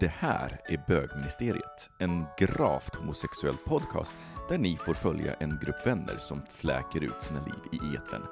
Det 0.00 0.08
här 0.08 0.60
är 0.68 0.84
Bögministeriet, 0.88 1.90
en 1.98 2.24
gravt 2.38 2.94
homosexuell 2.94 3.56
podcast 3.56 4.14
där 4.48 4.58
ni 4.58 4.76
får 4.76 4.94
följa 4.94 5.34
en 5.34 5.58
grupp 5.62 5.86
vänner 5.86 6.18
som 6.18 6.42
fläker 6.50 7.04
ut 7.04 7.22
sina 7.22 7.44
liv 7.44 7.54
i 7.72 7.76
etern. 7.96 8.22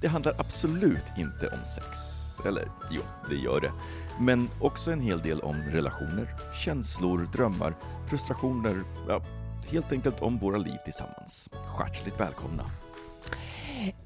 Det 0.00 0.08
handlar 0.08 0.34
absolut 0.38 1.04
inte 1.16 1.48
om 1.48 1.64
sex. 1.64 1.98
Eller 2.46 2.68
jo, 2.90 3.02
det 3.28 3.36
gör 3.36 3.60
det. 3.60 3.72
Men 4.20 4.48
också 4.60 4.90
en 4.90 5.00
hel 5.00 5.22
del 5.22 5.40
om 5.40 5.56
relationer, 5.56 6.26
känslor, 6.64 7.28
drömmar, 7.32 7.74
frustrationer, 8.08 8.82
ja, 9.08 9.22
helt 9.70 9.92
enkelt 9.92 10.22
om 10.22 10.38
våra 10.38 10.58
liv 10.58 10.76
tillsammans. 10.84 11.50
Hjärtligt 11.78 12.20
välkomna! 12.20 12.64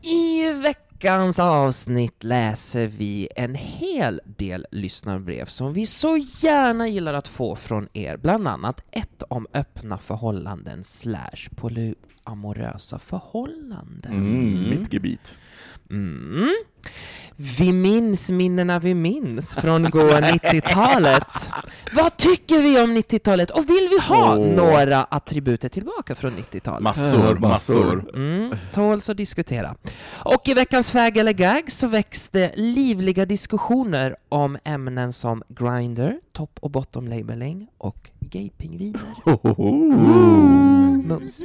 I 0.00 0.52
veckans 0.52 1.38
avsnitt 1.38 2.24
läser 2.24 2.86
vi 2.86 3.28
en 3.36 3.54
hel 3.54 4.20
del 4.24 4.66
lyssnarbrev 4.70 5.46
som 5.46 5.72
vi 5.72 5.86
så 5.86 6.16
gärna 6.16 6.88
gillar 6.88 7.14
att 7.14 7.28
få 7.28 7.56
från 7.56 7.88
er, 7.92 8.16
bland 8.16 8.48
annat 8.48 8.84
ett 8.90 9.22
om 9.28 9.46
öppna 9.54 9.98
förhållanden 9.98 10.84
slash 10.84 11.48
polyamorösa 11.56 12.98
förhållanden. 12.98 14.12
Mm, 14.12 14.70
mitt 14.70 14.92
gebit. 14.92 15.38
Mm. 15.92 16.54
Vi 17.58 17.72
minns 17.72 18.30
minnena 18.30 18.78
vi 18.78 18.94
minns 18.94 19.54
från 19.54 19.90
gå 19.90 20.00
90-talet. 20.10 21.50
Vad 21.92 22.16
tycker 22.16 22.60
vi 22.62 22.82
om 22.82 22.96
90-talet 22.96 23.50
och 23.50 23.70
vill 23.70 23.88
vi 23.90 23.98
ha 24.00 24.36
Åh. 24.38 24.46
några 24.46 25.04
attributer 25.04 25.68
tillbaka 25.68 26.14
från 26.14 26.32
90-talet? 26.32 26.82
Massor, 26.82 27.38
massor. 27.38 28.10
Mm, 28.14 28.56
tåls 28.72 29.10
att 29.10 29.16
diskutera. 29.16 29.74
Och 30.24 30.48
i 30.48 30.54
veckans 30.54 30.92
fag 30.92 31.16
eller 31.16 31.32
gag 31.32 31.72
så 31.72 31.86
växte 31.86 32.52
livliga 32.54 33.26
diskussioner 33.26 34.16
om 34.28 34.58
ämnen 34.64 35.12
som 35.12 35.42
grinder, 35.48 36.20
top 36.32 36.58
och 36.60 36.70
bottom 36.70 37.08
labeling 37.08 37.68
och 37.78 38.10
gaypingviner. 38.20 39.00
Mums. 41.08 41.42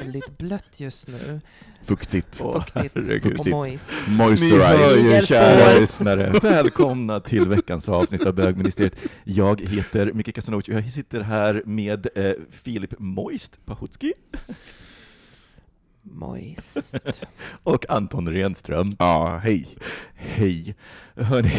Väldigt 0.00 0.38
blött 0.38 0.80
just 0.80 1.08
nu. 1.08 1.40
Fuktigt. 1.84 2.36
Fuktigt 2.36 2.74
herregud. 2.94 3.40
och 3.40 3.46
moist. 3.46 3.92
Ni 4.08 4.12
hör 4.16 4.16
Moisturize. 4.16 4.96
ju, 4.96 5.02
Miguel 5.02 5.26
kära 5.26 5.80
lyssnare. 5.80 6.38
Välkomna 6.42 7.20
till 7.20 7.48
veckans 7.48 7.88
avsnitt 7.88 8.26
av 8.26 8.34
Bögministeriet. 8.34 8.96
Jag 9.24 9.60
heter 9.60 10.12
Micke 10.12 10.34
Kasanovic 10.34 10.68
och 10.68 10.74
jag 10.74 10.92
sitter 10.92 11.20
här 11.20 11.62
med 11.66 12.06
eh, 12.14 12.32
Filip 12.50 12.94
Moist 12.98 13.66
Pahutski 13.66 14.12
Moist. 16.02 16.94
och 17.62 17.90
Anton 17.90 18.28
Renström. 18.28 18.96
Ja, 18.98 19.40
hej. 19.42 19.68
Hej! 20.14 20.74
Hörni, 21.14 21.52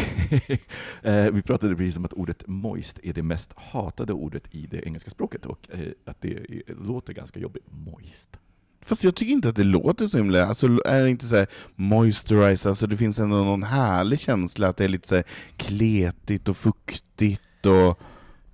eh, 1.02 1.30
vi 1.30 1.42
pratade 1.42 1.76
precis 1.76 1.96
om 1.96 2.04
att 2.04 2.12
ordet 2.12 2.46
moist 2.46 2.98
är 3.02 3.12
det 3.12 3.22
mest 3.22 3.52
hatade 3.56 4.12
ordet 4.12 4.54
i 4.54 4.66
det 4.66 4.86
engelska 4.86 5.10
språket 5.10 5.46
och 5.46 5.68
eh, 5.72 5.92
att 6.04 6.20
det 6.20 6.46
låter 6.66 7.12
ganska 7.12 7.40
jobbigt. 7.40 7.64
Moist. 7.70 8.36
Fast 8.80 9.04
jag 9.04 9.14
tycker 9.14 9.32
inte 9.32 9.48
att 9.48 9.56
det 9.56 9.64
låter 9.64 10.06
så 10.06 10.18
himla, 10.18 10.46
alltså 10.46 10.66
är 10.84 11.02
det 11.02 11.10
inte 11.10 11.26
så 11.26 11.36
här 11.36 11.46
moisturize, 11.74 12.68
alltså 12.68 12.86
det 12.86 12.96
finns 12.96 13.18
ändå 13.18 13.36
någon 13.36 13.62
härlig 13.62 14.20
känsla 14.20 14.68
att 14.68 14.76
det 14.76 14.84
är 14.84 14.88
lite 14.88 15.08
så 15.08 15.14
här 15.14 15.24
kletigt 15.56 16.48
och 16.48 16.56
fuktigt 16.56 17.66
och... 17.66 17.98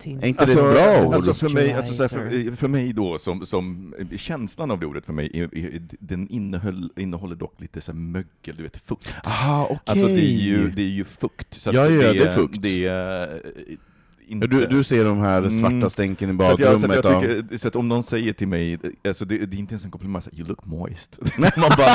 Är 0.06 0.26
inte 0.26 0.44
det 0.44 0.52
ett 0.52 0.58
bra 0.58 1.06
ord? 1.06 1.14
Alltså 1.14 1.34
för 1.34 1.48
mig, 1.54 1.72
alltså 1.72 1.94
så 1.94 2.02
här, 2.02 2.08
för, 2.08 2.56
för 2.56 2.68
mig 2.68 2.92
då, 2.92 3.18
som, 3.18 3.46
som 3.46 3.94
känslan 4.16 4.70
av 4.70 4.80
det 4.80 4.86
ordet 4.86 5.06
för 5.06 5.12
mig, 5.12 5.30
är, 5.34 5.58
är, 5.58 5.82
den 6.00 6.28
innehöll, 6.28 6.90
innehåller 6.96 7.36
dock 7.36 7.60
lite 7.60 7.80
så 7.80 7.92
mögel, 7.92 8.56
du 8.56 8.62
vet, 8.62 8.76
fukt. 8.76 9.14
Aha, 9.24 9.64
okej. 9.64 9.78
Alltså 9.86 10.06
det 10.06 10.20
är 10.20 10.40
ju, 10.40 10.70
det 10.70 10.82
är 10.82 10.86
ju 10.86 11.04
fukt. 11.04 11.54
Så 11.54 11.70
Ja, 11.72 11.88
ja, 11.88 12.12
det 12.12 12.18
är 12.18 12.30
fukt. 12.30 12.62
Det 12.62 12.86
är 12.86 13.34
eh, 13.34 13.76
inte... 14.28 14.46
Du, 14.46 14.66
du 14.66 14.82
ser 14.82 15.04
de 15.04 15.18
här 15.18 15.48
svarta 15.50 15.74
Mm. 15.74 15.90
stänken 15.90 16.30
i 16.34 16.38
Så 16.38 16.42
att, 16.44 16.58
jag, 16.58 16.80
så, 16.80 16.88
badrummet. 16.88 17.04
att 17.04 17.12
jag 17.12 17.30
ja. 17.30 17.42
tycker, 17.42 17.58
så 17.58 17.68
att 17.68 17.76
om 17.76 17.88
någon 17.88 18.02
säger 18.04 18.32
till 18.32 18.48
mig, 18.48 18.78
alltså 19.04 19.24
det, 19.24 19.38
det 19.46 19.56
är 19.56 19.58
inte 19.58 19.72
ens 19.72 19.84
en 19.84 19.90
komplimang, 19.90 20.22
så 20.22 20.30
you 20.32 20.48
look 20.48 20.66
moist. 20.66 21.18
Man 21.38 21.50
bara, 21.76 21.94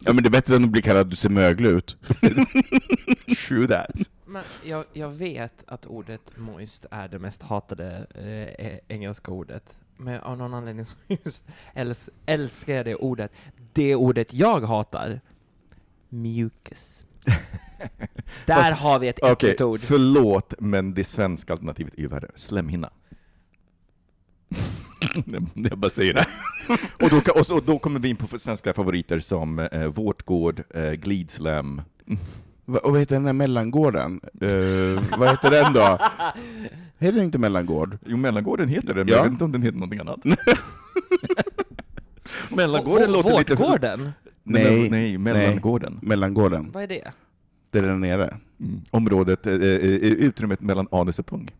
ja 0.00 0.12
men 0.12 0.16
det 0.16 0.28
är 0.28 0.30
bättre 0.30 0.56
än 0.56 0.64
att 0.64 0.70
bli 0.70 0.82
kallad 0.82 1.06
du 1.06 1.16
ser 1.16 1.28
möglig 1.30 1.70
ut. 1.70 1.96
true 3.48 3.66
that. 3.68 3.90
Men 4.30 4.44
jag, 4.64 4.84
jag 4.92 5.08
vet 5.08 5.64
att 5.66 5.86
ordet 5.86 6.36
moist 6.36 6.86
är 6.90 7.08
det 7.08 7.18
mest 7.18 7.42
hatade 7.42 8.06
eh, 8.14 8.66
eh, 8.66 8.78
engelska 8.88 9.32
ordet. 9.32 9.80
Men 9.96 10.20
av 10.20 10.38
någon 10.38 10.54
anledning 10.54 10.84
så 10.84 10.96
just 11.24 11.44
äls, 11.74 12.10
älskar 12.26 12.74
jag 12.74 12.84
det 12.84 12.94
ordet. 12.94 13.32
Det 13.72 13.94
ordet 13.94 14.34
jag 14.34 14.60
hatar, 14.60 15.20
mucus. 16.08 17.06
Där 18.46 18.54
Fast- 18.54 18.80
har 18.82 18.98
vi 18.98 19.08
ett 19.08 19.24
äckligt 19.24 19.60
ord. 19.60 19.80
förlåt, 19.80 20.54
men 20.58 20.94
det 20.94 21.04
svenska 21.04 21.52
alternativet 21.52 21.94
är 21.94 21.98
ju 22.00 22.08
värre. 22.08 22.30
Slemhinna. 22.34 22.90
jag 25.54 25.78
bara 25.78 25.90
säger 25.90 26.14
det. 26.14 26.26
och, 27.04 27.10
då, 27.10 27.32
och, 27.40 27.46
så, 27.46 27.56
och 27.56 27.62
då 27.64 27.78
kommer 27.78 28.00
vi 28.00 28.08
in 28.08 28.16
på 28.16 28.38
svenska 28.38 28.74
favoriter 28.74 29.20
som 29.20 29.58
eh, 29.58 29.86
Vårtgård, 29.86 30.62
eh, 30.74 30.92
Glidslam. 30.92 31.82
Och 32.68 32.90
vad 32.92 32.98
heter 33.00 33.14
den 33.14 33.24
där 33.24 33.32
mellangården? 33.32 34.20
Uh, 34.42 35.02
vad 35.18 35.30
heter 35.30 35.50
den 35.50 35.72
då? 35.72 35.98
Heter 37.00 37.16
den 37.16 37.24
inte 37.24 37.38
mellangård? 37.38 37.98
Jo, 38.06 38.16
Mellangården 38.16 38.68
heter 38.68 38.94
det, 38.94 39.04
men 39.04 39.08
Ja. 39.08 39.16
jag 39.16 39.22
vet 39.22 39.32
inte 39.32 39.44
om 39.44 39.52
den 39.52 39.62
heter 39.62 39.78
någonting 39.78 40.00
annat. 40.00 40.20
Mellangården 42.50 43.12
låter 43.12 43.38
lite... 43.38 43.54
Vårtgården? 43.54 44.12
Nej, 44.42 44.90
nej, 44.90 45.18
Mellangården. 45.18 45.98
Mellangården. 46.02 46.70
Vad 46.72 46.82
är 46.82 46.86
det? 46.86 47.12
Det 47.70 47.78
är 47.78 47.82
där 47.82 47.94
nere. 47.94 48.36
Mm. 48.60 48.80
Området, 48.90 49.46
eh, 49.46 49.52
eh, 49.52 49.58
utrymmet 49.60 50.60
mellan 50.60 50.88
anus 50.90 51.18
och 51.18 51.26
pung. 51.26 51.50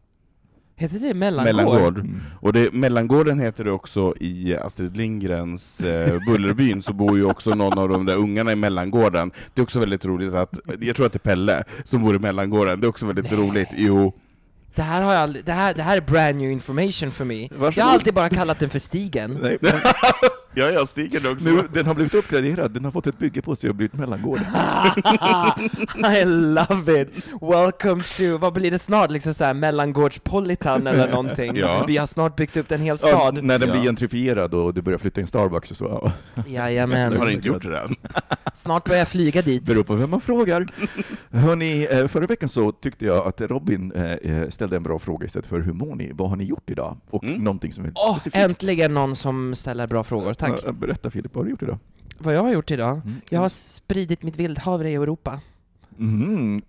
Heter 0.81 0.99
det 0.99 1.15
mellangård? 1.15 1.55
Mellangård. 1.57 1.99
Mm. 1.99 2.21
Och 2.41 2.53
det, 2.53 2.73
Mellangården 2.73 3.41
heter 3.41 3.65
det 3.65 3.71
också 3.71 4.15
i 4.21 4.57
Astrid 4.57 4.97
Lindgrens 4.97 5.81
eh, 5.81 6.19
Bullerbyn, 6.27 6.83
så 6.83 6.93
bor 6.93 7.17
ju 7.17 7.25
också 7.25 7.55
någon 7.55 7.79
av 7.79 7.89
de 7.89 8.07
där 8.07 8.17
ungarna 8.17 8.53
i 8.53 8.57
Mellangården. 8.57 9.31
Det 9.55 9.61
är 9.61 9.63
också 9.63 9.81
väldigt 9.81 10.05
roligt 10.05 10.35
att, 10.35 10.59
jag 10.81 10.97
tror 10.97 11.07
att 11.07 11.13
det 11.13 11.17
är 11.17 11.29
Pelle 11.31 11.65
som 11.85 12.03
bor 12.03 12.17
i 12.17 12.19
Mellangården, 12.19 12.81
det 12.81 12.87
är 12.87 12.89
också 12.89 13.07
väldigt 13.07 13.31
Nej. 13.31 13.41
roligt. 13.41 13.69
Jo, 13.77 14.15
Det 14.79 14.85
här, 14.85 15.03
har 15.03 15.13
jag 15.13 15.23
aldrig, 15.23 15.45
det, 15.45 15.53
här, 15.53 15.75
det 15.75 15.83
här 15.83 15.97
är 15.97 16.01
brand 16.01 16.37
new 16.39 16.51
information 16.51 17.11
för 17.11 17.25
mig. 17.25 17.51
Jag 17.77 17.85
har 17.85 17.93
alltid 17.93 18.15
bara 18.15 18.29
kallat 18.29 18.59
den 18.59 18.71
för 18.71 18.79
stigen. 18.79 19.39
Nej, 19.43 19.59
men 19.61 19.73
Ja, 20.55 20.71
jag 20.71 20.89
stiger 20.89 21.33
också. 21.33 21.49
nu, 21.49 21.63
den 21.73 21.87
har 21.87 21.95
blivit 21.95 22.15
uppgraderad, 22.15 22.71
den 22.71 22.85
har 22.85 22.93
fått 22.93 23.07
ett 23.07 23.19
bygge 23.19 23.43
på 23.43 23.57
sig 23.57 23.71
och 23.71 23.77
blivit 23.77 23.95
mellangård. 23.95 24.41
I 26.21 26.25
love 26.25 27.01
it! 27.03 27.09
Welcome 27.41 28.03
to, 28.17 28.39
vad 28.39 28.53
blir 28.53 28.71
det 28.71 28.79
snart? 28.79 29.11
Liksom 29.11 29.35
såhär 29.35 29.55
mellangårdspolitan 29.55 30.87
eller 30.87 31.09
någonting? 31.11 31.57
Ja. 31.57 31.85
Vi 31.87 31.97
har 31.97 32.07
snart 32.07 32.37
byggt 32.37 32.57
upp 32.57 32.73
en 32.73 32.81
hel 32.81 32.97
Ja, 33.03 33.09
stad. 33.09 33.45
när 33.45 33.59
den 33.59 33.69
Ja. 33.69 33.75
blir 33.75 33.85
gentrifierad 33.85 34.55
och 34.55 34.75
du 34.75 34.83
börjar 34.83 34.99
flytta 34.99 35.21
in 35.21 35.27
Starbucks 35.27 35.71
och 35.71 35.77
så. 35.77 36.13
Ja. 36.35 36.43
Jajamän. 36.49 37.17
Har 37.17 37.27
ni 37.27 37.33
inte 37.33 37.49
gjort 37.49 37.63
det 37.63 37.79
än? 37.79 37.95
Snart 38.55 38.85
börjar 38.85 38.99
jag 38.99 39.09
flyga 39.09 39.43
dit. 39.43 39.63
Beror 39.63 39.83
på 39.85 39.95
vem 39.95 40.11
man 40.11 40.21
frågar. 40.21 40.67
Hörni, 41.31 41.87
eh, 41.91 42.07
förra 42.07 42.27
veckan 42.27 42.49
så 42.49 42.73
tyckte 42.73 43.05
jag 43.05 43.27
att 43.27 43.41
Robin 43.41 43.93
eh, 43.93 44.13
eh, 44.13 44.49
ställde 44.69 44.77
en 44.77 44.83
bra 44.83 44.99
fråga 44.99 45.27
istället 45.27 45.47
för 45.47 45.61
hur 45.61 45.73
mår 45.73 45.95
ni? 45.95 46.13
Vad 46.15 46.29
har 46.29 46.37
ni 46.37 46.45
gjort 46.45 46.71
idag? 46.71 46.97
Och 47.11 47.25
Mm. 47.25 47.45
någonting 47.45 47.73
som 47.73 47.85
är 47.85 47.93
Åh, 47.95 48.13
specifikt. 48.15 48.37
äntligen 48.37 48.95
någon 48.95 49.17
som 49.17 49.55
ställer 49.55 49.87
bra 49.87 50.05
frågor, 50.05 50.35
tack. 50.35 50.65
Berätta 50.75 51.11
Filip, 51.11 51.35
vad 51.35 51.41
har 51.41 51.45
du 51.45 51.51
gjort 51.51 51.63
idag? 51.63 51.79
Vad 52.19 52.35
jag 52.35 52.43
har 52.43 52.53
gjort 52.53 52.71
idag? 52.71 53.01
Mm. 53.05 53.21
Jag 53.31 53.41
har 53.41 53.49
spridit 53.49 54.23
mitt 54.23 54.37
vildhavre 54.37 54.91
i 54.91 54.95
Europa. 54.95 55.41
Mm. 55.99 56.57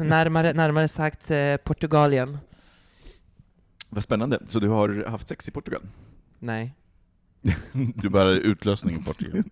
närmare, 0.00 0.52
närmare 0.52 0.88
sagt 0.88 1.30
eh, 1.30 1.56
Portugalien. 1.56 2.38
Vad 3.88 4.02
spännande. 4.02 4.38
Så 4.48 4.60
du 4.60 4.68
har 4.68 5.04
haft 5.08 5.28
sex 5.28 5.48
i 5.48 5.50
Portugal? 5.50 5.82
Nej. 6.38 6.74
Du 7.94 8.08
bara 8.08 8.30
utlösning 8.30 8.96
i 9.00 9.02
Portugal. 9.04 9.42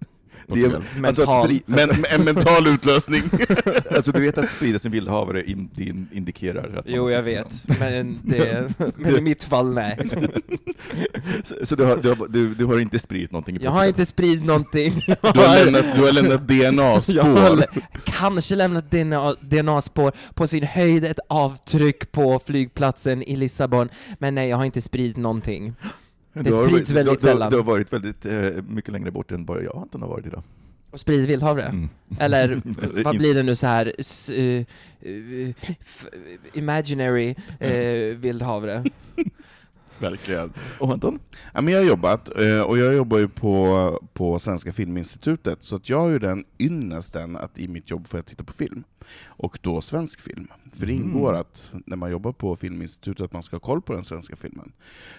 Det 0.49 0.61
är-. 0.61 0.75
Alltså 0.75 1.01
Mental. 1.01 1.49
spri- 1.51 1.63
Men 1.67 1.91
en 2.11 2.25
mental 2.25 2.67
utlösning. 2.69 3.23
alltså 3.97 4.13
du 4.13 4.21
vet 4.21 4.39
att 4.39 4.51
sprida 4.51 4.79
sin 4.79 4.93
vildhavre 4.93 5.45
in, 5.45 5.71
in, 5.79 6.09
indikerar 6.13 6.77
att 6.79 6.85
Jo, 6.89 7.11
jag 7.11 7.23
vet. 7.23 7.79
Men, 7.81 8.19
det, 8.25 8.69
men 8.97 9.17
i 9.17 9.21
mitt 9.21 9.45
fall, 9.45 9.75
nej. 9.75 9.99
Så, 11.45 11.67
så 11.67 11.75
du, 11.75 11.85
har, 11.85 11.97
du, 11.97 12.09
har, 12.09 12.29
du, 12.29 12.55
du 12.55 12.65
har 12.65 12.79
inte 12.79 12.99
spridit 12.99 13.33
någonting 13.33 13.59
Jag 13.61 13.71
har 13.71 13.85
inte 13.85 14.07
spridit 14.07 14.45
någonting. 14.45 15.03
Jag 15.07 15.35
Du 15.35 15.41
har 15.41 15.65
lämnat, 15.65 15.85
du 15.97 16.03
har 16.03 16.13
lämnat 16.13 16.41
jag 16.51 16.65
har 16.67 16.73
DNA-spår. 16.73 17.57
lä- 17.57 17.67
kanske 18.05 18.55
lämnat 18.55 18.91
DNA 18.91 19.35
DNA-spår, 19.41 20.13
på 20.35 20.47
sin 20.47 20.63
höjd 20.65 21.05
ett 21.05 21.19
avtryck 21.29 22.13
på 22.13 22.41
flygplatsen 22.47 23.23
i 23.23 23.37
Lissabon, 23.37 23.89
men 24.19 24.35
nej, 24.35 24.49
jag 24.49 24.57
har 24.57 24.65
inte 24.65 24.83
spridit 24.83 25.17
någonting. 25.17 25.75
Det 26.35 26.53
sprids 26.53 26.91
väldigt 26.91 27.13
du, 27.21 27.27
du, 27.27 27.33
sällan. 27.33 27.51
Du 27.51 27.57
har 27.57 27.65
varit 27.65 27.93
väldigt 27.93 28.27
eh, 28.27 28.51
mycket 28.69 28.93
längre 28.93 29.11
bort 29.11 29.33
än 29.33 29.45
vad 29.47 29.63
jag 29.65 29.77
antagligen 29.77 30.03
har 30.03 30.09
varit 30.09 30.27
idag. 30.27 30.43
Och 30.91 31.01
spridit 31.01 31.29
vildhavre? 31.29 31.63
Mm. 31.63 31.89
Eller 32.19 32.63
vad 33.05 33.19
blir 33.19 33.35
det 33.35 33.43
nu 33.43 33.57
så 33.57 33.67
här 33.67 33.93
s- 33.99 34.31
eh, 34.31 34.65
f- 35.81 36.07
imaginary 36.53 37.35
eh, 37.61 38.17
vildhavre? 38.17 38.85
Verkligen. 39.99 40.53
Och 40.79 40.93
Anton? 40.93 41.19
Ja, 41.55 41.61
men 41.61 41.75
jag 41.75 41.81
har 41.81 41.87
jobbat, 41.87 42.29
och 42.67 42.79
jag 42.79 42.95
jobbar 42.95 43.19
ju 43.19 43.29
på, 43.29 44.01
på 44.13 44.39
Svenska 44.39 44.73
Filminstitutet, 44.73 45.63
så 45.63 45.77
att 45.77 45.89
jag 45.89 46.01
har 46.01 46.09
ju 46.09 46.19
den 46.19 46.45
ynnesten 46.61 47.37
att 47.37 47.59
i 47.59 47.69
mitt 47.69 47.91
jobb 47.91 48.07
få 48.09 48.23
titta 48.23 48.45
på 48.45 48.53
film. 48.53 48.85
Och 49.27 49.59
då 49.63 49.81
svensk 49.81 50.21
film. 50.21 50.49
För 50.73 50.87
det 50.87 50.93
Mm. 50.93 51.05
ingår 51.09 51.35
att 51.35 51.73
när 51.87 51.97
man 51.97 52.11
jobbar 52.11 52.33
på 52.33 52.57
Filminstitutet 52.57 53.25
att 53.25 53.33
man 53.33 53.43
ska 53.43 53.57
ha 53.57 53.61
koll 53.61 53.83
på 53.83 53.93
den 53.93 54.05
svenska 54.05 54.37
filmen. 54.37 54.73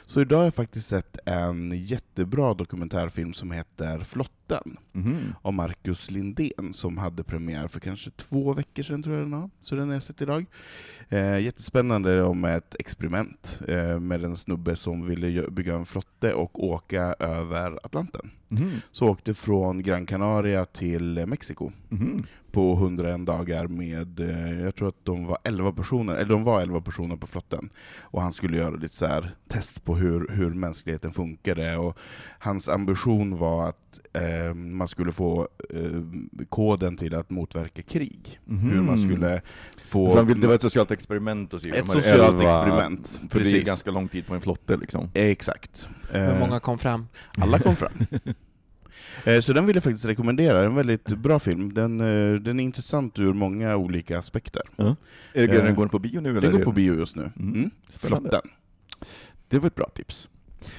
Så 0.06 0.22
idag 0.22 0.38
har 0.38 0.44
jag 0.44 0.54
faktiskt 0.54 0.88
sett 0.88 1.18
en 1.26 1.72
jättebra 1.72 2.54
dokumentärfilm 2.54 3.34
som 3.34 3.52
heter 3.52 4.00
Flotten, 4.00 4.78
Mhm. 4.92 5.18
av 5.42 5.54
Marcus 5.54 6.12
Lindén, 6.12 6.74
som 6.74 6.98
hade 6.98 7.24
premiär 7.24 7.68
för 7.68 7.80
kanske 7.80 8.10
två 8.12 8.54
veckor 8.54 8.84
sedan, 8.84 9.04
tror 9.04 9.16
jag 9.16 9.26
den 9.26 9.34
har. 9.34 9.50
Så 9.62 9.76
den 9.76 9.88
har 9.88 9.94
jag 9.94 10.04
sett 10.04 10.22
idag. 10.22 10.46
Eh, 11.10 11.40
jättespännande 11.40 12.24
om 12.24 12.46
ett 12.46 12.76
experiment 12.80 13.62
eh, 13.68 14.00
med 14.00 14.24
en 14.24 14.36
snubbe 14.38 14.76
som 14.76 15.08
ville 15.08 15.50
bygga 15.52 15.76
en 15.76 15.86
flotte 15.86 16.34
och 16.34 16.64
åka 16.64 17.02
över 17.20 17.80
Atlanten. 17.86 18.32
Mhm. 18.48 18.72
Så 18.92 19.08
åkte 19.08 19.34
från 19.34 19.84
Gran 19.84 20.06
Canaria 20.06 20.66
till 20.66 21.26
Mexiko 21.28 21.72
Mhm. 21.90 22.24
På 22.56 22.74
101 22.74 23.26
dagar 23.26 23.68
med, 23.68 24.20
eh, 24.20 24.62
jag 24.64 24.76
tror 24.76 24.88
att 24.90 25.06
de 25.06 25.26
var 25.26 25.38
11 25.44 25.72
personer, 25.72 26.14
eller 26.14 26.30
de 26.30 26.44
var 26.44 26.62
11 26.62 26.82
personer 26.82 27.16
på 27.16 27.28
flotten. 27.28 27.70
Och 28.02 28.22
han 28.22 28.34
skulle 28.34 28.58
göra 28.58 28.76
lite 28.76 28.96
så 28.96 29.06
här 29.06 29.36
test 29.48 29.84
på 29.86 29.96
hur, 29.96 30.28
hur 30.32 30.54
mänskligheten 30.54 31.14
funkade. 31.14 31.78
Och 31.78 31.98
hans 32.40 32.70
ambition 32.70 33.38
var 33.38 33.70
att 33.70 34.00
eh, 34.14 34.54
man 34.54 34.88
skulle 34.88 35.12
få 35.12 35.48
eh, 35.70 36.02
koden 36.50 36.98
till 36.98 37.16
att 37.16 37.30
motverka 37.30 37.82
krig. 37.82 38.40
Mhm. 38.46 38.70
Hur 38.70 38.82
man 38.82 38.98
skulle 38.98 39.42
få... 39.86 40.10
Så 40.12 40.18
han 40.18 40.28
vill, 40.28 40.40
det 40.40 40.48
var 40.48 40.56
ett 40.56 40.62
socialt 40.62 40.92
experiment 40.92 41.54
att 41.54 41.62
se 41.62 41.70
Ett 41.70 41.90
socialt 41.90 42.42
elva- 42.42 42.44
experiment, 42.46 43.08
För 43.08 43.40
det 43.40 43.42
är 43.42 43.44
precis. 43.44 43.68
ganska 43.68 43.92
lång 43.92 44.08
tid 44.08 44.28
på 44.28 44.36
en 44.36 44.42
flotte 44.42 44.78
liksom. 44.78 45.10
Eh, 45.14 45.26
Exakt. 45.26 45.90
Hur 46.12 46.20
Eh, 46.22 46.40
många 46.40 46.60
kom 46.60 46.78
fram? 46.78 47.08
Alla 47.38 47.60
kom 47.60 47.76
fram. 47.76 47.92
Eh, 49.26 49.40
Så 49.42 49.54
den 49.54 49.66
vill 49.66 49.76
jag 49.76 49.84
faktiskt 49.84 50.06
rekommendera, 50.06 50.64
en 50.66 50.76
väldigt 50.76 51.06
bra 51.08 51.40
film. 51.40 51.74
Den, 51.74 52.00
eh, 52.02 52.40
den 52.42 52.60
är 52.60 52.64
intressant 52.64 53.20
ur 53.20 53.34
många 53.34 53.76
olika 53.76 54.20
aspekter. 54.20 54.62
Är 54.78 54.96
det, 55.34 55.44
Eh, 55.58 55.64
den 55.64 55.76
går 55.76 55.88
på 55.88 56.00
bio 56.00 56.22
nu 56.22 56.30
eller? 56.30 56.42
Den 56.42 56.52
går 56.52 56.60
på 56.64 56.72
bio 56.72 56.94
just 56.98 57.16
nu. 57.16 57.32
Mm. 57.40 57.54
Mm. 57.54 57.72
Flotten. 57.90 58.42
Det 59.48 59.60
var 59.60 59.68
ett 59.68 59.76
bra 59.76 59.90
tips. 59.96 60.30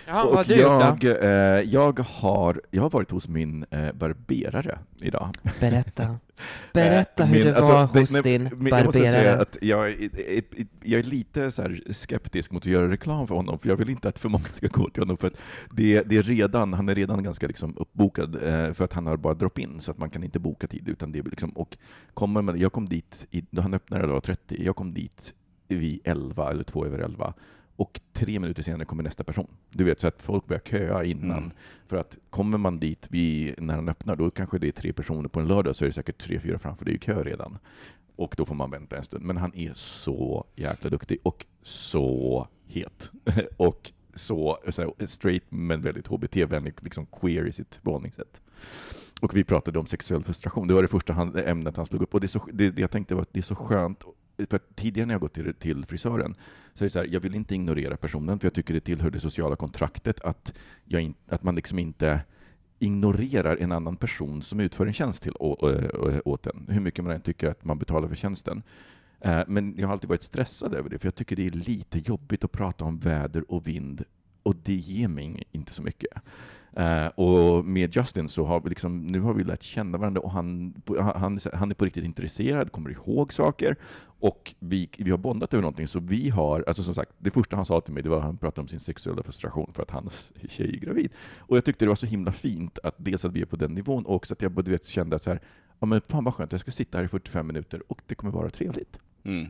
Ja, 0.07 0.15
vad 0.15 0.27
och 0.27 0.37
har 0.37 0.45
du 0.45 0.55
gjort 0.55 1.01
då? 1.01 1.09
jag, 1.09 1.23
eh, 1.59 1.61
jag, 1.73 1.99
har, 2.01 2.61
jag 2.71 2.83
har 2.83 2.91
varit 2.91 3.11
hos 3.11 3.29
min 3.29 3.65
eh, 3.71 3.93
barberare 3.93 4.79
idag. 5.01 5.29
Berätta. 5.61 6.17
Berätta 6.73 7.23
Eh, 7.23 7.29
hur 7.29 7.37
min- 7.37 7.47
det 7.47 7.57
alltså, 7.57 7.73
var 7.73 7.89
det- 7.93 8.01
hos 8.01 8.13
nej, 8.13 8.23
din 8.23 8.43
men 8.57 8.67
Jag 8.67 8.85
måste 8.87 9.01
säga 9.01 9.13
barberare. 9.13 9.41
att 9.43 9.57
jag, 9.61 9.91
jag 10.83 10.99
är 11.01 11.03
lite 11.03 11.51
så 11.51 11.69
skeptisk 11.91 12.51
mot 12.51 12.63
att 12.63 12.67
göra 12.67 12.91
reklam 12.91 13.27
för 13.27 13.35
honom, 13.35 13.59
för 13.59 13.69
jag 13.69 13.77
vill 13.77 13.91
inte 13.91 14.09
att 14.09 14.19
för 14.19 14.29
många 14.29 14.45
ska 14.55 14.67
gå 14.67 14.91
till 14.91 15.03
honom, 15.03 15.17
för 15.17 15.27
att 15.27 15.35
det, 15.73 16.03
det 16.03 16.17
är 16.17 16.23
redan, 16.23 16.73
han 16.73 16.89
är 16.89 16.95
redan 16.95 17.23
ganska 17.23 17.47
liksom 17.47 17.75
uppbokad, 17.77 18.35
eh, 18.35 18.73
för 18.73 18.85
att 18.85 18.93
han 18.93 19.07
har 19.07 19.17
bara 19.17 19.35
drop-in, 19.35 19.81
så 19.81 19.91
att 19.91 19.99
man 19.99 20.11
kan 20.11 20.25
inte 20.25 20.39
boka 20.39 20.67
tid, 20.67 20.89
utan 20.89 21.13
det 21.13 21.19
är 21.19 21.23
liksom, 21.23 21.51
och 21.51 21.77
kommer 22.15 22.43
man, 22.43 22.59
jag 22.61 22.73
kom 22.73 22.89
dit, 22.89 23.27
i, 23.31 23.45
då 23.51 23.63
han 23.63 23.75
öppnade 23.75 24.07
11.30, 24.07 24.37
jag 24.65 24.77
kom 24.77 24.95
dit 24.95 25.35
vid 25.69 26.01
11 26.05 26.51
eller 26.51 26.63
två 26.65 26.87
över 26.87 26.99
11, 26.99 27.33
och 27.77 28.01
tre 28.13 28.39
minuter 28.39 28.63
senare 28.63 28.85
kommer 28.85 29.03
nästa 29.03 29.25
person. 29.25 29.47
Du 29.71 29.85
vet, 29.85 30.01
så 30.01 30.09
att 30.09 30.23
folk 30.23 30.47
börjar 30.47 30.61
köa 30.61 31.05
innan. 31.05 31.39
Mm. 31.39 31.51
För 31.87 31.97
att 31.97 32.19
kommer 32.31 32.59
man 32.59 32.79
dit 32.79 33.07
vid, 33.11 33.63
när 33.63 33.75
han 33.75 33.89
öppnar, 33.89 34.17
då 34.17 34.31
kanske 34.31 34.59
det 34.59 34.69
är 34.69 34.73
tre 34.73 34.93
personer 34.93 35.29
på 35.29 35.41
en 35.41 35.49
lördag, 35.49 35.77
så 35.77 35.85
är 35.85 35.87
det 35.87 35.93
säkert 35.93 36.19
tre, 36.19 36.41
fyra 36.41 36.59
framför, 36.59 36.85
det 36.85 36.91
är 36.91 36.93
ju 36.93 36.99
kö 36.99 37.23
redan. 37.23 37.59
Och 38.17 38.35
då 38.37 38.45
får 38.45 38.55
man 38.55 38.71
vänta 38.71 38.97
en 38.97 39.05
stund. 39.05 39.25
Men 39.25 39.37
han 39.37 39.55
är 39.55 39.75
så 39.75 40.45
jäkla 40.57 40.91
duktig 40.91 41.19
och 41.23 41.47
så 41.63 42.49
het. 42.67 43.11
och 43.57 43.93
så, 44.15 44.59
så 44.69 44.95
straight 45.07 45.45
men 45.49 45.83
väldigt 45.83 46.07
HBT-vänlig, 46.07 46.75
liksom 46.81 47.07
queer 47.07 47.47
i 47.47 47.53
sitt 47.53 47.75
förhållningssätt. 47.75 48.41
Och 49.21 49.37
vi 49.37 49.45
pratade 49.45 49.79
om 49.79 49.87
sexuell 49.87 50.25
frustration, 50.25 50.69
det 50.69 50.75
var 50.75 50.83
det 50.83 50.89
första 50.89 51.13
han, 51.13 51.37
ämnet 51.37 51.77
han 51.77 51.87
slog 51.87 52.03
upp. 52.03 52.15
Och 52.15 52.21
det, 52.21 52.29
så, 52.29 52.49
det, 52.53 52.71
det 52.71 52.81
jag 52.81 52.91
tänkte 52.91 53.15
var 53.15 53.23
att 53.23 53.33
det 53.33 53.41
är 53.41 53.43
så 53.43 53.55
skönt, 53.55 54.05
tidigare 54.75 55.07
när 55.07 55.15
jag 55.15 55.21
gått 55.21 55.35
till, 55.35 55.55
till 55.55 55.85
frisören, 55.87 56.35
så 56.75 56.85
är 56.85 56.87
det 56.87 56.91
så 56.91 56.99
här, 56.99 57.07
jag 57.07 57.21
vill 57.21 57.35
inte 57.35 57.55
ignorera 57.55 57.97
personen, 57.97 58.39
för 58.39 58.47
jag 58.47 58.55
tycker 58.55 58.75
det 58.75 58.81
tillhör 58.81 59.11
det 59.11 59.21
sociala 59.21 59.57
kontraktet 59.57 60.21
att, 60.21 60.53
jag 60.85 61.03
in, 61.03 61.15
att 61.29 61.43
man 61.43 61.55
liksom 61.55 61.79
inte 61.79 62.21
ignorerar 62.79 63.57
en 63.57 63.73
annan 63.73 63.97
person 63.97 64.43
som 64.43 64.61
utför 64.61 64.87
en 64.87 64.93
tjänst 64.93 65.23
till, 65.23 65.33
å, 65.41 65.57
å, 65.61 65.71
å, 65.99 66.21
åt 66.25 66.47
en, 66.47 66.67
hur 66.69 66.81
mycket 66.81 67.05
man 67.05 67.15
än 67.15 67.21
tycker 67.21 67.49
att 67.49 67.65
man 67.65 67.79
betalar 67.79 68.09
för 68.09 68.15
tjänsten. 68.15 68.63
Eh, 69.21 69.43
Men 69.47 69.75
jag 69.77 69.87
har 69.87 69.93
alltid 69.93 70.09
varit 70.09 70.23
stressad 70.23 70.75
över 70.75 70.91
det, 70.91 70.99
för 70.99 71.07
jag 71.07 71.15
tycker 71.15 71.37
det 71.37 71.47
är 71.47 71.51
lite 71.51 71.99
jobbigt 71.99 72.45
att 72.45 72.53
prata 72.53 72.85
om 72.85 72.99
väder 72.99 73.51
och 73.51 73.69
vind, 73.69 74.05
och 74.43 74.57
det 74.57 74.75
ger 74.75 75.09
mig 75.09 75.43
inte 75.53 75.73
så 75.75 75.83
mycket. 75.83 76.13
Eh, 76.77 77.07
och 77.07 77.65
med 77.65 77.97
Justin 77.97 78.29
så 78.29 78.45
har 78.45 78.61
vi 78.61 78.69
liksom, 78.69 79.07
nu 79.07 79.21
har 79.21 79.35
vi 79.35 79.45
lärt 79.45 79.63
känna 79.63 79.99
varandra 79.99 80.21
och 80.21 80.31
han, 80.31 80.75
han, 81.15 81.39
han 81.53 81.71
är 81.71 81.75
på 81.75 81.85
riktigt 81.85 82.05
intresserad, 82.05 82.73
kommer 82.73 82.91
ihåg 82.91 83.33
saker 83.33 83.77
och 84.21 84.55
vi, 84.59 84.89
vi 84.99 85.11
har 85.11 85.19
bondat 85.19 85.55
över 85.55 85.63
någonting. 85.63 85.89
Så 85.89 86.01
vi 86.01 86.29
har, 86.29 86.65
alltså 86.67 86.83
som 86.83 86.95
sagt, 86.95 87.11
det 87.19 87.31
första 87.31 87.57
han 87.57 87.67
sa 87.67 87.81
till 87.81 87.95
mig 87.95 88.03
det 88.03 88.09
var 88.09 88.17
att 88.17 88.23
han 88.23 88.37
pratade 88.37 88.61
om 88.61 88.69
sin 88.69 88.81
sexuella 88.81 89.23
frustration 89.23 89.73
för 89.73 89.83
att 89.83 89.91
hans 89.91 90.33
tjej 90.49 90.75
är 90.75 90.79
gravid. 90.79 91.13
Och 91.39 91.57
jag 91.57 91.65
tyckte 91.65 91.85
det 91.85 91.89
var 91.89 91.97
så 91.97 92.07
himla 92.07 92.33
fint 92.33 92.79
att 92.83 92.95
dels 92.99 93.25
att 93.25 93.33
vi 93.33 93.41
är 93.41 93.47
på 93.47 93.57
den 93.57 93.75
nivån 93.75 94.07
och 94.07 94.15
också 94.15 94.35
att 94.35 94.43
jag 94.43 94.65
du 94.65 94.71
vet, 94.71 94.85
kände 94.85 95.17
att 95.17 95.23
så 95.23 95.31
här, 95.31 95.41
ja 95.79 95.87
men 95.87 96.01
fan 96.09 96.25
vad 96.25 96.35
skönt, 96.35 96.53
jag 96.53 96.61
ska 96.61 96.71
sitta 96.71 96.99
här 96.99 97.05
i 97.05 97.09
45 97.09 97.47
minuter 97.47 97.83
och 97.89 98.01
det 98.07 98.15
kommer 98.15 98.33
vara 98.33 98.51
trevligt. 98.51 98.99
Mm. 99.25 99.47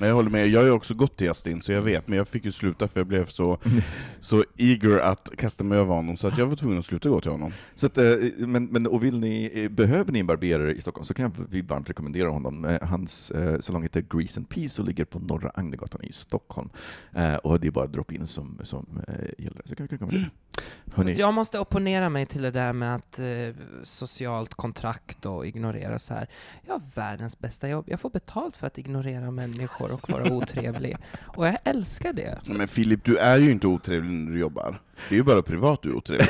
Jag 0.00 0.14
håller 0.14 0.30
med, 0.30 0.48
jag 0.48 0.60
har 0.60 0.66
ju 0.66 0.72
också 0.72 0.94
gått 0.94 1.16
till 1.16 1.26
Justin, 1.26 1.62
så 1.62 1.72
jag 1.72 1.82
vet, 1.82 2.08
men 2.08 2.18
jag 2.18 2.28
fick 2.28 2.44
ju 2.44 2.52
sluta 2.52 2.88
för 2.88 3.00
jag 3.00 3.06
blev 3.06 3.26
så, 3.26 3.58
så 4.20 4.44
eager 4.56 4.98
att 4.98 5.30
kasta 5.36 5.64
mig 5.64 5.78
över 5.78 5.94
honom, 5.94 6.16
så 6.16 6.28
att 6.28 6.38
jag 6.38 6.46
var 6.46 6.56
tvungen 6.56 6.78
att 6.78 6.84
sluta 6.84 7.08
gå 7.08 7.20
till 7.20 7.30
honom. 7.30 7.52
Så 7.74 7.86
att, 7.86 7.98
eh, 7.98 8.14
men, 8.36 8.64
men, 8.64 8.86
och 8.86 9.04
vill 9.04 9.18
ni, 9.20 9.50
eh, 9.54 9.68
behöver 9.68 10.12
ni 10.12 10.18
en 10.18 10.26
barberare 10.26 10.74
i 10.74 10.80
Stockholm 10.80 11.04
så 11.04 11.14
kan 11.14 11.46
vi 11.50 11.60
varmt 11.60 11.90
rekommendera 11.90 12.28
honom. 12.28 12.64
Eh, 12.64 12.82
Hans 12.82 13.32
salong 13.60 13.82
heter 13.82 14.04
Grease 14.10 14.40
and 14.40 14.48
Peace 14.48 14.82
och 14.82 14.88
ligger 14.88 15.04
på 15.04 15.18
Norra 15.18 15.50
Agnegatan 15.54 16.04
i 16.04 16.12
Stockholm. 16.12 16.70
Och 17.42 17.60
det 17.60 17.66
är 17.66 17.70
bara 17.70 17.86
drop-in 17.86 18.26
som, 18.26 18.58
som 18.62 18.86
gäller. 19.38 19.62
Så 19.64 19.74
kan 19.74 19.86
vi 19.86 19.94
rekommendera. 19.94 20.30
Hörrni, 20.94 21.12
jag 21.12 21.34
måste 21.34 21.58
opponera 21.58 22.08
mig 22.08 22.26
till 22.26 22.42
det 22.42 22.50
där 22.50 22.72
med 22.72 22.94
att 22.94 23.18
eh, 23.18 23.26
socialt 23.82 24.54
kontrakt 24.54 25.26
och 25.26 25.46
ignorera 25.46 25.98
så 25.98 26.14
här. 26.14 26.28
Jag 26.66 26.74
har 26.74 26.82
världens 26.94 27.38
bästa 27.38 27.68
jobb. 27.68 27.84
Jag 27.88 28.00
får 28.00 28.10
betalt 28.10 28.56
för 28.56 28.66
att 28.66 28.78
ignorera 28.78 29.30
människor 29.30 29.92
och 29.92 30.10
vara 30.10 30.32
otrevlig. 30.32 30.96
Och 31.36 31.46
jag 31.46 31.56
älskar 31.64 32.12
det. 32.12 32.38
Men 32.46 32.68
Filip, 32.68 33.04
du 33.04 33.16
är 33.16 33.38
ju 33.38 33.50
inte 33.50 33.66
otrevlig 33.66 34.12
när 34.12 34.32
du 34.32 34.38
jobbar. 34.38 34.80
Det 35.08 35.14
är 35.14 35.16
ju 35.16 35.24
bara 35.24 35.42
privat 35.42 35.82
du 35.82 35.90
är 35.90 35.96
otrevlig. 35.96 36.28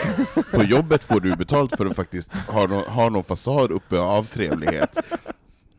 På 0.52 0.62
jobbet 0.62 1.04
får 1.04 1.20
du 1.20 1.36
betalt 1.36 1.76
för 1.76 1.86
att 1.86 1.96
faktiskt 1.96 2.32
ha 2.32 2.66
någon, 2.66 2.84
ha 2.84 3.08
någon 3.08 3.24
fasad 3.24 3.72
uppe 3.72 3.98
av 3.98 4.24
trevlighet. 4.24 4.98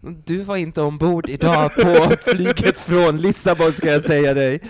Du 0.01 0.43
var 0.43 0.57
inte 0.57 0.81
ombord 0.81 1.29
idag 1.29 1.75
på 1.75 2.15
flyget 2.21 2.79
från 2.79 3.17
Lissabon 3.17 3.73
ska 3.73 3.87
jag 3.87 4.01
säga 4.01 4.33
dig. 4.33 4.61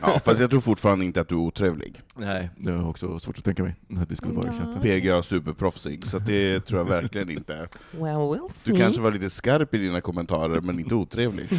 Ja, 0.00 0.20
fast 0.24 0.40
jag 0.40 0.50
tror 0.50 0.60
fortfarande 0.60 1.04
inte 1.04 1.20
att 1.20 1.28
du 1.28 1.34
är 1.34 1.38
otrevlig. 1.38 2.00
nej, 2.16 2.50
det 2.56 2.70
är 2.70 2.88
också 2.88 3.18
svårt 3.18 3.38
att 3.38 3.44
tänka 3.44 3.62
mig 3.62 3.74
att 3.98 4.08
du 4.08 4.16
skulle 4.16 4.34
vara 4.34 4.48
i 4.48 4.50
chatten. 4.50 4.80
PGA 4.82 5.16
är 5.16 5.22
superproffsig, 5.22 6.04
så 6.06 6.18
det 6.18 6.60
tror 6.60 6.80
jag 6.80 6.88
verkligen 6.88 7.30
inte. 7.30 7.68
Well, 7.90 8.16
we'll 8.16 8.50
see. 8.52 8.72
Du 8.72 8.78
kanske 8.78 9.00
var 9.02 9.10
lite 9.12 9.30
skarp 9.30 9.74
i 9.74 9.78
dina 9.78 10.00
kommentarer, 10.00 10.60
men 10.60 10.78
inte 10.80 10.94
otrevlig. 10.94 11.48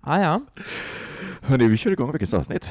ah, 0.00 0.20
ja. 0.20 0.42
Hörni, 1.40 1.66
vi 1.66 1.76
kör 1.76 1.90
igång 1.90 2.12
veckans 2.12 2.34
avsnitt. 2.34 2.70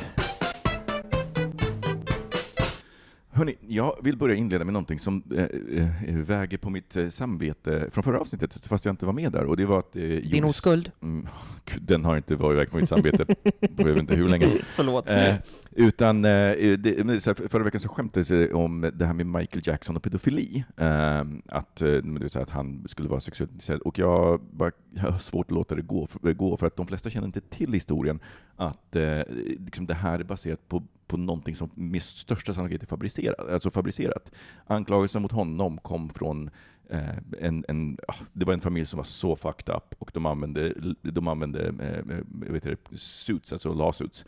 Hörni, 3.31 3.55
jag 3.67 3.95
vill 4.03 4.17
börja 4.17 4.35
inleda 4.35 4.65
med 4.65 4.73
någonting 4.73 4.99
som 4.99 5.23
eh, 5.35 5.43
eh, 5.43 6.15
väger 6.15 6.57
på 6.57 6.69
mitt 6.69 6.95
eh, 6.95 7.09
samvete 7.09 7.89
från 7.91 8.03
förra 8.03 8.19
avsnittet, 8.19 8.65
fast 8.65 8.85
jag 8.85 8.93
inte 8.93 9.05
var 9.05 9.13
med 9.13 9.31
där, 9.31 9.43
och 9.43 9.57
det 9.57 9.65
var 9.65 9.79
att... 9.79 9.95
Eh, 9.95 10.01
Din 10.01 10.43
oskuld. 10.43 10.91
Mm, 11.01 11.27
den 11.79 12.05
har 12.05 12.17
inte 12.17 12.35
varit 12.35 12.55
iväg 12.55 12.71
på 12.71 12.77
mitt 12.77 12.89
samvete 12.89 13.25
vet 13.61 13.97
inte 13.97 14.15
hur 14.15 14.29
länge. 14.29 14.47
Förlåt. 14.69 15.11
Eh, 15.11 15.35
utan 15.79 16.25
eh, 16.25 16.77
det, 16.77 17.21
förra 17.49 17.63
veckan 17.63 17.81
så 17.81 17.89
skämtades 17.89 18.27
det 18.27 18.53
om 18.53 18.91
det 18.93 19.05
här 19.05 19.13
med 19.13 19.25
Michael 19.25 19.61
Jackson 19.65 19.95
och 19.95 20.03
pedofili. 20.03 20.63
Ehm, 20.77 21.41
att, 21.45 21.81
eh, 21.81 21.91
det 21.91 22.35
att 22.35 22.49
han 22.49 22.87
skulle 22.87 23.09
vara 23.09 23.19
sexuellt 23.19 23.51
intresserad. 23.51 23.81
Och 23.81 23.99
jag, 23.99 24.41
bara, 24.51 24.71
jag 24.89 25.11
har 25.11 25.17
svårt 25.17 25.45
att 25.45 25.51
låta 25.51 25.75
det 25.75 25.81
gå 25.81 26.07
för, 26.07 26.33
gå, 26.33 26.57
för 26.57 26.67
att 26.67 26.75
de 26.75 26.87
flesta 26.87 27.09
känner 27.09 27.27
inte 27.27 27.41
till 27.41 27.73
historien. 27.73 28.19
Att 28.55 28.95
eh, 28.95 29.21
liksom 29.65 29.87
det 29.87 29.93
här 29.93 30.19
är 30.19 30.23
baserat 30.23 30.67
på, 30.67 30.83
på 31.07 31.17
någonting 31.17 31.55
som 31.55 31.69
med 31.75 32.01
största 32.01 32.53
sannolikhet 32.53 32.83
är 32.83 32.87
fabricerat. 32.87 33.49
Alltså 33.49 33.71
fabricerat. 33.71 34.31
Anklagelsen 34.67 35.21
mot 35.21 35.31
honom 35.31 35.77
kom 35.77 36.09
från 36.09 36.49
Eh, 36.89 37.17
en, 37.39 37.65
en, 37.67 37.97
ah, 38.07 38.15
det 38.33 38.45
var 38.45 38.53
en 38.53 38.61
familj 38.61 38.85
som 38.85 38.97
var 38.97 39.03
så 39.03 39.35
fucked 39.35 39.75
up 39.75 39.95
och 39.99 40.11
de 40.13 40.25
använde, 40.25 40.73
de 41.01 41.27
använde 41.27 41.67
eh, 41.67 42.17
eh, 42.17 42.21
jag 42.45 42.53
vet 42.53 42.65
inte, 42.65 42.97
suits, 42.97 43.53
alltså 43.53 43.73
lawsuits, 43.73 44.25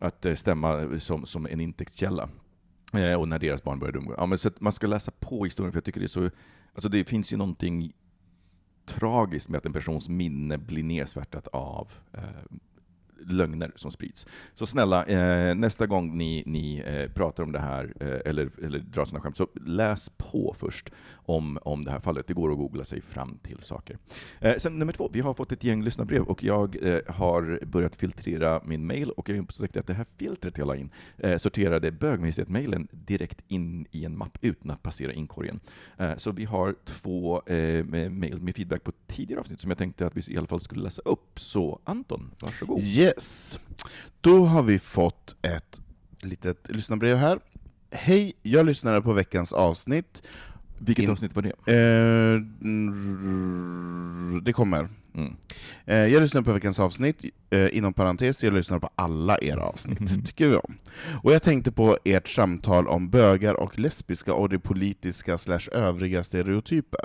att 0.00 0.26
stämma 0.36 0.98
som, 0.98 1.26
som 1.26 1.46
en 1.46 1.60
intäktskälla. 1.60 2.28
Och 3.18 3.28
när 3.28 3.38
deras 3.38 3.62
barn 3.62 3.78
började 3.78 3.98
umgås. 3.98 4.14
Ja, 4.18 4.26
men 4.26 4.38
så 4.38 4.48
att 4.48 4.60
man 4.60 4.72
ska 4.72 4.86
läsa 4.86 5.12
på 5.20 5.44
historien, 5.44 5.72
för 5.72 5.76
jag 5.76 5.84
tycker 5.84 6.00
det 6.00 6.06
är 6.06 6.08
så... 6.08 6.30
Alltså 6.74 6.88
det 6.88 7.04
finns 7.04 7.32
ju 7.32 7.36
någonting 7.36 7.92
tragiskt 8.86 9.48
med 9.48 9.58
att 9.58 9.66
en 9.66 9.72
persons 9.72 10.08
minne 10.08 10.58
blir 10.58 10.84
nedsvärtat 10.84 11.48
av 11.48 11.92
eh, 12.12 12.22
lögner 13.26 13.72
som 13.76 13.90
sprids. 13.90 14.26
Så 14.54 14.66
snälla, 14.66 15.04
eh, 15.04 15.54
nästa 15.54 15.86
gång 15.86 16.18
ni, 16.18 16.42
ni 16.46 16.82
eh, 16.86 17.12
pratar 17.12 17.42
om 17.42 17.52
det 17.52 17.58
här, 17.58 17.94
eh, 18.00 18.30
eller, 18.30 18.50
eller 18.62 18.78
drar 18.78 19.04
sådana 19.04 19.22
skämt, 19.22 19.36
så 19.36 19.48
läs 19.54 20.10
på 20.16 20.56
först 20.58 20.90
om, 21.12 21.58
om 21.62 21.84
det 21.84 21.90
här 21.90 22.00
fallet. 22.00 22.26
Det 22.26 22.34
går 22.34 22.52
att 22.52 22.58
googla 22.58 22.84
sig 22.84 23.00
fram 23.00 23.38
till 23.42 23.58
saker. 23.58 23.98
Eh, 24.40 24.56
sen 24.58 24.78
nummer 24.78 24.92
två, 24.92 25.10
vi 25.12 25.20
har 25.20 25.34
fått 25.34 25.52
ett 25.52 25.64
gäng 25.64 25.82
lyssnarbrev 25.82 26.22
och 26.22 26.44
jag 26.44 26.76
eh, 26.82 27.00
har 27.08 27.64
börjat 27.66 27.96
filtrera 27.96 28.60
min 28.64 28.86
mail 28.86 29.10
och 29.10 29.28
jag 29.28 29.38
upptäckte 29.38 29.80
att 29.80 29.86
det 29.86 29.94
här 29.94 30.06
filtret 30.16 30.58
jag 30.58 30.66
la 30.66 30.76
in 30.76 30.90
eh, 31.18 31.36
sorterade 31.36 31.90
bögministeriet-mailen 31.90 32.88
direkt 32.90 33.44
in 33.48 33.86
i 33.90 34.04
en 34.04 34.18
mapp 34.18 34.38
utan 34.40 34.70
att 34.70 34.82
passera 34.82 35.12
inkorgen. 35.12 35.60
Eh, 35.98 36.16
så 36.16 36.32
vi 36.32 36.44
har 36.44 36.74
två 36.84 37.42
eh, 37.46 37.84
mail 38.10 38.40
med 38.40 38.56
feedback 38.56 38.84
på 38.84 38.92
tidigare 39.06 39.40
avsnitt 39.40 39.60
som 39.60 39.70
jag 39.70 39.78
tänkte 39.78 40.06
att 40.06 40.16
vi 40.16 40.34
i 40.34 40.38
alla 40.38 40.46
fall 40.46 40.60
skulle 40.60 40.82
läsa 40.82 41.02
upp. 41.04 41.40
Så 41.40 41.80
Anton, 41.84 42.30
varsågod. 42.40 42.80
Yes. 43.16 43.60
Då 44.20 44.44
har 44.44 44.62
vi 44.62 44.78
fått 44.78 45.36
ett 45.42 45.80
litet 46.20 46.68
lyssnarbrev 46.70 47.16
här. 47.16 47.38
Hej, 47.90 48.32
jag 48.42 48.66
lyssnade 48.66 49.02
på 49.02 49.12
veckans 49.12 49.52
avsnitt. 49.52 50.22
Vilket 50.78 51.02
In- 51.04 51.10
avsnitt 51.10 51.34
var 51.34 51.42
det? 51.42 51.72
Eh, 51.72 52.42
mm, 52.62 54.40
det 54.44 54.52
kommer. 54.52 54.88
Mm. 55.14 55.36
Eh, 55.86 55.96
jag 55.96 56.20
lyssnade 56.22 56.44
på 56.44 56.52
veckans 56.52 56.80
avsnitt, 56.80 57.24
eh, 57.50 57.76
inom 57.76 57.92
parentes, 57.92 58.44
jag 58.44 58.54
lyssnar 58.54 58.78
på 58.78 58.90
alla 58.94 59.38
era 59.38 59.62
avsnitt, 59.62 60.26
tycker 60.26 60.48
vi 60.48 60.56
om. 60.56 60.74
Och 61.22 61.32
jag 61.32 61.42
tänkte 61.42 61.72
på 61.72 61.98
ert 62.04 62.28
samtal 62.28 62.88
om 62.88 63.10
bögar 63.10 63.54
och 63.54 63.78
lesbiska 63.78 64.34
och 64.34 64.48
de 64.48 64.58
politiska 64.58 65.38
slash 65.38 65.68
övriga 65.72 66.24
stereotyper. 66.24 67.04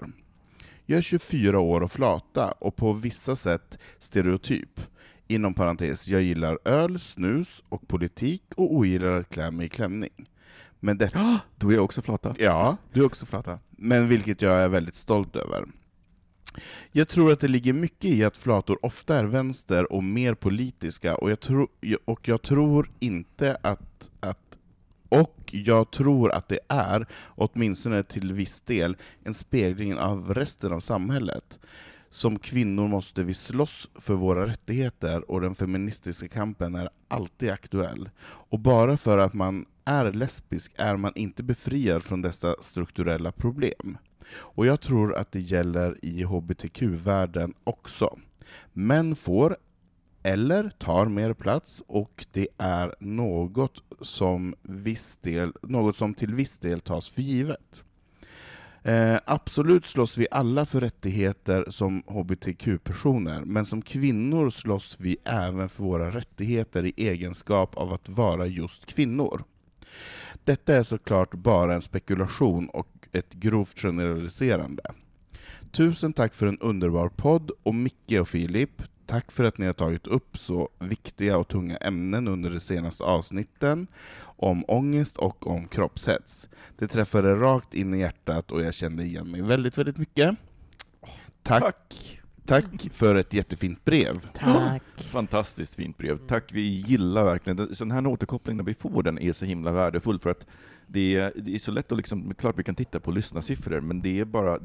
Jag 0.86 0.98
är 0.98 1.02
24 1.02 1.60
år 1.60 1.82
och 1.82 1.92
flata, 1.92 2.52
och 2.52 2.76
på 2.76 2.94
vissa 2.94 3.36
sätt 3.36 3.78
stereotyp. 4.00 4.82
Inom 5.28 5.54
parentes, 5.54 6.08
jag 6.08 6.22
gillar 6.22 6.60
öl, 6.66 7.00
snus 7.00 7.64
och 7.70 7.88
politik 7.88 8.44
och 8.56 8.74
ogillar 8.74 9.12
att 9.12 9.30
klä 9.30 9.52
mig 9.52 9.66
i 9.66 9.70
klänning. 9.70 10.30
Men 10.80 10.98
det, 10.98 11.12
Då 11.56 11.70
är 11.70 11.76
jag 11.76 11.84
också 11.84 12.02
flata. 12.02 12.36
Ja, 12.38 12.78
du 12.94 13.00
är 13.00 13.06
också 13.06 13.26
flata. 13.26 13.60
Men 13.70 14.08
vilket 14.08 14.42
jag 14.42 14.54
är 14.54 14.70
väldigt 14.70 14.96
stolt 14.96 15.36
över. 15.36 15.66
Jag 16.92 17.08
tror 17.08 17.32
att 17.32 17.40
det 17.40 17.48
ligger 17.48 17.74
mycket 17.74 18.06
i 18.06 18.24
att 18.24 18.38
flator 18.38 18.86
ofta 18.86 19.20
är 19.20 19.24
vänster 19.24 19.92
och 19.94 20.04
mer 20.04 20.34
politiska, 20.34 21.16
och 21.16 21.32
jag, 21.32 21.40
tro, 21.40 21.68
och 22.06 22.28
jag 22.28 22.42
tror 22.42 22.92
inte 23.00 23.58
att, 23.62 24.10
att 24.20 24.58
och 25.10 25.50
jag 25.52 25.92
tror 25.92 26.32
att 26.32 26.50
det 26.50 26.60
är, 26.68 27.08
åtminstone 27.26 28.04
till 28.04 28.34
viss 28.34 28.62
del, 28.62 28.98
en 29.24 29.34
spegling 29.34 29.98
av 29.98 30.34
resten 30.34 30.74
av 30.74 30.80
samhället. 30.80 31.60
Som 32.10 32.40
kvinnor 32.40 32.88
måste 32.88 33.24
vi 33.24 33.34
slåss 33.34 33.90
för 33.96 34.14
våra 34.14 34.46
rättigheter 34.46 35.32
och 35.32 35.42
den 35.42 35.56
feministiska 35.56 36.28
kampen 36.28 36.76
är 36.76 36.90
alltid 37.08 37.50
aktuell. 37.50 38.10
Och 38.24 38.60
bara 38.60 38.98
för 38.98 39.18
att 39.18 39.34
man 39.34 39.66
är 39.86 40.12
lesbisk 40.12 40.72
är 40.76 40.98
man 40.98 41.12
inte 41.16 41.44
befriad 41.44 42.04
från 42.04 42.22
dessa 42.22 42.56
strukturella 42.62 43.32
problem. 43.32 43.98
Och 44.30 44.66
jag 44.66 44.82
tror 44.82 45.16
att 45.16 45.32
det 45.32 45.40
gäller 45.40 46.06
i 46.06 46.24
hbtq-världen 46.24 47.54
också. 47.64 48.20
Män 48.74 49.16
får, 49.16 49.58
eller 50.24 50.70
tar 50.70 51.06
mer 51.06 51.34
plats, 51.34 51.84
och 51.88 52.26
det 52.32 52.48
är 52.58 52.96
något 53.00 53.84
som, 54.02 54.56
viss 54.62 55.18
del, 55.18 55.54
något 55.62 55.96
som 55.96 56.14
till 56.14 56.34
viss 56.34 56.58
del 56.58 56.82
tas 56.82 57.10
för 57.10 57.22
givet. 57.22 57.84
Eh, 58.88 59.20
absolut 59.26 59.86
slåss 59.86 60.18
vi 60.18 60.28
alla 60.32 60.66
för 60.66 60.82
rättigheter 60.82 61.66
som 61.70 62.04
hbtq-personer, 62.08 63.42
men 63.46 63.66
som 63.66 63.82
kvinnor 63.82 64.50
slåss 64.50 64.98
vi 65.00 65.18
även 65.24 65.70
för 65.70 65.84
våra 65.84 66.12
rättigheter 66.12 66.86
i 66.86 66.94
egenskap 66.98 67.78
av 67.78 67.94
att 67.94 68.10
vara 68.10 68.46
just 68.46 68.86
kvinnor. 68.86 69.44
Detta 70.44 70.76
är 70.76 70.84
såklart 70.84 71.34
bara 71.34 71.76
en 71.76 71.82
spekulation 71.82 72.70
och 72.70 73.08
ett 73.12 73.34
grovt 73.34 73.80
generaliserande. 73.80 74.84
Tusen 75.72 76.14
tack 76.14 76.36
för 76.36 76.48
en 76.48 76.60
underbar 76.60 77.10
podd, 77.10 77.52
och 77.64 77.76
Micke 77.76 78.20
och 78.22 78.28
Filip, 78.28 78.84
tack 79.08 79.32
för 79.32 79.44
att 79.44 79.58
ni 79.58 79.66
har 79.66 79.74
tagit 79.74 80.08
upp 80.08 80.38
så 80.38 80.70
viktiga 80.80 81.38
och 81.38 81.48
tunga 81.48 81.78
ämnen 81.78 82.28
under 82.28 82.50
de 82.50 82.60
senaste 82.60 83.04
avsnitten 83.04 83.88
om 84.22 84.66
ångest 84.68 85.18
och 85.18 85.48
om 85.48 85.68
kroppshets. 85.68 86.50
Det 86.78 86.88
träffade 86.88 87.36
rakt 87.36 87.74
in 87.74 87.94
i 87.94 88.00
hjärtat 88.00 88.52
och 88.52 88.62
jag 88.62 88.74
kände 88.74 89.04
igen 89.04 89.32
mig 89.32 89.42
väldigt, 89.42 89.78
väldigt 89.78 89.98
mycket. 89.98 90.36
Tack, 91.44 92.20
tack, 92.46 92.90
för 92.92 93.16
ett 93.16 93.34
jättefint 93.34 93.86
brev. 93.86 94.30
Tack. 94.34 94.84
Fantastiskt 94.98 95.76
fint 95.76 95.98
brev. 95.98 96.28
Tack, 96.28 96.44
vi 96.52 96.62
gillar 96.62 97.26
verkligen 97.26 97.58
det. 97.58 97.76
Sån 97.76 97.92
här 97.92 98.08
återkoppling 98.08 98.58
när 98.58 98.64
vi 98.64 98.74
får 98.74 99.04
den 99.04 99.20
är 99.20 99.34
så 99.34 99.46
himla 99.46 99.72
värdefull 99.72 100.20
för 100.20 100.30
att 100.30 100.48
det 100.88 101.16
är, 101.16 101.34
det 101.36 101.56
är 101.56 101.60
så 101.60 101.72
lätt 101.72 101.92
att 101.92 101.98
liksom, 101.98 102.34
klart 102.34 102.60
vi 102.60 102.64
kan 102.64 102.76
titta 102.76 103.00
på 103.00 103.12
lyssnarsiffror, 103.12 103.82
men 103.82 104.02
det 104.02 104.20
är 104.20 104.26
bara 104.26 104.60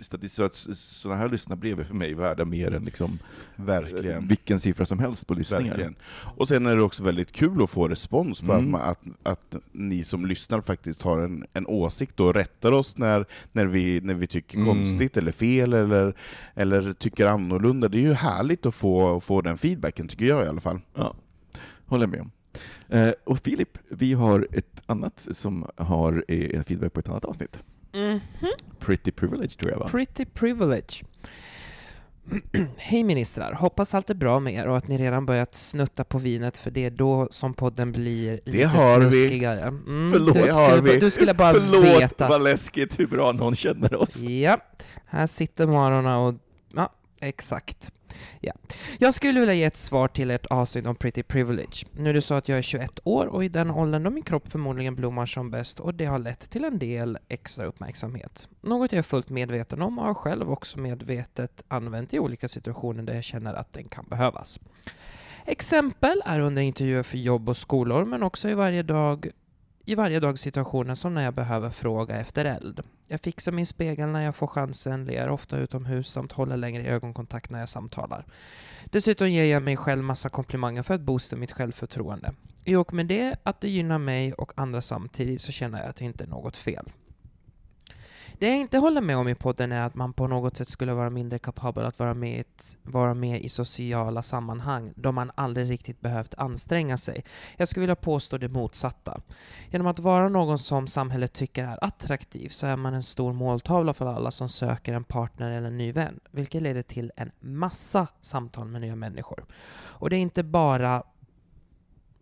sådana 0.00 1.20
här 1.20 1.28
lyssnarbrev 1.28 1.80
är 1.80 1.84
för 1.84 1.94
mig 1.94 2.14
värda 2.14 2.44
mer 2.44 2.74
än 2.74 2.84
liksom 2.84 3.18
Verkligen. 3.56 4.28
vilken 4.28 4.60
siffra 4.60 4.86
som 4.86 4.98
helst 4.98 5.26
på 5.26 5.34
lyssningar. 5.34 5.64
Verkligen. 5.64 5.96
Och 6.36 6.48
sen 6.48 6.66
är 6.66 6.76
det 6.76 6.82
också 6.82 7.04
väldigt 7.04 7.32
kul 7.32 7.62
att 7.62 7.70
få 7.70 7.88
respons 7.88 8.40
på 8.40 8.52
Mm. 8.52 8.74
att, 8.74 8.82
att, 9.22 9.54
att 9.54 9.56
ni 9.72 10.04
som 10.04 10.26
lyssnar 10.26 10.60
faktiskt 10.60 11.02
har 11.02 11.18
en, 11.18 11.46
en 11.52 11.66
åsikt 11.66 12.20
och 12.20 12.34
rättar 12.34 12.72
oss 12.72 12.98
när, 12.98 13.26
när, 13.52 13.66
vi, 13.66 14.00
när 14.00 14.14
vi 14.14 14.26
tycker 14.26 14.56
Mm. 14.58 14.68
konstigt 14.68 15.16
eller 15.16 15.32
fel 15.32 15.72
eller, 15.72 16.14
eller 16.54 16.92
tycker 16.92 17.26
annorlunda. 17.26 17.88
Det 17.88 17.98
är 17.98 18.02
ju 18.02 18.12
härligt 18.12 18.66
att 18.66 18.74
få, 18.74 19.20
få 19.20 19.40
den 19.40 19.58
feedbacken, 19.58 20.08
tycker 20.08 20.24
jag 20.26 20.44
i 20.44 20.48
alla 20.48 20.60
fall. 20.60 20.80
Ja, 20.94 21.14
håller 21.86 22.06
med 22.06 22.20
om. 22.20 22.30
Eh, 22.88 23.10
och 23.24 23.38
Filip, 23.38 23.78
vi 23.88 24.12
har 24.12 24.48
ett 24.52 24.82
annat 24.86 25.28
som 25.32 25.66
har 25.76 26.24
eh, 26.28 26.56
en 26.58 26.64
feedback 26.64 26.92
på 26.92 27.00
ett 27.00 27.08
annat 27.08 27.24
avsnitt. 27.24 27.58
Mhm. 27.94 28.20
Pretty 28.78 29.10
privilege 29.10 29.48
tror 29.58 29.70
jag 29.70 29.78
va? 29.78 29.88
Pretty 29.90 30.24
privilege. 30.24 31.04
Hej 32.76 33.04
ministrar! 33.04 33.52
Hoppas 33.52 33.94
allt 33.94 34.10
är 34.10 34.14
bra 34.14 34.40
med 34.40 34.54
er 34.54 34.68
och 34.68 34.76
att 34.76 34.88
ni 34.88 34.98
redan 34.98 35.26
börjat 35.26 35.54
snutta 35.54 36.04
på 36.04 36.18
vinet, 36.18 36.56
för 36.58 36.70
det 36.70 36.84
är 36.84 36.90
då 36.90 37.28
som 37.30 37.54
podden 37.54 37.92
blir 37.92 38.40
Det 38.44 38.50
lite 38.52 38.66
har 38.66 39.00
snuskigare. 39.00 39.60
Mm, 39.62 40.12
Förlåt, 40.12 40.34
du 40.34 40.42
det 40.42 40.50
har 40.50 40.68
skulle, 40.70 40.82
vi. 40.82 40.90
bara- 40.90 41.00
du 41.00 41.10
skulle 41.10 41.34
bara 41.34 41.54
Förlåt 41.54 41.84
veta. 42.00 42.28
vad 42.28 42.42
läskigt 42.42 42.98
hur 43.00 43.06
bra 43.06 43.32
någon 43.32 43.54
känner 43.56 43.94
oss. 43.94 44.22
Ja, 44.22 44.58
här 45.06 45.26
sitter 45.26 45.66
Marona 45.66 46.18
och... 46.18 46.34
Exakt. 47.20 47.92
Ja. 48.40 48.52
Jag 48.98 49.14
skulle 49.14 49.40
vilja 49.40 49.54
ge 49.54 49.64
ett 49.64 49.76
svar 49.76 50.08
till 50.08 50.30
ert 50.30 50.46
avsnitt 50.46 50.86
om 50.86 50.96
Pretty 50.96 51.22
Privilege. 51.22 51.86
Nu 51.92 52.10
är 52.10 52.14
det 52.14 52.22
så 52.22 52.34
att 52.34 52.48
jag 52.48 52.58
är 52.58 52.62
21 52.62 53.00
år 53.04 53.26
och 53.26 53.44
i 53.44 53.48
den 53.48 53.70
åldern 53.70 54.02
då 54.02 54.10
min 54.10 54.22
kropp 54.22 54.48
förmodligen 54.48 54.94
blommar 54.94 55.26
som 55.26 55.50
bäst 55.50 55.80
och 55.80 55.94
det 55.94 56.04
har 56.04 56.18
lett 56.18 56.50
till 56.50 56.64
en 56.64 56.78
del 56.78 57.18
extra 57.28 57.66
uppmärksamhet. 57.66 58.48
Något 58.60 58.92
jag 58.92 58.98
är 58.98 59.02
fullt 59.02 59.28
medveten 59.28 59.82
om 59.82 59.98
och 59.98 60.04
har 60.04 60.14
själv 60.14 60.50
också 60.50 60.78
medvetet 60.78 61.62
använt 61.68 62.14
i 62.14 62.18
olika 62.18 62.48
situationer 62.48 63.02
där 63.02 63.14
jag 63.14 63.24
känner 63.24 63.54
att 63.54 63.72
den 63.72 63.88
kan 63.88 64.04
behövas. 64.08 64.60
Exempel 65.46 66.22
är 66.24 66.40
under 66.40 66.62
intervjuer 66.62 67.02
för 67.02 67.18
jobb 67.18 67.48
och 67.48 67.56
skolor 67.56 68.04
men 68.04 68.22
också 68.22 68.48
i 68.48 68.54
varje 68.54 68.82
dag 68.82 69.30
i 69.88 69.94
varje 69.94 70.20
dag 70.20 70.38
situationer 70.38 70.94
som 70.94 71.14
när 71.14 71.22
jag 71.22 71.34
behöver 71.34 71.70
fråga 71.70 72.16
efter 72.16 72.44
eld. 72.44 72.80
Jag 73.06 73.20
fixar 73.20 73.52
min 73.52 73.66
spegel 73.66 74.08
när 74.08 74.24
jag 74.24 74.36
får 74.36 74.46
chansen, 74.46 75.04
ler 75.04 75.28
ofta 75.28 75.58
utomhus 75.58 76.10
samt 76.10 76.32
håller 76.32 76.56
längre 76.56 76.84
ögonkontakt 76.86 77.50
när 77.50 77.58
jag 77.58 77.68
samtalar. 77.68 78.24
Dessutom 78.84 79.30
ger 79.30 79.44
jag 79.44 79.62
mig 79.62 79.76
själv 79.76 80.04
massa 80.04 80.28
komplimanger 80.28 80.82
för 80.82 80.94
att 80.94 81.00
boosta 81.00 81.36
mitt 81.36 81.52
självförtroende. 81.52 82.32
I 82.64 82.76
och 82.76 82.92
med 82.92 83.06
det, 83.06 83.36
att 83.42 83.60
det 83.60 83.68
gynnar 83.68 83.98
mig 83.98 84.32
och 84.32 84.52
andra 84.56 84.82
samtidigt, 84.82 85.42
så 85.42 85.52
känner 85.52 85.78
jag 85.78 85.88
att 85.88 85.96
det 85.96 86.04
inte 86.04 86.24
är 86.24 86.28
något 86.28 86.56
fel. 86.56 86.90
Det 88.40 88.48
jag 88.48 88.56
inte 88.56 88.78
håller 88.78 89.00
med 89.00 89.16
om 89.16 89.28
i 89.28 89.34
podden 89.34 89.72
är 89.72 89.80
att 89.80 89.94
man 89.94 90.12
på 90.12 90.26
något 90.26 90.56
sätt 90.56 90.68
skulle 90.68 90.94
vara 90.94 91.10
mindre 91.10 91.38
kapabel 91.38 91.84
att 91.84 91.98
vara 91.98 92.14
med, 92.14 92.36
i 92.36 92.40
ett, 92.40 92.76
vara 92.82 93.14
med 93.14 93.44
i 93.44 93.48
sociala 93.48 94.22
sammanhang 94.22 94.92
då 94.96 95.12
man 95.12 95.30
aldrig 95.34 95.70
riktigt 95.70 96.00
behövt 96.00 96.34
anstränga 96.34 96.98
sig. 96.98 97.24
Jag 97.56 97.68
skulle 97.68 97.80
vilja 97.80 97.96
påstå 97.96 98.38
det 98.38 98.48
motsatta. 98.48 99.20
Genom 99.70 99.86
att 99.86 99.98
vara 99.98 100.28
någon 100.28 100.58
som 100.58 100.86
samhället 100.86 101.32
tycker 101.32 101.64
är 101.64 101.84
attraktiv 101.84 102.48
så 102.48 102.66
är 102.66 102.76
man 102.76 102.94
en 102.94 103.02
stor 103.02 103.32
måltavla 103.32 103.94
för 103.94 104.06
alla 104.06 104.30
som 104.30 104.48
söker 104.48 104.92
en 104.92 105.04
partner 105.04 105.50
eller 105.50 105.68
en 105.68 105.78
ny 105.78 105.92
vän, 105.92 106.20
vilket 106.30 106.62
leder 106.62 106.82
till 106.82 107.12
en 107.16 107.30
massa 107.40 108.06
samtal 108.22 108.68
med 108.68 108.80
nya 108.80 108.96
människor. 108.96 109.44
Och 109.70 110.10
det 110.10 110.16
är 110.16 110.20
inte 110.20 110.42
bara 110.42 111.02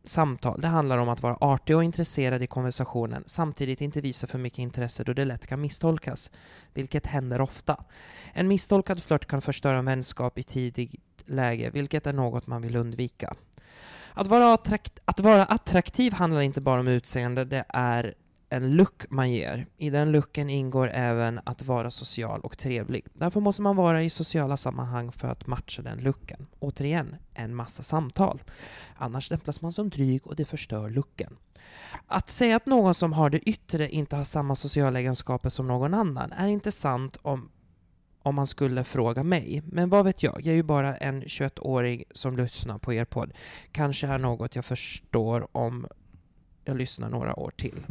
samtal, 0.09 0.61
det 0.61 0.69
handlar 0.69 0.99
om 0.99 1.09
att 1.09 1.23
vara 1.23 1.37
artig 1.41 1.77
och 1.77 1.85
intresserad 1.85 2.43
i 2.43 2.47
konversationen, 2.47 3.25
samtidigt 3.27 3.81
inte 3.81 4.01
visa 4.01 4.27
för 4.27 4.39
mycket 4.39 4.59
intresse 4.59 5.05
då 5.05 5.13
det 5.13 5.25
lätt 5.25 5.47
kan 5.47 5.61
misstolkas, 5.61 6.31
vilket 6.75 7.07
händer 7.07 7.41
ofta. 7.41 7.85
En 8.33 8.49
misstolkad 8.49 9.03
flört 9.03 9.27
kan 9.27 9.43
förstöra 9.43 9.79
en 9.79 9.85
vänskap 9.85 10.39
i 10.39 10.43
tidigt 10.43 11.23
läge, 11.27 11.71
vilket 11.71 12.07
är 12.07 12.13
något 12.13 12.47
man 12.47 12.63
vill 12.63 12.77
undvika. 12.77 13.35
Att 14.13 14.27
vara, 14.27 14.53
attrakt 14.53 14.99
att 15.05 15.21
vara 15.21 15.45
attraktiv 15.45 16.13
handlar 16.13 16.41
inte 16.41 16.61
bara 16.61 16.81
om 16.81 16.89
utseende, 16.89 17.45
det 17.45 17.65
är 17.69 18.15
en 18.49 18.77
look 18.77 19.11
man 19.11 19.31
ger. 19.31 19.67
I 19.77 19.91
den 19.91 20.13
looken 20.13 20.51
ingår 20.51 20.91
även 20.91 21.41
att 21.45 21.63
vara 21.63 21.91
social 21.91 22.41
och 22.41 22.59
trevlig. 22.59 23.07
Därför 23.15 23.41
måste 23.41 23.63
man 23.63 23.77
vara 23.77 24.03
i 24.03 24.11
sociala 24.11 24.57
sammanhang 24.57 25.13
för 25.13 25.29
att 25.29 25.47
matcha 25.47 25.83
den 25.83 25.99
looken. 25.99 26.47
Återigen, 26.59 27.17
en 27.35 27.55
massa 27.55 27.83
samtal. 27.83 28.43
Annars 28.97 29.27
stämplas 29.27 29.63
man 29.63 29.73
som 29.73 29.91
dryg 29.91 30.27
och 30.27 30.37
det 30.37 30.45
förstör 30.45 30.91
looken. 30.91 31.37
Att 32.07 32.31
säga 32.31 32.57
att 32.57 32.67
någon 32.67 32.95
som 32.95 33.13
har 33.13 33.31
det 33.31 33.39
yttre 33.39 33.89
inte 33.89 34.17
har 34.17 34.25
samma 34.25 34.57
sociala 34.57 34.99
egenskaper 34.99 35.49
som 35.49 35.67
någon 35.67 35.95
annan 35.95 36.33
är 36.33 36.49
inte 36.49 36.73
sant 36.73 37.17
om 37.23 37.51
om 38.23 38.35
man 38.35 38.47
skulle 38.47 38.85
fråga 38.85 39.23
mig. 39.23 39.63
Men 39.67 39.89
vad 39.89 40.05
vet 40.05 40.23
jag? 40.23 40.41
Jag 40.41 40.47
är 40.47 40.57
ju 40.57 40.63
bara 40.63 40.97
en 40.97 41.23
21-åring 41.23 42.05
som 42.11 42.37
lyssnar 42.37 42.79
på 42.79 42.93
er 42.93 43.05
podd. 43.05 43.33
Kanske 43.73 44.07
är 44.07 44.19
något 44.19 44.57
jag 44.57 44.65
förstår 44.65 45.57
om 45.57 45.87
jag 46.67 46.77
lyssnar 46.77 47.11
några 47.11 47.39
år 47.39 47.51
till. 47.57 47.83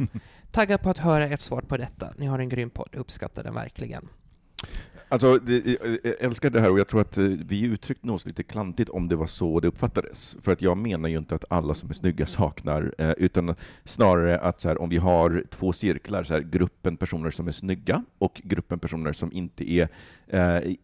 Taggad 0.50 0.80
på 0.82 0.90
att 0.90 0.98
höra 0.98 1.24
ert 1.28 1.40
svar 1.40 1.60
på 1.60 1.76
detta. 1.76 2.14
Ni 2.16 2.26
har 2.26 2.38
en 2.38 2.48
grym 2.48 2.70
podd. 2.70 2.94
Uppskattar 2.94 3.42
den 3.44 3.54
verkligen. 3.54 4.08
Alltså, 5.08 5.38
det, 5.38 5.66
jag 6.02 6.14
älskar 6.20 6.50
det 6.50 6.60
här 6.60 6.70
och 6.70 6.78
jag 6.78 6.88
tror 6.88 7.00
att 7.00 7.18
eh, 7.18 7.24
vi 7.24 7.62
uttryckte 7.62 8.10
oss 8.10 8.26
lite 8.26 8.42
klantigt 8.42 8.90
om 8.90 9.08
det 9.08 9.16
var 9.16 9.26
så 9.26 9.60
det 9.60 9.68
uppfattades. 9.68 10.36
För 10.42 10.52
att 10.52 10.62
jag 10.62 10.76
menar 10.76 11.08
ju 11.08 11.18
inte 11.18 11.34
att 11.34 11.44
alla 11.50 11.74
som 11.74 11.90
är 11.90 11.94
snygga 11.94 12.26
saknar, 12.26 12.94
eh, 12.98 13.10
utan 13.10 13.54
snarare 13.84 14.38
att 14.38 14.60
så 14.60 14.68
här, 14.68 14.80
om 14.82 14.88
vi 14.88 14.96
har 14.96 15.44
två 15.50 15.72
cirklar, 15.72 16.24
så 16.24 16.34
här, 16.34 16.40
gruppen 16.40 16.96
personer 16.96 17.30
som 17.30 17.48
är 17.48 17.52
snygga 17.52 18.04
och 18.18 18.40
gruppen 18.44 18.78
personer 18.78 19.12
som 19.12 19.32
inte 19.32 19.70
är 19.70 19.88
eh, 20.26 20.74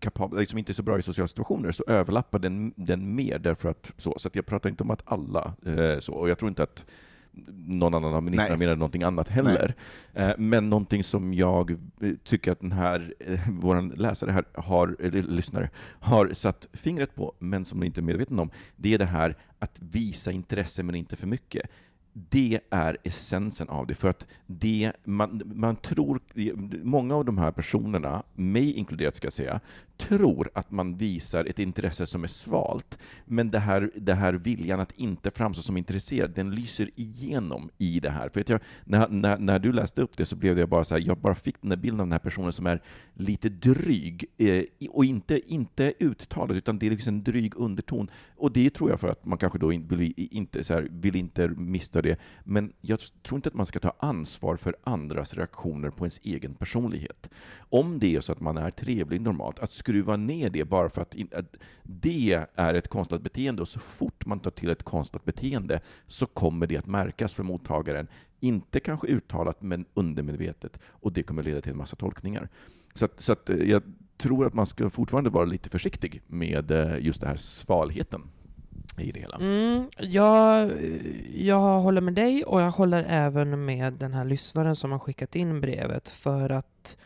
kapabla, 0.00 0.40
liksom 0.40 0.58
inte 0.58 0.72
är 0.72 0.74
så 0.74 0.82
bra 0.82 0.98
i 0.98 1.02
sociala 1.02 1.28
situationer, 1.28 1.72
så 1.72 1.84
överlappar 1.86 2.38
den, 2.38 2.72
den 2.76 3.14
mer 3.14 3.38
därför 3.38 3.68
att 3.68 3.92
så. 3.96 4.18
Så 4.18 4.28
att 4.28 4.36
jag 4.36 4.46
pratar 4.46 4.70
inte 4.70 4.82
om 4.82 4.90
att 4.90 5.02
alla 5.04 5.54
eh, 5.66 6.00
så, 6.00 6.12
och 6.12 6.30
jag 6.30 6.38
tror 6.38 6.48
inte 6.48 6.62
att 6.62 6.84
någon 7.66 7.94
annan 7.94 8.14
av 8.14 8.22
ministrarna 8.22 8.56
Nej. 8.56 8.58
menar 8.58 8.76
någonting 8.76 9.02
annat 9.02 9.28
heller. 9.28 9.74
Eh, 10.14 10.30
Men 10.38 10.70
någonting 10.70 11.04
som 11.04 11.34
jag 11.34 11.70
eh, 11.70 12.12
tycker 12.24 12.52
att 12.52 12.60
den 12.60 12.72
här, 12.72 13.14
eh, 13.20 13.40
vår 13.50 13.96
läsare 13.96 14.30
här, 14.30 14.44
har, 14.54 14.96
eller 15.00 15.22
lyssnare, 15.22 15.70
har 16.00 16.30
satt 16.32 16.68
fingret 16.72 17.14
på, 17.14 17.32
men 17.38 17.64
som 17.64 17.80
de 17.80 17.86
inte 17.86 18.00
är 18.00 18.02
medveten 18.02 18.38
om, 18.38 18.50
det 18.76 18.94
är 18.94 18.98
det 18.98 19.04
här 19.04 19.36
att 19.58 19.78
visa 19.82 20.32
intresse 20.32 20.82
men 20.82 20.94
inte 20.94 21.16
för 21.16 21.26
mycket. 21.26 21.70
Det 22.12 22.60
är 22.70 22.96
essensen 23.02 23.68
av 23.68 23.86
det, 23.86 23.94
för 23.94 24.08
att 24.08 24.26
det, 24.46 24.92
man, 25.04 25.42
man 25.54 25.76
tror, 25.76 26.20
många 26.82 27.14
av 27.14 27.24
de 27.24 27.38
här 27.38 27.52
personerna, 27.52 28.22
mig 28.34 28.72
inkluderat 28.72 29.14
ska 29.14 29.26
jag 29.26 29.32
säga, 29.32 29.60
tror 30.00 30.50
att 30.54 30.70
man 30.70 30.96
visar 30.96 31.44
ett 31.44 31.58
intresse 31.58 32.06
som 32.06 32.24
är 32.24 32.28
svalt, 32.28 32.98
men 33.24 33.50
det 33.50 33.58
här, 33.58 33.90
det 33.96 34.14
här 34.14 34.32
viljan 34.32 34.80
att 34.80 34.92
inte 34.92 35.30
framstå 35.30 35.62
som 35.62 35.76
intresserad, 35.76 36.30
den 36.30 36.54
lyser 36.54 36.90
igenom 36.96 37.70
i 37.78 38.00
det 38.00 38.10
här. 38.10 38.28
För 38.28 38.44
jag, 38.46 38.60
när, 38.84 39.08
när, 39.08 39.38
när 39.38 39.58
du 39.58 39.72
läste 39.72 40.02
upp 40.02 40.16
det 40.16 40.26
så 40.26 40.36
blev 40.36 40.56
det 40.56 40.66
bara 40.66 40.84
så 40.84 40.94
här, 40.94 41.02
jag 41.06 41.18
bara 41.18 41.34
fick 41.34 41.60
den 41.60 41.70
där 41.70 41.76
bilden 41.76 42.00
av 42.00 42.06
den 42.06 42.12
här 42.12 42.18
personen 42.18 42.52
som 42.52 42.66
är 42.66 42.82
lite 43.14 43.48
dryg, 43.48 44.24
eh, 44.38 44.64
och 44.90 45.04
inte, 45.04 45.52
inte 45.52 45.92
uttalad, 45.98 46.56
utan 46.56 46.78
det 46.78 46.86
är 46.86 46.90
liksom 46.90 47.14
en 47.14 47.22
dryg 47.22 47.52
underton. 47.56 48.10
Och 48.36 48.52
det 48.52 48.70
tror 48.70 48.90
jag 48.90 49.00
för 49.00 49.08
att 49.08 49.24
man 49.24 49.38
kanske 49.38 49.58
då 49.58 49.72
in, 49.72 49.88
vill, 49.88 50.14
inte, 50.16 50.64
så 50.64 50.74
här, 50.74 50.88
vill 50.90 51.16
inte 51.16 51.48
missa 51.48 52.02
det, 52.02 52.20
men 52.44 52.72
jag 52.80 53.00
tror 53.22 53.38
inte 53.38 53.48
att 53.48 53.54
man 53.54 53.66
ska 53.66 53.78
ta 53.78 53.92
ansvar 53.98 54.56
för 54.56 54.76
andras 54.84 55.34
reaktioner 55.34 55.90
på 55.90 56.04
ens 56.04 56.20
egen 56.22 56.54
personlighet. 56.54 57.30
Om 57.58 57.98
det 57.98 58.16
är 58.16 58.20
så 58.20 58.32
att 58.32 58.40
man 58.40 58.56
är 58.56 58.70
trevlig 58.70 59.20
normalt, 59.20 59.58
att 59.58 59.70
skruva 59.90 60.16
ner 60.16 60.50
det 60.50 60.64
bara 60.64 60.88
för 60.88 61.02
att, 61.02 61.14
in, 61.14 61.28
att 61.32 61.56
det 61.82 62.46
är 62.54 62.74
ett 62.74 62.88
konstlat 62.88 63.22
beteende, 63.22 63.62
och 63.62 63.68
så 63.68 63.80
fort 63.80 64.26
man 64.26 64.40
tar 64.40 64.50
till 64.50 64.70
ett 64.70 64.82
konstlat 64.82 65.24
beteende 65.24 65.80
så 66.06 66.26
kommer 66.26 66.66
det 66.66 66.76
att 66.76 66.86
märkas 66.86 67.34
för 67.34 67.42
mottagaren. 67.42 68.08
Inte 68.40 68.80
kanske 68.80 69.06
uttalat, 69.06 69.62
men 69.62 69.84
undermedvetet, 69.94 70.78
och 70.88 71.12
det 71.12 71.22
kommer 71.22 71.42
leda 71.42 71.60
till 71.60 71.72
en 71.72 71.78
massa 71.78 71.96
tolkningar. 71.96 72.48
Så, 72.94 73.04
att, 73.04 73.20
så 73.22 73.32
att 73.32 73.50
eh, 73.50 73.56
jag 73.56 73.82
tror 74.16 74.46
att 74.46 74.54
man 74.54 74.66
ska 74.66 74.90
fortfarande 74.90 75.30
vara 75.30 75.44
lite 75.44 75.70
försiktig 75.70 76.22
med 76.26 76.70
eh, 76.70 76.98
just 77.00 77.20
den 77.20 77.30
här 77.30 77.36
svalheten 77.36 78.22
i 78.98 79.10
det 79.12 79.20
hela. 79.20 79.36
Mm, 79.36 79.88
jag, 79.98 80.72
jag 81.34 81.80
håller 81.80 82.00
med 82.00 82.14
dig 82.14 82.44
och 82.44 82.60
jag 82.60 82.70
håller 82.70 83.04
även 83.08 83.64
med 83.64 83.92
den 83.92 84.14
här 84.14 84.24
lyssnaren 84.24 84.76
som 84.76 84.92
har 84.92 84.98
skickat 84.98 85.36
in 85.36 85.60
brevet 85.60 86.08
för 86.08 86.50
att 86.50 86.96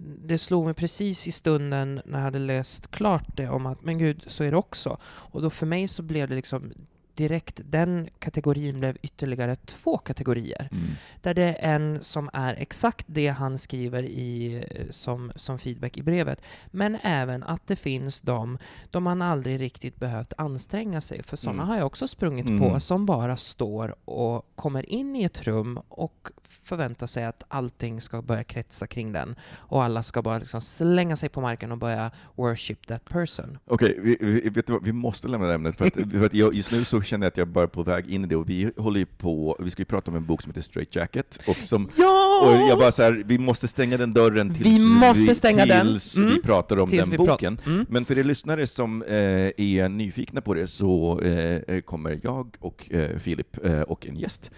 det 0.00 0.38
slog 0.38 0.64
mig 0.64 0.74
precis 0.74 1.28
i 1.28 1.32
stunden 1.32 2.00
när 2.04 2.18
jag 2.18 2.24
hade 2.24 2.38
läst 2.38 2.90
klart 2.90 3.36
det 3.36 3.48
om 3.48 3.66
att 3.66 3.82
men 3.82 3.98
gud, 3.98 4.24
så 4.26 4.44
är 4.44 4.50
det 4.50 4.56
också. 4.56 4.98
Och 5.04 5.42
då 5.42 5.50
för 5.50 5.66
mig 5.66 5.88
så 5.88 6.02
blev 6.02 6.28
det 6.28 6.34
liksom 6.34 6.72
direkt, 7.18 7.60
den 7.64 8.08
kategorin 8.18 8.80
blev 8.80 8.96
ytterligare 9.02 9.56
två 9.56 9.98
kategorier. 9.98 10.68
Mm. 10.72 10.84
Där 11.22 11.34
det 11.34 11.42
är 11.42 11.74
en 11.74 11.98
som 12.02 12.30
är 12.32 12.54
exakt 12.54 13.06
det 13.08 13.28
han 13.28 13.58
skriver 13.58 14.02
i, 14.02 14.64
som, 14.90 15.32
som 15.36 15.58
feedback 15.58 15.96
i 15.96 16.02
brevet, 16.02 16.40
men 16.66 16.98
även 17.02 17.42
att 17.42 17.66
det 17.66 17.76
finns 17.76 18.20
de 18.20 18.58
då 18.90 19.00
man 19.00 19.22
aldrig 19.22 19.60
riktigt 19.60 19.96
behövt 19.96 20.32
anstränga 20.38 21.00
sig. 21.00 21.22
För 21.22 21.36
sådana 21.36 21.62
Mm. 21.62 21.68
har 21.68 21.76
jag 21.76 21.86
också 21.86 22.06
sprungit 22.08 22.46
Mm. 22.48 22.58
på, 22.60 22.80
som 22.80 23.06
bara 23.06 23.36
står 23.36 23.94
och 24.04 24.46
kommer 24.54 24.90
in 24.90 25.16
i 25.16 25.24
ett 25.24 25.42
rum 25.46 25.80
och 25.88 26.28
förväntar 26.48 27.06
sig 27.06 27.24
att 27.24 27.42
allting 27.48 28.00
ska 28.00 28.22
börja 28.22 28.44
kretsa 28.44 28.86
kring 28.86 29.12
den. 29.12 29.34
Och 29.56 29.84
alla 29.84 30.02
ska 30.02 30.22
bara 30.22 30.38
liksom 30.38 30.60
slänga 30.60 31.16
sig 31.16 31.28
på 31.28 31.40
marken 31.40 31.72
och 31.72 31.78
börja 31.78 32.10
worship 32.34 32.86
that 32.86 33.04
person. 33.04 33.58
Okej, 33.66 33.98
vi, 34.02 34.16
vi, 34.20 34.62
vad, 34.66 34.84
vi 34.84 34.92
måste 34.92 35.28
lämna 35.28 35.46
det 35.46 35.54
ämnet, 35.54 35.76
för 35.76 35.86
att, 35.86 35.94
för 36.12 36.26
att 36.26 36.34
jag, 36.34 36.54
just 36.54 36.72
nu 36.72 36.84
så 36.84 37.02
känner 37.08 37.24
jag 37.26 37.30
att 37.30 37.36
jag 37.36 37.48
bara 37.48 37.68
på 37.68 37.82
väg 37.82 38.10
in 38.10 38.24
i 38.24 38.26
det, 38.26 38.36
och 38.36 38.50
vi 38.50 38.70
håller 38.76 39.00
ju 39.00 39.06
på, 39.06 39.56
vi 39.60 39.70
ska 39.70 39.80
ju 39.80 39.84
prata 39.84 40.10
om 40.10 40.16
en 40.16 40.24
bok 40.26 40.42
som 40.42 40.50
heter 40.50 40.60
Straight 40.62 40.96
Jacket, 40.96 41.38
och 41.46 41.56
som 41.56 41.88
Ja! 41.98 42.40
och 42.46 42.68
jag 42.70 42.78
bara 42.78 42.92
så 42.92 43.02
här, 43.02 43.22
vi 43.26 43.38
måste 43.38 43.68
stänga 43.68 43.96
den 43.96 44.12
dörren 44.12 44.54
tills 44.54 44.66
Vi 44.66 44.78
måste 44.84 45.34
stänga 45.34 45.66
den. 45.66 45.86
tills 45.86 46.16
Mm. 46.16 46.30
vi 46.30 46.42
pratar 46.42 46.78
om 46.78 46.88
Tills 46.90 47.04
den 47.04 47.10
vi 47.10 47.16
pratar- 47.16 47.32
boken. 47.32 47.60
Mm. 47.66 47.86
Men 47.88 48.04
för 48.04 48.18
er 48.18 48.24
lyssnare 48.24 48.66
som 48.66 49.02
eh, 49.02 49.16
är 49.56 49.88
nyfikna 49.88 50.40
på 50.40 50.54
det 50.54 50.66
så 50.66 51.20
eh, 51.20 51.80
kommer 51.80 52.20
jag 52.22 52.56
och 52.60 52.92
eh, 52.92 53.18
Filip 53.18 53.64
eh, 53.64 53.80
och 53.80 54.06
en 54.06 54.16
gäst 54.16 54.50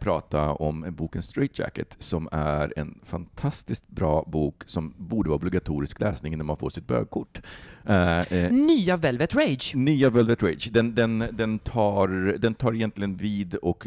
prata 0.00 0.52
om 0.52 0.86
boken 0.88 1.22
Straight 1.22 1.58
Jacket, 1.58 1.96
som 1.98 2.28
är 2.32 2.72
en 2.76 2.98
fantastiskt 3.04 3.88
bra 3.88 4.24
bok 4.26 4.62
som 4.66 4.94
borde 4.96 5.28
vara 5.28 5.36
obligatorisk 5.36 6.00
läsning 6.00 6.38
när 6.38 6.44
man 6.44 6.56
får 6.56 6.70
sitt 6.70 6.86
bögkort. 6.86 7.40
Eh, 7.88 8.32
eh, 8.32 8.52
nya 8.52 8.96
Velvet 8.96 9.34
Rage. 9.34 9.72
Nya 9.74 10.10
Velvet 10.10 10.42
Rage. 10.42 10.70
Den, 10.72 10.94
den, 10.94 11.24
den, 11.32 11.58
tar, 11.58 12.08
den 12.38 12.54
tar 12.54 12.74
egentligen 12.74 13.16
vid 13.16 13.54
och 13.54 13.86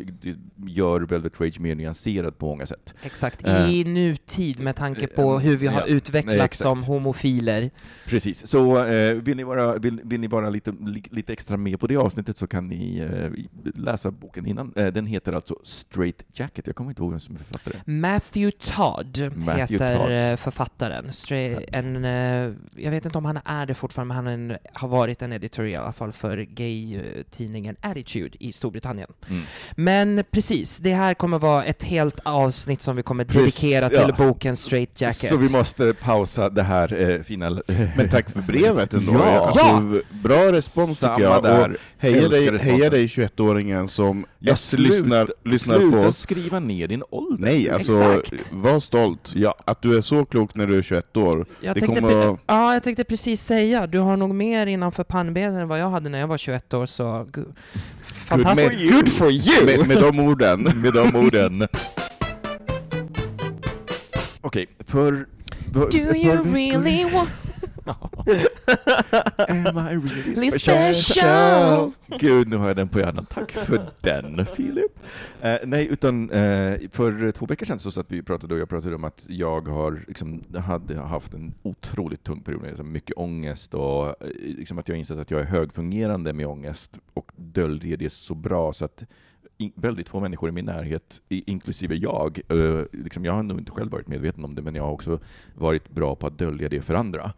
gör 0.67 1.01
Velvet 1.01 1.41
Rage 1.41 1.59
mer 1.59 1.75
nyanserad 1.75 2.37
på 2.37 2.45
många 2.45 2.65
sätt. 2.65 2.93
Exakt, 3.03 3.47
i 3.47 3.83
uh, 3.83 3.89
nutid 3.91 4.59
med 4.59 4.75
tanke 4.75 5.07
på 5.07 5.39
hur 5.39 5.57
vi 5.57 5.67
har 5.67 5.79
ja, 5.79 5.85
utvecklats 5.85 6.57
som 6.57 6.83
homofiler. 6.83 7.69
Precis, 8.05 8.47
så 8.47 8.85
uh, 8.85 9.13
vill 9.13 9.37
ni 9.37 9.43
vara, 9.43 9.77
vill, 9.77 10.01
vill 10.03 10.19
ni 10.19 10.27
vara 10.27 10.49
lite, 10.49 10.73
lite 11.11 11.33
extra 11.33 11.57
med 11.57 11.79
på 11.79 11.87
det 11.87 11.97
avsnittet 11.97 12.37
så 12.37 12.47
kan 12.47 12.67
ni 12.67 13.01
uh, 13.01 13.31
läsa 13.75 14.11
boken 14.11 14.45
innan. 14.45 14.71
den 14.75 15.05
heter 15.05 15.33
alltså 15.33 15.55
Straight 15.81 16.23
Jacket, 16.33 16.67
jag 16.67 16.75
kommer 16.75 16.91
inte 16.91 17.01
ihåg 17.01 17.11
vem 17.11 17.19
som 17.19 17.35
är 17.35 17.39
författare. 17.39 17.75
Matthew 17.85 18.57
Todd 18.75 19.31
Matthew 19.35 19.73
heter 19.73 20.29
Todd. 20.31 20.39
författaren. 20.39 21.13
Straight, 21.13 21.69
en, 21.71 22.03
jag 22.75 22.91
vet 22.91 23.05
inte 23.05 23.17
om 23.17 23.25
han 23.25 23.39
är 23.45 23.65
det 23.65 23.73
fortfarande, 23.73 24.13
men 24.13 24.25
han 24.25 24.27
en, 24.33 24.57
har 24.73 24.87
varit 24.87 25.21
en 25.21 25.33
editor 25.33 25.67
i 25.67 25.75
alla 25.75 25.91
fall 25.91 26.11
för 26.11 26.37
gay-tidningen 26.37 27.75
Attitude 27.81 28.37
i 28.39 28.51
Storbritannien. 28.51 29.09
Mm. 29.29 29.43
Men 29.75 30.23
precis, 30.31 30.77
det 30.77 30.93
här 30.93 31.13
kommer 31.13 31.39
vara 31.39 31.65
ett 31.65 31.83
helt 31.83 32.19
avsnitt 32.23 32.81
som 32.81 32.95
vi 32.95 33.03
kommer 33.03 33.23
dedikera 33.23 33.89
Precis, 33.89 34.05
till 34.05 34.15
ja. 34.17 34.27
boken 34.27 34.55
Straight 34.55 35.01
Jacket. 35.01 35.29
Så 35.29 35.37
vi 35.37 35.49
måste 35.49 35.93
pausa 35.93 36.49
det 36.49 36.63
här 36.63 37.11
eh, 37.11 37.21
fina... 37.21 37.49
Men 37.97 38.09
tack 38.09 38.29
för 38.29 38.41
brevet 38.41 38.93
ändå. 38.93 39.13
ja. 39.13 39.47
Alltså, 39.47 39.65
ja. 39.65 40.01
Bra 40.23 40.51
respons 40.51 40.99
Samma 40.99 41.15
tycker 41.15 41.29
jag. 41.29 41.43
Där. 41.43 41.69
Och 41.69 41.77
heja 41.97 42.27
dig, 42.27 42.57
heja 42.57 42.89
dig 42.89 43.07
21-åringen 43.07 43.87
som 43.87 44.25
ja, 44.39 44.55
slut, 44.55 44.89
lyssnar, 45.43 45.70
lyssnar 45.73 45.89
sluta 45.89 46.01
på 46.01 46.07
oss. 46.07 46.17
skriva 46.17 46.59
ner 46.59 46.87
din 46.87 47.03
ålder. 47.09 47.45
Nej, 47.45 47.69
alltså 47.69 47.91
Exakt. 47.91 48.53
var 48.53 48.79
stolt. 48.79 49.31
Ja. 49.35 49.55
Att 49.65 49.81
du 49.81 49.97
är 49.97 50.01
så 50.01 50.25
klok 50.25 50.55
när 50.55 50.67
du 50.67 50.77
är 50.77 50.81
21 50.81 51.17
år. 51.17 51.45
Jag 51.61 51.75
det 51.75 51.79
tänkte, 51.79 52.01
kommer... 52.01 52.37
Ja, 52.47 52.73
jag 52.73 52.83
tänkte 52.83 53.03
precis 53.03 53.41
säga, 53.41 53.87
du 53.87 53.99
har 53.99 54.17
nog 54.17 54.35
mer 54.35 54.67
innanför 54.67 55.03
pannbenet 55.03 55.61
än 55.61 55.67
vad 55.67 55.79
jag 55.79 55.89
hade 55.89 56.09
när 56.09 56.19
jag 56.19 56.27
var 56.27 56.37
21 56.37 56.73
år, 56.73 56.85
så 56.85 57.27
fantastiskt. 58.25 58.91
Good, 58.91 59.09
for 59.09 59.31
you! 59.31 59.65
Med, 59.65 59.87
med 59.87 59.97
de 59.97 60.19
orden. 60.19 60.63
med 60.63 60.93
de 60.93 61.15
orden. 61.15 61.67
Okej, 64.41 64.67
okay, 64.67 64.67
för... 64.85 65.27
Do 65.73 65.97
you 65.97 66.43
really 66.53 67.03
want... 67.03 67.29
Am 67.85 69.77
I 69.77 69.95
really 69.95 70.49
special? 70.49 70.93
special? 70.93 71.91
Gud, 72.19 72.47
nu 72.47 72.55
har 72.55 72.67
jag 72.67 72.75
den 72.75 72.89
på 72.89 72.99
hjärnan. 72.99 73.25
Tack 73.25 73.51
för 73.51 73.91
den, 74.01 74.45
Filip. 74.45 74.99
Eh, 75.41 75.55
nej, 75.65 75.87
utan 75.87 76.29
eh, 76.29 76.79
för 76.91 77.31
två 77.31 77.45
veckor 77.45 77.65
sedan 77.65 77.79
så 77.79 77.91
satt 77.91 78.11
vi 78.11 78.21
och 78.21 78.25
pratade, 78.25 78.53
och 78.53 78.59
jag 78.59 78.69
pratade 78.69 78.95
om 78.95 79.03
att 79.03 79.25
jag 79.27 79.67
har, 79.67 80.03
liksom, 80.07 80.43
hade 80.57 80.99
haft 80.99 81.33
en 81.33 81.53
otroligt 81.63 82.23
tung 82.23 82.41
period, 82.41 82.63
liksom 82.63 82.91
mycket 82.91 83.17
ångest 83.17 83.73
och 83.73 84.07
eh, 84.07 84.13
liksom 84.39 84.79
att 84.79 84.87
jag 84.87 84.97
insett 84.97 85.17
att 85.17 85.31
jag 85.31 85.41
är 85.41 85.45
högfungerande 85.45 86.33
med 86.33 86.47
ångest 86.47 86.97
och 87.13 87.31
döljer 87.35 87.97
det 87.97 88.09
så 88.09 88.35
bra 88.35 88.73
så 88.73 88.85
att 88.85 89.03
väldigt 89.75 90.09
få 90.09 90.19
människor 90.19 90.49
i 90.49 90.51
min 90.51 90.65
närhet, 90.65 91.21
inklusive 91.29 91.95
jag, 91.95 92.41
uh, 92.51 92.83
liksom 92.91 93.25
jag 93.25 93.33
har 93.33 93.43
nog 93.43 93.59
inte 93.59 93.71
själv 93.71 93.91
varit 93.91 94.07
medveten 94.07 94.45
om 94.45 94.55
det, 94.55 94.61
men 94.61 94.75
jag 94.75 94.83
har 94.83 94.91
också 94.91 95.19
varit 95.55 95.89
bra 95.89 96.15
på 96.15 96.27
att 96.27 96.37
dölja 96.37 96.69
det 96.69 96.81
för 96.81 96.93
andra. 96.93 97.33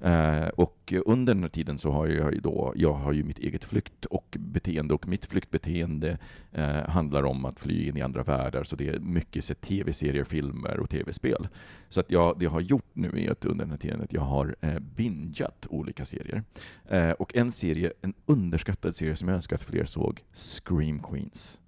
Eh, 0.00 0.48
och 0.48 0.94
under 1.06 1.34
den 1.34 1.42
här 1.42 1.50
tiden 1.50 1.78
så 1.78 1.90
har 1.90 2.06
jag 2.06 2.34
ju 2.34 2.40
då, 2.40 2.72
jag 2.76 2.92
har 2.92 3.12
ju 3.12 3.24
mitt 3.24 3.38
eget 3.38 3.64
flykt 3.64 4.04
och 4.04 4.36
beteende 4.38 4.94
och 4.94 5.08
mitt 5.08 5.26
flyktbeteende 5.26 6.18
eh, 6.52 6.88
handlar 6.88 7.22
om 7.22 7.44
att 7.44 7.60
fly 7.60 7.88
in 7.88 7.96
i 7.96 8.02
andra 8.02 8.22
världar, 8.22 8.64
så 8.64 8.76
det 8.76 8.88
är 8.88 8.98
mycket 8.98 9.60
tv-serier, 9.60 10.24
filmer 10.24 10.80
och 10.80 10.90
tv-spel. 10.90 11.48
Så 11.88 12.00
att 12.00 12.10
jag, 12.10 12.38
det 12.38 12.44
jag 12.44 12.50
har 12.50 12.60
gjort 12.60 12.90
nu 12.92 13.24
är 13.24 13.30
att 13.30 13.44
under 13.44 13.64
den 13.64 13.70
här 13.70 13.78
tiden 13.78 14.00
att 14.00 14.12
jag 14.12 14.20
har 14.20 14.56
eh, 14.60 14.78
bingat 14.78 15.66
olika 15.70 16.04
serier. 16.04 16.42
Eh, 16.88 17.10
och 17.10 17.36
en 17.36 17.52
serie, 17.52 17.92
en 18.00 18.14
underskattad 18.26 18.96
serie 18.96 19.16
som 19.16 19.28
jag 19.28 19.36
önskar 19.36 19.56
att 19.56 19.62
fler 19.62 19.84
såg, 19.84 20.24
Scream 20.32 20.98
Queens. 21.02 21.60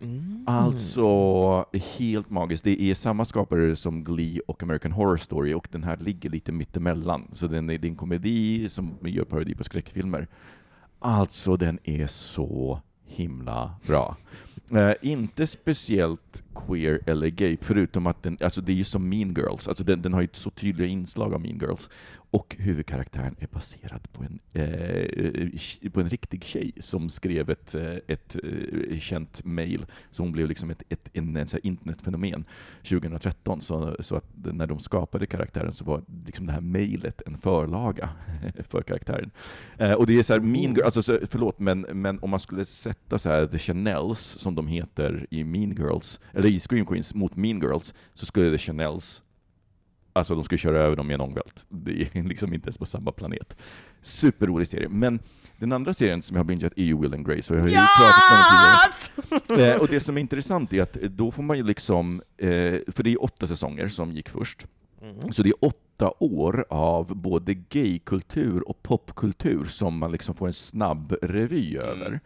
Mm. 0.00 0.44
Alltså, 0.46 1.64
helt 1.98 2.30
magiskt. 2.30 2.64
Det 2.64 2.82
är 2.82 2.94
samma 2.94 3.24
skapare 3.24 3.76
som 3.76 4.04
Glee 4.04 4.40
och 4.46 4.62
American 4.62 4.92
Horror 4.92 5.16
Story, 5.16 5.54
och 5.54 5.68
den 5.70 5.84
här 5.84 5.96
ligger 5.96 6.30
lite 6.30 6.52
mittemellan. 6.52 7.30
Så 7.32 7.46
den 7.46 7.70
är, 7.70 7.78
det 7.78 7.86
är 7.86 7.90
en 7.90 7.96
komedi 7.96 8.68
som 8.68 8.98
gör 9.02 9.24
parodi 9.24 9.54
på 9.54 9.64
skräckfilmer. 9.64 10.28
Alltså, 10.98 11.56
den 11.56 11.78
är 11.84 12.06
så 12.06 12.80
himla 13.04 13.74
bra. 13.86 14.16
Eh, 14.72 14.92
inte 15.02 15.46
speciellt 15.46 16.42
queer 16.54 17.00
eller 17.06 17.28
gay, 17.28 17.56
förutom 17.60 18.06
att 18.06 18.22
den, 18.22 18.38
alltså 18.40 18.60
det 18.60 18.72
är 18.72 18.76
ju 18.76 18.84
som 18.84 19.08
Mean 19.08 19.34
Girls, 19.34 19.68
alltså 19.68 19.84
den, 19.84 20.02
den 20.02 20.12
har 20.12 20.20
ju 20.20 20.28
så 20.32 20.50
tydliga 20.50 20.88
inslag 20.88 21.34
av 21.34 21.40
Mean 21.40 21.58
Girls. 21.58 21.88
Och 22.32 22.56
huvudkaraktären 22.58 23.36
är 23.38 23.46
baserad 23.46 24.12
på 24.12 24.24
en, 24.24 24.38
eh, 24.52 25.90
på 25.90 26.00
en 26.00 26.08
riktig 26.08 26.44
tjej 26.44 26.72
som 26.80 27.08
skrev 27.08 27.50
ett, 27.50 27.74
eh, 27.74 27.96
ett, 28.06 28.36
ett, 28.90 29.02
känt 29.02 29.44
mail. 29.44 29.86
Så 30.10 30.22
hon 30.22 30.32
blev 30.32 30.48
liksom 30.48 30.70
ett, 30.70 30.82
ett 30.88 31.08
en, 31.12 31.36
en, 31.36 31.46
en 31.52 31.60
internetfenomen 31.62 32.44
2013. 32.82 33.60
Så, 33.60 33.96
så 34.00 34.16
att 34.16 34.24
när 34.34 34.66
de 34.66 34.78
skapade 34.78 35.26
karaktären 35.26 35.72
så 35.72 35.84
var 35.84 36.02
liksom 36.26 36.46
det 36.46 36.52
här 36.52 36.60
mejlet 36.60 37.22
en 37.26 37.38
förlaga 37.38 38.10
för 38.68 38.82
karaktären. 38.82 39.30
Eh, 39.78 39.92
och 39.92 40.06
det 40.06 40.18
är 40.18 40.22
så 40.22 40.32
här, 40.32 40.40
mean 40.40 40.74
Girls, 40.74 40.96
alltså, 40.96 41.18
förlåt, 41.30 41.58
men, 41.58 41.80
men 41.80 42.18
om 42.18 42.30
man 42.30 42.40
skulle 42.40 42.64
sätta 42.64 43.18
så 43.18 43.28
här 43.28 43.46
The 43.46 43.58
Chanels, 43.58 44.20
som 44.20 44.54
de 44.54 44.66
heter 44.66 45.26
i 45.30 45.44
Mean 45.44 45.70
Girls, 45.70 46.20
eller 46.40 46.56
i 46.56 46.60
Scream 46.60 46.86
Queens, 46.86 47.14
mot 47.14 47.36
Mean 47.36 47.60
Girls, 47.60 47.94
så 48.14 48.26
skulle 48.26 48.50
The 48.50 48.58
Chanels 48.58 49.22
Alltså 50.12 50.34
de 50.34 50.44
skulle 50.44 50.58
köra 50.58 50.78
över 50.78 50.96
dem 50.96 51.10
i 51.10 51.14
en 51.14 51.20
ångvält. 51.20 51.66
Det 51.68 52.02
är 52.02 52.22
liksom 52.28 52.54
inte 52.54 52.66
ens 52.66 52.78
på 52.78 52.86
samma 52.86 53.12
planet. 53.12 53.56
Superrolig 54.00 54.68
serie. 54.68 54.88
Men 54.88 55.20
den 55.56 55.72
andra 55.72 55.94
serien 55.94 56.22
som 56.22 56.36
jag 56.36 56.40
har 56.40 56.48
bingeat 56.48 56.72
är 56.76 56.84
ju 56.84 57.00
Will 57.00 57.14
and 57.14 57.26
Grace, 57.26 57.52
och 57.52 57.58
jag 57.58 57.62
har 57.62 57.68
ju 57.68 57.74
yes! 57.74 57.88
pratat 57.98 58.32
om 58.32 58.44
tidigare. 58.44 58.70
Eh, 59.58 59.80
och 59.80 59.88
det 59.88 60.00
som 60.00 60.16
är 60.16 60.20
intressant 60.20 60.72
är 60.72 60.82
att 60.82 60.92
då 60.92 61.30
får 61.30 61.42
man 61.42 61.56
ju 61.56 61.62
liksom, 61.62 62.22
eh, 62.36 62.48
för 62.86 63.02
det 63.02 63.10
är 63.10 63.22
åtta 63.22 63.46
säsonger 63.46 63.88
som 63.88 64.12
gick 64.12 64.28
först, 64.28 64.66
mm. 65.02 65.32
så 65.32 65.42
det 65.42 65.48
är 65.48 65.64
åtta 65.64 66.12
år 66.18 66.64
av 66.70 67.16
både 67.16 67.54
gaykultur 67.54 68.68
och 68.68 68.82
popkultur 68.82 69.64
som 69.64 69.98
man 69.98 70.12
liksom 70.12 70.34
får 70.34 70.46
en 70.46 70.52
snabb 70.52 71.16
revy 71.22 71.76
över. 71.76 72.20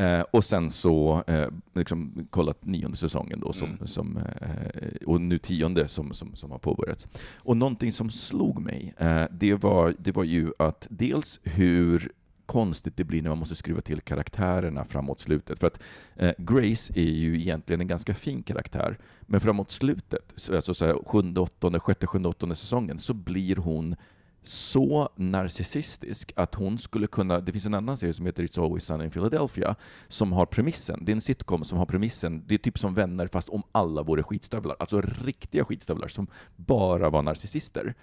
Eh, 0.00 0.20
och 0.30 0.44
sen 0.44 0.70
så 0.70 1.24
eh, 1.26 1.48
liksom 1.74 2.26
kollat 2.30 2.64
nionde 2.64 2.96
säsongen 2.96 3.40
då, 3.40 3.52
som, 3.52 3.68
mm. 3.68 3.86
som, 3.86 4.16
eh, 4.16 5.06
och 5.06 5.20
nu 5.20 5.38
tionde 5.38 5.88
som, 5.88 6.14
som, 6.14 6.36
som 6.36 6.50
har 6.50 6.58
påbörjats. 6.58 7.08
Och 7.36 7.56
någonting 7.56 7.92
som 7.92 8.10
slog 8.10 8.60
mig, 8.60 8.94
eh, 8.98 9.24
det, 9.30 9.54
var, 9.54 9.94
det 9.98 10.12
var 10.12 10.24
ju 10.24 10.52
att 10.58 10.86
dels 10.90 11.40
hur 11.42 12.12
konstigt 12.46 12.96
det 12.96 13.04
blir 13.04 13.22
när 13.22 13.30
man 13.30 13.38
måste 13.38 13.54
skruva 13.54 13.80
till 13.80 14.00
karaktärerna 14.00 14.84
framåt 14.84 15.20
slutet. 15.20 15.58
För 15.58 15.66
att 15.66 15.80
eh, 16.16 16.32
Grace 16.38 16.92
är 16.96 17.10
ju 17.10 17.40
egentligen 17.40 17.80
en 17.80 17.86
ganska 17.86 18.14
fin 18.14 18.42
karaktär, 18.42 18.98
men 19.20 19.40
framåt 19.40 19.70
slutet, 19.70 20.50
alltså 20.50 20.74
så 20.74 20.86
här, 20.86 20.98
sjunde, 21.06 21.40
åttonde, 21.40 21.80
sjätte, 21.80 22.06
sjunde, 22.06 22.28
åttonde 22.28 22.54
säsongen, 22.54 22.98
så 22.98 23.14
blir 23.14 23.56
hon 23.56 23.96
så 24.42 25.08
narcissistisk 25.16 26.32
att 26.36 26.54
hon 26.54 26.78
skulle 26.78 27.06
kunna, 27.06 27.40
det 27.40 27.52
finns 27.52 27.66
en 27.66 27.74
annan 27.74 27.96
serie 27.96 28.12
som 28.12 28.26
heter 28.26 28.42
It's 28.42 28.64
Always 28.64 28.84
Sunny 28.84 29.04
in 29.04 29.10
Philadelphia, 29.10 29.74
som 30.08 30.32
har 30.32 30.46
premissen, 30.46 31.04
det 31.04 31.12
är 31.12 31.14
en 31.14 31.20
sitcom 31.20 31.64
som 31.64 31.78
har 31.78 31.86
premissen, 31.86 32.44
det 32.46 32.54
är 32.54 32.58
typ 32.58 32.78
som 32.78 32.94
Vänner 32.94 33.26
fast 33.26 33.48
om 33.48 33.62
alla 33.72 34.02
vore 34.02 34.22
skitstövlar, 34.22 34.76
alltså 34.78 35.00
riktiga 35.00 35.64
skitstövlar 35.64 36.08
som 36.08 36.26
bara 36.56 37.10
var 37.10 37.22
narcissister 37.22 37.94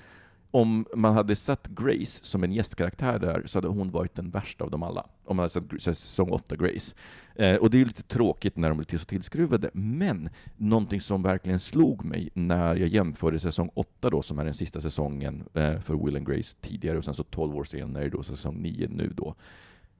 om 0.51 0.85
man 0.95 1.13
hade 1.13 1.35
satt 1.35 1.67
Grace 1.67 2.23
som 2.23 2.43
en 2.43 2.51
gästkaraktär 2.51 3.19
där 3.19 3.43
så 3.45 3.57
hade 3.57 3.67
hon 3.67 3.91
varit 3.91 4.15
den 4.15 4.29
värsta 4.29 4.63
av 4.63 4.71
dem 4.71 4.83
alla. 4.83 5.05
Om 5.25 5.37
man 5.37 5.43
hade 5.43 5.79
sett 5.79 5.97
säsong 5.97 6.29
8 6.29 6.55
Grace. 6.55 6.95
Eh, 7.35 7.55
och 7.55 7.69
det 7.69 7.81
är 7.81 7.85
lite 7.85 8.03
tråkigt 8.03 8.57
när 8.57 8.69
de 8.69 8.77
blir 8.77 8.85
till 8.85 8.99
så 8.99 9.05
tillskruvade, 9.05 9.69
men 9.73 10.29
någonting 10.57 11.01
som 11.01 11.23
verkligen 11.23 11.59
slog 11.59 12.05
mig 12.05 12.29
när 12.33 12.75
jag 12.75 12.87
jämförde 12.87 13.39
säsong 13.39 13.69
8 13.73 14.09
då, 14.09 14.21
som 14.21 14.39
är 14.39 14.45
den 14.45 14.53
sista 14.53 14.81
säsongen 14.81 15.43
eh, 15.53 15.79
för 15.79 16.05
Will 16.05 16.15
and 16.15 16.27
Grace 16.27 16.57
tidigare, 16.61 16.97
och 16.97 17.05
sen 17.05 17.13
så 17.13 17.23
12 17.23 17.55
år 17.55 17.63
senare 17.63 18.09
då, 18.09 18.23
säsong 18.23 18.61
9 18.61 18.87
nu 18.91 19.13
då, 19.15 19.35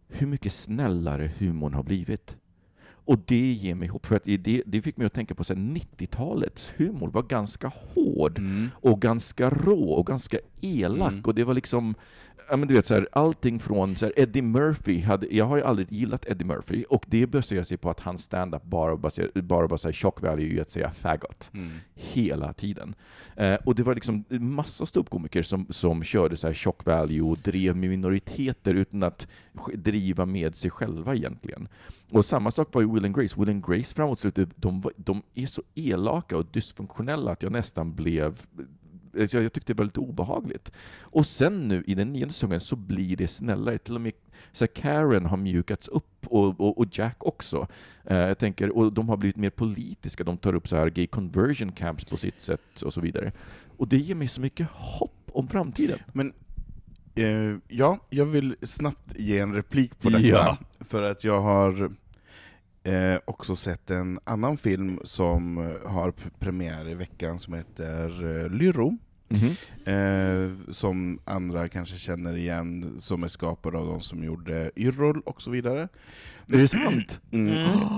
hur 0.08 0.28
mycket 0.28 0.54
snällare 0.54 1.32
humorn 1.38 1.74
har 1.74 1.84
blivit. 1.84 2.36
Och 3.08 3.20
det 3.26 3.54
ger 3.54 3.76
mig 3.76 3.88
hopp, 3.88 4.06
för 4.06 4.16
att 4.16 4.24
det, 4.24 4.64
det 4.66 4.82
fick 4.82 4.98
mig 4.98 5.08
att 5.08 5.14
tänka 5.14 5.36
på 5.36 5.42
att 5.42 5.50
90-talets 5.50 6.74
humor 6.78 7.10
var 7.10 7.24
ganska 7.24 7.72
hård 7.76 8.38
mm. 8.38 8.70
och 8.74 9.02
ganska 9.02 9.50
rå 9.50 9.90
och 9.90 10.08
ganska 10.08 10.40
elak. 10.62 11.12
Mm. 11.12 11.24
Och 11.24 11.36
det 11.36 11.44
var 11.44 11.54
liksom 11.54 11.96
ja, 12.50 12.58
men 12.58 12.68
du 12.68 12.74
vet, 12.74 12.86
så 12.86 12.94
här, 12.94 13.08
allting 13.12 13.60
från 13.60 13.96
så 13.96 14.06
här, 14.06 14.14
Eddie 14.20 14.42
Murphy, 14.42 15.02
hade, 15.02 15.28
jag 15.36 15.46
har 15.46 15.58
ju 15.58 15.64
aldrig 15.64 15.92
gillat 15.92 16.26
Eddie 16.26 16.46
Murphy, 16.46 16.84
och 16.90 17.06
det 17.08 17.28
baserar 17.28 17.64
sig 17.64 17.78
på 17.78 17.90
att 17.90 18.00
hans 18.00 18.24
stand-up 18.24 18.64
bara 18.64 18.98
baserar, 18.98 19.42
bara 19.42 19.68
var 19.68 19.78
så 19.78 19.88
här, 19.88 19.94
shock 19.94 20.22
value 20.22 20.54
i 20.54 20.60
att 20.60 20.70
säga 20.70 20.92
faggot. 20.92 21.50
Mm. 21.54 21.72
Hela 21.96 22.54
tiden. 22.54 22.96
Eh, 23.36 23.56
och 23.56 23.76
det 23.76 23.84
var 23.84 23.94
liksom 23.94 24.24
massa 24.30 24.86
ståuppkomiker 24.86 25.44
som, 25.44 25.68
som 25.70 26.04
körde 26.04 26.38
så 26.38 26.48
här 26.48 26.54
shock 26.54 26.86
value 26.86 27.22
och 27.22 27.38
drev 27.38 27.76
med 27.76 27.90
minoriteter 27.90 28.74
utan 28.74 29.04
att 29.04 29.28
driva 29.74 30.26
med 30.26 30.56
sig 30.56 30.72
själva 30.72 31.16
egentligen. 31.16 31.68
Och 32.12 32.26
samma 32.26 32.52
sak 32.52 32.74
var 32.74 32.82
ju 32.82 32.94
Will 32.94 33.06
and 33.06 33.16
Grace. 33.16 33.40
Will 33.40 33.50
and 33.50 33.66
Grace 33.66 33.96
framåt 33.96 34.20
slutet, 34.20 34.50
de, 34.56 34.84
de 34.96 35.22
är 35.34 35.46
så 35.46 35.62
elaka 35.76 36.38
och 36.38 36.46
dysfunktionella 36.52 37.32
att 37.32 37.44
jag 37.44 37.52
nästan 37.52 37.96
blev 37.96 38.42
jag, 39.18 39.44
jag 39.44 39.54
tyckte 39.54 39.74
det 39.74 39.78
var 39.78 39.86
lite 39.86 40.00
obehagligt. 40.00 40.72
Och 41.00 41.26
sen 41.28 41.68
nu 41.68 41.84
i 41.88 41.96
den 41.96 42.14
nionde 42.14 42.34
säsongen 42.34 42.60
så 42.60 42.76
blir 42.76 43.16
det 43.18 43.28
snällare. 43.28 43.78
Till 43.78 43.96
och 43.96 44.02
med 44.02 44.14
så 44.52 44.68
Karen 44.68 45.26
har 45.26 45.38
mjukats 45.38 45.88
upp 45.88 46.28
och, 46.28 46.60
och, 46.62 46.78
och 46.78 46.86
Jack 46.92 47.16
också. 47.20 47.68
Eh, 48.06 48.18
jag 48.18 48.38
tänker, 48.38 48.78
och 48.78 48.94
de 48.94 49.10
har 49.10 49.18
blivit 49.18 49.36
mer 49.38 49.50
politiska. 49.50 50.24
De 50.24 50.38
tar 50.38 50.56
upp 50.56 50.68
så 50.68 50.76
här 50.76 50.90
gay 50.90 51.08
conversion 51.08 51.72
camps 51.72 52.06
på 52.06 52.18
sitt 52.18 52.42
sätt 52.42 52.82
och 52.82 52.94
så 52.94 53.02
vidare. 53.02 53.32
Och 53.78 53.88
det 53.88 53.98
ger 53.98 54.16
mig 54.16 54.28
så 54.28 54.42
mycket 54.42 54.68
hopp 54.72 55.30
om 55.32 55.48
framtiden. 55.48 56.00
Men 56.14 56.34
eh, 57.16 57.58
ja, 57.68 58.00
jag 58.10 58.26
vill 58.26 58.56
snabbt 58.62 59.16
ge 59.20 59.40
en 59.40 59.56
replik 59.56 60.00
på 60.00 60.10
detta, 60.10 60.28
Ja. 60.28 60.58
för 60.80 61.04
att 61.04 61.24
jag 61.24 61.42
har 61.42 61.92
eh, 62.84 63.20
också 63.26 63.56
sett 63.56 63.92
en 63.92 64.20
annan 64.24 64.58
film 64.58 65.00
som 65.04 65.58
eh, 65.58 65.90
har 65.92 66.12
premiär 66.40 66.90
i 66.90 66.94
veckan 66.94 67.40
som 67.40 67.54
heter 67.54 68.26
eh, 68.44 68.50
Lyro. 68.50 68.98
Eh, 69.86 70.72
som 70.72 71.20
andra 71.26 71.68
kanske 71.68 71.98
känner 71.98 72.38
igen, 72.38 72.96
som 73.00 73.24
är 73.24 73.28
skapad 73.28 73.76
av 73.76 73.88
de 73.88 74.02
som 74.02 74.24
gjorde 74.24 74.72
Yrrol 74.76 75.22
och 75.26 75.42
så 75.42 75.52
vidare. 75.52 75.88
Är 76.48 76.58
det 76.58 76.68
sant? 76.68 77.22
Mm. 77.32 77.54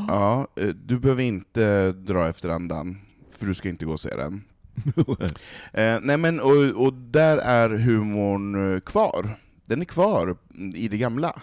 Ja, 0.07 0.47
eh, 0.55 0.67
du 0.67 0.99
behöver 0.99 1.23
inte 1.23 1.91
dra 1.91 2.29
efter 2.29 2.49
andan, 2.49 2.97
för 3.37 3.45
du 3.45 3.53
ska 3.53 3.69
inte 3.69 3.85
gå 3.85 3.91
och 3.91 3.99
se 3.99 4.15
den. 4.15 4.43
Eh, 5.73 5.99
nej 6.01 6.17
men, 6.17 6.39
och, 6.39 6.85
och 6.85 6.93
där 6.93 7.37
är 7.37 7.69
humorn 7.69 8.73
eh, 8.73 8.79
kvar. 8.79 9.37
Den 9.65 9.81
är 9.81 9.85
kvar 9.85 10.37
i 10.75 10.87
det 10.87 10.97
gamla. 10.97 11.41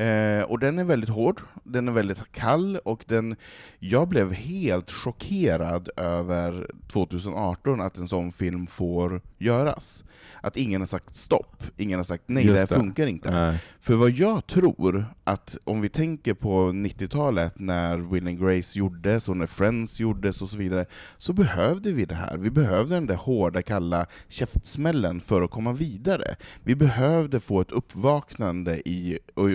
Eh, 0.00 0.42
och 0.42 0.58
den 0.58 0.78
är 0.78 0.84
väldigt 0.84 1.10
hård, 1.10 1.40
den 1.64 1.88
är 1.88 1.92
väldigt 1.92 2.32
kall, 2.32 2.76
och 2.76 3.04
den, 3.08 3.36
jag 3.78 4.08
blev 4.08 4.32
helt 4.32 4.90
chockerad 4.90 5.88
över 5.96 6.70
2018 6.92 7.80
att 7.80 7.96
en 7.96 8.08
sån 8.08 8.32
film 8.32 8.66
får 8.66 9.20
göras. 9.38 10.04
Att 10.40 10.56
ingen 10.56 10.80
har 10.80 10.86
sagt 10.86 11.16
stopp, 11.16 11.62
ingen 11.76 11.98
har 11.98 12.04
sagt 12.04 12.24
nej, 12.26 12.44
Just 12.46 12.54
det 12.54 12.60
här 12.60 12.66
det. 12.66 12.74
funkar 12.74 13.06
inte. 13.06 13.30
Nej. 13.30 13.58
För 13.80 13.94
vad 13.94 14.10
jag 14.10 14.46
tror, 14.46 15.06
att 15.24 15.58
om 15.64 15.80
vi 15.80 15.88
tänker 15.88 16.34
på 16.34 16.68
90-talet 16.68 17.58
när 17.58 17.96
Will 17.96 18.26
and 18.26 18.40
Grace 18.40 18.78
gjordes 18.78 19.28
och 19.28 19.36
när 19.36 19.46
Friends 19.46 20.00
gjordes 20.00 20.42
och 20.42 20.48
så 20.50 20.56
vidare, 20.56 20.86
så 21.16 21.32
behövde 21.32 21.92
vi 21.92 22.04
det 22.04 22.14
här. 22.14 22.36
Vi 22.36 22.50
behövde 22.50 22.94
den 22.94 23.06
där 23.06 23.14
hårda, 23.14 23.62
kalla 23.62 24.06
käftsmällen 24.28 25.20
för 25.20 25.42
att 25.42 25.50
komma 25.50 25.72
vidare. 25.72 26.36
Vi 26.64 26.74
behövde 26.74 27.40
få 27.40 27.60
ett 27.60 27.70
uppvaknande 27.72 28.88
i, 28.88 29.18
och 29.34 29.48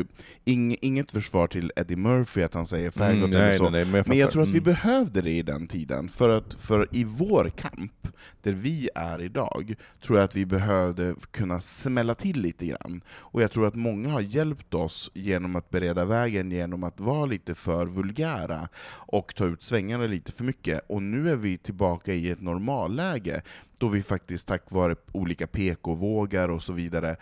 ing, 0.46 0.76
inget 0.82 1.12
försvar 1.12 1.48
till 1.48 1.72
Eddie 1.76 1.96
Murphy 1.96 2.44
att 2.44 2.54
han 2.54 2.66
säger 2.68 2.90
faggot 2.92 3.16
Mm, 3.16 3.32
eller 3.32 3.48
nej, 3.48 3.58
så, 3.58 3.70
nej, 3.70 3.86
men 3.86 3.96
jag 3.96 4.08
men 4.08 4.18
jag 4.18 4.32
tror 4.32 4.42
att 4.44 4.50
vi 4.50 4.58
Mm. 4.58 4.64
behövde 4.64 5.22
det 5.22 5.32
i 5.32 5.42
den 5.42 5.68
tiden, 5.68 6.10
för 6.10 6.30
att 6.38 6.54
för 6.54 6.88
i 6.92 7.04
vår 7.04 7.50
kamp, 7.50 8.08
där 8.42 8.52
vi 8.54 8.90
är 8.96 9.22
idag, 9.22 9.76
tror 10.06 10.18
jag 10.20 10.26
att 10.26 10.36
vi 10.36 10.46
behövde 10.56 11.16
kunna 11.32 11.62
smälla 11.62 12.16
till 12.16 12.42
lite 12.42 12.66
grann. 12.66 13.02
Och 13.10 13.42
jag 13.42 13.52
tror 13.52 13.68
att 13.68 13.76
många 13.76 14.10
har 14.10 14.22
hjälpt 14.22 14.74
oss 14.74 15.12
genom 15.14 15.56
att 15.56 15.70
bereda 15.70 16.06
vägen 16.06 16.52
genom 16.52 16.84
att 16.84 17.00
vara 17.00 17.26
lite 17.26 17.56
för 17.56 17.86
vulgära 17.86 18.70
och 18.88 19.36
ta 19.36 19.46
ut 19.46 19.64
svängarna 19.64 20.06
lite 20.06 20.32
för 20.32 20.44
mycket. 20.44 20.82
Och 20.88 21.04
nu 21.04 21.30
är 21.30 21.36
vi 21.36 21.58
tillbaka 21.58 22.14
i 22.14 22.30
ett 22.30 22.42
normalläge, 22.42 23.42
då 23.78 23.88
vi 23.88 24.04
faktiskt 24.04 24.48
tack 24.48 24.72
vare 24.72 24.96
olika 25.12 25.48
PK-vågar 25.48 26.50
och 26.50 26.64
så 26.64 26.74
vidare 26.74 27.16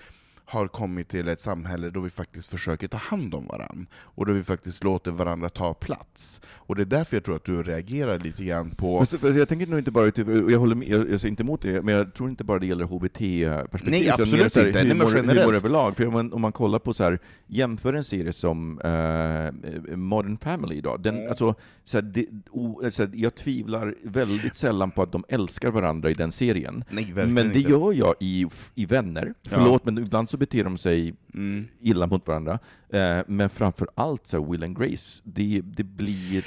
har 0.45 0.67
kommit 0.67 1.07
till 1.09 1.27
ett 1.27 1.41
samhälle 1.41 1.89
då 1.89 1.99
vi 2.01 2.09
faktiskt 2.09 2.49
försöker 2.49 2.87
ta 2.87 2.97
hand 2.97 3.33
om 3.33 3.47
varandra, 3.47 3.85
och 3.95 4.25
då 4.25 4.33
vi 4.33 4.43
faktiskt 4.43 4.83
låter 4.83 5.11
varandra 5.11 5.49
ta 5.49 5.73
plats. 5.73 6.41
Och 6.51 6.75
det 6.75 6.81
är 6.81 6.85
därför 6.85 7.15
jag 7.15 7.23
tror 7.23 7.35
att 7.35 7.43
du 7.45 7.63
reagerar 7.63 8.19
lite 8.19 8.43
grann 8.43 8.69
på... 8.71 9.05
Jag 9.21 9.49
tänker 9.49 9.67
nog 9.67 9.79
inte 9.79 9.91
bara 9.91 10.11
jag 10.51 10.59
håller 10.59 10.75
med, 10.75 10.87
jag, 10.89 11.09
jag 11.11 11.19
säger 11.19 11.29
inte 11.29 11.43
emot 11.43 11.61
det, 11.61 11.81
men 11.81 11.95
jag 11.95 12.13
tror 12.13 12.29
inte 12.29 12.43
bara 12.43 12.59
det 12.59 12.65
gäller 12.65 12.85
HBT-perspektiv, 12.85 13.91
Nej, 13.91 14.01
utan 14.03 14.21
absolut 14.21 14.55
här 14.55 14.67
inte. 14.67 14.83
Nej, 14.83 14.87
men 14.87 14.97
humor, 15.07 15.15
generellt. 15.15 15.39
humor 15.41 15.55
överlag. 15.55 15.97
För 15.97 16.07
om 16.07 16.13
man, 16.13 16.33
om 16.33 16.41
man 16.41 16.51
kollar 16.51 16.79
på 16.79 16.93
så 16.93 17.03
här, 17.03 17.19
jämför 17.47 17.93
en 17.93 18.03
serie 18.03 18.33
som 18.33 18.79
eh, 18.79 19.95
Modern 19.95 20.37
Family 20.37 20.75
idag, 20.75 21.01
den, 21.01 21.13
Mm. 21.15 21.29
alltså, 21.29 21.55
så 21.83 21.97
här, 21.97 22.01
det, 22.01 22.25
o, 22.51 22.81
så 22.91 23.01
här, 23.03 23.11
jag 23.13 23.35
tvivlar 23.35 23.95
väldigt 24.03 24.55
sällan 24.55 24.91
på 24.91 25.01
att 25.03 25.11
de 25.11 25.23
älskar 25.29 25.71
varandra 25.71 26.09
i 26.09 26.13
den 26.13 26.31
serien. 26.31 26.83
Nej, 26.89 27.11
Men 27.15 27.35
det 27.35 27.43
inte. 27.57 27.59
gör 27.71 27.93
jag 27.93 28.15
i, 28.19 28.45
i 28.75 28.85
Vänner. 28.85 29.33
Ja. 29.41 29.49
Förlåt, 29.49 29.85
men 29.85 29.97
ibland 29.97 30.29
så 30.33 30.37
beter 30.37 30.63
de 30.63 30.77
sig 30.77 31.13
Mm. 31.33 31.67
illa 31.81 32.07
mot 32.07 32.27
varandra. 32.27 32.59
Eh, 32.89 33.19
men 33.27 33.49
framför 33.49 33.87
allt 33.95 34.27
så 34.27 34.51
Will 34.51 34.63
and 34.63 34.77
Grace, 34.79 35.21
det, 35.23 35.61
det 35.63 35.83
blir 35.83 36.43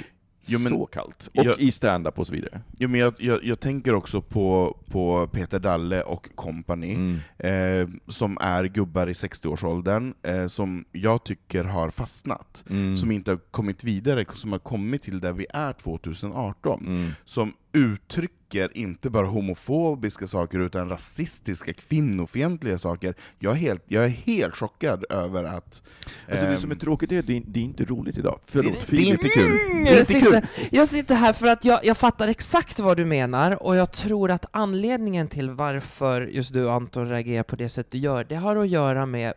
Jo, 0.49 0.59
men 0.59 0.69
så 0.69 0.85
kallt. 0.85 1.27
Och 1.35 1.45
jag- 1.45 1.59
i 1.59 1.71
stand-up 1.71 2.19
och 2.19 2.27
så 2.27 2.33
vidare. 2.33 2.61
Jo, 2.79 2.89
men 2.89 2.99
jag, 2.99 3.13
jag, 3.19 3.43
jag 3.43 3.59
tänker 3.59 3.93
också 3.93 4.21
på, 4.21 4.77
på 4.91 5.27
Peter 5.27 5.59
Dalle 5.59 6.01
och 6.01 6.29
company, 6.35 6.93
Mm. 6.95 7.19
eh, 7.37 7.89
som 8.07 8.37
är 8.41 8.63
gubbar 8.63 9.07
i 9.07 9.13
60-årsåldern, 9.13 10.13
eh, 10.23 10.47
som 10.47 10.85
jag 10.91 11.23
tycker 11.23 11.63
har 11.63 11.89
fastnat, 11.89 12.63
Mm. 12.69 12.95
som 12.97 13.11
inte 13.11 13.31
har 13.31 13.37
kommit 13.51 13.83
vidare, 13.83 14.25
som 14.33 14.51
har 14.51 14.59
kommit 14.59 15.01
till 15.01 15.19
där 15.19 15.33
vi 15.33 15.45
är 15.49 15.73
2018, 15.73 16.85
Mm. 16.87 17.09
som 17.25 17.53
uttrycker 18.47 18.77
inte 18.77 19.09
bara 19.09 19.25
homofobiska 19.27 20.27
saker 20.27 20.59
utan 20.59 20.89
rasistiska, 20.89 21.73
kvinnofientliga 21.73 22.77
saker. 22.77 23.15
Jag 23.39 23.53
är 23.53 23.57
helt, 23.57 23.83
jag 23.87 24.03
är 24.05 24.09
helt 24.09 24.55
chockad 24.55 25.05
över 25.09 25.43
att... 25.43 25.81
Alltså 26.29 26.45
det 26.45 26.51
ehm, 26.51 26.57
som 26.57 26.71
är 26.71 26.75
tråkigt 26.75 27.11
är 27.11 27.19
att 27.19 27.27
det, 27.27 27.43
det 27.47 27.59
är 27.59 27.63
inte 27.63 27.85
roligt 27.85 28.17
idag. 28.17 28.39
Förlåt, 28.45 28.65
Det- 28.65 28.71
det 28.71 28.97
är 28.97 29.05
Filip. 29.05 29.13
inte 29.13 29.27
kul. 29.29 29.45
Mm, 29.71 29.83
Det 29.83 29.89
är 29.89 29.93
jag, 29.93 29.99
inte 29.99 30.13
kul. 30.13 30.23
sitter, 30.23 30.75
jag 30.75 30.87
sitter 30.87 31.15
här 31.15 31.33
för 31.33 31.47
att 31.47 31.65
jag, 31.65 31.85
jag 31.85 31.97
fattar 31.97 32.27
exakt 32.27 32.79
vad 32.79 32.97
du 32.97 33.05
menar, 33.05 33.63
och 33.63 33.75
jag 33.75 33.91
tror 33.91 34.31
att 34.31 34.45
anledningen 34.51 35.27
till 35.27 35.49
varför 35.49 36.21
just 36.21 36.53
du 36.53 36.69
Anton 36.69 37.09
reagerar 37.09 37.43
på 37.43 37.55
det 37.55 37.69
sätt 37.69 37.91
du 37.91 37.97
gör, 37.97 38.23
det 38.23 38.35
har 38.35 38.55
att 38.55 38.67
göra 38.69 39.05
med 39.05 39.33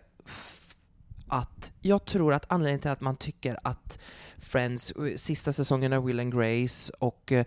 att 1.28 1.72
jag 1.80 2.04
tror 2.04 2.34
att 2.34 2.44
anledningen 2.48 2.80
till 2.80 2.90
att 2.90 3.00
man 3.00 3.16
tycker 3.16 3.58
att 3.64 3.98
Friends, 4.38 4.90
eh, 4.90 5.14
sista 5.16 5.52
säsongen 5.52 5.92
av 5.92 6.04
Will 6.04 6.20
and 6.20 6.34
Grace 6.34 6.92
och 6.98 7.32
eh, 7.32 7.44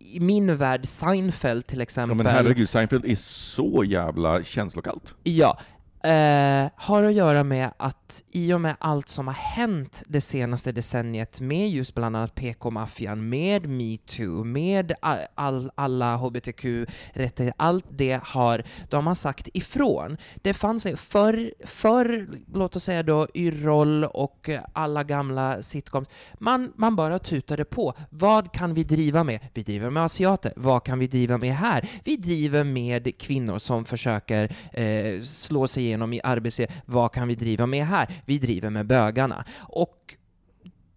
i 0.00 0.20
min 0.20 0.56
värld 0.56 0.86
Seinfeld 0.86 1.66
till 1.66 1.78
Ja, 1.78 1.82
exempel, 1.82 2.16
men 2.16 2.26
herregud, 2.26 2.68
Seinfeld 2.70 3.04
är 3.04 3.16
så 3.16 3.84
jävla 3.84 4.44
känslokallt. 4.44 5.14
Ja. 5.22 5.58
Eh, 6.02 6.70
har 6.76 7.04
att 7.04 7.12
göra 7.12 7.44
med 7.44 7.70
att 7.76 8.22
i 8.30 8.52
och 8.52 8.60
med 8.60 8.76
allt 8.78 9.08
som 9.08 9.26
har 9.26 9.34
hänt 9.34 10.02
det 10.06 10.20
senaste 10.20 10.72
decenniet 10.72 11.40
med 11.40 11.70
just 11.70 11.94
bland 11.94 12.16
annat 12.16 12.34
PK-maffian, 12.34 13.28
med 13.28 13.68
metoo, 13.68 14.44
med 14.44 14.92
all, 15.00 15.18
all, 15.34 15.70
alla 15.74 16.16
hbtq-rättigheter, 16.16 17.52
allt 17.56 17.84
det 17.90 18.20
har 18.22 18.62
de 18.88 19.06
har 19.06 19.14
sagt 19.14 19.48
ifrån. 19.54 20.16
Det 20.42 20.54
fanns 20.54 20.86
för, 20.96 21.52
för 21.66 22.28
låt 22.54 22.76
oss 22.76 22.84
säga 22.84 23.02
då, 23.02 23.28
Yrrol 23.34 24.04
och 24.04 24.50
alla 24.72 25.04
gamla 25.04 25.62
sitcoms, 25.62 26.08
man, 26.38 26.72
man 26.76 26.96
bara 26.96 27.18
tutade 27.18 27.64
på. 27.64 27.94
Vad 28.10 28.52
kan 28.52 28.74
vi 28.74 28.84
driva 28.84 29.24
med? 29.24 29.40
Vi 29.54 29.62
driver 29.62 29.90
med 29.90 30.04
asiater. 30.04 30.52
Vad 30.56 30.84
kan 30.84 30.98
vi 30.98 31.06
driva 31.06 31.38
med 31.38 31.56
här? 31.56 31.88
Vi 32.04 32.16
driver 32.16 32.64
med 32.64 33.18
kvinnor 33.18 33.58
som 33.58 33.84
försöker 33.84 34.56
eh, 34.72 35.22
slå 35.22 35.66
sig 35.66 35.88
igenom 35.88 35.97
i 36.06 36.20
arbetslivet. 36.24 36.74
Vad 36.86 37.12
kan 37.12 37.28
vi 37.28 37.34
driva 37.34 37.66
med 37.66 37.86
här? 37.86 38.08
Vi 38.24 38.38
driver 38.38 38.70
med 38.70 38.86
bögarna. 38.86 39.44
Och 39.60 40.16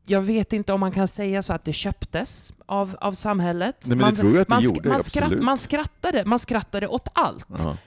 jag 0.05 0.21
vet 0.21 0.53
inte 0.53 0.73
om 0.73 0.79
man 0.79 0.91
kan 0.91 1.07
säga 1.07 1.41
så 1.41 1.53
att 1.53 1.65
det 1.65 1.73
köptes 1.73 2.53
av, 2.65 2.95
av 3.01 3.11
samhället. 3.11 3.75
Nej, 3.87 3.97
men 3.97 3.97
det 3.97 4.03
man, 4.05 4.15
tror 4.15 4.31
jag 4.33 4.41
att 4.41 4.47
det 4.47 4.53
man, 4.53 4.61
sk- 4.61 4.65
gjorde, 4.75 4.89
man, 4.89 4.95
absolut. 4.95 5.43
man, 5.43 5.57
skrattade, 5.57 6.25
man 6.25 6.39
skrattade 6.39 6.87
åt 6.87 7.07
allt. 7.13 7.45
Ja. 7.49 7.77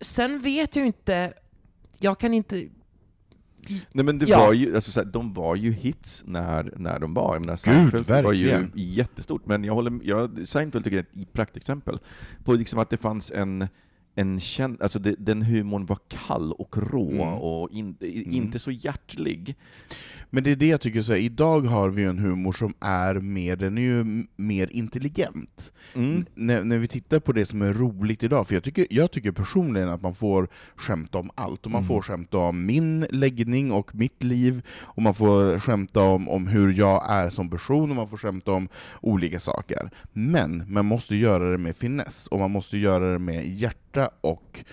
Sen 0.00 0.40
vet 0.40 0.76
jag 0.76 0.86
inte, 0.86 1.32
jag 1.98 2.18
kan 2.20 2.34
inte... 2.34 2.68
Nej 3.92 4.04
men 4.04 4.18
det 4.18 4.26
Ja. 4.28 4.38
var 4.38 4.52
ju, 4.52 4.74
alltså, 4.74 4.90
så 4.90 5.00
här, 5.00 5.06
de 5.06 5.34
var 5.34 5.56
ju 5.56 5.72
hits 5.72 6.22
när, 6.26 6.72
när 6.76 6.98
de 6.98 7.14
var. 7.14 7.34
Jag 7.34 7.40
menar, 7.40 7.56
Seinfeld 7.56 8.06
var 8.08 8.32
ju 8.32 8.46
verkligen. 8.46 8.72
jättestort, 8.74 9.46
men 9.46 9.64
jag 9.64 9.74
håller 9.74 10.00
jag, 10.02 10.48
Seinfeld 10.48 10.84
tycker 10.84 10.96
jag 10.96 11.06
är 11.18 11.22
ett 11.22 11.32
praktexempel 11.32 11.98
på 12.44 12.52
liksom 12.52 12.78
att 12.78 12.90
det 12.90 12.96
fanns 12.96 13.30
en 13.30 13.68
en 14.18 14.40
känd, 14.40 14.82
alltså 14.82 14.98
det, 14.98 15.14
den 15.18 15.42
humorn 15.42 15.86
var 15.86 15.98
kall 16.08 16.52
och 16.52 16.76
rå 16.92 17.10
Mm. 17.10 17.20
och 17.34 17.70
in, 17.70 17.96
Mm. 18.00 18.32
inte 18.32 18.58
så 18.58 18.70
hjärtlig. 18.70 19.54
Men 20.30 20.44
det 20.44 20.50
är 20.50 20.56
det 20.56 20.66
jag 20.66 20.80
tycker, 20.80 21.02
så 21.02 21.12
här, 21.12 21.20
idag 21.20 21.60
har 21.60 21.88
vi 21.88 22.02
ju 22.02 22.08
en 22.08 22.18
humor 22.18 22.52
som 22.52 22.74
är 22.80 23.14
mer, 23.14 23.56
den 23.56 23.78
är 23.78 23.82
ju 23.82 24.26
mer 24.36 24.68
intelligent. 24.72 25.72
Mm. 25.94 26.24
När, 26.34 26.64
när 26.64 26.78
vi 26.78 26.86
tittar 26.88 27.20
på 27.20 27.32
det 27.32 27.46
som 27.46 27.62
är 27.62 27.72
roligt 27.72 28.22
idag, 28.22 28.46
för 28.48 28.54
jag 28.54 28.64
tycker, 28.64 28.86
jag 28.90 29.10
tycker 29.10 29.32
personligen 29.32 29.88
att 29.88 30.02
man 30.02 30.14
får 30.14 30.48
skämta 30.76 31.18
om 31.18 31.30
allt. 31.34 31.66
Och 31.66 31.72
man 31.72 31.78
Mm. 31.78 31.88
får 31.88 32.02
skämta 32.02 32.38
om 32.38 32.66
min 32.66 33.06
läggning 33.10 33.72
och 33.72 33.94
mitt 33.94 34.22
liv, 34.22 34.62
och 34.80 35.02
man 35.02 35.14
får 35.14 35.58
skämta 35.58 36.02
om, 36.02 36.28
om 36.28 36.46
hur 36.46 36.72
jag 36.72 37.10
är 37.12 37.30
som 37.30 37.50
person, 37.50 37.90
och 37.90 37.96
man 37.96 38.08
får 38.08 38.16
skämta 38.16 38.52
om 38.52 38.68
olika 39.00 39.40
saker. 39.40 39.90
Men 40.12 40.64
man 40.72 40.86
måste 40.86 41.16
göra 41.16 41.50
det 41.50 41.58
med 41.58 41.76
finess, 41.76 42.26
och 42.26 42.38
man 42.38 42.50
måste 42.50 42.78
göra 42.78 43.12
det 43.12 43.18
med 43.18 43.48
hjärta 43.48 44.10
och 44.20 44.64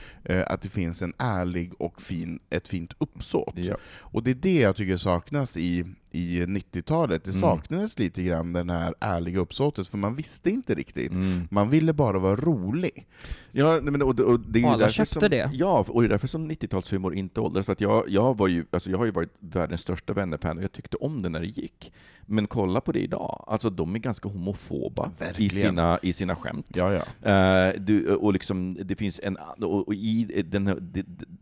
att 0.47 0.61
det 0.61 0.69
finns 0.69 1.01
en 1.01 1.13
ärlig 1.17 1.73
och 1.79 2.01
fin, 2.01 2.39
ett 2.49 2.67
fint 2.67 2.93
uppsåt. 2.97 3.53
Ja. 3.55 3.77
Och 3.99 4.23
det 4.23 4.31
är 4.31 4.35
det 4.35 4.59
jag 4.59 4.75
tycker 4.75 4.97
saknas 4.97 5.57
i, 5.57 5.85
i 6.15 6.45
90-talet. 6.45 7.23
Det 7.23 7.29
Mm. 7.31 7.39
saknades 7.41 7.99
lite 7.99 8.23
grann 8.23 8.53
den 8.53 8.69
här 8.69 8.93
ärliga 8.99 9.39
uppsåtet, 9.39 9.87
för 9.87 9.97
man 9.97 10.15
visste 10.15 10.49
inte 10.49 10.75
riktigt. 10.75 11.11
Mm. 11.11 11.47
Man 11.51 11.69
ville 11.69 11.93
bara 11.93 12.19
vara 12.19 12.35
rolig. 12.35 13.07
Ja, 13.51 13.79
men, 13.81 14.01
och, 14.01 14.19
och 14.19 14.39
det 14.39 14.59
är 14.59 14.61
ju 14.61 14.67
alla 14.67 14.77
därför 14.77 14.93
köpte 14.93 15.19
som, 15.19 15.29
det. 15.29 15.49
Ja, 15.53 15.85
och 15.89 16.01
det 16.01 16.07
är 16.07 16.09
därför 16.09 16.27
som 16.27 16.51
90-talshumor 16.51 17.13
inte 17.13 17.41
åldras. 17.41 17.65
För 17.65 17.73
att 17.73 17.81
jag, 17.81 18.09
jag, 18.09 18.37
var 18.37 18.47
ju, 18.47 18.65
alltså 18.71 18.89
jag 18.89 18.97
har 18.97 19.05
ju 19.05 19.11
varit 19.11 19.33
världens 19.39 19.81
största 19.81 20.13
vännerfan 20.13 20.57
och 20.57 20.63
jag 20.63 20.71
tyckte 20.71 20.97
om 20.97 21.21
det 21.21 21.29
när 21.29 21.39
det 21.39 21.47
gick. 21.47 21.93
Men 22.27 22.47
kolla 22.47 22.81
på 22.81 22.91
det 22.91 22.99
idag, 22.99 23.43
alltså 23.47 23.69
de 23.69 23.95
är 23.95 23.99
ganska 23.99 24.29
homofoba 24.29 25.11
i 25.19 25.23
Verkligen. 25.23 25.49
sina, 25.51 25.99
i 26.01 26.13
sina 26.13 26.35
skämt. 26.35 26.65
Ja, 26.75 26.93
ja. 27.21 27.29
Eh, 27.31 27.73
du, 27.81 28.15
och 28.15 28.33
liksom, 28.33 28.77
det 28.83 28.95
finns 28.95 29.19
en, 29.23 29.37
och, 29.61 29.87
och 29.87 29.93
i 29.93 30.43
den, 30.45 30.93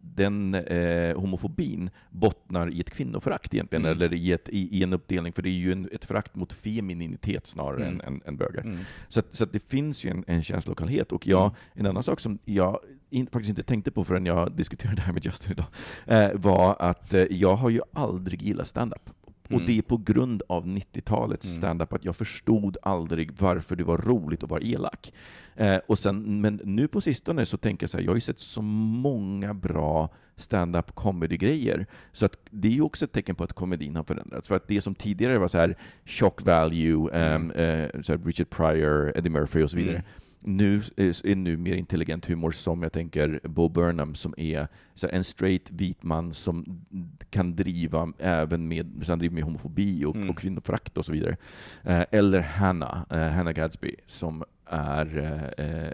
den 0.02 0.56
eh, 0.56 1.18
homofobin 1.20 1.90
bottnar 2.10 2.70
i 2.74 2.80
ett 2.80 2.90
kvinnoförakt 2.90 3.54
egentligen, 3.54 3.86
Mm. 3.86 3.98
eller 3.98 4.14
i, 4.14 4.32
ett, 4.32 4.50
i, 4.50 4.63
i 4.72 4.84
en 4.84 4.94
uppdelning, 4.94 5.34
för 5.34 5.42
det 5.42 5.50
är 5.50 5.52
ju 5.52 5.72
en, 5.72 5.90
ett 5.92 6.06
förakt 6.06 6.36
mot 6.36 6.54
femininitet 6.54 7.48
snarare 7.48 7.86
Mm. 7.86 8.02
än, 8.06 8.14
än, 8.14 8.22
än 8.26 8.38
bögar. 8.38 8.62
Mm. 8.64 8.80
Så, 9.10 9.20
att, 9.20 9.36
så 9.36 9.44
att 9.44 9.54
det 9.54 9.60
finns 9.60 10.04
ju 10.06 10.10
en, 10.10 10.24
en 10.28 10.44
känslokalhet. 10.44 11.12
Och 11.12 11.28
jag, 11.28 11.42
Mm. 11.44 11.54
en 11.74 11.86
annan 11.86 12.04
sak 12.04 12.20
som 12.20 12.40
jag 12.46 12.80
in, 13.10 13.28
faktiskt 13.28 13.50
inte 13.50 13.64
tänkte 13.64 13.92
på 13.92 14.04
förrän 14.04 14.26
jag 14.26 14.52
diskuterade 14.58 14.96
det 14.96 15.02
här 15.02 15.14
med 15.14 15.26
Justin 15.26 15.52
idag, 15.52 15.66
eh, 16.06 16.32
var 16.40 16.76
att 16.80 17.14
eh, 17.14 17.22
jag 17.30 17.56
har 17.56 17.70
ju 17.70 17.82
aldrig 17.94 18.42
gillat 18.42 18.68
stand-up. 18.68 19.10
Och 19.54 19.62
Mm. 19.62 19.66
det 19.68 19.78
är 19.78 19.82
på 19.82 19.98
grund 19.98 20.42
av 20.50 20.68
90-talets 20.68 21.46
Mm. 21.46 21.58
stand-up 21.58 21.94
att 21.94 22.06
jag 22.06 22.16
förstod 22.16 22.78
aldrig 22.82 23.32
varför 23.40 23.76
det 23.76 23.84
var 23.84 23.98
roligt 23.98 24.44
att 24.44 24.50
vara 24.50 24.62
elak. 24.62 25.14
Eh, 25.56 25.78
och 25.88 26.00
sen, 26.00 26.42
men 26.42 26.62
nu 26.64 26.88
på 26.88 27.02
sistone 27.02 27.46
så 27.46 27.58
tänker 27.58 27.84
jag 27.84 27.90
så 27.90 27.98
här, 27.98 28.04
jag 28.04 28.12
har 28.12 28.16
ju 28.16 28.22
sett 28.22 28.40
så 28.40 28.62
många 28.62 29.54
bra 29.54 30.10
stand-up 30.36 30.96
comedy-grejer, 30.96 31.86
så 32.12 32.26
att 32.26 32.38
det 32.50 32.68
är 32.68 32.72
ju 32.72 32.82
också 32.82 33.06
ett 33.06 33.12
tecken 33.12 33.36
på 33.36 33.44
att 33.44 33.54
komedin 33.54 33.96
har 33.96 34.04
förändrats. 34.04 34.48
För 34.48 34.56
att 34.56 34.68
det 34.68 34.82
som 34.82 34.96
tidigare 34.96 35.38
var 35.38 35.48
så 35.48 35.58
här 35.58 35.78
shock 36.06 36.42
value, 36.46 37.10
ehm, 37.14 37.52
eh, 37.52 37.90
så 38.02 38.12
här 38.14 38.20
Richard 38.26 38.50
Pryor, 38.50 39.18
Eddie 39.18 39.30
Murphy 39.30 39.64
och 39.64 39.70
så 39.72 39.78
vidare, 39.78 39.96
Mm. 39.96 40.06
Nu 40.46 40.82
är, 40.98 41.36
nu 41.36 41.58
mer 41.58 41.76
intelligent 41.76 42.26
humor 42.26 42.52
som 42.52 42.84
jag 42.84 42.92
tänker 42.94 43.40
Bo 43.44 43.70
Burnham 43.70 44.16
som 44.16 44.34
är 44.38 44.68
så 44.96 45.08
här, 45.08 45.14
en 45.14 45.24
straight 45.24 45.72
vit 45.72 46.04
man 46.04 46.34
som 46.34 46.86
kan 47.30 47.56
driva 47.56 48.14
även 48.20 48.68
med, 48.68 49.02
så 49.04 49.12
han 49.12 49.20
driver 49.20 49.36
med 49.36 49.44
homofobi 49.44 50.06
och, 50.06 50.16
Mm. 50.16 50.30
och 50.30 50.38
kvinnoförakt 50.38 50.98
och 50.98 51.06
så 51.06 51.12
vidare. 51.12 51.38
Eh, 51.84 52.04
eller 52.12 52.40
Hanna, 52.42 53.06
eh, 53.10 53.28
Hanna 53.28 53.54
Gadsby 53.54 53.96
som 54.06 54.44
är 54.66 55.18
eh, 55.58 55.66
eh, 55.66 55.92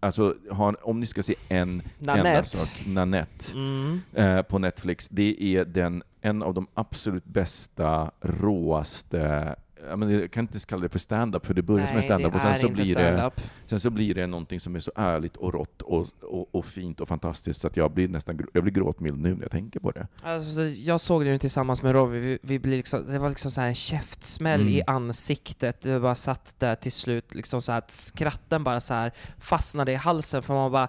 Alltså, 0.00 0.34
har, 0.50 0.86
om 0.88 1.00
ni 1.00 1.06
ska 1.06 1.22
se 1.22 1.34
en 1.48 1.82
enda 2.00 2.16
Nanette. 2.16 2.48
sak, 2.56 2.86
Nanette, 2.86 3.52
Mm. 3.54 4.00
eh, 4.14 4.42
på 4.42 4.58
Netflix, 4.58 5.08
det 5.08 5.42
är 5.42 5.64
den, 5.64 6.02
en 6.20 6.42
av 6.42 6.54
de 6.54 6.66
absolut 6.74 7.24
bästa, 7.24 8.10
råaste, 8.20 9.54
jag, 9.88 9.98
men 9.98 10.10
jag 10.10 10.30
kan 10.30 10.44
inte 10.44 10.58
kalla 10.60 10.82
det 10.82 10.88
för 10.88 10.98
stand-up, 10.98 11.46
för 11.46 11.54
det 11.54 11.62
börjar 11.62 11.86
som 11.86 11.96
en 11.96 12.02
stand-up 12.02 12.34
och 12.34 12.40
sen 12.40 12.56
så, 12.56 12.68
blir 12.68 12.94
det, 12.94 13.30
sen 13.66 13.80
så 13.80 13.90
blir 13.90 14.14
det 14.14 14.26
någonting 14.26 14.60
som 14.60 14.76
är 14.76 14.80
så 14.80 14.92
ärligt 14.96 15.36
och 15.36 15.52
rått 15.54 15.82
och, 15.82 16.06
och, 16.22 16.54
och 16.54 16.64
fint 16.66 17.00
och 17.00 17.08
fantastiskt 17.08 17.60
så 17.60 17.66
att 17.66 17.76
jag 17.76 17.90
blir 17.90 18.08
nästan 18.08 18.40
jag 18.54 18.62
blir 18.62 18.72
gråtmild 18.74 19.18
nu 19.20 19.34
när 19.34 19.42
jag 19.42 19.50
tänker 19.50 19.80
på 19.80 19.90
det. 19.90 20.06
Alltså, 20.22 20.62
jag 20.62 21.00
såg 21.00 21.24
det 21.24 21.32
ju 21.32 21.38
tillsammans 21.38 21.82
med 21.82 21.92
Robbie, 21.92 22.18
vi, 22.18 22.38
vi 22.42 22.58
blir 22.58 22.76
liksom, 22.76 23.04
det 23.12 23.18
var 23.18 23.28
liksom 23.28 23.50
så 23.50 23.60
här 23.60 23.68
en 23.68 23.74
käftsmäll 23.74 24.60
Mm. 24.60 24.72
i 24.72 24.82
ansiktet, 24.86 25.86
vi 25.86 26.00
bara 26.00 26.14
satt 26.14 26.54
där 26.58 26.74
till 26.74 26.92
slut, 26.92 27.34
liksom 27.34 27.60
så 27.62 27.72
här 27.72 27.78
att 27.78 27.90
skratten 27.90 28.64
bara 28.64 28.80
så 28.80 28.94
här 28.94 29.12
fastnade 29.38 29.92
i 29.92 29.94
halsen 29.94 30.42
för 30.42 30.54
man 30.54 30.72
bara 30.72 30.88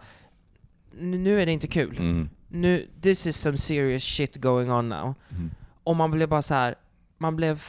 "Nu- 0.92 1.18
nu 1.18 1.42
är 1.42 1.46
det 1.46 1.52
inte 1.52 1.68
kul. 1.68 1.98
Mm. 2.00 2.30
Nu, 2.48 2.88
this 3.02 3.28
is 3.28 3.38
some 3.38 3.58
serious 3.58 4.04
shit 4.04 4.36
going 4.36 4.72
on 4.72 4.90
now. 4.90 5.14
Mm. 5.32 5.50
Och 5.84 5.96
man 5.96 6.12
blev 6.12 6.30
bara 6.30 6.42
så 6.42 6.54
här, 6.54 6.76
man 7.18 7.36
blev, 7.36 7.64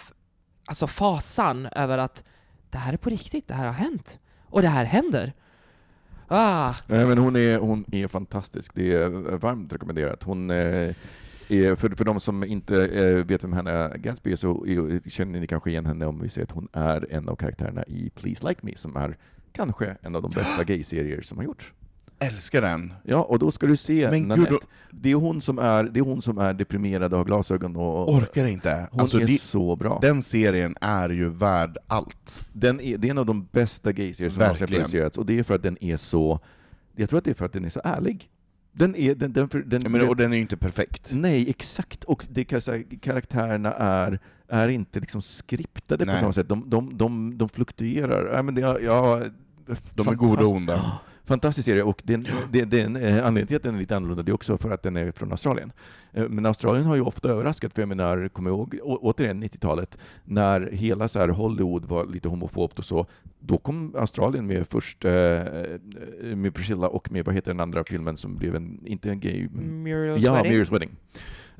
alltså 0.70 0.86
fasan 0.86 1.66
över 1.66 1.98
att 1.98 2.24
det 2.70 2.78
här 2.78 2.92
är 2.92 2.96
på 2.96 3.10
riktigt, 3.10 3.48
det 3.48 3.54
här 3.54 3.66
har 3.66 3.72
hänt. 3.72 4.18
Och 4.44 4.62
det 4.62 4.68
här 4.68 4.84
händer. 4.84 5.32
Ah, 6.28 6.74
Nej, 6.86 7.06
men 7.06 7.18
hon, 7.18 7.36
är, 7.36 7.58
hon 7.58 7.84
är 7.92 8.06
fantastisk, 8.08 8.72
det 8.74 8.92
är 8.92 9.08
varmt 9.36 9.72
rekommenderat. 9.72 10.22
Hon 10.22 10.50
eh, 10.50 10.94
är, 11.48 11.76
för, 11.76 11.90
för 11.90 12.04
de 12.04 12.20
som 12.20 12.44
inte 12.44 12.86
eh, 12.86 13.24
vet 13.24 13.44
vem 13.44 13.52
Hanna 13.52 13.96
Gadsby 13.96 14.32
är 14.32 14.36
så 14.36 14.66
är, 14.66 15.10
känner 15.10 15.40
ni 15.40 15.46
kanske 15.46 15.70
igen 15.70 15.86
henne 15.86 16.06
om 16.06 16.20
vi 16.20 16.28
säger 16.28 16.46
att 16.46 16.52
hon 16.52 16.68
är 16.72 17.06
en 17.10 17.28
av 17.28 17.36
karaktärerna 17.36 17.84
i 17.84 18.10
Please 18.10 18.48
Like 18.48 18.60
Me, 18.62 18.76
som 18.76 18.96
är 18.96 19.16
kanske 19.52 19.96
en 20.02 20.16
av 20.16 20.22
de 20.22 20.30
bästa 20.30 20.64
gay-serier 20.66 21.22
som 21.22 21.38
har 21.38 21.44
gjorts. 21.44 21.72
Älskar 22.22 22.60
den. 22.62 22.92
Ja, 23.02 23.22
och 23.22 23.38
då 23.38 23.50
ska 23.50 23.66
du 23.66 23.76
se 23.76 24.10
Men 24.10 24.22
Nanette. 24.28 24.50
gud, 24.50 24.60
Det 24.90 25.10
är 25.10 25.14
hon 25.14 25.42
som 25.42 25.58
är, 25.58 25.84
det 25.84 26.00
är, 26.00 26.04
hon 26.04 26.22
som 26.22 26.38
är 26.38 26.54
deprimerad 26.54 27.12
och 27.12 27.18
har 27.18 27.24
glasögon 27.24 27.76
och... 27.76 28.14
orkar 28.14 28.44
inte. 28.44 28.88
Hon 28.90 29.00
Alltså, 29.00 29.20
är 29.20 29.26
det, 29.26 29.40
så 29.40 29.76
bra. 29.76 29.98
den 30.02 30.22
serien 30.22 30.74
är 30.80 31.10
ju 31.10 31.28
värd 31.28 31.78
allt. 31.86 32.46
Den 32.52 32.80
är, 32.80 32.98
det 32.98 33.08
är 33.08 33.10
en 33.10 33.18
av 33.18 33.26
de 33.26 33.48
bästa 33.52 33.92
gay-serier 33.92 34.30
som 34.30 34.40
någonsin 34.42 34.66
producerats, 34.66 35.18
och 35.18 35.26
det 35.26 35.38
är 35.38 35.42
för 35.42 35.54
att 35.54 35.62
den 35.62 35.84
är 35.84 35.96
så... 35.96 36.40
Jag 36.96 37.10
tror 37.10 37.18
att 37.18 37.24
det 37.24 37.30
är 37.30 37.34
för 37.34 37.46
att 37.46 37.52
den 37.52 37.64
är 37.64 37.70
så 37.70 37.80
ärlig. 37.84 38.30
Den 38.72 38.96
är... 38.96 39.14
Den, 39.14 39.32
den, 39.32 39.48
den, 39.66 39.82
Ja, 39.82 39.88
men, 39.88 40.08
och 40.08 40.16
den 40.16 40.32
är 40.32 40.36
ju 40.36 40.42
inte 40.42 40.56
perfekt. 40.56 41.10
Nej, 41.14 41.50
exakt. 41.50 42.04
Och 42.04 42.26
det 42.30 42.44
kan 42.44 42.60
säga, 42.60 42.84
karaktärerna 43.00 43.72
är, 43.72 44.18
är 44.48 44.68
inte 44.68 45.00
liksom 45.00 45.22
skriptade 45.22 46.06
på 46.06 46.12
samma 46.20 46.32
sätt. 46.32 46.48
De, 46.48 46.70
de, 46.70 46.96
de, 46.98 47.38
de 47.38 47.48
fluktuerar. 47.48 48.34
Ja, 48.36 48.42
men 48.42 48.54
det, 48.54 48.60
ja, 48.60 49.22
De 49.94 50.08
är 50.08 50.14
goda 50.14 50.44
och 50.44 50.52
onda. 50.52 50.98
Fantastisk 51.30 51.66
serie, 51.66 51.82
och 51.82 52.02
den, 52.04 52.26
den, 52.52 52.70
den, 52.70 52.96
eh, 52.96 53.26
anledningen 53.26 53.46
till 53.46 53.56
att 53.56 53.62
den 53.62 53.74
är 53.74 53.78
lite 53.78 53.96
annorlunda, 53.96 54.22
det 54.22 54.30
är 54.30 54.34
också 54.34 54.58
för 54.58 54.70
att 54.70 54.82
den 54.82 54.96
är 54.96 55.12
från 55.12 55.30
Australien. 55.30 55.72
Eh, 56.12 56.28
Men 56.28 56.46
Australien 56.46 56.86
har 56.86 56.94
ju 56.94 57.02
ofta 57.02 57.28
överraskat, 57.28 57.74
för 57.74 57.82
jag 57.82 57.88
menar, 57.88 58.28
kommer 58.28 58.50
ihåg, 58.50 58.78
å, 58.82 58.98
återigen 59.02 59.44
90-talet, 59.44 59.98
när 60.24 60.70
hela 60.72 61.08
så 61.08 61.18
här 61.18 61.28
Hollywood 61.28 61.84
var 61.84 62.06
lite 62.06 62.28
homofobt 62.28 62.78
och 62.78 62.84
så, 62.84 63.06
då 63.38 63.58
kom 63.58 63.94
Australien 63.96 64.46
med 64.46 64.66
först, 64.68 65.04
eh, 65.04 65.12
med 66.34 66.54
Priscilla 66.54 66.88
och 66.88 67.12
med, 67.12 67.24
vad 67.24 67.34
heter 67.34 67.50
den 67.50 67.60
andra 67.60 67.84
filmen 67.84 68.16
som 68.16 68.36
blev 68.36 68.56
en, 68.56 68.80
inte 68.86 69.10
en 69.10 69.20
gay, 69.20 69.48
Muriel's 69.48 70.18
ja, 70.18 70.34
Wedding. 70.34 70.52
Mirror's 70.52 70.72
Wedding. 70.72 70.90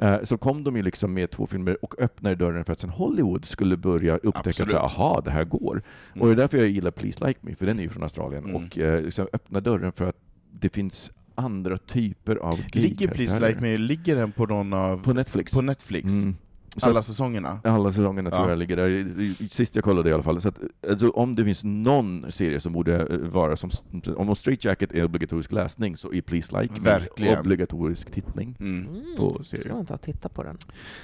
Eh, 0.00 0.22
så 0.22 0.38
kom 0.38 0.64
de 0.64 0.76
ju 0.76 0.82
liksom 0.82 1.14
med 1.14 1.30
två 1.30 1.46
filmer 1.46 1.84
och 1.84 1.94
öppnade 1.98 2.34
dörren 2.34 2.64
för 2.64 2.72
att 2.72 2.80
sen 2.80 2.90
Hollywood 2.90 3.44
skulle 3.44 3.76
börja 3.76 4.16
upptäcka 4.16 4.50
Absolut. 4.50 4.74
att 4.74 4.82
aha, 4.82 5.20
det 5.24 5.30
här 5.30 5.44
går. 5.44 5.82
Mm. 6.12 6.22
Och 6.22 6.26
det 6.28 6.34
är 6.34 6.36
därför 6.36 6.58
jag 6.58 6.68
gillar 6.68 6.90
Please 6.90 7.26
Like 7.26 7.40
Me, 7.42 7.54
för 7.54 7.66
den 7.66 7.78
är 7.78 7.82
ju 7.82 7.88
från 7.88 8.02
Australien. 8.02 8.44
Mm. 8.44 8.56
Och 8.56 8.78
eh, 8.78 9.02
liksom 9.02 9.26
öppna 9.32 9.60
dörren 9.60 9.92
för 9.92 10.08
att 10.08 10.16
det 10.52 10.68
finns 10.68 11.10
andra 11.34 11.78
typer 11.78 12.36
av 12.36 12.60
Ligger 12.72 13.08
Please. 13.08 13.48
Like 13.48 13.60
Me, 13.60 13.76
ligger 13.76 14.16
den 14.16 14.32
på 14.32 14.46
någon 14.46 14.72
av... 14.72 15.02
På 15.02 15.12
Netflix. 15.12 15.52
på 15.52 15.62
Netflix? 15.62 16.08
Mm. 16.12 16.36
Så 16.76 16.86
Alla 16.88 17.02
säsongerna? 17.02 17.60
alla 17.64 17.92
säsongerna 17.92 18.30
tror 18.30 18.42
Ja. 18.42 18.48
jag 18.48 18.58
ligger 18.58 18.76
där. 18.76 19.48
Sist 19.48 19.74
jag 19.74 19.84
kollade 19.84 20.10
i 20.10 20.12
alla 20.12 20.22
fall. 20.22 20.40
Så 20.40 20.48
att, 20.48 20.58
alltså, 20.90 21.10
om 21.10 21.36
det 21.36 21.44
finns 21.44 21.64
någon 21.64 22.26
serie 22.32 22.60
som 22.60 22.72
borde 22.72 22.96
eh, 23.06 23.16
vara 23.18 23.56
som... 23.56 23.70
Om 24.16 24.36
Straight 24.36 24.64
Jacket 24.64 24.92
är 24.92 25.04
obligatorisk 25.04 25.52
läsning 25.52 25.96
så 25.96 26.12
är 26.12 26.20
Please 26.20 26.58
Like 26.62 26.74
Verkligen. 26.80 27.38
obligatorisk 27.40 28.10
tittning. 28.12 28.56
Mm. 28.60 28.86
Mm, 28.88 29.16
på 29.16 29.44
serier. 29.44 29.64
ska 29.64 29.74
man 29.74 29.86
ta 29.86 29.94
och 29.94 30.00
titta 30.00 30.28
på 30.28 30.42
den. 30.42 30.58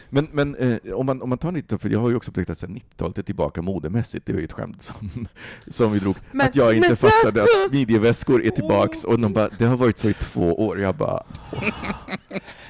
Men, 0.09 0.29
men 0.33 0.55
eh, 0.55 0.79
om, 0.95 1.07
man, 1.07 1.23
om 1.23 1.29
man 1.29 1.39
tar 1.39 1.53
lite, 1.53 1.79
för 1.79 1.89
jag 1.89 2.01
har 2.01 2.11
ju 2.11 2.17
också 2.17 2.31
upptäckt 2.31 2.51
att 2.51 2.59
sen 2.59 2.77
90-talet 2.77 3.19
är 3.19 3.23
tillbaka 3.23 3.63
modemässigt, 3.63 4.27
det 4.27 4.33
var 4.33 4.39
ju 4.41 4.45
ett 4.45 4.53
skämt 4.53 4.83
som, 4.83 5.29
som 5.71 5.93
vi 5.93 5.99
drog, 5.99 6.17
Men- 6.33 6.47
att 6.47 6.57
jag 6.57 6.75
inte 6.77 6.89
men- 6.89 6.97
fattade 6.97 7.43
att 7.43 7.49
midjeväskor 7.73 8.43
är 8.45 8.51
tillbaks, 8.51 9.05
och 9.05 9.21
de 9.21 9.33
bara, 9.33 9.49
det 9.59 9.65
har 9.65 9.77
varit 9.77 9.99
så 9.99 10.09
i 10.09 10.15
två 10.15 10.67
år, 10.67 10.81
jag 10.81 10.95
bara, 10.97 11.23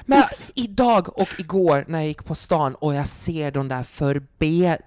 Men 0.05 0.19
Oops. 0.23 0.51
idag 0.55 1.19
och 1.19 1.27
igår 1.39 1.85
när 1.87 1.99
jag 1.99 2.07
gick 2.07 2.25
på 2.25 2.35
stan 2.35 2.75
och 2.87 2.95
jag 2.95 3.07
ser 3.07 3.51
de 3.51 3.67
där 3.67 3.83
förbe... 3.83 4.77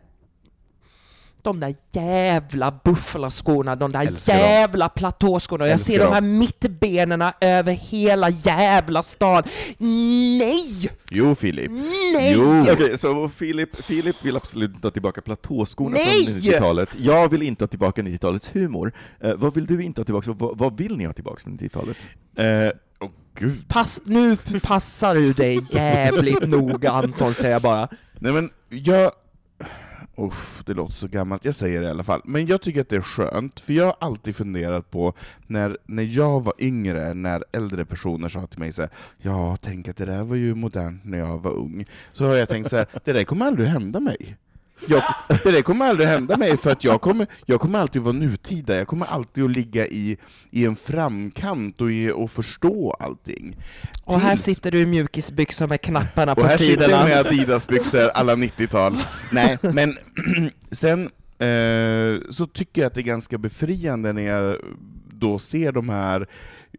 de 1.42 1.60
där 1.60 1.74
jävla 1.92 2.80
buffelskorna, 2.84 3.76
de 3.76 3.92
där 3.92 4.00
Älskar 4.06 4.34
dem. 4.38 4.42
jävla 4.46 4.88
platåskorna. 4.88 5.64
Jag 5.66 5.72
Älskar 5.72 5.92
ser 5.92 5.98
de 5.98 6.04
dem. 6.04 6.14
här 6.14 6.20
mittbenen 6.20 7.24
över 7.40 7.72
hela 7.72 8.30
jävla 8.30 9.02
stan. 9.02 9.42
Nej! 9.78 10.90
Jo 11.10 11.34
Filip. 11.34 11.70
Nej! 11.70 12.32
Jo. 12.36 12.72
Okej, 12.72 12.98
så 12.98 13.28
Filip, 13.28 13.84
Filip 13.84 14.16
vill 14.22 14.36
absolut 14.36 14.74
inte 14.74 14.86
ha 14.86 14.92
tillbaka 14.92 15.20
platåskorna 15.20 15.90
Nej! 15.90 16.24
från 16.24 16.34
90-talet. 16.34 16.88
Jag 16.98 17.28
vill 17.28 17.42
inte 17.42 17.64
ha 17.64 17.68
tillbaka 17.68 18.02
90-talets 18.02 18.50
humor. 18.52 18.92
Eh, 19.20 19.34
vad 19.34 19.54
vill 19.54 19.66
du 19.66 19.82
inte 19.82 20.00
ha 20.00 20.04
tillbaka? 20.04 20.32
Vad, 20.32 20.58
vad 20.58 20.78
vill 20.78 20.96
ni 20.96 21.04
ha 21.04 21.12
tillbaka 21.12 21.40
från 21.42 21.58
90-talet? 21.58 21.96
Eh, 22.36 22.70
gud. 23.40 23.68
Pass, 23.68 24.00
nu 24.04 24.36
passar 24.62 25.14
du 25.14 25.32
dig 25.32 25.60
jävligt 25.70 26.48
noga 26.48 26.90
Anton, 26.90 27.34
säger 27.34 27.52
jag 27.52 27.62
bara. 27.62 27.88
Nej 28.18 28.32
men, 28.32 28.50
jag... 28.68 29.12
Oh, 30.14 30.34
det 30.66 30.74
låter 30.74 30.92
så 30.92 31.08
gammalt, 31.08 31.44
jag 31.44 31.54
säger 31.54 31.80
det 31.80 31.86
i 31.86 31.90
alla 31.90 32.04
fall. 32.04 32.20
Men 32.24 32.46
jag 32.46 32.62
tycker 32.62 32.80
att 32.80 32.88
det 32.88 32.96
är 32.96 33.00
skönt, 33.00 33.60
för 33.60 33.72
jag 33.72 33.84
har 33.84 33.96
alltid 34.00 34.36
funderat 34.36 34.90
på 34.90 35.14
när, 35.46 35.78
när 35.86 36.02
jag 36.02 36.44
var 36.44 36.54
yngre, 36.58 37.14
när 37.14 37.44
äldre 37.52 37.84
personer 37.84 38.28
sa 38.28 38.46
till 38.46 38.58
mig 38.58 38.72
så 38.72 38.82
här, 38.82 38.90
ja, 39.18 39.56
tänk 39.60 39.88
att 39.88 39.96
det 39.96 40.04
där 40.04 40.24
var 40.24 40.36
ju 40.36 40.54
modernt 40.54 41.04
när 41.04 41.18
jag 41.18 41.38
var 41.38 41.50
ung. 41.50 41.84
Så 42.12 42.26
har 42.26 42.34
jag 42.34 42.48
tänkt 42.48 42.70
så 42.70 42.76
här, 42.76 42.86
det 43.04 43.12
där 43.12 43.24
kommer 43.24 43.46
aldrig 43.46 43.68
hända 43.68 44.00
mig. 44.00 44.36
Jag, 44.88 45.02
det 45.44 45.50
där 45.50 45.62
kommer 45.62 45.86
aldrig 45.88 46.08
hända 46.08 46.36
mig, 46.36 46.56
för 46.56 46.70
att 46.72 46.84
jag 46.84 47.00
kommer, 47.00 47.26
jag 47.46 47.60
kommer 47.60 47.78
alltid 47.78 48.02
vara 48.02 48.12
nutida, 48.12 48.76
jag 48.76 48.86
kommer 48.86 49.06
alltid 49.06 49.44
att 49.44 49.50
ligga 49.50 49.86
i, 49.86 50.16
i 50.50 50.64
en 50.66 50.76
framkant 50.76 51.80
och, 51.80 51.90
i, 51.92 52.10
och 52.10 52.30
förstå 52.30 52.96
allting. 53.00 53.56
Och 54.04 54.20
här 54.20 54.30
Tills- 54.36 54.44
sitter 54.44 54.70
du 54.70 54.78
i 54.80 54.86
mjukisbyxor 54.86 55.66
med 55.66 55.80
knapparna 55.80 56.32
och 56.32 56.38
på 56.38 56.44
här 56.46 56.56
sitter 56.56 56.72
sidorna. 56.82 57.08
jag 57.10 57.24
med 57.24 57.26
Adidas-byxor 57.26 58.08
alla 58.14 58.34
90-tal. 58.34 58.96
Nej, 59.32 59.58
men 59.62 59.96
sen 60.70 61.02
eh, 61.38 62.30
så 62.30 62.46
tycker 62.46 62.80
jag 62.82 62.86
att 62.86 62.94
det 62.94 63.00
är 63.00 63.02
ganska 63.02 63.38
befriande 63.38 64.12
när 64.12 64.22
jag 64.22 64.56
då 65.12 65.38
ser 65.38 65.72
de 65.72 65.88
här 65.88 66.26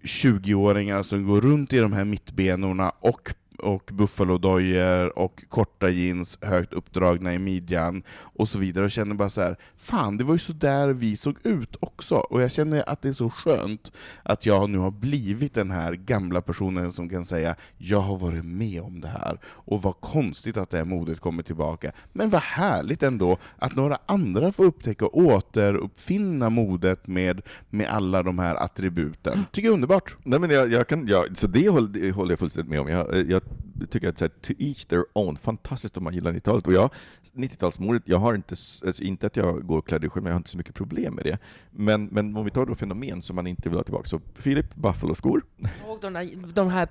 20-åringarna 0.04 1.04
som 1.04 1.28
går 1.28 1.42
runt 1.42 1.74
i 1.74 1.78
de 1.78 1.94
här 1.94 2.06
mittbenorna 2.06 2.90
och 3.00 3.30
och 3.62 3.90
buffalodojor 3.94 5.20
och 5.20 5.44
korta 5.50 5.90
jeans 5.90 6.38
högt 6.42 6.74
uppdragna 6.74 7.34
i 7.34 7.40
midjan 7.40 8.04
och 8.10 8.50
så 8.50 8.60
vidare 8.60 8.86
och 8.86 8.92
känner 8.92 9.16
bara 9.16 9.30
så 9.30 9.42
här, 9.42 9.58
fan 9.78 10.18
det 10.18 10.24
var 10.24 10.34
ju 10.34 10.40
så 10.40 10.54
där 10.54 10.94
vi 10.94 11.16
såg 11.16 11.36
ut 11.44 11.76
också. 11.80 12.16
Och 12.16 12.42
jag 12.42 12.52
känner 12.52 12.90
att 12.90 13.02
det 13.02 13.10
är 13.10 13.14
så 13.14 13.30
skönt 13.30 13.92
att 14.24 14.46
jag 14.46 14.70
nu 14.70 14.78
har 14.78 14.92
blivit 14.92 15.54
den 15.54 15.72
här 15.72 15.94
gamla 15.94 16.42
personen 16.42 16.92
som 16.92 17.10
kan 17.10 17.26
säga 17.26 17.56
jag 17.78 18.00
har 18.00 18.18
varit 18.18 18.46
med 18.46 18.82
om 18.82 19.02
det 19.02 19.08
här, 19.08 19.40
och 19.44 19.82
vad 19.82 20.00
konstigt 20.00 20.58
att 20.58 20.70
det 20.70 20.78
här 20.78 20.86
modet 20.86 21.20
kommer 21.20 21.44
tillbaka. 21.44 21.92
Men 22.14 22.30
vad 22.30 22.42
härligt 22.42 23.04
ändå 23.04 23.38
att 23.58 23.76
några 23.76 23.98
andra 24.06 24.52
får 24.52 24.64
upptäcka 24.64 25.06
och 25.06 25.18
återuppfinna 25.18 26.50
modet 26.50 27.08
med, 27.08 27.42
med 27.70 27.90
alla 27.90 28.24
de 28.24 28.40
här 28.40 28.56
attributen. 28.56 29.46
Tycker 29.52 29.68
jag 29.68 29.72
är 29.72 29.76
underbart. 29.76 30.18
Nej 30.24 30.40
men 30.40 30.50
jag, 30.50 30.72
jag 30.72 30.88
kan, 30.88 31.08
ja, 31.08 31.26
så 31.34 31.48
det 31.48 31.70
håller, 31.70 31.88
det 31.88 32.12
håller 32.12 32.32
jag 32.32 32.40
fullständigt 32.40 32.70
med 32.70 32.82
om. 32.82 32.88
Jag, 32.88 33.30
jag 33.30 33.42
tycker 33.90 34.10
att 34.10 34.18
så 34.18 34.24
här, 34.24 34.30
to 34.30 34.54
each 34.60 34.86
their 34.86 35.04
own, 35.14 35.38
fantastiskt 35.38 35.98
om 35.98 36.04
man 36.04 36.14
gillar 36.14 36.32
90-talet. 36.32 36.68
Och 36.68 36.74
jag, 36.74 36.90
90-talsmodet, 37.34 38.02
jag 38.06 38.18
har 38.18 38.36
inte, 38.36 38.56
alltså, 38.86 39.04
inte 39.04 39.28
att 39.28 39.36
jag 39.36 39.68
går 39.68 39.82
klädd 39.82 40.04
i 40.04 40.10
men 40.16 40.26
jag 40.26 40.32
har 40.32 40.38
inte 40.38 40.50
så 40.50 40.58
mycket 40.58 40.76
problem 40.76 41.14
med 41.14 41.24
det. 41.24 41.38
Men, 41.72 42.06
men 42.06 42.38
om 42.38 42.46
vi 42.46 42.52
tar 42.52 42.66
då 42.66 42.76
fenomen 42.76 43.22
som 43.22 43.36
man 43.36 43.48
inte 43.48 43.70
vill 43.70 43.78
ha 43.78 43.84
tillbaka, 43.84 44.10
så 44.10 44.22
Filip, 44.36 44.76
Buffalo-skor. 44.76 45.44
Och 45.88 45.98
de, 46.02 46.14
där, 46.14 46.54
de 46.54 46.70
här 46.70 46.88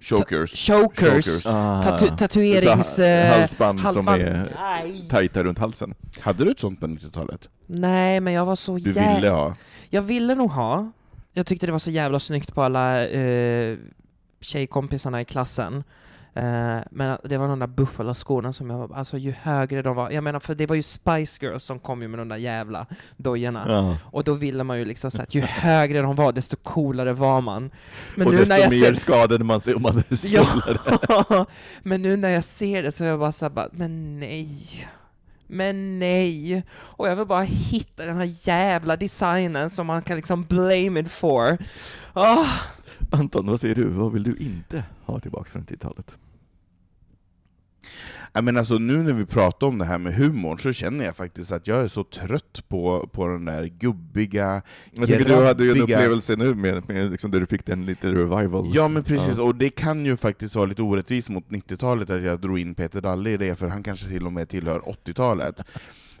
Chokers. 0.00 0.66
chokers, 0.66 1.46
Ah. 1.46 1.82
tatu 1.82 2.06
tatuerings... 2.16 2.94
Så, 2.94 3.02
eh, 3.02 3.38
halsband, 3.38 3.78
som 3.80 3.86
halsband. 3.86 4.22
är 4.22 4.56
Nej. 4.60 5.06
tajta 5.10 5.44
runt 5.44 5.58
halsen. 5.58 5.94
Hade 6.20 6.44
du 6.44 6.50
ett 6.50 6.58
sånt 6.58 6.80
på 6.80 6.86
90-talet? 6.86 7.48
Nej, 7.66 8.20
men 8.20 8.32
jag 8.32 8.44
var 8.44 8.56
så 8.56 8.76
Du 8.78 8.90
jävla... 8.92 9.14
ville 9.14 9.28
ha? 9.30 9.56
Jag 9.90 10.02
ville 10.02 10.34
nog 10.34 10.50
ha. 10.50 10.92
Jag 11.32 11.46
tyckte 11.46 11.66
det 11.66 11.72
var 11.72 11.78
så 11.78 11.90
jävla 11.90 12.20
snyggt 12.20 12.54
på 12.54 12.62
alla 12.62 13.08
eh, 13.08 13.78
tjejkompisarna 14.40 15.20
i 15.20 15.24
klassen. 15.24 15.84
Eh, 16.34 16.78
men 16.90 17.18
det 17.24 17.38
var 17.38 17.48
de 17.48 17.58
där 17.58 17.66
Buffalo-skorna 17.66 18.52
som 18.52 18.70
jag, 18.70 18.92
alltså 18.92 19.18
ju 19.18 19.30
högre 19.42 19.82
de 19.82 19.96
var, 19.96 20.10
jag 20.10 20.24
menar 20.24 20.40
för 20.40 20.54
det 20.54 20.66
var 20.66 20.76
ju 20.76 20.82
Spice 20.82 21.46
Girls 21.46 21.64
som 21.64 21.78
kom 21.78 22.02
ju 22.02 22.08
med 22.08 22.18
de 22.18 22.28
där 22.28 22.36
jävla 22.36 22.86
dojorna. 23.16 23.64
Ja. 23.68 23.96
Och 24.04 24.24
då 24.24 24.34
ville 24.34 24.64
man 24.64 24.78
ju 24.78 24.84
liksom 24.84 25.10
så 25.10 25.22
att 25.22 25.34
ju 25.34 25.40
högre 25.40 26.02
de 26.02 26.16
var, 26.16 26.32
desto 26.32 26.56
coolare 26.56 27.12
var 27.12 27.40
man. 27.40 27.70
Men 28.14 28.26
och 28.26 28.32
nu 28.32 28.38
desto 28.38 28.54
när 28.54 28.60
jag 28.60 28.70
mer 28.70 28.78
ser... 28.78 28.94
skadade 28.94 29.44
man 29.44 29.60
sig 29.60 29.74
om 29.74 29.82
man 29.82 29.92
hade 29.94 30.28
Ja, 30.28 31.46
men 31.82 32.02
nu 32.02 32.16
när 32.16 32.30
jag 32.30 32.44
ser 32.44 32.82
det 32.82 32.92
så 32.92 33.04
är 33.04 33.08
jag 33.08 33.18
bara 33.18 33.32
såhär 33.32 33.68
men 33.72 34.20
nej. 34.20 34.88
Men 35.46 35.98
nej. 35.98 36.62
Och 36.72 37.08
jag 37.08 37.16
vill 37.16 37.26
bara 37.26 37.42
hitta 37.42 38.06
den 38.06 38.16
här 38.16 38.48
jävla 38.48 38.96
designen 38.96 39.70
som 39.70 39.86
man 39.86 40.02
kan 40.02 40.16
liksom 40.16 40.44
blame 40.44 41.00
it 41.00 41.10
for. 41.10 41.58
Ah. 42.12 42.46
Anton, 43.10 43.46
vad 43.46 43.60
säger 43.60 43.74
du? 43.74 43.84
Vad 43.84 44.12
vill 44.12 44.22
du 44.22 44.36
inte 44.36 44.84
ha 45.04 45.18
tillbaka 45.20 45.50
från 45.50 45.62
90-talet? 45.62 46.14
Ja, 48.32 48.42
men 48.42 48.56
alltså, 48.56 48.78
nu 48.78 49.02
när 49.02 49.12
vi 49.12 49.24
pratar 49.26 49.66
om 49.66 49.78
det 49.78 49.84
här 49.84 49.98
med 49.98 50.14
humorn 50.14 50.58
så 50.58 50.72
känner 50.72 51.04
jag 51.04 51.16
faktiskt 51.16 51.52
att 51.52 51.66
jag 51.66 51.80
är 51.84 51.88
så 51.88 52.04
trött 52.04 52.64
på, 52.68 53.08
på 53.12 53.26
den 53.26 53.44
där 53.44 53.64
gubbiga, 53.64 54.62
Jag 54.92 55.08
tycker 55.08 55.24
du 55.24 55.34
hade 55.44 55.64
ju 55.64 55.70
en 55.70 55.76
grabbiga- 55.76 55.82
upplevelse 55.96 56.36
nu 56.36 56.54
med, 56.54 56.88
med 56.88 57.10
liksom 57.10 57.30
där 57.30 57.40
du 57.40 57.46
fick 57.46 57.66
den 57.66 57.86
lite 57.86 58.08
revival. 58.08 58.70
Ja 58.74 58.88
men 58.88 59.04
precis, 59.04 59.38
och 59.38 59.54
det 59.54 59.70
kan 59.70 60.04
ju 60.06 60.16
faktiskt 60.16 60.56
vara 60.56 60.66
lite 60.66 60.82
orättvist 60.82 61.28
mot 61.28 61.48
90-talet 61.48 62.10
att 62.10 62.22
jag 62.22 62.40
drog 62.40 62.58
in 62.58 62.74
Peter 62.74 63.00
Dalle 63.00 63.30
i 63.30 63.36
det, 63.36 63.58
för 63.58 63.68
han 63.68 63.82
kanske 63.82 64.08
till 64.08 64.26
och 64.26 64.32
med 64.32 64.48
tillhör 64.48 64.80
80-talet. 64.80 65.62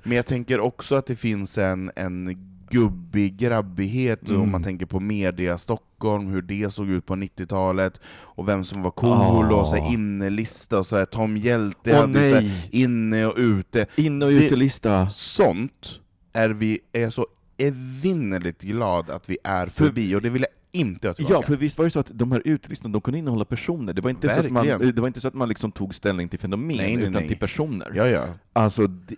Men 0.02 0.16
jag 0.16 0.26
tänker 0.26 0.60
också 0.60 0.94
att 0.94 1.06
det 1.06 1.16
finns 1.16 1.58
en, 1.58 1.90
en 1.96 2.36
gubbig 2.70 3.36
grabbighet 3.36 4.28
Mm. 4.28 4.40
om 4.42 4.50
man 4.50 4.62
tänker 4.62 4.86
på 4.86 5.00
media 5.00 5.58
Stockholm, 5.58 6.26
hur 6.26 6.42
det 6.42 6.70
såg 6.72 6.88
ut 6.88 7.06
på 7.06 7.14
90-talet, 7.16 8.00
och 8.06 8.48
vem 8.48 8.64
som 8.64 8.82
var 8.82 8.90
cool, 8.90 9.12
Ah. 9.52 9.54
och 9.60 9.68
så 9.68 9.76
här 9.76 9.92
innelista, 9.92 10.78
och 10.78 10.86
så 10.86 10.96
här, 10.96 11.04
Tom 11.04 11.36
Hjälte 11.36 11.92
Åh 11.92 12.00
hade 12.00 12.30
så 12.30 12.34
här, 12.34 12.68
inne 12.70 13.26
och 13.26 13.34
ute. 13.36 13.86
In 13.96 14.22
och 14.22 14.28
utelista. 14.28 15.10
Sånt 15.10 16.00
är 16.32 16.48
vi 16.50 16.78
är 16.92 17.10
så 17.10 17.26
evinnerligt 17.58 18.62
glad 18.62 19.10
att 19.10 19.30
vi 19.30 19.38
är 19.44 19.66
förbi, 19.66 20.14
och 20.14 20.22
det 20.22 20.30
vill 20.30 20.42
jag 20.42 20.80
inte 20.80 21.08
ha 21.08 21.14
tillbaka. 21.14 21.34
Ja, 21.34 21.42
för 21.42 21.56
visst 21.56 21.78
var 21.78 21.84
det 21.84 21.90
så 21.90 22.00
att 22.00 22.10
de 22.14 22.32
här 22.32 22.42
utelistorna, 22.44 22.92
de 22.92 23.00
kunde 23.00 23.18
innehålla 23.18 23.44
personer. 23.44 23.92
Det 23.92 24.00
var 24.00 24.10
inte, 24.10 24.28
så 24.34 24.40
att, 24.40 24.50
man, 24.50 24.66
Verkligen. 24.66 24.94
det 24.94 25.00
var 25.00 25.08
inte 25.08 25.20
så 25.20 25.28
att 25.28 25.34
man 25.34 25.48
liksom 25.48 25.72
tog 25.72 25.94
ställning 25.94 26.28
till 26.28 26.38
fenomen, 26.38 26.76
Nej, 26.76 26.96
nej, 26.96 27.02
utan 27.04 27.12
nej. 27.12 27.28
till 27.28 27.38
personer. 27.38 27.92
ja, 27.94 28.06
ja. 28.08 28.26
Alltså, 28.52 28.86
det, 28.86 29.16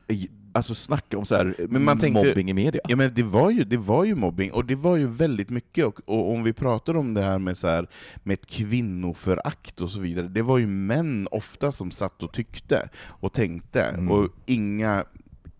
alltså 0.52 0.74
snacka 0.74 1.18
om 1.18 1.26
så 1.26 1.34
här 1.34 1.54
Men 1.68 1.84
man 1.84 1.98
tänkte- 1.98 2.26
mobbing 2.28 2.50
i 2.50 2.52
media. 2.54 2.80
Ja 2.88 2.96
men 2.96 3.14
det 3.14 3.22
var 3.22 3.50
ju, 3.50 3.64
det 3.64 3.76
var 3.76 4.04
ju 4.04 4.14
mobbing, 4.14 4.52
och 4.52 4.64
det 4.64 4.74
var 4.74 4.96
ju 4.96 5.06
väldigt 5.06 5.50
mycket, 5.50 5.84
och, 5.84 6.00
och 6.04 6.30
om 6.32 6.42
vi 6.44 6.52
pratar 6.52 6.96
om 6.96 7.14
det 7.14 7.22
här 7.22 7.38
med, 7.38 7.58
så 7.58 7.66
här, 7.68 7.86
med 8.22 8.34
ett 8.34 8.46
kvinnoförakt 8.46 9.80
och 9.80 9.90
så 9.90 10.00
vidare, 10.00 10.28
det 10.28 10.42
var 10.42 10.58
ju 10.58 10.66
män 10.66 11.28
ofta 11.30 11.72
som 11.72 11.90
satt 11.90 12.22
och 12.22 12.32
tyckte 12.32 12.88
och 13.06 13.32
tänkte, 13.32 13.82
Mm. 13.82 14.10
och 14.10 14.28
inga 14.46 15.04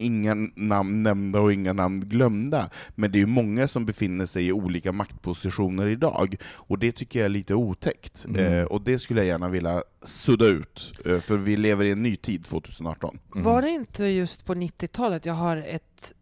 Inga 0.03 0.35
namn 0.55 1.03
nämnda 1.03 1.41
och 1.41 1.53
inga 1.53 1.73
namn 1.73 2.01
glömda, 2.01 2.71
men 2.95 3.13
det 3.13 3.19
är 3.19 3.21
ju 3.21 3.27
många 3.27 3.69
som 3.69 3.87
befinner 3.87 4.27
sig 4.27 4.47
i 4.47 4.53
olika 4.53 4.93
maktpositioner 4.93 5.87
idag, 5.87 6.37
och 6.45 6.79
det 6.79 6.93
tycker 6.93 7.19
jag 7.19 7.25
är 7.25 7.31
lite 7.31 7.55
otäckt. 7.55 8.25
Mm. 8.25 8.53
Eh, 8.53 8.65
och 8.65 8.83
det 8.83 8.99
skulle 8.99 9.21
jag 9.21 9.27
gärna 9.27 9.49
vilja 9.49 9.83
sudda 10.03 10.47
ut, 10.47 10.93
eh, 11.05 11.19
för 11.19 11.37
vi 11.37 11.57
lever 11.57 11.85
i 11.85 11.91
en 11.91 12.03
ny 12.03 12.17
tid 12.17 12.45
2018. 12.45 13.19
Mm. 13.33 13.45
Var 13.45 13.63
det 13.63 13.71
inte 13.71 14.05
just 14.05 14.45
på 14.45 14.55
90-talet 14.55 15.27
jag 15.27 15.35
har 15.35 15.57
ett 15.57 16.15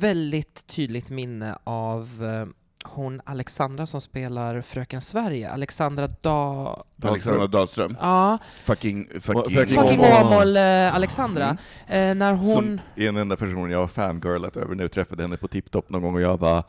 väldigt 0.00 0.66
tydligt 0.66 1.10
minne 1.10 1.58
av 1.64 2.24
eh, 2.24 2.57
hon 2.84 3.20
Alexandra 3.24 3.86
som 3.86 4.00
spelar 4.00 4.60
Fröken 4.60 5.00
Sverige, 5.00 5.50
Alexandra 5.50 6.08
da... 6.20 6.84
Alexandra 7.02 7.46
Dahlström, 7.46 7.96
Ja, 8.00 8.38
fucking, 8.64 9.08
fucking, 9.20 9.66
Fucking 9.66 10.00
Åmål. 10.00 10.56
Eh, 10.56 10.94
Alexandra. 10.94 11.56
Eh, 11.86 12.14
när 12.14 12.32
hon... 12.32 12.46
Som 12.46 12.80
är 12.96 13.04
den 13.04 13.16
enda 13.16 13.36
personen 13.36 13.70
jag 13.70 13.78
har 13.78 13.88
fangirlat 13.88 14.56
över 14.56 14.74
nu, 14.74 14.88
träffade 14.88 15.22
henne 15.22 15.36
på 15.36 15.48
TipTop 15.48 15.90
någon 15.90 16.02
gång 16.02 16.14
och 16.14 16.20
jag 16.20 16.38
bara 16.38 16.64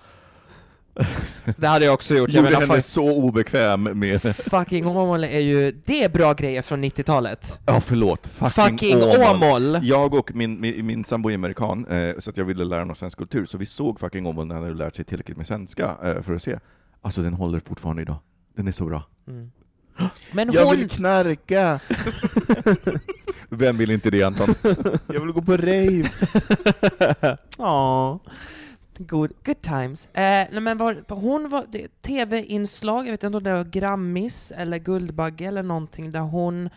Det 1.57 1.67
hade 1.67 1.85
jag 1.85 1.93
också 1.93 2.15
gjort. 2.15 2.29
Jag 2.29 2.35
gjorde 2.35 2.49
menar, 2.49 2.61
henne 2.61 2.73
fuck, 2.73 2.85
så 2.85 3.11
obekväm 3.11 3.83
med... 3.83 4.21
fucking 4.35 4.87
Åmål 4.87 5.23
är 5.23 5.39
ju... 5.39 5.71
Det 5.85 6.03
är 6.03 6.09
bra 6.09 6.33
grejer 6.33 6.61
från 6.61 6.83
90-talet. 6.83 7.59
Ja, 7.65 7.81
förlåt. 7.81 8.27
Fucking, 8.27 9.01
Åmål! 9.03 9.79
Jag 9.83 10.13
och 10.13 10.35
min, 10.35 10.61
min, 10.61 10.85
min 10.85 11.05
sambo 11.05 11.29
är 11.29 11.35
amerikan, 11.35 11.85
eh, 11.85 12.15
så 12.19 12.29
att 12.29 12.37
jag 12.37 12.45
ville 12.45 12.65
lära 12.65 12.85
mig 12.85 12.95
svensk 12.95 13.17
kultur, 13.17 13.45
så 13.45 13.57
vi 13.57 13.65
såg 13.65 13.99
fucking 13.99 14.25
Åmål 14.25 14.47
när 14.47 14.55
han 14.55 14.63
hade 14.63 14.75
lärt 14.75 14.95
sig 14.95 15.05
tillräckligt 15.05 15.37
med 15.37 15.47
svenska 15.47 15.97
eh, 16.03 16.21
för 16.21 16.33
att 16.33 16.43
se. 16.43 16.59
Alltså 17.01 17.21
den 17.21 17.33
håller 17.33 17.59
fortfarande 17.59 18.01
idag. 18.01 18.17
Den 18.55 18.67
är 18.67 18.71
så 18.71 18.85
bra. 18.85 19.03
Mm. 19.27 19.51
Men 20.31 20.51
Jag 20.51 20.65
hon... 20.65 20.77
vill 20.77 20.89
knarka, 20.89 21.79
Vem 23.49 23.77
vill 23.77 23.91
inte 23.91 24.09
det 24.09 24.23
Anton? 24.23 24.55
jag 25.07 25.21
vill 25.21 25.31
gå 25.31 25.41
på 25.41 25.57
rave. 25.57 26.09
Ja. 27.57 28.19
Good, 29.01 29.31
good 29.45 29.61
times. 29.61 30.05
Eh, 30.05 30.47
nej 30.51 30.59
men 30.61 30.77
var, 30.77 31.03
hon 31.07 31.49
var, 31.49 31.65
tv-inslag, 32.01 33.07
jag 33.07 33.11
vet 33.11 33.23
inte 33.23 33.37
om 33.37 33.43
det 33.43 33.53
var 33.53 33.63
Grammis 33.63 34.51
eller 34.51 34.77
Guldbagge 34.77 35.45
eller 35.45 35.63
någonting, 35.63 36.11
där 36.11 36.19
hon, 36.19 36.69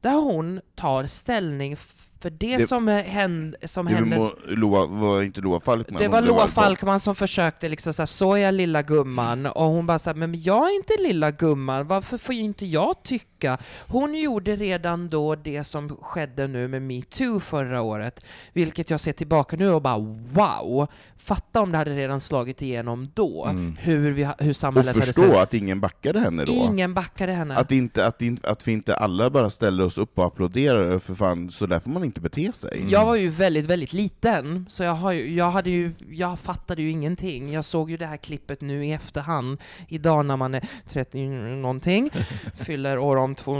där 0.00 0.14
hon 0.14 0.60
tar 0.74 1.06
ställning 1.06 1.76
för 2.24 2.30
det, 2.30 2.56
Det- 2.56 2.66
som, 2.66 2.88
hände, 2.88 3.56
som 3.64 3.86
Det 3.86 3.94
hände... 3.94 4.18
var, 4.18 4.32
Loa, 4.46 4.86
var 4.86 5.22
inte 5.22 5.40
Loa 5.40 5.60
Falkman? 5.60 6.02
Det 6.02 6.08
var 6.08 6.22
Loa 6.22 6.42
på? 6.42 6.48
Falkman 6.52 7.00
som 7.00 7.14
försökte 7.14 7.68
liksom 7.68 7.92
såhär, 7.92 8.06
så 8.06 8.34
är 8.34 8.38
jag 8.38 8.54
lilla 8.54 8.82
gumman, 8.82 9.46
och 9.46 9.64
hon 9.64 9.86
bara 9.86 9.98
såhär, 9.98 10.14
men 10.14 10.42
jag 10.42 10.70
är 10.70 10.76
inte 10.76 10.92
lilla 11.02 11.30
gumman, 11.30 11.86
varför 11.86 12.18
får 12.18 12.34
inte 12.34 12.66
jag 12.66 13.02
tycka? 13.02 13.58
Hon 13.88 14.14
gjorde 14.14 14.56
redan 14.56 15.08
då 15.08 15.34
det 15.34 15.64
som 15.64 15.96
skedde 16.02 16.46
nu 16.46 16.68
med 16.68 16.82
metoo 16.82 17.40
förra 17.40 17.82
året, 17.82 18.24
vilket 18.52 18.90
jag 18.90 19.00
ser 19.00 19.12
tillbaka 19.12 19.56
nu 19.56 19.68
och 19.70 19.82
bara 19.82 19.98
wow! 20.32 20.86
Fatta 21.16 21.60
om 21.60 21.72
det 21.72 21.78
hade 21.78 21.96
redan 21.96 22.20
slagit 22.20 22.62
igenom 22.62 23.10
då, 23.14 23.44
Mm. 23.44 23.76
hur, 23.80 24.10
vi, 24.10 24.28
hur 24.38 24.50
Och 24.50 24.56
samhället 24.56 24.94
hade 24.94 25.06
förstå 25.06 25.22
sett 25.22 25.36
att 25.42 25.54
ingen 25.54 25.80
backade 25.80 26.20
henne 26.20 26.44
då. 26.44 26.52
Ingen 26.52 26.94
backade 26.94 27.32
henne. 27.32 27.56
Att, 27.56 27.72
inte, 27.72 28.06
att, 28.06 28.22
in, 28.22 28.38
att 28.42 28.68
vi 28.68 28.72
inte 28.72 28.94
alla 28.96 29.30
bara 29.30 29.50
ställer 29.50 29.84
oss 29.84 29.98
upp 29.98 30.18
och 30.18 30.24
applåderar, 30.26 30.98
för 30.98 31.14
fan, 31.14 31.50
så 31.50 31.66
där 31.66 31.80
får 31.80 31.90
man 31.90 32.04
inte 32.04 32.13
bete 32.20 32.52
sig. 32.52 32.86
Jag 32.88 33.04
var 33.06 33.16
ju 33.16 33.28
väldigt, 33.28 33.66
väldigt 33.66 33.92
liten, 33.92 34.66
så 34.68 34.82
jag, 34.82 34.94
har 34.94 35.12
ju, 35.12 35.34
jag, 35.34 35.50
hade 35.50 35.70
ju, 35.70 35.92
jag 36.10 36.38
fattade 36.38 36.82
ju 36.82 36.90
ingenting. 36.90 37.52
Jag 37.52 37.64
såg 37.64 37.90
ju 37.90 37.96
det 37.96 38.06
här 38.06 38.16
klippet 38.16 38.60
nu 38.60 38.86
i 38.86 38.92
efterhand, 38.92 39.58
idag 39.88 40.26
när 40.26 40.36
man 40.36 40.54
är 40.54 40.68
30 40.86 41.26
någonting, 41.26 42.10
fyller 42.54 42.98
år 42.98 43.16
om 43.16 43.34
två 43.34 43.54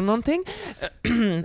någonting. 0.00 0.44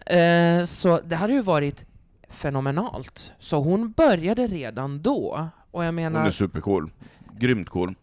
Eh, 0.05 0.65
så 0.65 0.99
det 1.05 1.15
hade 1.15 1.33
ju 1.33 1.41
varit 1.41 1.85
fenomenalt. 2.29 3.33
Så 3.39 3.57
hon 3.57 3.91
började 3.91 4.47
redan 4.47 5.01
då, 5.01 5.49
och 5.71 5.83
jag 5.83 5.87
Hon 5.87 5.95
menar, 5.95 6.25
är 6.25 6.29
supercool. 6.29 6.91
Grymt 7.37 7.69
cool. 7.69 7.95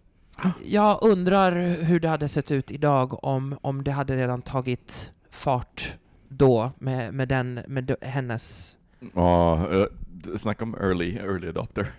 jag 0.65 0.99
undrar 1.03 1.83
hur 1.83 2.01
det 2.01 2.09
hade 2.09 2.29
sett 2.29 2.51
ut 2.51 2.71
idag 2.71 3.25
om, 3.25 3.59
om 3.61 3.85
det 3.85 3.91
hade 3.91 4.17
redan 4.17 4.43
tagit 4.43 5.13
fart 5.31 5.95
då 6.39 6.73
med, 6.79 7.15
med, 7.15 7.29
den, 7.29 7.61
med 7.67 7.97
hennes 8.01 8.77
Ja, 9.15 9.55
oh, 9.55 9.75
uh, 9.75 10.37
snacka 10.37 10.65
om 10.65 10.75
early, 10.75 11.17
early 11.17 11.49
adopter. 11.49 11.93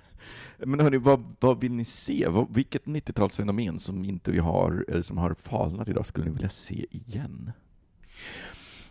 Men 0.57 0.79
hörni, 0.79 0.97
vad, 0.97 1.35
vad 1.39 1.59
vill 1.61 1.73
ni 1.73 1.85
se? 1.85 2.27
Vad, 2.27 2.53
vilket 2.53 2.85
90-talsfenomen 2.85 3.77
som 3.77 4.05
inte 4.05 4.31
vi 4.31 4.39
har, 4.39 4.85
eller 4.87 5.01
som 5.01 5.17
har 5.17 5.33
falnat 5.33 5.87
idag, 5.87 6.05
skulle 6.05 6.25
ni 6.25 6.31
vilja 6.31 6.49
se 6.49 6.85
igen? 6.91 7.51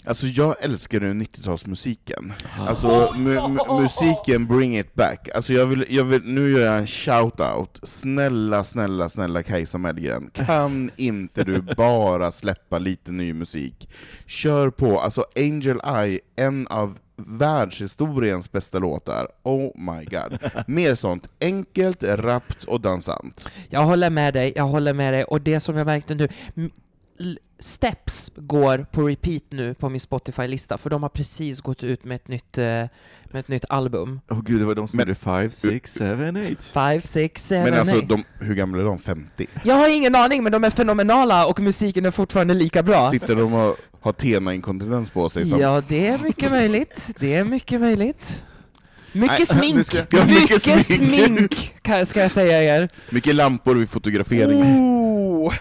Alltså 0.05 0.27
jag 0.27 0.57
älskar 0.61 1.01
nu 1.01 1.13
90-talsmusiken. 1.13 2.33
Alltså 2.59 3.15
mu 3.17 3.49
mu 3.49 3.81
musiken 3.81 4.47
bring 4.47 4.79
it 4.79 4.95
back. 4.95 5.29
Alltså 5.35 5.53
jag 5.53 5.67
vill, 5.67 5.87
jag 5.89 6.05
vill, 6.05 6.23
nu 6.25 6.51
gör 6.51 6.67
jag 6.67 6.79
en 6.79 6.87
shout-out. 6.87 7.81
Snälla, 7.83 8.65
snälla, 8.65 9.09
snälla 9.09 9.43
Kajsa 9.43 9.79
Mellgren, 9.79 10.31
kan 10.35 10.91
inte 10.97 11.45
du 11.45 11.61
bara 11.77 12.33
släppa 12.33 12.79
lite 12.79 13.13
ny 13.13 13.33
musik? 13.33 13.89
Kör 14.27 14.71
på, 14.71 15.01
alltså 15.01 15.25
Angel 15.37 15.81
Eye, 15.85 16.21
en 16.37 16.67
av 16.67 16.99
världshistoriens 17.17 18.53
bästa 18.53 18.79
låtar. 18.79 19.29
Oh 19.43 19.71
my 19.75 20.05
god. 20.05 20.39
Mer 20.67 20.95
sånt, 20.95 21.29
enkelt, 21.41 22.05
rappt 22.05 22.65
och 22.65 22.81
dansant. 22.81 23.51
Jag 23.71 23.81
håller 23.81 24.11
med 24.11 24.35
dig, 24.35 24.53
jag 24.57 24.65
håller 24.65 24.95
med 24.95 25.15
dig, 25.15 25.25
och 25.25 25.41
det 25.41 25.61
som 25.61 25.77
jag 25.77 25.87
märkte 25.87 26.15
nu, 26.15 26.29
Steps 27.59 28.31
går 28.37 28.87
på 28.93 29.03
repeat 29.09 29.43
nu 29.51 29.75
på 29.75 29.89
min 29.89 30.01
Spotify-lista, 30.01 30.79
för 30.79 30.91
de 30.91 31.03
har 31.03 31.09
precis 31.11 31.61
gått 31.61 31.83
ut 31.85 32.05
med 32.05 32.15
ett 32.17 32.29
nytt, 32.29 32.59
eh, 32.59 32.65
med 32.65 32.91
ett 33.35 33.49
nytt 33.49 33.65
album. 33.69 34.21
Åh 34.31 34.43
gud, 34.45 34.61
det 34.61 34.65
var 34.65 34.75
de 34.75 34.89
som 34.89 34.99
gjorde 34.99 35.15
5, 35.15 35.51
6, 35.51 35.99
7, 35.99 36.05
8. 36.13 36.63
Five, 36.91 37.01
six, 37.03 37.47
seven, 37.47 37.71
Men 37.71 37.81
alltså, 37.81 38.01
de, 38.01 38.25
hur 38.39 38.55
gamla 38.55 38.81
är 38.81 38.87
de? 38.87 38.99
50? 38.99 39.47
Jag 39.65 39.75
har 39.75 39.89
ingen 39.97 40.15
aning, 40.15 40.43
men 40.43 40.53
de 40.53 40.65
är 40.65 40.71
fenomenala 40.71 41.47
och 41.47 41.61
musiken 41.61 42.07
är 42.07 42.11
fortfarande 42.11 42.55
lika 42.55 42.83
bra. 42.83 43.11
Sitter 43.11 43.37
de 43.37 43.55
och 43.55 43.77
har 44.01 44.13
tena-inkontinens 44.13 45.11
på 45.11 45.29
sig? 45.29 45.47
Som, 45.47 45.61
Ja, 45.61 45.83
det 45.89 46.07
är 46.07 46.19
mycket 46.19 46.51
möjligt. 46.51 47.11
Det 47.21 47.35
är 47.35 47.45
mycket 47.45 47.81
möjligt. 47.81 48.45
Mycket 49.13 49.39
Nej, 49.39 49.47
smink! 49.73 49.87
ska- 49.87 49.99
Ja, 50.11 50.25
mycket 50.25 50.41
mycket 50.51 50.63
smink. 50.63 51.11
smink! 51.11 51.75
kan- 51.83 52.07
ska 52.07 52.21
jag 52.21 52.31
säga 52.31 52.77
er. 52.77 52.89
Mycket 53.11 53.35
lampor 53.35 53.75
vid 53.75 53.91
fotografering. 53.91 54.63
Oh. 54.63 55.53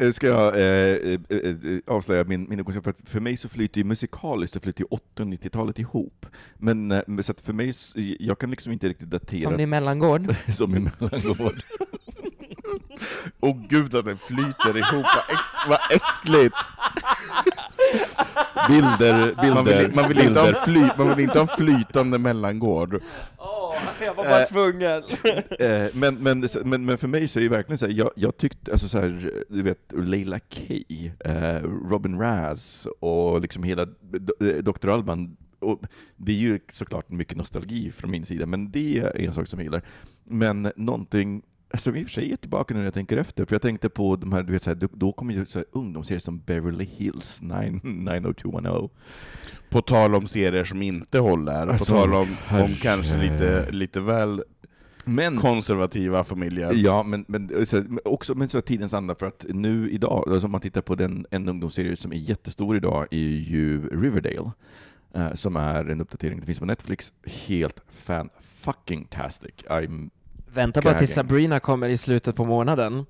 Eh, 0.00 0.12
Ska 0.12 0.26
jag 0.26 0.54
eh, 0.54 1.18
eh, 1.28 1.38
eh, 1.38 1.78
avslöja 1.86 2.24
min, 2.24 2.46
min 2.48 2.64
kunskap? 2.64 2.84
För, 2.84 2.94
för 3.04 3.20
mig 3.20 3.36
så 3.36 3.48
flyter 3.48 3.78
ju 3.78 3.84
musikaliskt 3.84 4.54
så 4.54 4.60
flyter 4.60 4.80
ju 4.80 4.86
80 4.90 5.22
och 5.22 5.28
90-talet 5.28 5.78
ihop. 5.78 6.26
Men 6.56 7.02
så 7.22 7.34
för 7.42 7.52
mig, 7.52 7.74
jag 8.20 8.38
kan 8.38 8.50
liksom 8.50 8.72
inte 8.72 8.88
riktigt 8.88 9.10
datera 9.10 9.50
Som 9.50 9.60
i 9.60 9.66
mellangård. 9.66 10.34
som 10.54 10.76
i 10.76 10.80
mellangård. 10.80 11.62
Åh 13.40 13.56
gud 13.68 13.94
att 13.94 14.04
det 14.04 14.16
flyter 14.16 14.76
ihop, 14.76 15.06
vad, 15.06 15.30
äck, 15.36 15.40
vad 15.68 15.78
äckligt! 15.90 16.56
Bilder, 18.68 19.34
bilder, 19.42 19.54
Man 19.54 19.64
vill, 19.64 19.94
man, 19.94 20.08
vill 20.08 20.18
inte 20.20 20.40
ha 20.40 20.46
bilder. 20.46 20.64
fly, 20.64 20.88
man 20.98 21.08
vill 21.08 21.20
inte 21.20 21.38
ha 21.38 21.42
en 21.50 21.56
flytande 21.56 22.18
mellangård. 22.18 23.02
jag 24.00 24.14
var 24.14 24.24
bara 24.24 24.44
tvungen. 24.46 25.02
Eh, 25.58 25.88
men, 25.94 26.14
men, 26.14 26.48
men, 26.64 26.84
men 26.84 26.98
för 26.98 27.08
mig 27.08 27.28
så 27.28 27.38
är 27.38 27.42
det 27.42 27.48
verkligen 27.48 27.78
så 27.78 27.86
här, 27.86 27.92
jag, 27.92 28.10
jag 28.16 28.36
tyckte, 28.36 28.72
alltså 28.72 28.88
så 28.88 28.98
här, 28.98 29.32
du 29.48 29.62
vet, 29.62 29.92
Leila 29.92 30.38
K, 30.40 30.74
eh, 31.24 31.62
Robin 31.90 32.18
Raz 32.20 32.86
och 33.00 33.40
liksom 33.40 33.62
hela 33.62 33.84
Do- 33.84 34.56
eh, 34.56 34.62
Dr. 34.62 34.88
Alban, 34.88 35.36
och 35.58 35.80
det 36.16 36.32
är 36.32 36.36
ju 36.36 36.60
såklart 36.72 37.08
mycket 37.10 37.36
nostalgi 37.36 37.92
från 37.92 38.10
min 38.10 38.26
sida, 38.26 38.46
men 38.46 38.70
det 38.70 38.98
är 38.98 39.20
en 39.20 39.34
sak 39.34 39.46
som 39.46 39.58
jag 39.58 39.64
gillar. 39.64 39.82
Men 40.24 40.72
någonting 40.76 41.42
som 41.74 41.96
i 41.96 42.04
och 42.04 42.06
för 42.06 42.12
sig 42.12 42.32
är 42.32 42.36
tillbaka 42.36 42.74
nu 42.74 42.80
när 42.80 42.84
jag 42.84 42.94
tänker 42.94 43.16
efter, 43.16 43.44
för 43.44 43.54
jag 43.54 43.62
tänkte 43.62 43.88
på 43.88 44.16
de 44.16 44.32
här, 44.32 44.42
du 44.42 44.52
vet, 44.52 44.62
så 44.62 44.70
här, 44.70 44.74
då, 44.74 44.88
då 44.92 45.12
kommer 45.12 45.34
ju 45.34 45.46
så 45.46 45.58
här 45.58 45.66
ungdomsserier 45.72 46.20
som 46.20 46.40
Beverly 46.40 46.84
Hills 46.84 47.42
9, 47.42 47.80
90210. 47.82 48.88
På 49.68 49.82
tal 49.82 50.14
om 50.14 50.26
serier 50.26 50.64
som 50.64 50.82
inte 50.82 51.18
håller, 51.18 51.66
på 51.66 51.72
Alltså, 51.72 51.92
tal 51.92 52.14
om, 52.14 52.36
om 52.50 52.74
kanske 52.80 53.16
lite, 53.16 53.70
lite 53.70 54.00
väl 54.00 54.42
Men 55.04 55.38
konservativa 55.38 56.24
familjer. 56.24 56.72
Ja, 56.74 57.02
men, 57.02 57.24
men, 57.28 57.66
så, 57.66 57.84
också 58.04 58.34
men 58.34 58.48
så 58.48 58.60
tidens 58.60 58.94
anda, 58.94 59.14
för 59.14 59.26
att 59.26 59.46
nu 59.48 59.90
idag, 59.90 60.28
alltså 60.28 60.46
om 60.46 60.52
man 60.52 60.60
tittar 60.60 60.80
på 60.80 60.94
den, 60.94 61.26
en 61.30 61.48
ungdomsserie 61.48 61.96
som 61.96 62.12
är 62.12 62.16
jättestor 62.16 62.76
idag, 62.76 63.06
är 63.10 63.18
ju 63.18 63.88
Riverdale, 63.88 64.50
eh, 65.14 65.32
som 65.32 65.56
är 65.56 65.84
en 65.84 66.00
uppdatering, 66.00 66.40
det 66.40 66.46
finns 66.46 66.58
på 66.58 66.64
Netflix, 66.64 67.12
helt 67.24 67.82
fan 67.88 68.28
fucking 68.62 69.04
tastic. 69.04 69.54
I'm, 69.68 70.10
Vänta 70.54 70.80
bara 70.80 70.94
tills. 70.94 71.14
Sabrina 71.14 71.60
kommer 71.60 71.88
i 71.88 71.96
slutet 71.96 72.36
på 72.36 72.44
månaden. 72.44 73.06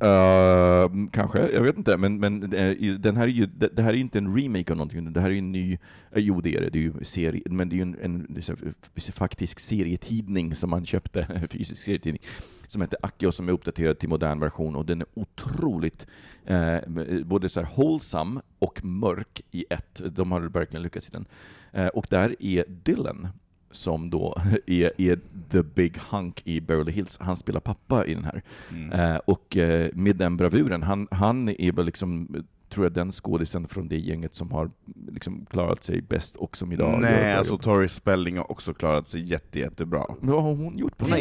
eh, 0.00 0.90
kanske, 1.12 1.50
jag 1.50 1.62
vet 1.62 1.76
inte, 1.76 1.96
men, 1.96 2.20
men 2.20 2.52
eh, 2.52 2.94
den 2.98 3.16
här 3.16 3.24
är 3.24 3.28
ju, 3.28 3.46
det, 3.46 3.68
det 3.68 3.82
här 3.82 3.90
är 3.90 3.94
ju 3.94 4.00
inte 4.00 4.18
en 4.18 4.36
remake 4.36 4.72
av 4.72 4.76
någonting, 4.76 5.12
det 5.12 5.20
här 5.20 5.28
är 5.28 5.32
ju 5.32 5.38
en 5.38 5.52
ny, 5.52 5.72
eh, 5.72 5.78
jo 6.22 6.40
det 6.40 6.56
är 6.56 6.60
det, 6.60 6.70
det 6.70 6.78
är 6.78 6.82
ju 6.82 6.92
serie, 7.02 7.42
men 7.44 7.68
det 7.68 7.74
är 7.74 7.76
ju 7.76 7.82
en, 7.82 7.96
en, 8.02 8.42
så 8.42 8.52
här, 8.52 9.12
faktisk 9.12 9.60
serietidning 9.60 10.54
som 10.54 10.70
man 10.70 10.86
köpte, 10.86 11.22
en 11.34 11.48
fysisk 11.48 11.82
serietidning, 11.82 12.22
som 12.66 12.80
heter 12.80 12.98
Aki 13.02 13.26
och 13.26 13.34
som 13.34 13.48
är 13.48 13.52
uppdaterad 13.52 13.98
till 13.98 14.08
modern 14.08 14.40
version 14.40 14.76
och 14.76 14.86
den 14.86 15.00
är 15.00 15.06
otroligt 15.14 16.06
eh, 16.44 16.78
både 17.24 17.48
så 17.48 17.60
här 17.60 17.68
wholesome 17.76 18.40
och 18.58 18.84
mörk 18.84 19.40
i 19.50 19.64
ett. 19.70 20.00
De 20.10 20.32
har 20.32 20.40
verkligen 20.40 20.82
lyckats 20.82 21.08
i 21.08 21.10
den. 21.12 21.26
Eh, 21.72 21.86
och 21.86 22.06
där 22.10 22.36
är 22.38 22.64
Dylan 22.68 23.28
som 23.74 24.10
då 24.10 24.36
är, 24.66 25.00
är 25.00 25.18
the 25.50 25.62
big 25.62 25.98
hunk 26.10 26.42
i 26.44 26.60
Beverly 26.60 26.92
Hills. 26.92 27.18
Han 27.20 27.36
spelar 27.36 27.60
pappa 27.60 28.06
i 28.06 28.14
den 28.14 28.24
här. 28.24 28.42
Mm. 28.70 28.92
Eh, 28.92 29.16
och 29.16 29.56
eh, 29.56 29.90
med 29.92 30.16
den 30.16 30.36
bravuren, 30.36 30.82
han, 30.82 31.08
han 31.10 31.48
är 31.48 31.72
väl 31.72 31.86
liksom 31.86 32.44
tror 32.68 32.86
jag 32.86 32.92
den 32.92 33.12
skådisen 33.12 33.68
från 33.68 33.88
det 33.88 33.98
gänget 33.98 34.34
som 34.34 34.50
har 34.52 34.70
liksom 35.12 35.46
klarat 35.50 35.82
sig 35.84 36.02
bäst 36.02 36.36
och 36.36 36.56
som 36.56 36.72
idag 36.72 37.00
Nej, 37.00 37.32
alltså. 37.32 37.58
Tori 37.58 37.88
Spelling 37.88 38.36
har 38.36 38.50
också 38.50 38.74
klarat 38.74 39.08
sig 39.08 39.20
jätte, 39.20 39.58
jättebra. 39.58 40.04
Men 40.20 40.30
vad 40.34 40.42
har 40.42 40.54
hon 40.54 40.78
gjort 40.78 40.96
på 40.98 41.04
den? 41.04 41.14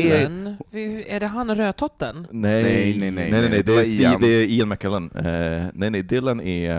är- 0.71 1.07
är 1.07 1.19
det 1.19 1.27
han 1.27 1.55
rödtotten? 1.55 2.27
Nej, 2.31 2.63
Nej, 2.63 2.73
nej, 2.73 2.97
nej, 2.99 3.11
nej, 3.11 3.31
nej, 3.41 3.49
nej, 3.49 3.63
det 3.63 3.73
är 3.73 3.83
Steve, 3.83 4.17
det 4.19 4.27
är 4.27 4.45
Ian 4.47 4.69
McKellen. 4.69 5.11
Eh, 5.15 5.65
nej, 5.73 5.89
nej, 5.89 6.03
Dylan 6.03 6.41
är, 6.41 6.71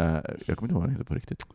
jag 0.46 0.56
kommer 0.58 0.62
inte 0.62 0.72
ihåg 0.72 0.72
vad 0.72 0.82
han 0.82 0.90
heter 0.90 1.04
på 1.04 1.14
riktigt. 1.14 1.46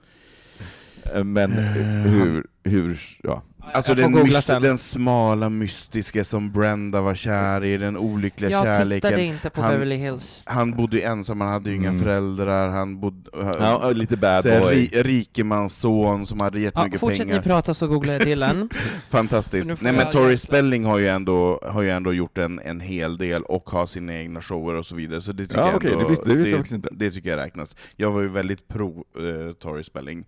Eh, 1.16 1.24
Men 1.24 1.52
hur, 1.52 2.48
hur, 2.64 3.00
ja. 3.24 3.44
Alltså 3.74 3.92
Jag 3.92 3.98
den, 3.98 4.12
googla 4.12 4.40
mys- 4.40 4.42
sen. 4.42 4.62
den 4.62 4.78
smala, 4.78 5.50
mystiska 5.50 6.24
som 6.24 6.52
Brenda 6.52 7.02
var 7.02 7.16
kär 7.16 7.64
i, 7.64 7.78
den 7.78 7.98
olyckliga 7.98 8.52
Jag 8.52 8.64
kärleken. 8.66 9.10
tittade 9.10 9.24
inte 9.24 9.50
på 9.50 9.62
Han- 9.62 9.72
Beverly 9.72 9.96
Hills. 9.96 10.44
Han 10.46 10.72
bodde 10.72 10.98
ju 10.98 11.04
ensam, 11.04 11.42
han 11.42 11.50
hade 11.54 11.70
ju 11.70 11.76
inga 11.76 11.90
Mm. 11.90 12.02
föräldrar, 12.02 12.70
han 12.70 13.00
bodde... 13.00 13.30
ja 13.60 13.90
lite 13.92 14.18
bad 14.18 14.44
så 14.44 14.50
här, 14.50 14.60
boy. 14.62 14.74
ri, 14.74 15.04
rikemansson 15.04 16.26
som 16.26 16.40
hade 16.40 16.60
Ja, 16.60 16.64
jättemycket 16.64 17.00
fortsätt 17.00 17.20
ni 17.28 17.32
pengar. 17.32 17.42
prata 17.44 17.74
så 17.74 17.88
googlar 17.88 18.14
jag 18.14 18.26
Dylan. 18.26 18.60
Nu 18.60 18.70
Fantastiskt. 19.10 19.68
Nej 19.68 19.78
men 19.82 19.96
jag 19.96 20.12
Tori 20.12 20.38
Spelling 20.38 20.86
har 20.86 20.98
ju 20.98 21.08
ändå, 21.08 21.60
har 21.64 21.82
ju 21.82 21.90
ändå 21.90 22.14
gjort 22.14 22.38
en, 22.38 22.60
en 22.60 22.80
hel 22.80 23.18
del 23.18 23.44
och 23.44 23.70
har 23.70 23.86
sina 23.86 24.14
egna 24.16 24.42
shower 24.42 24.76
och 24.76 24.86
så 24.86 24.96
vidare, 24.96 25.22
så 25.22 25.32
det 25.32 25.44
tycker 25.48 25.60
Ja, 25.62 25.68
jag 25.68 25.76
okej, 25.76 25.92
ändå, 25.92 26.04
det 26.04 26.10
visste- 26.10 26.30
det 26.30 26.36
visste 26.36 26.56
jag 26.76 26.82
det, 26.82 26.90
det 27.06 27.12
tycker 27.12 27.30
jag 27.30 27.38
räknas. 27.38 27.76
Jag 27.96 28.12
var 28.12 28.22
ju 28.22 28.30
väldigt 28.30 28.68
pro 28.68 29.06
uh, 29.22 29.52
Tori 29.54 29.84
Spelling. 29.84 30.26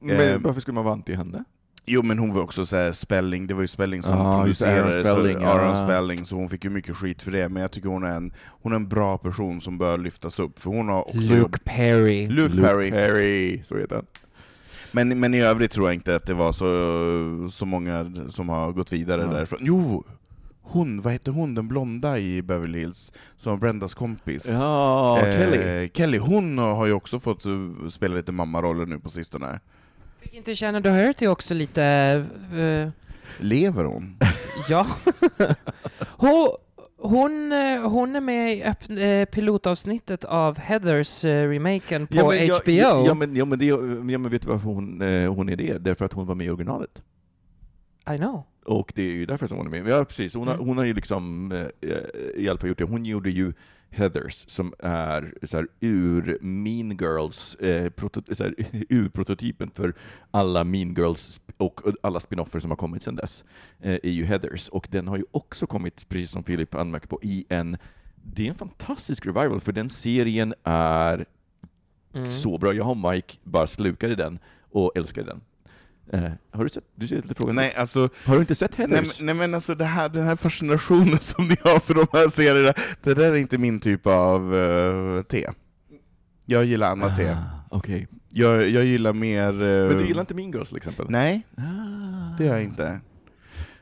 Men 0.00 0.20
eh, 0.20 0.38
varför 0.38 0.60
skulle 0.60 0.74
man 0.74 0.84
vara 0.84 0.94
anti 0.94 1.14
henne? 1.14 1.44
Jo 1.88 2.02
men 2.02 2.18
hon 2.18 2.34
var 2.34 2.42
också 2.42 2.66
så 2.66 2.76
här 2.76 2.92
Spelling, 2.92 3.46
det 3.46 3.54
var 3.54 3.62
ju 3.62 3.68
Spelling 3.68 4.02
som 4.02 4.18
Ja, 4.18 4.30
det, 4.32 4.38
producerade, 4.42 4.92
Spelling, 4.92 5.36
så, 5.38 5.42
ja. 5.42 5.48
Aaron 5.48 5.76
Spelling, 5.88 6.26
så 6.26 6.36
hon 6.36 6.48
fick 6.48 6.64
ju 6.64 6.70
mycket 6.70 6.96
skit 6.96 7.22
för 7.22 7.30
det, 7.30 7.48
men 7.48 7.62
jag 7.62 7.70
tycker 7.70 7.88
hon 7.88 8.04
är 8.04 8.16
en, 8.16 8.32
hon 8.62 8.72
är 8.72 8.76
en 8.76 8.88
bra 8.88 9.18
person 9.18 9.60
som 9.60 9.78
bör 9.78 9.98
lyftas 9.98 10.38
upp, 10.38 10.58
för 10.58 10.70
hon 10.70 10.88
har 10.88 11.00
också. 11.08 11.18
Luke 11.32 11.58
Perry. 11.64 12.28
Luke, 12.28 12.56
Perry. 12.62 12.90
Perry, 12.90 13.62
så 13.62 13.76
heter 13.78 13.94
han. 13.96 14.06
Men, 14.92 15.20
men 15.20 15.34
i 15.34 15.40
övrigt 15.40 15.70
tror 15.70 15.86
jag 15.88 15.94
inte 15.94 16.16
att 16.16 16.26
det 16.26 16.34
var 16.34 16.52
så, 16.52 17.50
så 17.50 17.66
många 17.66 18.12
som 18.28 18.48
har 18.48 18.72
gått 18.72 18.92
vidare 18.92 19.22
Ja. 19.22 19.28
därifrån. 19.28 19.58
Jo, 19.62 20.04
hon, 20.62 21.00
vad 21.00 21.12
heter 21.12 21.32
hon, 21.32 21.54
den 21.54 21.68
blonda 21.68 22.18
i 22.18 22.42
Beverly 22.42 22.78
Hills, 22.78 23.12
som 23.36 23.50
var 23.52 23.58
Brendas 23.58 23.94
kompis? 23.94 24.46
Ja, 24.48 25.18
Eh, 25.18 25.38
Kelly. 25.38 25.90
Kelly, 25.94 26.18
hon 26.18 26.58
har 26.58 26.86
ju 26.86 26.92
också 26.92 27.20
fått 27.20 27.44
eh, 27.46 27.52
spela 27.90 28.14
lite 28.14 28.32
mammaroller 28.32 28.86
nu 28.86 28.98
på 28.98 29.08
sistone. 29.08 29.60
Fick 30.20 30.34
inte 30.34 30.54
Shannon 30.54 30.82
Doherty 30.82 31.26
också 31.26 31.54
lite... 31.54 31.82
eh, 32.54 32.88
Lever 33.40 33.84
hon? 33.84 34.16
ja. 34.68 34.86
hon, 36.06 36.48
hon, 36.96 37.52
eh, 37.52 37.88
hon 37.90 38.16
är 38.16 38.20
med 38.20 38.52
i 38.56 38.62
öpp- 38.64 38.98
eh, 39.20 39.24
pilotavsnittet 39.24 40.24
av 40.24 40.58
Heathers 40.58 41.24
remaken 41.24 42.06
på 42.06 42.14
ja, 42.16 42.28
men, 42.28 42.50
HBO. 42.50 42.70
Ja, 42.72 43.04
ja, 43.06 43.14
men, 43.14 43.36
ja, 43.36 43.44
men 43.44 43.58
det, 43.58 43.64
ja, 43.64 43.76
men 44.18 44.30
vet 44.30 44.42
du 44.42 44.48
varför 44.48 44.66
hon, 44.68 45.00
hon 45.36 45.48
är 45.48 45.56
det? 45.56 45.78
Därför 45.78 46.04
att 46.04 46.12
hon 46.12 46.26
var 46.26 46.34
med 46.34 46.46
i 46.46 46.50
originalet. 46.50 47.02
I 48.14 48.16
know. 48.16 48.42
Och 48.64 48.92
det 48.94 49.02
är 49.02 49.12
ju 49.12 49.26
därför 49.26 49.46
som 49.46 49.56
hon 49.56 49.66
är 49.66 49.70
med. 49.82 49.92
Ja, 49.92 50.04
precis. 50.04 50.34
Hon 50.34 50.46
har, 50.48 50.54
Mm. 50.54 50.66
hon 50.66 50.78
har 50.78 50.84
ju 50.84 50.94
liksom 50.94 51.52
eh, 51.52 51.90
i 52.36 52.48
alla 52.48 52.58
fall 52.58 52.68
gjort 52.68 52.78
det. 52.78 52.84
Hon 52.84 53.04
gjorde 53.04 53.30
ju 53.30 53.52
Heathers, 53.90 54.44
som 54.48 54.74
är 54.78 55.34
så 55.42 55.56
här, 55.56 55.66
ur 55.80 56.38
Mean 56.40 56.90
Girls, 56.90 57.54
eh, 57.54 57.90
proto, 57.90 58.34
så 58.34 58.44
här, 58.44 58.54
ur-prototypen 58.88 59.70
för 59.74 59.94
alla 60.30 60.64
Mean 60.64 60.94
Girls 60.94 61.40
och 61.56 61.80
alla 62.02 62.20
spin-offer 62.20 62.60
som 62.60 62.70
har 62.70 62.76
kommit 62.76 63.02
sedan 63.02 63.16
dess, 63.16 63.44
eh, 63.80 63.92
är 64.02 64.10
ju 64.10 64.24
Heathers. 64.24 64.68
Och 64.68 64.88
den 64.90 65.08
har 65.08 65.16
ju 65.16 65.24
också 65.30 65.66
kommit, 65.66 66.08
precis 66.08 66.30
som 66.30 66.44
Filip 66.44 66.74
anmärker 66.74 67.08
på, 67.08 67.18
i 67.22 67.44
en 67.48 67.76
det 68.22 68.44
är 68.46 68.48
en 68.48 68.54
fantastisk 68.54 69.26
revival, 69.26 69.60
för 69.60 69.72
den 69.72 69.88
serien 69.88 70.54
är 70.64 71.24
Mm. 72.14 72.26
så 72.26 72.58
bra. 72.58 72.72
Jag 72.74 72.90
och 72.90 72.96
Mike 73.12 73.34
bara 73.44 73.66
slukade 73.66 74.14
den 74.14 74.38
och 74.70 74.92
älskade 74.96 75.26
den. 75.26 75.40
Eh, 76.12 76.30
har 76.52 76.64
du 76.64 76.70
sett? 76.70 76.84
Du 76.94 77.06
ser 77.08 77.16
lite 77.16 77.34
frågan. 77.34 77.54
Nej, 77.56 77.74
alltså, 77.76 78.08
Har 78.24 78.34
du 78.34 78.40
inte 78.40 78.54
sett 78.54 78.78
nej, 78.78 78.88
Heathers? 78.88 79.18
men- 79.20 79.26
nej 79.26 79.34
men 79.34 79.54
alltså 79.54 79.74
här, 79.84 80.08
den 80.08 80.24
här 80.24 80.36
fascinationen 80.36 81.18
som 81.20 81.48
ni 81.48 81.56
har 81.64 81.78
för 81.80 81.94
de 81.94 82.06
här 82.12 82.28
serierna, 82.28 82.72
det 83.02 83.14
där 83.14 83.32
är 83.32 83.36
inte 83.36 83.58
min 83.58 83.80
typ 83.80 84.06
av 84.06 84.54
eh, 84.56 85.22
te. 85.22 85.46
Jag 86.46 86.64
gillar 86.64 86.90
andra 86.90 87.10
te. 87.10 87.30
Ah, 87.30 87.44
Okej. 87.70 88.06
Jag, 88.30 88.68
jag 88.68 88.84
gillar 88.84 89.12
mer... 89.12 89.48
eh, 89.62 89.88
Men 89.88 89.98
du 89.98 90.06
gillar 90.06 90.20
inte 90.20 90.34
Mean 90.34 90.50
Girls 90.52 90.68
till 90.68 90.76
exempel? 90.76 91.06
Nej, 91.08 91.46
Ah. 91.56 92.36
det 92.38 92.44
gör 92.44 92.52
jag 92.54 92.62
inte. 92.64 93.00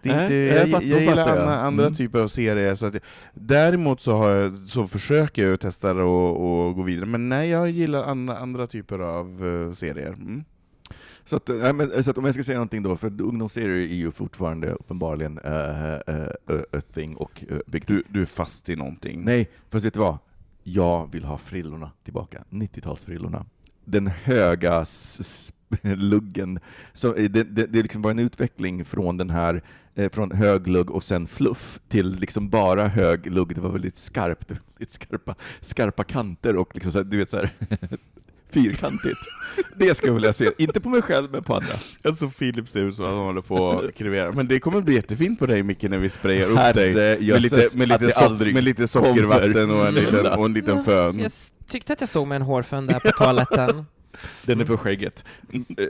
Det 0.03 0.09
är 0.11 0.14
Nej, 0.16 0.22
inte 0.24 0.35
jag 0.35 0.68
jag, 0.68 0.83
jag, 0.85 1.01
gillar 1.01 1.16
jag. 1.29 1.39
andra, 1.39 1.55
andra 1.57 1.85
Mm. 1.85 1.95
typer 1.95 2.20
av 2.20 2.29
serier, 2.29 2.74
så 2.74 2.87
att 2.87 2.95
däremot 3.35 4.01
så, 4.01 4.16
har 4.16 4.31
jag, 4.31 4.57
så 4.57 4.87
försöker 4.87 5.49
jag 5.49 5.61
testa 5.61 5.91
och, 5.95 6.66
och 6.66 6.74
gå 6.74 6.83
vidare, 6.83 7.07
men 7.07 7.29
nej, 7.29 7.49
jag 7.51 7.70
gillar 7.70 8.03
andra, 8.05 8.39
andra 8.39 8.66
typer 8.66 8.99
av 8.99 9.27
eh, 9.68 9.72
serier. 9.72 10.12
Mm. 10.12 10.45
Så, 11.27 11.37
att, 11.37 11.49
nej, 11.49 11.72
men, 11.72 12.05
så 12.05 12.11
att 12.11 12.18
om 12.18 12.24
jag 12.24 12.35
ska 12.35 12.45
säga 12.45 12.59
någonting 12.59 12.83
då, 12.83 12.97
för 12.97 13.20
ungdomsserier 13.20 13.91
är 13.91 13.95
ju 13.95 14.11
fortfarande 14.11 14.72
uppenbarligen 14.72 15.39
uh, 15.39 16.14
uh, 16.55 16.62
a 16.72 16.81
thing 16.95 17.16
och 17.16 17.45
uh, 17.51 17.59
big 17.66 17.85
Du, 17.87 18.03
du 18.09 18.22
är 18.22 18.27
fast 18.27 18.68
i 18.68 18.77
någonting. 18.77 19.24
Nej, 19.24 19.51
fast 19.70 19.85
vet 19.85 19.95
du 19.95 20.01
vad? 20.01 20.18
Jag 20.62 21.12
vill 21.12 21.24
ha 21.24 21.39
frillorna 21.39 21.91
tillbaka. 22.05 22.45
90-talsfrillorna. 22.51 23.45
Den 23.85 24.07
höga 24.07 24.85
luggen. 25.83 26.59
Så 26.93 27.14
eh, 27.14 27.31
det, 27.31 27.45
det, 27.45 27.66
det 27.66 27.83
liksom 27.83 28.03
var 28.03 28.11
en 28.11 28.18
utveckling 28.18 28.85
från 28.85 29.16
den 29.16 29.31
här, 29.31 29.62
eh, 29.95 30.11
från 30.11 30.33
hög 30.33 30.68
lugg 30.68 30.91
och 30.91 31.05
sen 31.05 31.27
fluff, 31.27 31.81
till 31.89 32.14
liksom 32.14 32.49
bara 32.49 32.89
hög 32.89 33.33
lugg. 33.33 33.55
Det 33.55 33.61
var 33.61 33.70
väldigt 33.70 33.99
skarpt, 33.99 34.51
väldigt 34.79 34.91
skarpa, 34.91 35.35
skarpa 35.61 36.05
kanter 36.05 36.57
och 36.57 36.74
liksom 36.74 36.93
så 36.93 36.99
här, 36.99 37.05
du 37.05 37.16
vet 37.16 37.31
så 37.31 37.37
här, 37.37 37.51
fyrkantigt. 38.51 39.21
Det 39.77 39.95
skulle 39.95 40.09
jag 40.11 40.15
vilja 40.15 40.33
se. 40.33 40.51
Inte 40.59 40.81
på 40.81 40.89
mig 40.89 41.03
själv, 41.03 41.31
men 41.31 41.43
på 41.43 41.55
andra. 41.55 41.75
Alltså 42.05 42.29
Filip 42.31 42.69
ser 42.69 42.81
ut 42.81 42.95
som 42.95 43.05
att 43.05 43.11
han 43.11 43.21
håller 43.21 43.41
på 43.41 43.71
att 43.71 43.95
krevera, 43.95 44.33
men 44.33 44.49
det 44.49 44.61
kommer 44.61 44.81
bli 44.81 44.95
jättefint 44.95 45.39
på 45.39 45.47
dig 45.47 45.63
Micke 45.63 45.83
när 45.83 45.99
vi 45.99 46.09
sprayar 46.09 46.49
upp 46.49 46.75
dig 46.75 46.95
med 46.95 47.43
lite, 47.43 47.69
med 47.75 47.89
lite, 47.89 48.07
det 48.07 48.17
aldrig 48.17 48.55
med 48.55 48.65
lite 48.65 48.89
sockervatten 48.89 49.71
och 49.71 49.87
en 49.87 49.95
liten, 49.95 50.27
och 50.27 50.47
en 50.47 50.53
liten 50.53 50.85
fön. 50.85 51.19
Jag 51.19 51.33
tyckte 51.69 51.93
att 51.93 52.01
jag 52.01 52.09
såg 52.09 52.27
med 52.27 52.37
en 52.37 52.43
hårfön 52.43 52.87
där 52.87 53.01
på 53.01 53.11
toaletten. 53.11 53.87
Den 54.43 54.61
är 54.61 54.65
för 54.65 54.77
skägget. 54.77 55.25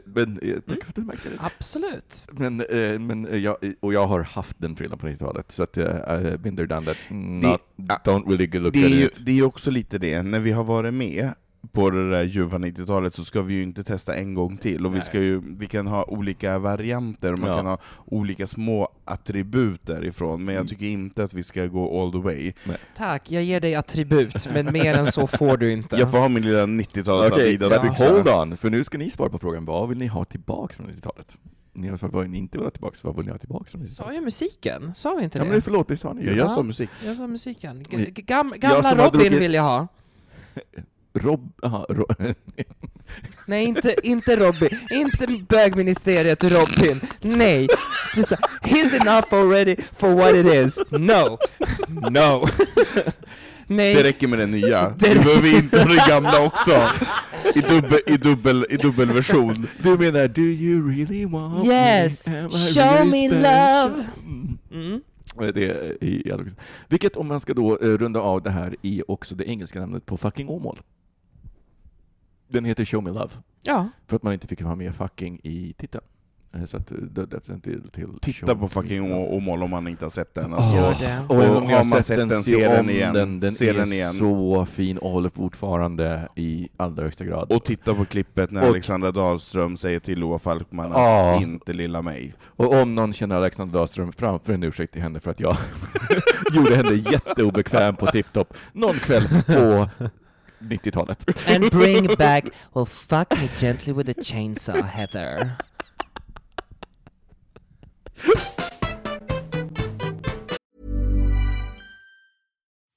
Men, 0.04 0.38
eh, 0.42 0.60
tack 0.68 0.82
för 0.82 0.88
att 0.88 0.94
du 0.94 1.02
märkte 1.02 1.28
det. 1.28 1.36
Absolut. 1.38 2.26
Men, 2.30 2.60
eh, 2.60 2.98
men 2.98 3.26
eh, 3.26 3.38
jag, 3.38 3.56
och 3.80 3.94
jag 3.94 4.06
har 4.06 4.20
haft 4.20 4.56
den 4.58 4.76
frillan 4.76 4.98
på 4.98 5.06
90-talet, 5.06 5.52
så 5.52 5.62
att 5.62 5.76
jag 5.76 6.24
uh, 6.24 6.36
been 6.36 6.56
there, 6.56 6.66
done 6.66 6.86
that. 6.86 6.96
Not, 7.10 7.60
ja, 7.76 8.00
don't 8.04 8.30
really 8.30 8.58
look 8.58 8.74
Det 8.74 8.82
är, 8.82 8.86
at 8.86 8.92
ju, 8.92 9.04
it. 9.04 9.12
det 9.18 9.30
är 9.30 9.34
ju 9.34 9.44
också 9.44 9.70
lite 9.70 9.98
det, 9.98 10.22
när 10.22 10.40
vi 10.40 10.52
har 10.52 10.64
varit 10.64 10.94
med 10.94 11.30
på 11.72 11.90
det 11.90 12.10
där 12.10 12.24
ljuva 12.24 12.58
90-talet 12.58 13.14
så 13.14 13.24
ska 13.24 13.42
vi 13.42 13.54
ju 13.54 13.62
inte 13.62 13.84
testa 13.84 14.14
en 14.14 14.34
gång 14.34 14.56
till, 14.56 14.86
och 14.86 14.92
vi, 14.92 14.98
Nej. 14.98 15.06
ska 15.06 15.18
ju, 15.20 15.40
vi 15.58 15.66
kan 15.66 15.86
ha 15.86 16.04
olika 16.04 16.58
varianter, 16.58 17.32
och 17.32 17.38
man 17.38 17.50
Ja. 17.50 17.56
kan 17.56 17.66
ha 17.66 17.78
olika 18.06 18.46
små 18.46 18.88
attribut 19.04 19.86
därifrån, 19.86 20.44
men 20.44 20.54
jag 20.54 20.60
Mm. 20.60 20.68
tycker 20.68 20.86
inte 20.86 21.24
att 21.24 21.34
vi 21.34 21.42
ska 21.42 21.66
gå 21.66 22.02
all 22.02 22.12
the 22.12 22.18
way. 22.18 22.52
Tack, 22.96 23.30
jag 23.30 23.42
ger 23.42 23.60
dig 23.60 23.74
attribut, 23.74 24.48
men 24.54 24.72
mer 24.72 24.94
än 24.94 25.06
så 25.12 25.26
får 25.26 25.56
du 25.56 25.72
inte. 25.72 25.96
Jag 25.96 26.10
får 26.10 26.18
ha 26.18 26.28
min 26.28 26.42
lilla 26.42 26.66
90-tals 26.66 27.32
Okej, 27.32 27.54
Adidas-byxa. 27.54 28.08
hold 28.12 28.28
on, 28.28 28.56
för 28.56 28.70
nu 28.70 28.84
ska 28.84 28.98
ni 28.98 29.10
svara 29.10 29.28
på 29.30 29.38
frågan, 29.38 29.64
vad 29.64 29.88
vill 29.88 29.98
ni 29.98 30.06
ha 30.06 30.24
tillbaka 30.24 30.74
från 30.74 30.86
90-talet? 30.86 31.36
Ni 31.72 31.88
har 31.88 31.96
sagt 31.96 32.14
vad 32.14 32.28
ni 32.30 32.38
inte 32.38 32.58
vill 32.58 32.64
ha 32.66 32.70
tillbaka, 32.70 32.96
vad 33.02 33.16
vill 33.16 33.24
ni 33.26 33.30
ha 33.32 33.38
tillbaka 33.38 33.64
från 33.64 33.80
90-talet? 33.80 34.08
Sa 34.08 34.14
jag 34.14 34.24
musiken? 34.24 34.94
Sa 34.94 35.14
vi 35.14 35.24
inte 35.24 35.38
Ja 35.38 35.44
det? 35.44 35.50
men 35.50 35.62
förlåt, 35.62 35.88
det 35.88 35.96
sa 35.96 36.12
ni 36.12 36.24
Ja, 36.24 36.30
ju. 36.30 36.36
jag 36.38 36.44
Ja. 36.46 36.48
sa 36.54 36.62
musik. 36.62 36.90
Jag 37.04 37.16
sa 37.16 37.26
musiken. 37.26 37.82
G- 37.90 38.10
g- 38.14 38.22
gam, 38.26 38.48
Jag 38.52 38.60
gamla 38.60 38.88
har 38.88 38.96
Robin 38.96 39.20
druckit- 39.20 39.40
vill 39.42 39.54
jag 39.54 39.62
ha. 39.62 39.86
Rob... 41.16 41.52
Aha, 41.62 41.86
ro, 41.88 42.06
Nej, 43.46 43.64
inte, 43.64 43.94
inte 44.02 44.36
Robin. 44.36 44.68
Inte 44.90 45.26
bögministeriet 45.48 46.44
Robin. 46.44 47.00
Nej. 47.20 47.68
Du 48.14 48.22
sa, 48.22 48.36
He's 48.62 48.94
enough 49.00 49.34
already 49.34 49.76
for 49.96 50.14
what 50.14 50.34
it 50.34 50.46
is. 50.54 50.78
No. 50.90 51.38
No. 52.10 52.46
Det 53.68 53.74
Nej. 53.74 54.02
räcker 54.02 54.28
med 54.28 54.38
den 54.38 54.50
nya. 54.50 54.90
Det- 54.90 55.08
Vi 55.14 55.18
behöver 55.18 55.58
inte 55.58 55.78
ha 55.82 55.88
den 55.88 55.98
gamla 56.08 56.44
också. 56.44 56.88
I, 57.54 57.60
dubbel, 57.60 57.98
i, 58.06 58.16
dubbel, 58.16 58.66
i 58.70 58.76
dubbelversion. 58.76 59.66
du 59.82 59.98
menar, 59.98 60.28
do 60.28 60.40
you 60.42 60.90
really 60.90 61.24
want 61.26 61.66
Yes. 61.66 62.28
me? 62.28 62.38
I 62.46 62.48
Show 62.50 62.82
really 62.82 63.10
me 63.10 63.28
special? 63.28 63.42
love. 63.42 64.04
Mm. 64.72 65.00
Eh, 65.40 65.46
Det 65.54 65.64
är 65.70 66.04
i 66.04 66.32
Vilket, 66.88 67.16
om 67.16 67.26
man 67.28 67.40
ska 67.40 67.54
då 67.54 67.78
eh, 67.78 67.86
runda 67.88 68.20
av 68.20 68.42
det 68.42 68.50
här, 68.50 68.76
är 68.82 69.10
också 69.10 69.34
det 69.34 69.44
engelska 69.44 69.80
namnet 69.80 70.06
på 70.06 70.16
fucking 70.16 70.48
Åmål. 70.48 70.78
Den 72.48 72.64
heter 72.64 72.84
Show 72.84 73.02
Me 73.04 73.10
Love, 73.10 73.30
Ja. 73.62 73.88
för 74.06 74.16
att 74.16 74.22
man 74.22 74.32
inte 74.32 74.46
fick 74.46 74.60
ha 74.62 74.74
med 74.74 74.94
fucking 74.94 75.40
i 75.42 75.74
titeln. 75.78 76.04
Eh, 76.54 76.64
Så 76.64 76.76
att 76.76 76.90
eh, 76.90 76.96
det 76.98 77.26
det 77.26 77.36
är 77.48 77.58
till, 77.60 77.82
till 77.90 78.08
Titta 78.20 78.46
Show 78.46 78.54
på 78.60 78.68
fucking 78.68 79.12
Åmål 79.12 79.62
om 79.62 79.70
man 79.70 79.88
inte 79.88 80.04
har 80.04 80.10
sett 80.10 80.34
den. 80.34 80.54
Alltså. 80.54 81.04
Det. 81.04 81.20
Och, 81.28 81.36
Och 81.36 81.56
om 81.62 81.68
man 81.68 81.84
sett 81.84 82.06
sett 82.06 82.18
den, 82.18 82.28
den, 82.28 82.42
se 82.42 82.68
den 82.68 82.90
igen. 82.90 83.14
Den, 83.14 83.40
den 83.40 83.52
Se 83.52 83.68
är 83.68 83.74
den 83.74 83.92
igen. 83.92 84.12
så 84.14 84.66
fin 84.66 84.98
och 84.98 85.10
håller 85.10 85.30
fortfarande 85.30 86.28
i 86.36 86.68
allra 86.76 87.02
högsta 87.02 87.24
grad. 87.24 87.52
Och 87.52 87.64
titta 87.64 87.94
på 87.94 88.04
klippet 88.04 88.50
när 88.50 88.62
Och- 88.62 88.68
Alexandra 88.68 89.12
Dahlström 89.12 89.76
säger 89.76 90.00
till 90.00 90.18
Loa 90.18 90.38
Falkman 90.38 90.92
att 90.92 91.42
inte 91.42 91.72
lilla 91.72 92.02
mig. 92.02 92.34
Och 92.42 92.74
om 92.82 92.94
någon 92.94 93.12
känner 93.12 93.36
Alexander 93.36 93.78
Dahlström, 93.78 94.12
framför 94.12 94.52
en 94.52 94.62
ursäkt 94.62 94.92
till 94.92 95.02
henne 95.02 95.20
för 95.20 95.30
att 95.30 95.40
jag 95.40 95.56
gjorde 96.54 96.76
henne 96.76 96.94
jätteobekväm 96.94 97.96
på 97.96 98.06
TipTop 98.06 98.54
någon 98.72 98.94
kväll 98.98 99.24
på 99.46 99.88
90-talet. 100.68 101.48
And 101.48 101.70
bring 101.70 102.14
back, 102.18 102.50
well 102.74 102.86
fuck 102.86 103.30
me 103.32 103.50
gently 103.56 103.92
with 103.92 104.08
a 104.08 104.14
chainsaw, 104.14 104.86
Heather. 104.86 105.56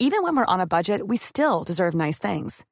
Even 0.02 0.24
when 0.24 0.36
we're 0.36 0.46
on 0.46 0.62
a 0.62 0.68
budget, 0.68 1.08
we 1.08 1.18
still 1.18 1.64
deserve 1.66 1.94
nice 1.94 2.18
things. 2.18 2.66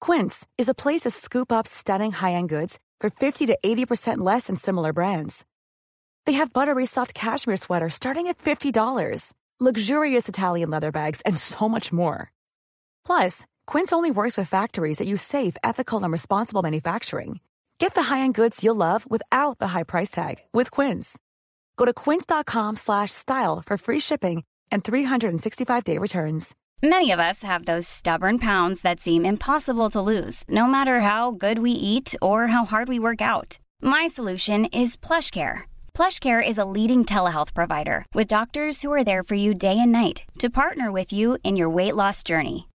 Quince 0.00 0.46
is 0.56 0.68
a 0.70 0.74
place 0.74 1.02
to 1.02 1.10
scoop 1.10 1.52
up 1.52 1.66
stunning 1.66 2.12
high-end 2.12 2.48
goods 2.48 2.80
for 2.98 3.10
50 3.10 3.46
to 3.46 3.58
80% 3.64 4.18
less 4.18 4.46
than 4.46 4.56
similar 4.56 4.92
brands. 4.92 5.44
They 6.24 6.32
have 6.32 6.52
buttery 6.52 6.86
soft 6.86 7.14
cashmere 7.14 7.56
sweaters 7.56 7.94
starting 7.94 8.26
at 8.28 8.38
$50, 8.38 9.34
luxurious 9.60 10.28
Italian 10.28 10.70
leather 10.70 10.90
bags, 10.92 11.20
and 11.22 11.36
so 11.36 11.68
much 11.68 11.92
more. 11.92 12.32
Plus, 13.04 13.44
Quince 13.66 13.92
only 13.92 14.10
works 14.10 14.36
with 14.36 14.48
factories 14.48 14.98
that 14.98 15.06
use 15.06 15.22
safe, 15.22 15.56
ethical, 15.62 16.02
and 16.02 16.12
responsible 16.12 16.62
manufacturing. 16.62 17.40
Get 17.78 17.94
the 17.94 18.04
high-end 18.04 18.34
goods 18.34 18.62
you'll 18.62 18.76
love 18.76 19.08
without 19.10 19.58
the 19.58 19.68
high 19.68 19.82
price 19.82 20.10
tag 20.10 20.36
with 20.52 20.70
Quince. 20.70 21.18
Go 21.76 21.84
to 21.84 21.92
quince.com 21.92 22.76
slash 22.76 23.10
style 23.10 23.60
for 23.60 23.76
free 23.76 23.98
shipping 23.98 24.44
and 24.70 24.84
365-day 24.84 25.98
returns. 25.98 26.54
Many 26.82 27.12
of 27.12 27.20
us 27.20 27.42
have 27.42 27.64
those 27.64 27.86
stubborn 27.86 28.38
pounds 28.38 28.82
that 28.82 29.00
seem 29.00 29.24
impossible 29.24 29.90
to 29.90 30.00
lose, 30.00 30.44
no 30.48 30.66
matter 30.66 31.00
how 31.00 31.30
good 31.30 31.58
we 31.60 31.70
eat 31.70 32.14
or 32.20 32.48
how 32.48 32.64
hard 32.64 32.88
we 32.88 32.98
work 32.98 33.20
out. 33.20 33.58
My 33.80 34.08
solution 34.08 34.66
is 34.66 34.96
PlushCare. 34.96 35.62
PlushCare 35.94 36.46
is 36.46 36.58
a 36.58 36.64
leading 36.64 37.04
telehealth 37.04 37.54
provider 37.54 38.04
with 38.14 38.26
doctors 38.26 38.82
who 38.82 38.92
are 38.92 39.04
there 39.04 39.22
for 39.22 39.36
you 39.36 39.54
day 39.54 39.78
and 39.78 39.92
night 39.92 40.24
to 40.38 40.50
partner 40.50 40.90
with 40.90 41.12
you 41.12 41.38
in 41.44 41.56
your 41.56 41.70
weight 41.70 41.94
loss 41.94 42.22
journey. 42.24 42.68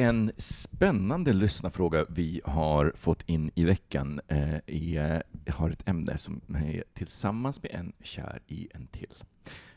En 0.00 0.32
spännande 0.36 1.32
lyssnarfråga 1.32 2.06
vi 2.08 2.40
har 2.44 2.92
fått 2.96 3.22
in 3.28 3.50
i 3.54 3.64
veckan 3.64 4.20
eh, 4.28 4.56
är, 4.66 5.22
har 5.50 5.70
ett 5.70 5.88
ämne 5.88 6.18
som 6.18 6.40
är 6.48 6.84
tillsammans 6.94 7.62
med 7.62 7.72
en 7.74 7.92
kär 8.02 8.42
i 8.46 8.68
en 8.74 8.86
till. 8.86 9.14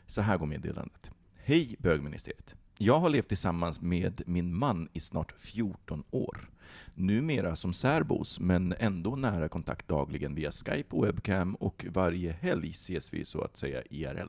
Så 0.06 0.22
här 0.22 0.38
går 0.38 0.46
meddelandet. 0.46 1.10
Hej 1.34 1.76
bögministeriet. 1.78 2.54
Jag 2.78 3.00
har 3.00 3.10
levt 3.10 3.28
tillsammans 3.28 3.80
med 3.80 4.22
min 4.26 4.54
man 4.54 4.88
i 4.92 5.00
snart 5.00 5.32
14 5.40 6.04
år. 6.10 6.50
Numera 6.94 7.56
som 7.56 7.72
särbos, 7.72 8.40
men 8.40 8.74
ändå 8.78 9.16
nära 9.16 9.48
kontakt 9.48 9.88
dagligen 9.88 10.34
via 10.34 10.52
Skype 10.52 10.96
och 10.96 11.06
webcam 11.06 11.54
och 11.54 11.86
varje 11.88 12.32
helg 12.32 12.70
ses 12.70 13.14
vi 13.14 13.24
så 13.24 13.42
att 13.42 13.56
säga 13.56 13.82
IRL. 13.90 14.28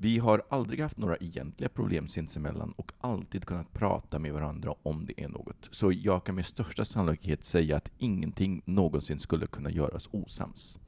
Vi 0.00 0.18
har 0.18 0.42
aldrig 0.48 0.80
haft 0.80 0.98
några 0.98 1.16
egentliga 1.16 1.68
problem 1.68 2.08
sinsemellan 2.08 2.72
och 2.72 2.92
alltid 3.00 3.44
kunnat 3.44 3.72
prata 3.72 4.18
med 4.18 4.32
varandra 4.32 4.74
om 4.82 5.06
det 5.06 5.20
är 5.22 5.28
något. 5.28 5.68
Så 5.70 5.92
jag 5.92 6.24
kan 6.24 6.34
med 6.34 6.46
största 6.46 6.84
sannolikhet 6.84 7.44
säga 7.44 7.76
att 7.76 7.90
ingenting 7.98 8.62
någonsin 8.64 9.18
skulle 9.18 9.46
kunna 9.46 9.70
göras 9.70 10.08
osams. 10.12 10.78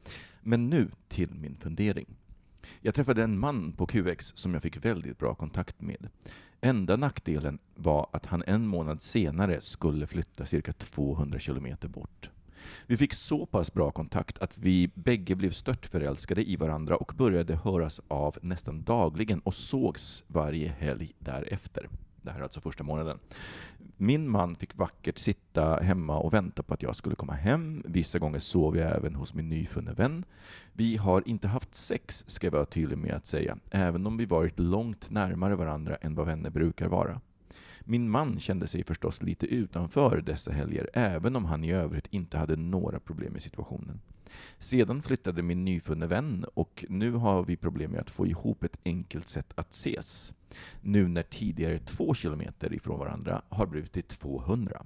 Men 0.41 0.71
nu 0.71 0.91
till 1.09 1.35
min 1.35 1.57
fundering. 1.57 2.07
Jag 2.81 2.95
träffade 2.95 3.23
en 3.23 3.39
man 3.39 3.73
på 3.73 3.87
QX 3.87 4.33
som 4.35 4.55
jag 4.55 4.63
fick 4.63 4.85
väldigt 4.85 5.19
bra 5.19 5.35
kontakt 5.35 5.81
med. 5.81 6.09
Enda 6.61 6.97
nackdelen 6.97 7.59
var 7.75 8.09
att 8.13 8.27
han 8.27 8.43
en 8.47 8.67
månad 8.67 9.03
senare 9.03 9.61
skulle 9.61 10.07
flytta 10.07 10.47
cirka 10.47 10.73
200 10.73 11.39
kilometer 11.39 11.89
bort. 11.89 12.31
Vi 12.87 12.97
fick 12.97 13.15
så 13.15 13.47
pass 13.47 13.75
bra 13.75 13.91
kontakt 13.91 14.39
att 14.39 14.59
vi 14.59 14.91
bägge 14.95 15.35
blev 15.35 15.51
störtförälskade 15.51 16.51
i 16.51 16.57
varandra 16.57 16.97
och 16.97 17.13
började 17.17 17.57
höras 17.57 18.01
av 18.09 18.39
nästan 18.43 18.83
dagligen 18.83 19.41
och 19.41 19.55
sågs 19.55 20.25
varje 20.27 20.69
helg 20.69 21.13
därefter. 21.19 21.89
Det 22.23 22.31
här 22.31 22.39
är 22.39 22.43
alltså 22.43 22.61
första 22.61 22.85
månaden. 22.85 23.19
Min 23.97 24.29
man 24.29 24.57
fick 24.57 24.77
vackert 24.77 25.19
sitta 25.19 25.77
hemma 25.77 26.19
och 26.19 26.35
vänta 26.35 26.63
på 26.63 26.75
att 26.75 26.83
jag 26.83 26.97
skulle 26.97 27.17
komma 27.17 27.33
hem. 27.33 27.83
Vissa 27.87 28.19
gånger 28.19 28.39
sov 28.39 28.77
jag 28.77 28.97
även 28.97 29.15
hos 29.15 29.35
min 29.35 29.49
nyfunne 29.49 29.93
vän. 29.93 30.25
Vi 30.73 30.97
har 30.97 31.29
inte 31.29 31.49
haft 31.49 31.75
sex, 31.75 32.25
ska 32.27 32.47
jag 32.47 32.53
vara 32.53 32.65
tydlig 32.65 32.99
med 32.99 33.15
att 33.15 33.27
säga, 33.27 33.57
även 33.71 34.07
om 34.07 34.17
vi 34.17 34.25
varit 34.25 34.59
långt 34.59 35.11
närmare 35.11 35.57
varandra 35.57 35.97
än 35.97 36.15
vad 36.15 36.27
vänner 36.27 36.51
brukar 36.51 36.89
vara. 36.89 37.21
Min 37.91 38.11
man 38.11 38.41
kände 38.41 38.67
sig 38.69 38.85
förstås 38.85 39.23
lite 39.23 39.47
utanför 39.47 40.21
dessa 40.21 40.53
helger, 40.53 40.91
även 40.93 41.37
om 41.37 41.45
han 41.45 41.65
i 41.65 41.73
övrigt 41.73 42.07
inte 42.11 42.39
hade 42.39 42.57
några 42.57 43.01
problem 43.01 43.33
med 43.33 43.43
situationen. 43.43 44.01
Sedan 44.59 45.03
flyttade 45.03 45.43
min 45.43 45.65
nyfunne 45.65 46.07
vän 46.07 46.47
och 46.55 46.85
nu 46.89 47.13
har 47.13 47.45
vi 47.45 47.57
problem 47.57 47.91
med 47.91 48.01
att 48.01 48.11
få 48.11 48.27
ihop 48.27 48.65
ett 48.65 48.79
enkelt 48.85 49.29
sätt 49.29 49.53
att 49.55 49.71
ses. 49.71 50.35
Nu 50.81 51.09
när 51.09 51.23
tidigare 51.23 51.79
två 51.79 52.15
kilometer 52.15 52.73
ifrån 52.73 52.99
varandra 52.99 53.43
har 53.49 53.67
blivit 53.67 53.93
till 53.93 54.05
200. 54.05 54.83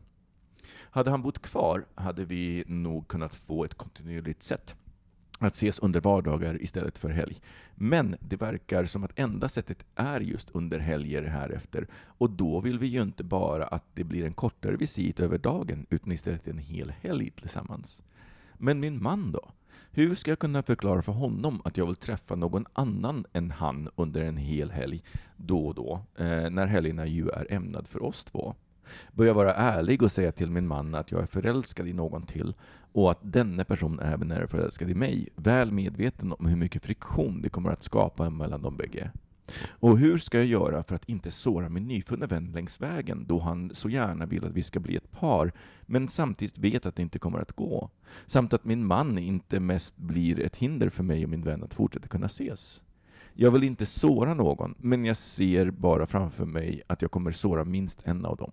Hade 0.72 1.10
han 1.10 1.22
bott 1.22 1.38
kvar 1.38 1.84
hade 1.94 2.24
vi 2.24 2.64
nog 2.66 3.08
kunnat 3.08 3.34
få 3.34 3.64
ett 3.64 3.74
kontinuerligt 3.74 4.42
sätt 4.42 4.76
att 5.44 5.54
ses 5.54 5.78
under 5.78 6.00
vardagar 6.00 6.62
istället 6.62 6.98
för 6.98 7.08
helg. 7.08 7.40
Men 7.74 8.16
det 8.20 8.36
verkar 8.36 8.84
som 8.84 9.04
att 9.04 9.18
enda 9.18 9.48
sättet 9.48 9.84
är 9.94 10.20
just 10.20 10.50
under 10.50 10.78
helger 10.78 11.22
härefter. 11.22 11.86
Och 11.92 12.30
då 12.30 12.60
vill 12.60 12.78
vi 12.78 12.86
ju 12.86 13.02
inte 13.02 13.24
bara 13.24 13.66
att 13.66 13.84
det 13.94 14.04
blir 14.04 14.24
en 14.24 14.34
kortare 14.34 14.76
visit 14.76 15.20
över 15.20 15.38
dagen, 15.38 15.86
utan 15.90 16.12
istället 16.12 16.48
en 16.48 16.58
hel 16.58 16.92
helg 17.02 17.30
tillsammans. 17.30 18.02
Men 18.54 18.80
min 18.80 19.02
man 19.02 19.32
då? 19.32 19.50
Hur 19.90 20.14
ska 20.14 20.30
jag 20.30 20.38
kunna 20.38 20.62
förklara 20.62 21.02
för 21.02 21.12
honom 21.12 21.62
att 21.64 21.76
jag 21.76 21.86
vill 21.86 21.96
träffa 21.96 22.34
någon 22.34 22.66
annan 22.72 23.26
än 23.32 23.50
han 23.50 23.88
under 23.96 24.20
en 24.22 24.36
hel 24.36 24.70
helg 24.70 25.02
då 25.36 25.66
och 25.66 25.74
då, 25.74 26.00
eh, 26.16 26.50
när 26.50 26.66
helgerna 26.66 27.06
ju 27.06 27.28
är 27.28 27.52
ämnad 27.52 27.88
för 27.88 28.02
oss 28.02 28.24
två? 28.24 28.54
Bör 29.12 29.24
jag 29.24 29.34
vara 29.34 29.54
ärlig 29.54 30.02
och 30.02 30.12
säga 30.12 30.32
till 30.32 30.50
min 30.50 30.66
man 30.66 30.94
att 30.94 31.12
jag 31.12 31.22
är 31.22 31.26
förälskad 31.26 31.88
i 31.88 31.92
någon 31.92 32.22
till 32.22 32.54
och 32.94 33.10
att 33.10 33.18
denna 33.22 33.64
person 33.64 34.00
även 34.00 34.30
är 34.30 34.46
förälskad 34.46 34.90
i 34.90 34.94
mig, 34.94 35.28
väl 35.36 35.72
medveten 35.72 36.32
om 36.32 36.46
hur 36.46 36.56
mycket 36.56 36.84
friktion 36.84 37.42
det 37.42 37.48
kommer 37.48 37.70
att 37.70 37.82
skapa 37.82 38.30
mellan 38.30 38.62
de 38.62 38.76
bägge. 38.76 39.10
Och 39.68 39.98
hur 39.98 40.18
ska 40.18 40.38
jag 40.38 40.46
göra 40.46 40.82
för 40.82 40.94
att 40.94 41.08
inte 41.08 41.30
såra 41.30 41.68
min 41.68 41.88
nyfunna 41.88 42.26
vän 42.26 42.52
längs 42.54 42.80
vägen, 42.80 43.24
då 43.28 43.38
han 43.38 43.70
så 43.74 43.88
gärna 43.88 44.26
vill 44.26 44.44
att 44.44 44.52
vi 44.52 44.62
ska 44.62 44.80
bli 44.80 44.96
ett 44.96 45.10
par, 45.10 45.52
men 45.82 46.08
samtidigt 46.08 46.58
vet 46.58 46.86
att 46.86 46.96
det 46.96 47.02
inte 47.02 47.18
kommer 47.18 47.38
att 47.38 47.52
gå? 47.52 47.90
Samt 48.26 48.52
att 48.52 48.64
min 48.64 48.86
man 48.86 49.18
inte 49.18 49.60
mest 49.60 49.96
blir 49.96 50.40
ett 50.40 50.56
hinder 50.56 50.88
för 50.88 51.02
mig 51.02 51.24
och 51.24 51.30
min 51.30 51.42
vän 51.42 51.64
att 51.64 51.74
fortsätta 51.74 52.08
kunna 52.08 52.26
ses. 52.26 52.82
Jag 53.32 53.50
vill 53.50 53.64
inte 53.64 53.86
såra 53.86 54.34
någon, 54.34 54.74
men 54.78 55.04
jag 55.04 55.16
ser 55.16 55.70
bara 55.70 56.06
framför 56.06 56.44
mig 56.44 56.82
att 56.86 57.02
jag 57.02 57.10
kommer 57.10 57.30
såra 57.30 57.64
minst 57.64 58.00
en 58.04 58.24
av 58.24 58.36
dem. 58.36 58.52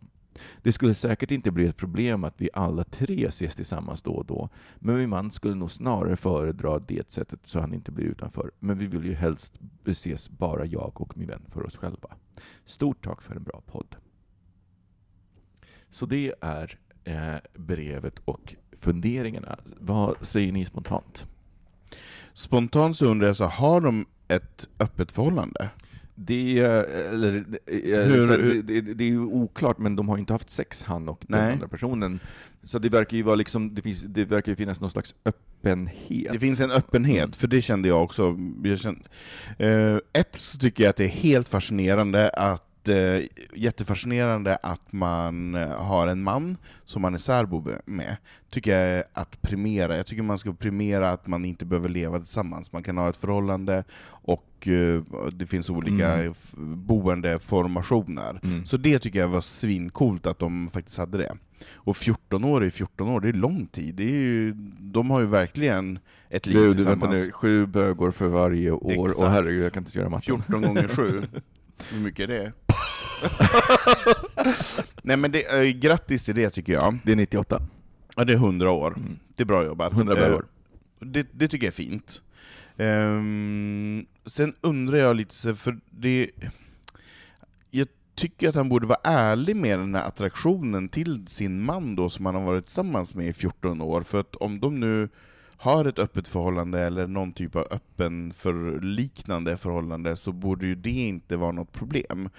Det 0.62 0.74
skulle 0.74 0.94
säkert 0.94 1.32
inte 1.32 1.52
bli 1.52 1.68
ett 1.68 1.78
problem 1.78 2.24
att 2.24 2.42
vi 2.42 2.50
alla 2.54 2.84
tre 2.84 3.28
ses 3.28 3.56
tillsammans 3.56 4.02
då 4.02 4.12
och 4.12 4.26
då, 4.26 4.50
men 4.80 4.96
min 4.96 5.10
man 5.10 5.32
skulle 5.32 5.56
nog 5.56 5.72
snarare 5.72 6.16
föredra 6.16 6.80
det 6.80 7.12
sättet 7.12 7.40
så 7.44 7.60
han 7.60 7.74
inte 7.74 7.92
blir 7.92 8.06
utanför. 8.06 8.52
Men 8.60 8.78
vi 8.78 8.88
vill 8.88 9.06
ju 9.06 9.14
helst 9.14 9.60
ses 9.86 10.30
bara 10.30 10.66
jag 10.66 11.02
och 11.02 11.18
min 11.18 11.28
vän 11.28 11.46
för 11.50 11.66
oss 11.66 11.78
själva. 11.78 12.10
Stort 12.66 13.04
tack 13.04 13.22
för 13.22 13.36
en 13.36 13.44
bra 13.44 13.62
podd. 13.66 13.96
Så 15.90 16.06
det 16.06 16.34
är 16.42 16.80
eh, 17.04 17.36
brevet 17.54 18.20
och 18.26 18.56
funderingarna. 18.72 19.58
Vad 19.80 20.16
säger 20.22 20.52
ni 20.52 20.66
spontant? 20.66 21.26
Spontant 22.34 22.98
så 22.98 23.06
undrar 23.06 23.28
jag, 23.28 23.38
så 23.38 23.46
har 23.46 23.82
de 23.82 24.06
ett 24.28 24.70
öppet 24.80 25.12
förhållande? 25.12 25.70
Det, 26.26 26.60
eller, 26.60 27.46
hur, 28.06 28.28
så, 28.28 28.34
hur? 28.34 28.64
Det, 28.64 28.82
det, 28.82 28.94
det, 28.94 29.04
är 29.04 29.08
ju 29.08 29.20
oklart, 29.20 29.78
men 29.78 29.96
de 29.96 30.10
har 30.10 30.18
inte 30.18 30.34
haft 30.34 30.50
sex, 30.50 30.84
han 30.84 31.10
och 31.10 31.24
den 31.28 31.40
Nej. 31.40 31.54
andra 31.54 31.68
personen. 31.68 32.20
Så 32.64 32.80
det 32.80 32.90
verkar 32.90 33.18
ju 33.18 33.24
vara 33.24 33.36
liksom, 33.36 33.76
det, 33.76 33.82
finns, 33.82 34.02
det 34.02 34.26
verkar 34.26 34.52
ju 34.52 34.56
finnas 34.56 34.82
någon 34.82 34.90
slags 34.90 35.16
öppenhet. 35.26 36.34
Det 36.34 36.40
finns 36.40 36.60
en 36.60 36.72
öppenhet, 36.72 37.24
mm. 37.24 37.32
för 37.32 37.48
det 37.48 37.62
kände 37.62 37.88
jag 37.88 38.04
också. 38.04 38.38
Jag 38.64 38.80
kände, 38.80 39.02
uh, 39.60 40.00
ett 40.14 40.36
så 40.36 40.58
tycker 40.58 40.84
jag 40.84 40.90
att 40.90 40.96
det 40.96 41.06
är 41.06 41.10
helt 41.10 41.50
fascinerande 41.50 42.30
att 42.30 42.71
jätte, 42.82 43.28
jättefascinerande 43.54 44.56
att 44.56 44.92
man 44.94 45.54
har 45.78 46.08
en 46.08 46.24
man 46.24 46.58
som 46.84 47.02
man 47.02 47.14
är 47.14 47.18
särbo 47.18 47.68
med, 47.86 48.18
tycker 48.50 48.72
jag 48.72 48.90
är 48.90 49.04
att 49.14 49.42
primera. 49.42 49.98
Jag 49.98 50.06
tycker 50.06 50.24
man 50.24 50.38
ska 50.38 50.54
primera 50.54 51.10
att 51.10 51.28
man 51.28 51.46
inte 51.46 51.66
behöver 51.66 51.90
leva 51.90 52.20
tillsammans. 52.20 52.72
Man 52.72 52.84
kan 52.84 52.98
ha 52.98 53.10
ett 53.10 53.18
förhållande 53.18 53.84
och 54.08 54.68
uh, 54.68 55.04
det 55.32 55.46
finns 55.46 55.70
olika 55.70 56.14
mm. 56.14 56.34
boendeformationer. 56.86 58.40
Mm. 58.44 58.66
Så 58.66 58.78
det 58.78 59.00
tycker 59.00 59.20
jag 59.20 59.28
var 59.28 59.42
svincoolt 59.42 60.28
att 60.28 60.40
de 60.40 60.70
faktiskt 60.70 60.98
hade 60.98 61.18
det. 61.18 61.36
Och 61.74 61.98
14 61.98 62.44
år 62.44 62.64
är 62.64 62.70
14 62.70 63.10
år, 63.10 63.22
det 63.22 63.30
är 63.30 63.34
lång 63.34 63.68
tid. 63.68 63.96
Det 63.96 64.04
är 64.04 64.10
ju, 64.10 64.54
de 64.80 65.12
har 65.12 65.20
ju 65.20 65.26
verkligen 65.26 66.00
ett 66.30 66.46
liv 66.46 66.58
du, 66.58 66.74
tillsammans. 66.74 67.04
Vänta 67.04 67.26
nu, 67.26 67.32
sju 67.32 67.66
bögor 67.66 68.12
för 68.12 68.28
varje 68.28 68.72
år, 68.72 69.06
Exakt. 69.06 69.22
och 69.22 69.30
herregud, 69.30 69.64
jag 69.64 69.74
kan 69.74 69.84
inte 69.84 69.98
göra 69.98 70.10
matten. 70.10 70.44
14 70.48 70.62
gånger 70.62 70.88
7. 70.88 71.24
Hur 71.90 72.00
mycket 72.00 72.30
är 72.30 72.34
det? 72.34 72.52
Nej 75.02 75.18
men 75.18 75.32
det, 75.32 75.44
äh, 75.44 75.64
grattis 75.64 76.26
till 76.26 76.36
det 76.36 76.50
tycker 76.50 76.74
jag. 76.74 76.98
Det 77.04 77.12
är 77.12 77.16
98. 77.16 77.62
Ja, 78.16 78.24
det 78.24 78.34
är 78.34 78.38
100 78.38 78.72
år. 78.72 78.94
Mm. 78.98 79.20
Det 79.36 79.44
är 79.44 79.46
bra 79.46 79.66
jobbat. 79.66 79.94
100 79.94 80.36
år. 80.36 80.46
Det, 81.00 81.28
det, 81.32 81.48
tycker 81.48 81.68
jag 81.68 81.72
är 81.72 81.76
fint. 81.76 82.22
Um, 82.78 84.06
sen 84.26 84.56
undrar 84.62 84.98
jag 84.98 85.16
lite, 85.16 85.56
för 85.56 85.80
det... 85.90 86.32
Jag 87.72 87.88
tycker 88.16 88.50
att 88.50 88.56
han 88.56 88.70
borde 88.70 88.88
vara 88.88 89.00
ärlig 89.04 89.56
med 89.56 89.80
den 89.80 89.96
här 89.96 90.04
attraktionen 90.04 90.90
till 90.90 91.28
sin 91.28 91.64
man 91.64 91.96
då, 91.96 92.10
som 92.10 92.26
han 92.26 92.36
har 92.36 92.42
varit 92.42 92.66
tillsammans 92.66 93.16
med 93.16 93.28
i 93.28 93.34
14 93.34 93.82
år, 93.82 94.04
för 94.04 94.20
att 94.20 94.36
om 94.36 94.60
de 94.60 94.80
nu 94.80 95.10
har 95.62 95.86
ett 95.86 96.00
öppet 96.00 96.28
förhållande 96.28 96.80
eller 96.80 97.08
någon 97.08 97.34
typ 97.34 97.56
av 97.56 97.68
öppen 97.72 98.34
förliknande 98.34 99.58
förhållande 99.58 100.16
så 100.16 100.32
borde 100.32 100.68
ju 100.68 100.76
det 100.76 100.90
inte 100.90 101.38
vara 101.38 101.52
något 101.52 101.72
problem. 101.72 102.30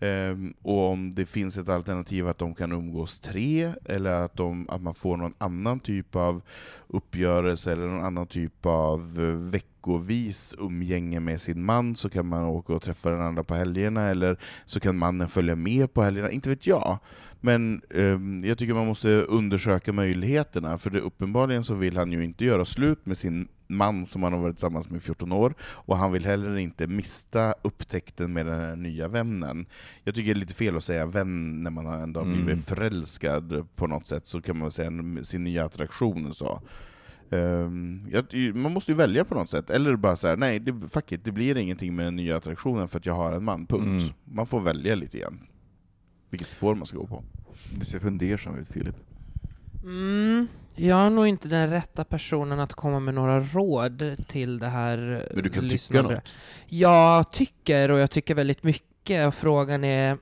Um, 0.00 0.54
och 0.62 0.90
om 0.90 1.14
det 1.14 1.26
finns 1.26 1.56
ett 1.56 1.68
alternativ 1.68 2.28
att 2.28 2.38
de 2.38 2.54
kan 2.54 2.72
umgås 2.72 3.20
tre, 3.20 3.72
eller 3.84 4.10
att, 4.10 4.36
de, 4.36 4.66
att 4.70 4.82
man 4.82 4.94
får 4.94 5.16
någon 5.16 5.34
annan 5.38 5.80
typ 5.80 6.16
av 6.16 6.42
uppgörelse 6.86 7.72
eller 7.72 7.86
någon 7.86 8.04
annan 8.04 8.26
typ 8.26 8.66
av 8.66 9.00
eh, 9.00 9.50
veck 9.50 9.66
veckovis 9.82 10.54
umgänge 10.58 11.20
med 11.20 11.40
sin 11.40 11.64
man, 11.64 11.96
så 11.96 12.08
kan 12.08 12.26
man 12.26 12.44
åka 12.44 12.72
och 12.72 12.82
träffa 12.82 13.10
den 13.10 13.20
andra 13.20 13.44
på 13.44 13.54
helgerna, 13.54 14.08
eller 14.08 14.36
så 14.64 14.80
kan 14.80 14.98
mannen 14.98 15.28
följa 15.28 15.56
med 15.56 15.94
på 15.94 16.02
helgerna, 16.02 16.30
inte 16.30 16.50
vet 16.50 16.66
jag. 16.66 16.98
Men 17.40 17.82
um, 17.90 18.44
jag 18.44 18.58
tycker 18.58 18.74
man 18.74 18.86
måste 18.86 19.08
undersöka 19.08 19.92
möjligheterna, 19.92 20.78
för 20.78 20.90
det, 20.90 21.00
uppenbarligen 21.00 21.64
så 21.64 21.74
vill 21.74 21.96
han 21.96 22.12
ju 22.12 22.24
inte 22.24 22.44
göra 22.44 22.64
slut 22.64 23.06
med 23.06 23.18
sin 23.18 23.48
man 23.66 24.06
som 24.06 24.22
han 24.22 24.32
har 24.32 24.40
varit 24.40 24.56
tillsammans 24.56 24.90
med 24.90 24.96
i 24.96 25.00
14 25.00 25.32
år, 25.32 25.54
och 25.62 25.96
han 25.96 26.12
vill 26.12 26.24
heller 26.24 26.56
inte 26.56 26.86
mista 26.86 27.54
upptäckten 27.62 28.32
med 28.32 28.46
den 28.46 28.60
här 28.60 28.76
nya 28.76 29.08
vännen. 29.08 29.66
Jag 30.04 30.14
tycker 30.14 30.34
det 30.34 30.38
är 30.38 30.40
lite 30.40 30.54
fel 30.54 30.76
att 30.76 30.84
säga 30.84 31.06
vän 31.06 31.62
när 31.62 31.70
man 31.70 31.86
ändå 31.86 32.20
har 32.20 32.26
blivit 32.26 32.46
mm. 32.46 32.62
förälskad 32.62 33.66
på 33.76 33.86
något 33.86 34.06
sätt, 34.06 34.26
så 34.26 34.42
kan 34.42 34.58
man 34.58 34.70
säga 34.70 34.90
sin 35.22 35.44
nya 35.44 35.64
attraktion 35.64 36.26
och 36.26 36.36
så. 36.36 36.62
Jag, 38.10 38.54
man 38.54 38.72
måste 38.72 38.90
ju 38.90 38.96
välja 38.96 39.24
på 39.24 39.34
något 39.34 39.50
sätt, 39.50 39.70
eller 39.70 39.96
bara 39.96 40.16
säga 40.16 40.36
nej, 40.36 40.58
det, 40.60 40.88
fuck 40.88 41.12
it, 41.12 41.24
det 41.24 41.32
blir 41.32 41.56
ingenting 41.56 41.96
med 41.96 42.06
den 42.06 42.16
nya 42.16 42.36
attraktionen 42.36 42.88
för 42.88 42.98
att 42.98 43.06
jag 43.06 43.14
har 43.14 43.32
en 43.32 43.44
man, 43.44 43.66
punkt. 43.66 44.02
Mm. 44.02 44.14
Man 44.24 44.46
får 44.46 44.60
välja 44.60 44.94
lite 44.94 45.18
grann 45.18 45.38
vilket 46.32 46.48
spår 46.48 46.74
man 46.74 46.86
ska 46.86 46.98
gå 46.98 47.06
på. 47.06 47.24
Du 47.78 47.84
ser 47.84 47.98
fundersam 47.98 48.58
ut, 48.58 48.68
Filip. 48.68 48.96
Mm, 49.84 50.48
jag 50.74 51.00
är 51.00 51.10
nog 51.10 51.26
inte 51.26 51.48
den 51.48 51.70
rätta 51.70 52.04
personen 52.04 52.60
att 52.60 52.72
komma 52.72 53.00
med 53.00 53.14
några 53.14 53.40
råd 53.40 54.14
till 54.26 54.58
det 54.58 54.68
här 54.68 55.28
Men 55.34 55.44
du 55.44 55.50
kan 55.50 55.68
lyssnande. 55.68 56.08
tycka 56.08 56.14
något? 56.14 56.32
Jag 56.66 57.32
tycker, 57.32 57.90
och 57.90 57.98
jag 57.98 58.10
tycker 58.10 58.34
väldigt 58.34 58.62
mycket, 58.62 59.28
och 59.28 59.34
frågan 59.34 59.84
är 59.84 60.18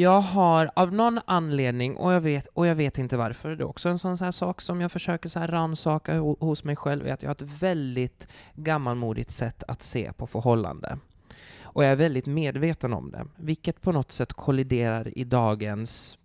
jag 0.00 0.20
har 0.20 0.70
av 0.76 0.92
någon 0.92 1.20
anledning, 1.26 1.96
och 1.96 2.12
jag 2.12 2.20
vet, 2.20 2.46
och 2.46 2.66
jag 2.66 2.74
vet 2.74 2.98
inte 2.98 3.16
varför, 3.16 3.56
det 3.56 3.62
är 3.62 3.68
också 3.68 3.88
en 3.88 3.98
sån 3.98 4.18
här 4.18 4.32
sak 4.32 4.60
som 4.60 4.80
jag 4.80 4.92
försöker 4.92 5.28
så 5.28 5.40
här 5.40 5.48
rannsaka 5.48 6.18
hos 6.18 6.64
mig 6.64 6.76
själv, 6.76 7.06
är 7.06 7.12
att 7.12 7.22
jag 7.22 7.28
har 7.28 7.34
ett 7.34 7.62
väldigt 7.62 8.28
gammalmodigt 8.54 9.30
sätt 9.30 9.62
att 9.68 9.82
se 9.82 10.12
på 10.12 10.26
förhållande. 10.26 10.98
Och 11.62 11.84
jag 11.84 11.92
är 11.92 11.96
väldigt 11.96 12.26
medveten 12.26 12.92
om 12.92 13.10
det, 13.10 13.26
vilket 13.36 13.80
på 13.80 13.92
något 13.92 14.12
sätt 14.12 14.32
kolliderar 14.32 15.18
i 15.18 15.24
dagens 15.24 16.18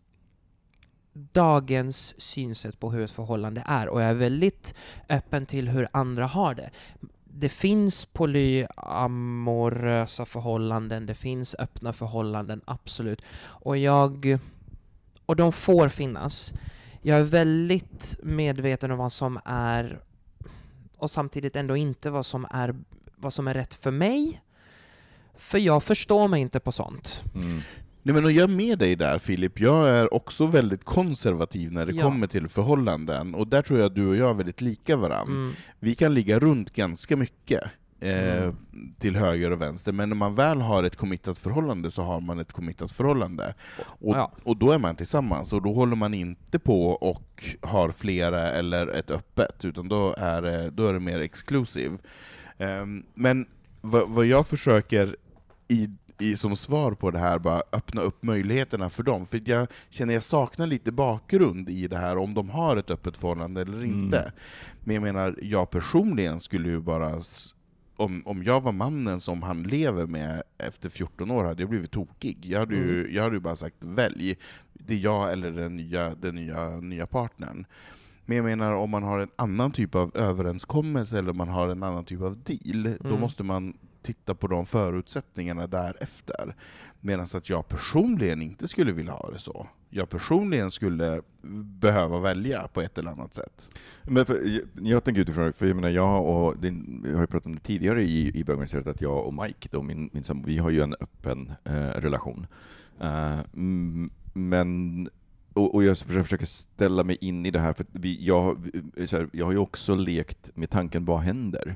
dagens 1.14 2.22
synsätt 2.22 2.80
på 2.80 2.92
hur 2.92 3.02
ett 3.02 3.12
förhållande 3.12 3.64
är 3.66 3.90
och 3.90 4.02
jag 4.02 4.10
är 4.10 4.14
väldigt 4.14 4.76
öppen 5.10 5.46
till 5.46 5.70
hur 5.70 5.88
andra 5.92 6.26
har 6.26 6.56
det. 6.56 6.70
Det 7.34 7.50
finns 7.50 8.06
polyamorösa 8.06 10.26
förhållanden, 10.26 11.06
det 11.06 11.16
finns 11.16 11.56
öppna 11.60 11.94
förhållanden, 11.94 12.62
absolut. 12.66 13.22
Och 13.42 13.78
jag... 13.78 14.40
Och 15.26 15.36
de 15.36 15.52
får 15.52 15.90
finnas. 15.90 16.54
Jag 17.02 17.20
är 17.20 17.24
väldigt 17.24 18.18
medveten 18.24 18.92
om 18.92 18.98
vad 18.98 19.12
som 19.12 19.40
är 19.46 20.00
och 20.98 21.12
samtidigt 21.12 21.56
ändå 21.56 21.78
inte 21.78 22.10
vad 22.10 22.26
som 22.26 22.48
är, 22.52 22.76
vad 23.16 23.34
som 23.34 23.48
är 23.48 23.54
rätt 23.54 23.74
för 23.74 23.92
mig 23.92 24.42
för 25.40 25.58
jag 25.58 25.84
förstår 25.84 26.28
mig 26.28 26.42
inte 26.42 26.60
på 26.60 26.72
sånt. 26.72 27.24
Mm. 27.36 27.62
Nej, 28.04 28.22
men 28.22 28.36
jag 28.36 28.44
är 28.44 28.56
med 28.56 28.80
dig 28.80 28.96
där 28.96 29.18
Filip, 29.18 29.60
jag 29.60 29.90
är 29.90 30.14
också 30.14 30.46
väldigt 30.46 30.84
konservativ 30.84 31.72
när 31.72 31.86
det 31.86 31.92
ja. 31.92 32.04
kommer 32.04 32.28
till 32.28 32.48
förhållanden, 32.48 33.36
och 33.36 33.48
där 33.48 33.62
tror 33.62 33.80
jag 33.80 33.86
att 33.86 33.96
du 33.96 34.08
och 34.08 34.16
jag 34.16 34.30
är 34.30 34.34
väldigt 34.34 34.62
lika 34.62 34.96
varandra. 34.96 35.34
Mm. 35.34 35.54
Vi 35.80 35.96
kan 35.96 36.14
ligga 36.14 36.40
runt 36.40 36.74
ganska 36.74 37.18
mycket, 37.18 37.64
eh, 38.00 38.38
mm. 38.38 38.56
till 39.00 39.16
höger 39.16 39.52
och 39.52 39.62
vänster, 39.62 39.92
men 39.92 40.10
när 40.10 40.16
man 40.16 40.36
väl 40.36 40.62
har 40.62 40.84
ett 40.84 40.96
committat 40.96 41.38
förhållande 41.38 41.92
så 41.92 42.02
har 42.02 42.20
man 42.20 42.40
ett 42.40 42.54
committat 42.54 42.92
förhållande. 42.92 43.54
Och, 43.82 44.16
ja. 44.16 44.32
och 44.44 44.58
då 44.58 44.72
är 44.72 44.78
man 44.78 44.96
tillsammans, 44.96 45.54
och 45.54 45.62
då 45.62 45.74
håller 45.74 45.96
man 45.96 46.14
inte 46.14 46.60
på 46.60 46.90
och 46.90 47.44
har 47.62 47.90
flera 47.90 48.52
eller 48.52 48.88
ett 48.88 49.12
öppet, 49.12 49.66
utan 49.66 49.88
då 49.88 50.16
är 50.18 50.42
det, 50.42 50.70
då 50.70 50.88
är 50.88 50.94
det 50.94 51.00
mer 51.00 51.20
exclusive. 51.20 51.98
Eh, 52.58 52.86
men 53.14 53.46
vad, 53.82 54.10
vad 54.10 54.26
jag 54.26 54.48
försöker 54.48 55.16
i, 55.68 55.90
i, 56.20 56.38
som 56.38 56.56
svar 56.56 56.92
på 56.92 57.12
det 57.12 57.20
här, 57.20 57.40
bara 57.40 57.62
öppna 57.72 58.02
upp 58.02 58.24
möjligheterna 58.24 58.90
för 58.90 59.04
dem. 59.04 59.26
För 59.26 59.42
jag 59.46 59.68
känner 59.90 60.14
jag 60.14 60.24
saknar 60.24 60.68
lite 60.68 60.92
bakgrund 60.92 61.70
i 61.70 61.88
det 61.88 61.98
här, 61.98 62.18
om 62.18 62.34
de 62.34 62.50
har 62.50 62.78
ett 62.78 62.92
öppet 62.92 63.18
förhållande 63.18 63.62
eller 63.62 63.86
inte. 63.86 64.20
Mm. 64.20 64.32
Men 64.84 64.94
jag 64.94 65.04
menar, 65.04 65.36
jag 65.42 65.70
personligen 65.70 66.40
skulle 66.40 66.70
ju 66.70 66.80
bara 66.80 67.22
om, 68.00 68.22
om 68.26 68.44
jag 68.44 68.62
var 68.62 68.72
mannen 68.72 69.22
som 69.22 69.44
han 69.44 69.64
lever 69.64 70.06
med 70.06 70.44
efter 70.58 70.90
14 70.90 71.32
år 71.32 71.44
hade 71.44 71.62
jag 71.64 71.70
blivit 71.70 71.92
tokig. 71.92 72.46
Jag 72.46 72.60
hade 72.60 72.76
ju, 72.76 73.00
mm. 73.00 73.16
jag 73.16 73.24
hade 73.24 73.36
ju 73.36 73.40
bara 73.40 73.56
sagt 73.56 73.76
välj, 73.80 74.38
det 74.74 74.94
är 74.94 74.98
jag 74.98 75.32
eller 75.32 75.52
den 75.52 75.76
nya, 75.76 76.16
den 76.16 76.36
nya, 76.36 76.70
nya 76.70 77.08
partnern. 77.08 77.66
Men 78.26 78.38
jag 78.38 78.44
menar, 78.44 78.74
om 78.74 78.90
man 78.90 79.04
har 79.04 79.20
en 79.20 79.30
annan 79.36 79.72
typ 79.72 79.96
av 79.96 80.18
överenskommelse 80.18 81.20
eller 81.20 81.34
man 81.34 81.50
har 81.50 81.70
en 81.70 81.84
annan 81.84 82.06
typ 82.06 82.22
av 82.22 82.38
deal, 82.44 82.86
mm. 82.86 82.98
då 83.00 83.18
måste 83.18 83.44
man 83.44 83.74
titta 84.02 84.36
på 84.36 84.48
de 84.48 84.66
förutsättningarna 84.66 85.68
därefter. 85.68 86.56
Medan 87.02 87.28
att 87.34 87.50
jag 87.50 87.68
personligen 87.68 88.42
inte 88.42 88.68
skulle 88.68 88.92
vilja 88.92 89.12
ha 89.12 89.32
det 89.32 89.40
så. 89.40 89.68
Jag 89.90 90.10
personligen 90.10 90.72
skulle 90.72 91.22
behöva 91.82 92.20
välja 92.20 92.68
på 92.68 92.82
ett 92.82 92.98
eller 92.98 93.12
annat 93.12 93.34
sätt. 93.34 93.70
Men 94.04 94.26
för, 94.26 94.62
jag 94.82 95.04
tänker 95.04 95.22
utifrån, 95.22 95.54
för 95.54 95.66
jag 95.66 95.76
menar, 95.76 95.90
jag 95.90 96.26
och 96.26 96.58
din, 96.58 97.02
jag 97.06 97.14
har 97.14 97.22
ju 97.22 97.28
pratat 97.28 97.46
om 97.46 97.56
det 97.56 97.62
tidigare 97.62 98.04
i, 98.04 98.40
i 98.40 98.44
bögministeriet, 98.44 98.88
att 98.88 99.02
jag 99.02 99.26
och 99.26 99.34
Mike, 99.34 99.70
då, 99.72 99.82
min, 99.82 100.10
min 100.14 100.44
vi 100.46 100.58
har 100.58 100.70
ju 100.70 100.82
en 100.82 100.96
öppen 101.00 101.52
eh, 101.64 101.74
relation. 101.74 102.48
Uh, 103.02 103.40
men 104.34 105.10
och, 105.54 105.76
och 105.76 105.84
jag 105.84 105.98
försöker 105.98 106.46
ställa 106.46 107.04
mig 107.04 107.18
in 107.22 107.46
i 107.46 107.52
det 107.52 107.60
här, 107.60 107.74
för 107.74 107.86
vi, 107.92 108.26
jag, 108.26 108.70
här, 108.96 109.30
jag 109.32 109.46
har 109.46 109.52
ju 109.52 109.58
också 109.58 109.96
lekt 109.96 110.52
med 110.56 110.70
tanken, 110.70 111.06
vad 111.06 111.20
händer? 111.20 111.76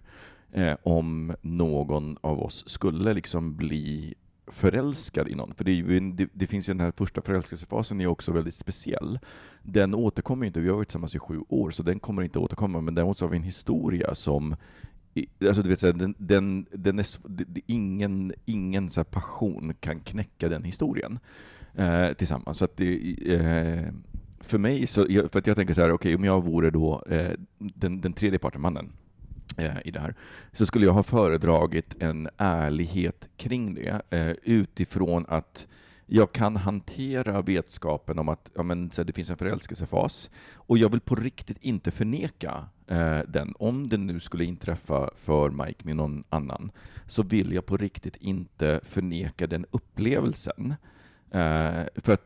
Eh, 0.53 0.75
om 0.83 1.33
någon 1.41 2.17
av 2.21 2.39
oss 2.39 2.63
skulle 2.69 3.13
liksom 3.13 3.55
bli 3.55 4.13
förälskad 4.47 5.27
i 5.27 5.35
någon. 5.35 5.53
För 5.53 5.63
det, 5.63 5.71
ju, 5.71 5.99
det, 5.99 6.29
det, 6.33 6.47
finns 6.47 6.69
ju 6.69 6.73
den 6.73 6.79
här 6.79 6.93
första 6.97 7.21
förälskelsefasen 7.21 8.01
är 8.01 8.07
också 8.07 8.31
väldigt 8.31 8.55
speciell. 8.55 9.19
Den 9.61 9.95
återkommer 9.95 10.45
inte, 10.45 10.59
vi 10.59 10.69
har 10.69 10.75
varit 10.75 10.87
tillsammans 10.87 11.15
i 11.15 11.19
sju 11.19 11.39
år, 11.49 11.71
så 11.71 11.83
den 11.83 11.99
kommer 11.99 12.21
inte 12.21 12.39
återkomma, 12.39 12.81
men 12.81 12.95
däremot 12.95 13.17
så 13.17 13.25
har 13.25 13.29
vi 13.29 13.37
en 13.37 13.43
historia 13.43 14.15
som 14.15 14.55
Alltså 15.47 15.61
du 15.61 15.69
vet, 15.69 15.79
så 15.79 15.91
den, 15.91 16.15
den, 16.17 16.65
den 16.71 16.99
är, 16.99 17.05
ingen, 17.65 18.33
ingen 18.45 18.89
så 18.89 19.03
passion 19.03 19.73
kan 19.79 19.99
knäcka 19.99 20.49
den 20.49 20.63
historien 20.63 21.19
eh, 21.75 22.13
tillsammans. 22.13 22.57
Så 22.57 22.65
att 22.65 22.77
det, 22.77 23.15
eh, 23.33 23.93
för 24.39 24.57
mig, 24.57 24.87
så, 24.87 25.05
för 25.05 25.39
att 25.39 25.47
jag 25.47 25.55
tänker 25.55 25.73
så 25.73 25.81
här, 25.81 25.91
okej, 25.91 25.95
okay, 25.95 26.15
om 26.15 26.23
jag 26.23 26.43
vore 26.43 26.69
då 26.69 27.03
eh, 27.09 27.31
den, 27.57 28.01
den 28.01 28.13
tredje 28.13 28.39
parten, 28.39 28.61
mannen, 28.61 28.91
Eh, 29.57 29.77
i 29.85 29.91
det 29.91 29.99
här, 29.99 30.15
så 30.53 30.65
skulle 30.65 30.85
jag 30.85 30.93
ha 30.93 31.03
föredragit 31.03 31.95
en 31.99 32.29
ärlighet 32.37 33.29
kring 33.37 33.75
det 33.75 34.01
eh, 34.09 34.31
utifrån 34.43 35.25
att 35.27 35.67
jag 36.05 36.31
kan 36.31 36.55
hantera 36.55 37.41
vetskapen 37.41 38.19
om 38.19 38.29
att 38.29 38.51
ja, 38.55 38.63
men, 38.63 38.91
så 38.91 39.03
det 39.03 39.13
finns 39.13 39.29
en 39.29 39.37
förälskelsefas 39.37 40.29
och 40.53 40.77
jag 40.77 40.89
vill 40.89 40.99
på 40.99 41.15
riktigt 41.15 41.57
inte 41.61 41.91
förneka 41.91 42.65
eh, 42.87 43.19
den. 43.27 43.53
Om 43.59 43.87
det 43.87 43.97
nu 43.97 44.19
skulle 44.19 44.45
inträffa 44.45 45.09
för 45.15 45.49
Mike 45.49 45.85
med 45.85 45.95
någon 45.95 46.23
annan 46.29 46.71
så 47.07 47.23
vill 47.23 47.53
jag 47.53 47.65
på 47.65 47.77
riktigt 47.77 48.15
inte 48.15 48.79
förneka 48.83 49.47
den 49.47 49.65
upplevelsen. 49.71 50.75
Uh, 51.35 51.85
för, 51.95 52.13
att, 52.13 52.21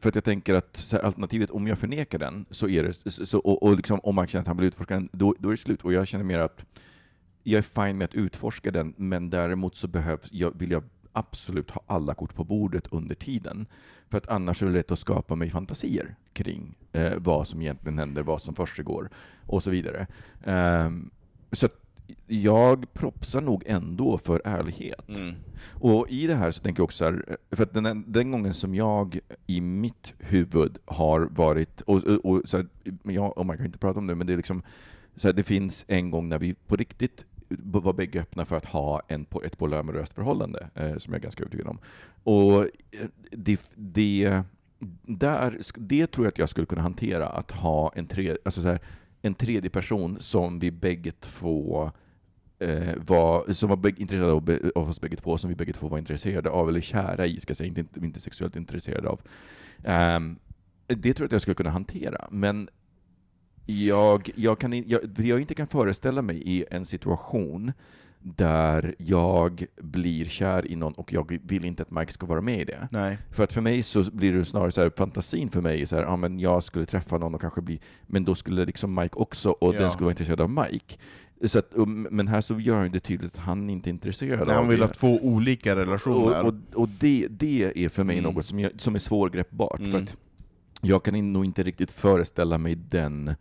för 0.00 0.08
att 0.08 0.14
jag 0.14 0.24
tänker 0.24 0.54
att 0.54 0.88
här, 0.92 0.98
alternativet, 0.98 1.50
om 1.50 1.66
jag 1.66 1.78
förnekar 1.78 2.18
den, 2.18 2.46
så 2.50 2.68
är 2.68 2.82
det, 2.82 3.10
så, 3.10 3.38
och, 3.38 3.62
och 3.62 3.76
liksom, 3.76 4.00
om 4.00 4.14
man 4.14 4.26
känner 4.26 4.40
att 4.40 4.46
han 4.46 4.56
vill 4.56 4.66
utforska 4.66 4.94
den, 4.94 5.08
då, 5.12 5.34
då 5.38 5.48
är 5.48 5.52
det 5.52 5.56
slut. 5.56 5.84
Och 5.84 5.92
jag 5.92 6.06
känner 6.06 6.24
mer 6.24 6.38
att 6.38 6.64
jag 7.42 7.58
är 7.58 7.62
fine 7.86 7.98
med 7.98 8.04
att 8.04 8.14
utforska 8.14 8.70
den, 8.70 8.94
men 8.96 9.30
däremot 9.30 9.76
så 9.76 9.88
behövs, 9.88 10.28
jag, 10.30 10.58
vill 10.58 10.70
jag 10.70 10.84
absolut 11.12 11.70
ha 11.70 11.82
alla 11.86 12.14
kort 12.14 12.34
på 12.34 12.44
bordet 12.44 12.86
under 12.90 13.14
tiden. 13.14 13.66
För 14.08 14.18
att 14.18 14.28
annars 14.28 14.62
är 14.62 14.66
det 14.66 14.72
lätt 14.72 14.90
att 14.90 14.98
skapa 14.98 15.34
mig 15.34 15.50
fantasier 15.50 16.14
kring 16.32 16.74
eh, 16.92 17.12
vad 17.16 17.48
som 17.48 17.62
egentligen 17.62 17.98
händer, 17.98 18.22
vad 18.22 18.42
som 18.42 18.54
försiggår 18.54 19.10
och 19.46 19.62
så 19.62 19.70
vidare. 19.70 20.06
Um, 20.44 21.10
så 21.52 21.68
jag 22.26 22.94
propsar 22.94 23.40
nog 23.40 23.62
ändå 23.66 24.18
för 24.18 24.42
ärlighet. 24.44 25.08
Mm. 25.08 25.34
Och 25.72 26.08
i 26.10 26.26
det 26.26 26.34
här 26.34 26.50
så 26.50 26.62
tänker 26.62 26.80
jag 26.80 26.84
också 26.84 27.04
här, 27.04 27.36
för 27.50 27.62
att 27.62 27.74
den, 27.74 28.04
den 28.06 28.30
gången 28.30 28.54
som 28.54 28.74
jag 28.74 29.18
i 29.46 29.60
mitt 29.60 30.14
huvud 30.18 30.78
har 30.84 31.20
varit, 31.20 31.80
och, 31.80 32.02
och, 32.04 32.42
så 32.44 32.56
här, 32.56 32.66
jag, 33.02 33.38
och 33.38 33.46
man 33.46 33.56
kan 33.56 33.66
inte 33.66 33.78
prata 33.78 33.98
om 33.98 34.06
det, 34.06 34.14
men 34.14 34.26
det 34.26 34.32
är 34.32 34.36
liksom, 34.36 34.62
så 35.16 35.28
här, 35.28 35.32
det 35.32 35.42
finns 35.42 35.84
en 35.88 36.10
gång 36.10 36.28
när 36.28 36.38
vi 36.38 36.54
på 36.54 36.76
riktigt 36.76 37.24
var 37.48 37.92
bägge 37.92 38.20
öppna 38.20 38.44
för 38.44 38.56
att 38.56 38.64
ha 38.64 39.02
en, 39.08 39.26
ett 39.44 39.58
polyamoröst 39.58 40.12
förhållande, 40.12 40.68
eh, 40.74 40.96
som 40.96 41.12
jag 41.12 41.18
är 41.18 41.22
ganska 41.22 41.42
övertygad 41.42 41.66
om. 41.66 41.78
Och 42.22 42.62
eh, 42.62 43.08
det, 43.30 43.60
det, 43.74 44.42
där, 45.02 45.58
det 45.76 46.06
tror 46.06 46.26
jag 46.26 46.32
att 46.32 46.38
jag 46.38 46.48
skulle 46.48 46.66
kunna 46.66 46.82
hantera, 46.82 47.28
att 47.28 47.50
ha 47.50 47.92
en, 47.94 48.06
tre, 48.06 48.36
alltså 48.44 48.62
så 48.62 48.68
här, 48.68 48.80
en 49.26 49.34
tredje 49.34 49.70
person 49.70 50.16
som 50.20 50.58
vi 50.58 50.70
bägge 50.70 51.12
två 51.20 51.90
eh, 52.58 52.94
var, 52.96 53.52
som 53.52 53.68
var 53.68 54.00
intresserade 54.00 54.32
av, 54.32 54.70
av 54.74 54.88
oss 54.88 55.00
bägge 55.00 55.16
två, 55.16 55.38
som 55.38 55.50
vi 55.50 55.56
bägge 55.56 55.72
två 55.72 55.88
var 55.88 55.98
intresserade 55.98 56.50
av, 56.50 56.68
eller 56.68 56.80
kära 56.80 57.26
i, 57.26 57.40
ska 57.40 57.50
jag 57.50 57.56
säga, 57.56 57.68
inte, 57.68 57.84
inte 58.00 58.20
sexuellt 58.20 58.56
intresserade 58.56 59.08
av. 59.08 59.20
Um, 60.16 60.38
det 60.86 61.14
tror 61.14 61.24
jag 61.24 61.26
att 61.26 61.32
jag 61.32 61.42
skulle 61.42 61.54
kunna 61.54 61.70
hantera, 61.70 62.28
men 62.30 62.68
jag, 63.66 64.30
jag, 64.34 64.58
kan, 64.58 64.88
jag, 64.88 65.00
jag 65.18 65.40
inte 65.40 65.54
kan 65.54 65.66
föreställa 65.66 66.22
mig 66.22 66.42
i 66.44 66.64
en 66.70 66.86
situation 66.86 67.72
där 68.20 68.94
jag 68.98 69.66
blir 69.76 70.24
kär 70.24 70.70
i 70.70 70.76
någon 70.76 70.92
och 70.92 71.12
jag 71.12 71.38
vill 71.42 71.64
inte 71.64 71.82
att 71.82 71.90
Mike 71.90 72.12
ska 72.12 72.26
vara 72.26 72.40
med 72.40 72.60
i 72.60 72.64
det. 72.64 72.88
Nej. 72.90 73.18
För 73.30 73.44
att 73.44 73.52
för 73.52 73.60
mig 73.60 73.82
så 73.82 74.02
blir 74.12 74.32
det 74.32 74.44
snarare 74.44 74.70
så 74.70 74.80
här, 74.80 74.90
fantasin 74.96 75.48
för 75.48 75.60
mig, 75.60 75.86
så 75.86 75.96
här, 75.96 76.02
ja 76.02 76.16
men 76.16 76.40
jag 76.40 76.62
skulle 76.62 76.86
träffa 76.86 77.18
någon 77.18 77.34
och 77.34 77.40
kanske 77.40 77.60
bli, 77.60 77.80
men 78.06 78.24
då 78.24 78.34
skulle 78.34 78.64
liksom 78.64 78.94
Mike 78.94 79.16
också, 79.16 79.50
och 79.50 79.74
ja. 79.74 79.80
den 79.80 79.90
skulle 79.90 80.04
vara 80.04 80.12
intresserad 80.12 80.40
av 80.40 80.50
Mike. 80.50 80.96
Så 81.44 81.58
att, 81.58 81.72
men 81.86 82.28
här 82.28 82.40
så 82.40 82.60
gör 82.60 82.76
han 82.76 82.90
det 82.90 83.00
tydligt 83.00 83.34
att 83.34 83.40
han 83.40 83.70
inte 83.70 83.88
är 83.88 83.92
intresserad 83.92 84.46
Nej, 84.46 84.56
av 84.56 84.62
Han 84.62 84.68
vill 84.68 84.80
det. 84.80 84.86
ha 84.86 84.92
två 84.92 85.18
olika 85.22 85.76
relationer. 85.76 86.40
Och, 86.40 86.46
och, 86.46 86.54
och 86.74 86.88
det, 86.88 87.26
det 87.30 87.72
är 87.84 87.88
för 87.88 88.04
mig 88.04 88.18
mm. 88.18 88.34
något 88.34 88.46
som, 88.46 88.60
jag, 88.60 88.72
som 88.80 88.94
är 88.94 88.98
svårgreppbart. 88.98 89.78
Mm. 89.78 89.90
För 89.90 89.98
att 89.98 90.16
jag 90.80 91.02
kan 91.02 91.32
nog 91.32 91.44
inte 91.44 91.62
riktigt 91.62 91.90
föreställa 91.90 92.58
mig 92.58 92.74
den 92.74 93.34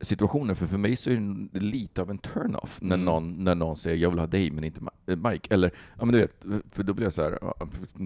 situationen, 0.00 0.56
för 0.56 0.66
för 0.66 0.78
mig 0.78 0.96
så 0.96 1.10
är 1.10 1.48
det 1.52 1.60
lite 1.60 2.02
av 2.02 2.10
en 2.10 2.18
turn-off 2.18 2.78
när, 2.82 2.94
mm. 2.94 3.04
någon, 3.04 3.44
när 3.44 3.54
någon 3.54 3.76
säger 3.76 3.96
jag 3.96 4.10
vill 4.10 4.18
ha 4.18 4.26
dig 4.26 4.50
men 4.50 4.64
inte 4.64 4.80
eh, 5.06 5.16
Mike. 5.16 5.54
Eller, 5.54 5.70
ja 5.98 6.04
men 6.04 6.12
du 6.12 6.20
vet, 6.20 6.44
för 6.70 6.82
då 6.82 6.94
blir 6.94 7.06
jag 7.06 7.12
så 7.12 7.22
här, 7.22 7.38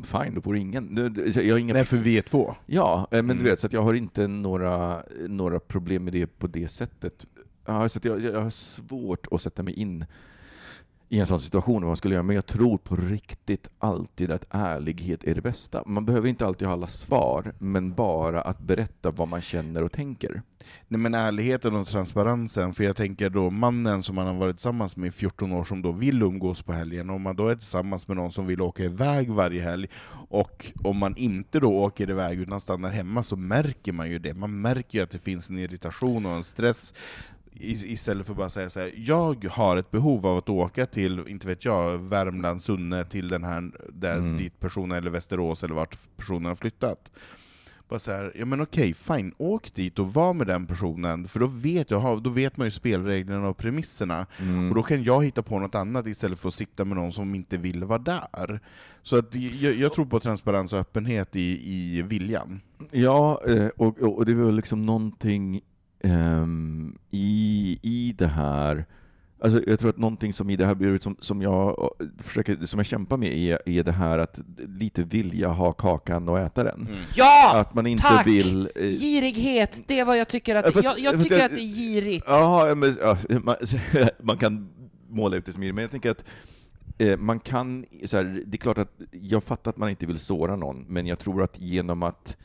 fine, 0.03 0.35
då 0.35 0.41
får 0.41 0.57
ingen... 0.57 1.15
Jag 1.35 1.55
har 1.55 1.59
inga... 1.59 1.75
Nej, 1.75 1.85
för 1.85 1.97
vi 1.97 2.19
är 2.19 2.23
två. 2.23 2.55
Ja, 2.67 3.09
eh, 3.11 3.17
men 3.17 3.25
mm. 3.25 3.39
du 3.39 3.51
vet, 3.51 3.61
så 3.61 3.69
jag 3.71 3.83
har 3.83 3.95
inte 3.95 4.27
några, 4.27 5.03
några 5.29 5.61
problem 5.61 6.05
med 6.05 6.13
det 6.13 6.27
på 6.27 6.47
det 6.47 6.69
sättet. 6.69 7.27
Ja, 7.67 7.89
så 7.89 8.01
jag, 8.03 8.21
jag 8.21 8.43
har 8.43 8.51
svårt 8.51 9.27
att 9.31 9.43
sätta 9.43 9.63
mig 9.63 9.75
in 9.75 10.05
i 11.09 11.21
en 11.21 11.27
sån 11.27 11.41
situation 11.41 11.83
vad 11.83 11.89
man 11.89 11.97
skulle 11.97 12.15
göra, 12.15 12.23
men 12.23 12.37
jag 12.37 12.47
tror 12.47 12.79
på 12.79 12.97
riktigt 12.97 13.69
alltid 13.79 14.31
att 14.31 14.45
ärlighet 14.51 15.25
är 15.25 15.35
det 15.35 15.41
bästa. 15.41 15.83
Man 15.87 16.05
behöver 16.05 16.29
inte 16.29 16.47
alltid 16.47 16.69
ha 16.69 16.73
alla 16.73 16.87
svar, 16.87 17.55
men 17.59 17.95
bara 17.95 18.43
att 18.43 18.59
berätta 18.59 19.11
vad 19.11 19.29
man 19.29 19.41
känner 19.41 19.83
och 19.83 19.93
tänker. 19.93 20.43
Nej 20.89 21.01
men 21.01 21.15
ärligheten 21.15 21.77
och 21.77 21.87
transparensen, 21.87 22.75
för 22.75 22.85
jag 22.85 22.97
tänker 22.97 23.31
då 23.31 23.51
mannen 23.51 24.03
som 24.03 24.15
man 24.15 24.27
har 24.27 24.35
varit 24.35 24.57
tillsammans 24.57 24.97
med 24.97 25.09
i 25.09 25.11
14 25.11 25.53
år 25.53 25.65
som 25.65 25.83
då 25.83 25.93
vill 25.93 26.23
umgås 26.23 26.63
på 26.63 26.73
helgen, 26.73 27.11
om 27.11 27.23
man 27.23 27.37
då 27.37 27.49
är 27.49 27.55
tillsammans 27.55 28.09
med 28.09 28.17
någon 28.17 28.33
som 28.33 28.47
vill 28.47 28.61
åka 28.61 28.85
iväg 28.85 29.31
varje 29.31 29.63
helg, 29.63 29.89
och 30.29 30.73
om 30.85 30.97
man 30.97 31.17
inte 31.17 31.61
då 31.61 31.73
åker 31.73 32.11
iväg 32.11 32.41
utan 32.41 32.61
stannar 32.61 32.91
hemma 32.91 33.23
så 33.23 33.37
märker 33.37 33.93
man 33.93 34.11
ju 34.11 34.19
det. 34.19 34.35
Man 34.35 34.61
märker 34.61 34.99
ju 34.99 35.05
att 35.05 35.11
det 35.11 35.19
finns 35.19 35.51
en 35.51 35.59
irritation 35.59 36.27
och 36.27 36.33
en 36.33 36.45
stress 36.45 36.95
istället 37.61 38.27
för 38.27 38.33
att 38.33 38.39
bara 38.39 38.51
säga 38.51 38.71
så 38.71 38.81
här, 38.81 38.93
jag 38.97 39.45
har 39.45 39.77
ett 39.77 39.91
behov 39.91 40.27
av 40.27 40.37
att 40.37 40.49
åka 40.49 40.87
till, 40.87 41.29
inte 41.29 41.47
vet 41.47 41.65
jag, 41.65 41.99
Värmland, 41.99 42.63
Sunne, 42.63 43.05
till 43.05 43.29
den 43.29 43.45
här, 43.45 43.71
där 43.89 44.19
mm. 44.19 44.37
dit 44.37 44.61
personen, 44.61 44.99
eller 44.99 45.11
Västerås, 45.11 45.65
eller 45.65 45.75
vart 45.75 45.99
personen 46.17 46.45
har 46.45 46.55
flyttat. 46.55 47.13
Bara 47.89 47.99
så 47.99 48.11
här, 48.11 48.33
ja 48.35 48.47
men 48.47 48.61
okej, 48.61 48.95
fine, 48.95 49.33
åk 49.39 49.75
dit 49.75 49.99
och 49.99 50.15
var 50.15 50.35
med 50.35 50.47
den 50.47 50.67
personen, 50.67 51.29
för 51.29 51.41
då 51.41 51.47
vet, 51.47 51.91
jag, 51.91 52.23
då 52.23 52.31
vet 52.31 52.57
man 52.57 52.67
ju 52.67 52.71
spelreglerna 52.71 53.49
och 53.49 53.57
premisserna, 53.57 54.27
mm. 54.39 54.69
och 54.69 54.75
då 54.75 54.83
kan 54.83 55.05
jag 55.05 55.25
hitta 55.25 55.43
på 55.43 55.59
något 55.59 55.75
annat 55.75 56.07
istället 56.07 56.39
för 56.39 56.49
att 56.49 56.55
sitta 56.55 56.85
med 56.85 56.97
någon 56.97 57.13
som 57.13 57.35
inte 57.35 57.57
vill 57.57 57.85
vara 57.85 57.99
där. 57.99 58.61
Så 59.03 59.19
att 59.19 59.35
jag, 59.35 59.75
jag 59.75 59.93
tror 59.93 60.07
på 60.07 60.21
transparens 60.21 60.73
och 60.73 60.79
öppenhet 60.79 61.37
i, 61.37 61.75
i 61.75 62.03
viljan. 62.03 62.61
Ja, 62.91 63.43
eh, 63.47 63.67
och, 63.67 63.99
och 63.99 64.27
det 64.27 64.33
är 64.33 64.37
väl 64.37 64.57
liksom 64.57 64.87
någonting 64.87 65.61
um, 66.05 66.99
i, 67.11 67.79
i 67.83 68.15
det 68.19 68.27
här, 68.27 68.85
alltså 69.41 69.63
jag 69.67 69.79
tror 69.79 69.91
att 69.91 69.99
någonting 69.99 70.33
som 70.33 70.51
i 70.51 70.57
det 70.57 70.67
här 70.67 70.75
blir 70.75 70.99
som, 70.99 71.17
som, 71.21 71.43
jag, 71.43 71.91
försöker, 72.19 72.67
som 72.67 72.79
jag 72.79 72.87
kämpar 72.87 73.17
med 73.17 73.39
är, 73.39 73.69
är 73.69 73.83
det 73.83 73.93
här 73.93 74.19
att 74.19 74.41
lite 74.57 75.03
vilja 75.03 75.49
ha 75.49 75.73
kakan 75.73 76.29
och 76.29 76.41
äta 76.41 76.65
den. 76.65 76.81
Mm. 76.81 76.99
Ja! 77.15 77.57
Att 77.57 77.75
man 77.75 77.87
inte 77.87 78.03
tack! 78.03 78.27
vill... 78.27 78.71
Eh, 78.75 78.91
Girighet, 78.91 79.83
det 79.87 80.01
är 80.01 80.05
vad 80.05 80.19
jag 80.19 80.29
tycker 80.29 80.55
att, 80.55 80.73
fast, 80.73 80.85
jag, 80.85 80.99
jag 80.99 81.23
tycker 81.23 81.39
jag, 81.39 81.45
att 81.45 81.55
det 81.55 81.61
är 81.61 81.77
girigt. 81.77 82.25
Ja, 82.29 82.75
men, 82.75 82.97
ja 83.01 83.19
man, 83.29 83.57
man, 84.23 84.39
kan 84.39 84.69
måla 85.09 85.37
ut 85.37 85.47
det 85.47 85.53
som 85.53 85.63
girigt, 85.63 85.75
men 85.75 85.83
jag 85.83 85.91
tänker 85.91 86.11
att 86.11 86.25
eh, 86.99 87.17
man 87.17 87.41
kan, 87.41 87.87
så 88.05 88.17
här, 88.17 88.43
det 88.47 88.57
är 88.57 88.59
klart 88.59 88.79
att 88.79 89.01
jag 89.11 89.45
fattar 89.45 89.71
att 89.71 89.77
man 89.77 89.91
inte 89.91 90.07
vill 90.07 90.19
såra 90.19 90.57
någon, 90.57 90.85
men 90.89 91.07
jag 91.07 91.19
tror 91.19 91.43
att 91.43 91.61
genom 91.61 92.03
att 92.03 92.37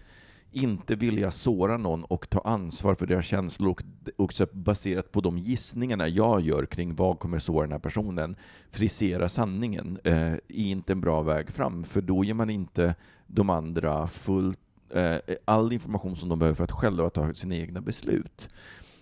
inte 0.51 0.95
vilja 0.95 1.31
såra 1.31 1.77
någon 1.77 2.03
och 2.03 2.29
ta 2.29 2.39
ansvar 2.39 2.95
för 2.95 3.05
deras 3.05 3.25
känslor 3.25 3.69
och 3.69 3.81
också 4.15 4.47
baserat 4.51 5.11
på 5.11 5.21
de 5.21 5.37
gissningarna 5.37 6.07
jag 6.07 6.41
gör 6.41 6.65
kring 6.65 6.95
vad 6.95 7.19
kommer 7.19 7.39
såra 7.39 7.61
den 7.61 7.71
här 7.71 7.79
personen, 7.79 8.35
frisera 8.71 9.29
sanningen, 9.29 9.99
eh, 10.03 10.33
är 10.33 10.41
inte 10.47 10.93
en 10.93 11.01
bra 11.01 11.21
väg 11.21 11.51
fram, 11.51 11.83
för 11.83 12.01
då 12.01 12.23
ger 12.23 12.33
man 12.33 12.49
inte 12.49 12.95
de 13.27 13.49
andra 13.49 14.07
fullt 14.07 14.59
eh, 14.89 15.17
all 15.45 15.73
information 15.73 16.15
som 16.15 16.29
de 16.29 16.39
behöver 16.39 16.55
för 16.55 16.63
att 16.63 16.71
själva 16.71 17.09
ta 17.09 17.33
sina 17.33 17.55
egna 17.55 17.81
beslut. 17.81 18.49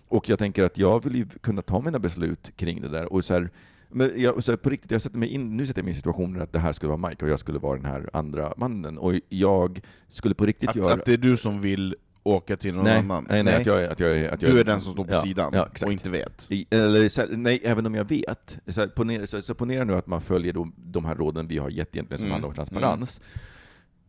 Och 0.08 0.28
jag 0.28 0.38
tänker 0.38 0.64
att 0.64 0.78
jag 0.78 1.04
vill 1.04 1.14
ju 1.14 1.26
kunna 1.26 1.62
ta 1.62 1.80
mina 1.80 1.98
beslut 1.98 2.56
kring 2.56 2.80
det 2.80 2.88
där, 2.88 3.12
och 3.12 3.24
så 3.24 3.34
här, 3.34 3.50
men 3.88 4.12
jag, 4.16 4.44
så 4.44 4.56
på 4.56 4.70
riktigt, 4.70 4.90
jag 4.90 5.02
sätter 5.02 5.18
mig 5.18 5.28
in, 5.28 5.56
nu 5.56 5.66
sätter 5.66 5.78
jag 5.80 5.84
mig 5.84 5.92
i 5.92 5.96
situationen 5.96 6.42
att 6.42 6.52
det 6.52 6.58
här 6.58 6.72
skulle 6.72 6.92
vara 6.96 7.08
Mike 7.08 7.24
och 7.24 7.30
jag 7.30 7.40
skulle 7.40 7.58
vara 7.58 7.76
den 7.76 7.84
här 7.84 8.10
andra 8.12 8.54
mannen. 8.56 8.98
Och 8.98 9.14
jag 9.28 9.80
skulle 10.08 10.34
på 10.34 10.46
riktigt 10.46 10.68
att, 10.68 10.76
göra... 10.76 10.92
Att 10.92 11.04
det 11.04 11.12
är 11.12 11.16
du 11.16 11.36
som 11.36 11.60
vill 11.60 11.96
åka 12.22 12.56
till 12.56 12.74
någon 12.74 12.84
nej, 12.84 12.98
annan? 12.98 13.26
Nej, 13.28 13.42
nej, 13.42 13.54
Att 13.54 13.66
jag, 13.66 13.84
att 13.84 14.00
jag, 14.00 14.24
att 14.24 14.42
jag, 14.42 14.52
du 14.52 14.60
är 14.60 14.64
den 14.64 14.80
som 14.80 14.92
står 14.92 15.04
på 15.04 15.12
ja, 15.12 15.22
sidan 15.22 15.52
ja, 15.54 15.68
och 15.86 15.92
inte 15.92 16.10
vet? 16.10 16.46
I, 16.50 16.66
eller, 16.70 17.08
så, 17.08 17.26
nej, 17.30 17.60
även 17.64 17.86
om 17.86 17.94
jag 17.94 18.08
vet. 18.08 18.58
Så, 18.66 18.88
ponera, 18.88 19.26
så, 19.26 19.42
så 19.42 19.54
ponera 19.54 19.84
nu 19.84 19.94
att 19.94 20.06
man 20.06 20.20
följer 20.20 20.52
de, 20.52 20.74
de 20.76 21.04
här 21.04 21.14
råden 21.14 21.48
vi 21.48 21.58
har 21.58 21.70
gett 21.70 21.96
egentligen 21.96 22.18
som 22.18 22.24
mm. 22.24 22.32
handlar 22.32 22.48
om 22.48 22.54
transparens. 22.54 23.20
Mm. 23.20 23.40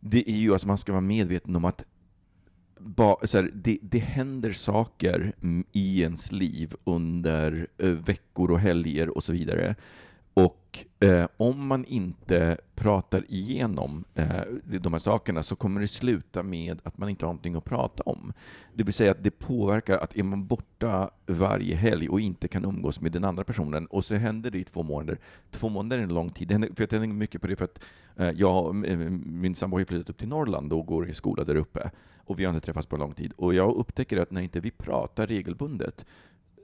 Det 0.00 0.30
är 0.30 0.36
ju 0.36 0.54
att 0.54 0.64
man 0.64 0.78
ska 0.78 0.92
vara 0.92 1.00
medveten 1.00 1.56
om 1.56 1.64
att 1.64 1.84
ba, 2.80 3.16
så 3.24 3.38
här, 3.38 3.50
det, 3.54 3.78
det 3.82 3.98
händer 3.98 4.52
saker 4.52 5.32
i 5.72 6.00
ens 6.02 6.32
liv 6.32 6.74
under 6.84 7.66
eh, 7.78 7.88
veckor 7.88 8.50
och 8.50 8.60
helger 8.60 9.08
och 9.08 9.24
så 9.24 9.32
vidare 9.32 9.74
och 10.34 10.84
eh, 11.00 11.26
om 11.36 11.66
man 11.66 11.84
inte 11.84 12.56
pratar 12.74 13.24
igenom 13.28 14.04
eh, 14.14 14.42
de 14.64 14.92
här 14.92 15.00
sakerna 15.00 15.42
så 15.42 15.56
kommer 15.56 15.80
det 15.80 15.88
sluta 15.88 16.42
med 16.42 16.80
att 16.82 16.98
man 16.98 17.08
inte 17.08 17.24
har 17.24 17.32
någonting 17.32 17.54
att 17.54 17.64
prata 17.64 18.02
om. 18.02 18.32
Det 18.74 18.84
vill 18.84 18.94
säga 18.94 19.10
att 19.10 19.24
det 19.24 19.30
påverkar 19.30 19.98
att 19.98 20.16
är 20.16 20.22
man 20.22 20.46
borta 20.46 21.10
varje 21.26 21.76
helg 21.76 22.08
och 22.08 22.20
inte 22.20 22.48
kan 22.48 22.64
umgås 22.64 23.00
med 23.00 23.12
den 23.12 23.24
andra 23.24 23.44
personen 23.44 23.86
och 23.86 24.04
så 24.04 24.14
händer 24.14 24.50
det 24.50 24.58
i 24.58 24.64
två 24.64 24.82
månader. 24.82 25.18
Två 25.50 25.68
månader 25.68 25.98
är 25.98 26.02
en 26.02 26.14
lång 26.14 26.30
tid. 26.30 26.48
Det 26.48 26.54
händer, 26.54 26.70
för 26.74 26.82
jag 26.82 26.90
tänker 26.90 27.08
mycket 27.08 27.40
på 27.40 27.46
det 27.46 27.56
för 27.56 27.64
att 27.64 27.84
eh, 28.16 28.30
jag, 28.30 28.74
min 28.74 29.54
sambo 29.54 29.78
har 29.78 29.84
flyttat 29.84 30.10
upp 30.10 30.18
till 30.18 30.28
Norrland 30.28 30.72
och 30.72 30.86
går 30.86 31.08
i 31.08 31.14
skola 31.14 31.44
där 31.44 31.54
uppe 31.54 31.90
och 32.30 32.38
vi 32.38 32.44
har 32.44 32.54
inte 32.54 32.66
träffats 32.66 32.86
på 32.86 32.96
lång 32.96 33.14
tid. 33.14 33.32
Och 33.36 33.54
jag 33.54 33.76
upptäcker 33.76 34.16
att 34.16 34.30
när 34.30 34.40
inte 34.40 34.60
vi 34.60 34.70
pratar 34.70 35.26
regelbundet 35.26 36.04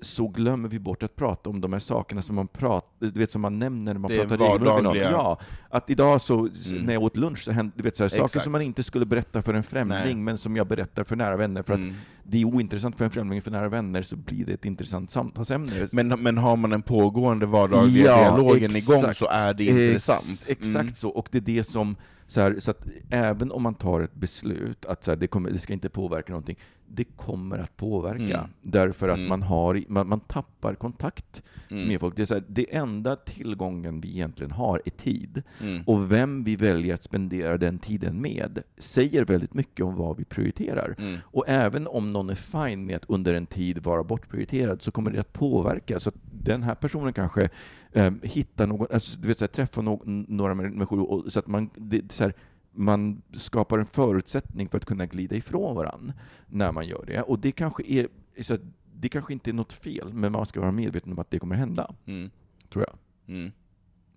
så 0.01 0.28
glömmer 0.28 0.68
vi 0.68 0.78
bort 0.78 1.03
att 1.03 1.16
prata 1.16 1.51
om 1.51 1.61
de 1.61 1.72
här 1.72 1.80
sakerna 1.80 2.22
som 2.22 2.36
man, 2.36 2.49
pratar, 2.49 3.07
du 3.07 3.20
vet, 3.20 3.30
som 3.30 3.42
man 3.42 3.59
nämner 3.59 3.94
när 3.94 4.01
man 4.01 4.11
det 4.11 4.18
pratar 4.18 4.38
regelbundet. 4.38 5.11
Ja, 5.11 5.38
att 5.70 5.90
idag 5.90 6.20
så, 6.20 6.38
mm. 6.38 6.82
när 6.82 6.92
jag 6.92 7.03
åt 7.03 7.16
lunch, 7.16 7.44
så 7.44 7.53
hände, 7.53 7.72
du 7.76 7.82
vet, 7.82 7.97
så 7.97 8.05
här, 8.05 8.09
saker 8.09 8.40
som 8.40 8.53
man 8.53 8.62
inte 8.62 8.82
skulle 8.82 9.07
berätta 9.07 9.42
för 9.42 9.55
en 9.55 9.62
främling, 9.62 9.99
Nej. 10.05 10.14
men 10.14 10.38
som 10.38 10.57
jag 10.57 10.66
berättar 10.66 11.05
för 11.05 11.16
nära 11.16 11.36
vänner, 11.36 11.62
för 11.62 11.74
mm. 11.74 11.90
att 11.90 11.97
det 12.22 12.40
är 12.40 12.44
ointressant 12.44 12.97
för 12.97 13.05
en 13.05 13.11
främling, 13.11 13.42
för 13.42 13.51
nära 13.51 13.68
vänner 13.68 14.03
så 14.03 14.16
blir 14.16 14.47
det 14.47 14.53
ett 14.53 14.64
intressant 14.64 15.11
samtalsämne. 15.11 15.88
Men, 15.92 16.09
men 16.09 16.38
har 16.38 16.57
man 16.57 16.72
en 16.72 16.82
pågående 16.82 17.47
vardagliga 17.47 18.07
ja, 18.07 18.18
dialogen 18.18 18.76
exakt, 18.76 19.03
igång 19.03 19.14
så 19.14 19.26
är 19.30 19.55
det 19.55 19.64
intressant. 19.64 20.20
Ex, 20.20 20.51
exakt 20.51 20.74
mm. 20.74 20.94
så, 20.94 21.09
och 21.09 21.28
det 21.30 21.38
är 21.38 21.42
det 21.42 21.64
som 21.64 21.97
så, 22.27 22.41
här, 22.41 22.57
så 22.59 22.70
att 22.70 22.87
även 23.11 23.53
om 23.53 23.62
man 23.62 23.74
tar 23.74 24.01
ett 24.01 24.14
beslut 24.14 24.85
att 24.85 25.05
så 25.05 25.11
här, 25.11 25.16
det, 25.16 25.27
kommer, 25.27 25.51
det 25.51 25.59
ska 25.59 25.72
inte 25.72 25.89
påverka 25.89 26.33
någonting, 26.33 26.57
det 26.89 27.05
kommer 27.05 27.59
att 27.59 27.77
påverka. 27.77 28.39
Mm. 28.39 28.51
Därför 28.62 29.09
att 29.09 29.18
mm. 29.18 29.29
man, 29.29 29.43
har, 29.43 29.85
man, 29.89 30.09
man 30.09 30.20
tappar 30.20 30.74
kontakt 30.74 31.43
mm. 31.70 31.89
med 31.89 32.01
folk. 32.01 32.16
Det, 32.16 32.22
är 32.22 32.27
så 32.27 32.35
här, 32.35 32.45
det 32.49 32.74
enda 32.74 33.16
tillgången 33.16 34.01
vi 34.01 34.09
egentligen 34.09 34.51
har 34.51 34.83
är 34.85 34.91
tid. 34.91 35.43
Mm. 35.61 35.83
Och 35.87 36.12
vem 36.12 36.45
vi 36.45 36.57
väljer 36.57 36.95
att 36.95 37.03
spendera 37.03 37.59
den 37.59 37.79
tiden 37.79 38.20
med 38.20 38.62
säger 38.79 39.24
väldigt 39.24 39.55
mycket 39.55 39.85
om 39.85 39.97
vad 39.97 40.16
vi 40.16 40.24
prioriterar. 40.24 40.95
Mm. 40.99 41.16
Och 41.24 41.45
även 41.49 41.87
om 41.87 42.11
någon 42.11 42.31
är 42.31 42.35
fine 42.35 42.87
med 42.87 42.97
att 42.97 43.11
under 43.11 43.35
en 43.35 43.47
tid 43.47 43.79
vara 43.79 44.05
bortprioriterad, 44.05 44.83
så 44.83 44.91
kommer 44.91 45.11
det 45.11 45.20
att 45.20 45.33
påverka. 45.33 46.01
Så 46.01 46.09
att 46.09 46.16
den 46.33 46.62
här 46.62 46.74
personen 46.74 47.12
kanske 47.12 47.49
eh, 47.97 48.12
hittar 48.22 48.66
någon, 48.66 48.86
alltså, 48.92 49.20
du 49.20 49.28
vet, 49.28 49.38
så 49.38 49.44
här, 49.44 49.49
träffar 49.49 49.82
no 49.82 50.03
några 50.28 50.55
människor, 50.55 51.01
och, 51.01 51.32
så 51.32 51.38
att 51.38 51.47
man, 51.47 51.70
det, 51.74 52.12
så 52.12 52.24
här, 52.24 52.34
man 52.72 53.22
skapar 53.32 53.78
en 53.78 53.86
förutsättning 53.86 54.68
för 54.68 54.78
att 54.78 54.84
kunna 54.84 55.07
glida 55.07 55.36
ifrån 55.36 55.76
varandra 55.76 56.14
när 56.47 56.72
man 56.72 56.86
gör 56.86 57.05
det. 57.07 57.22
Och 57.22 57.38
det 57.38 57.53
kanske, 57.53 57.82
är, 57.86 58.09
så 58.40 58.57
det 58.94 59.09
kanske 59.09 59.32
inte 59.32 59.51
är 59.51 59.55
något 59.55 59.72
fel, 59.72 60.12
men 60.12 60.32
man 60.32 60.47
ska 60.47 60.61
vara 60.61 60.72
medveten 60.72 61.12
om 61.12 61.18
att 61.18 61.30
det 61.30 61.38
kommer 61.38 61.57
hända. 61.57 61.94
Mm. 62.07 62.30
Tror 62.72 62.84
jag. 62.88 62.99
Mm. 63.36 63.53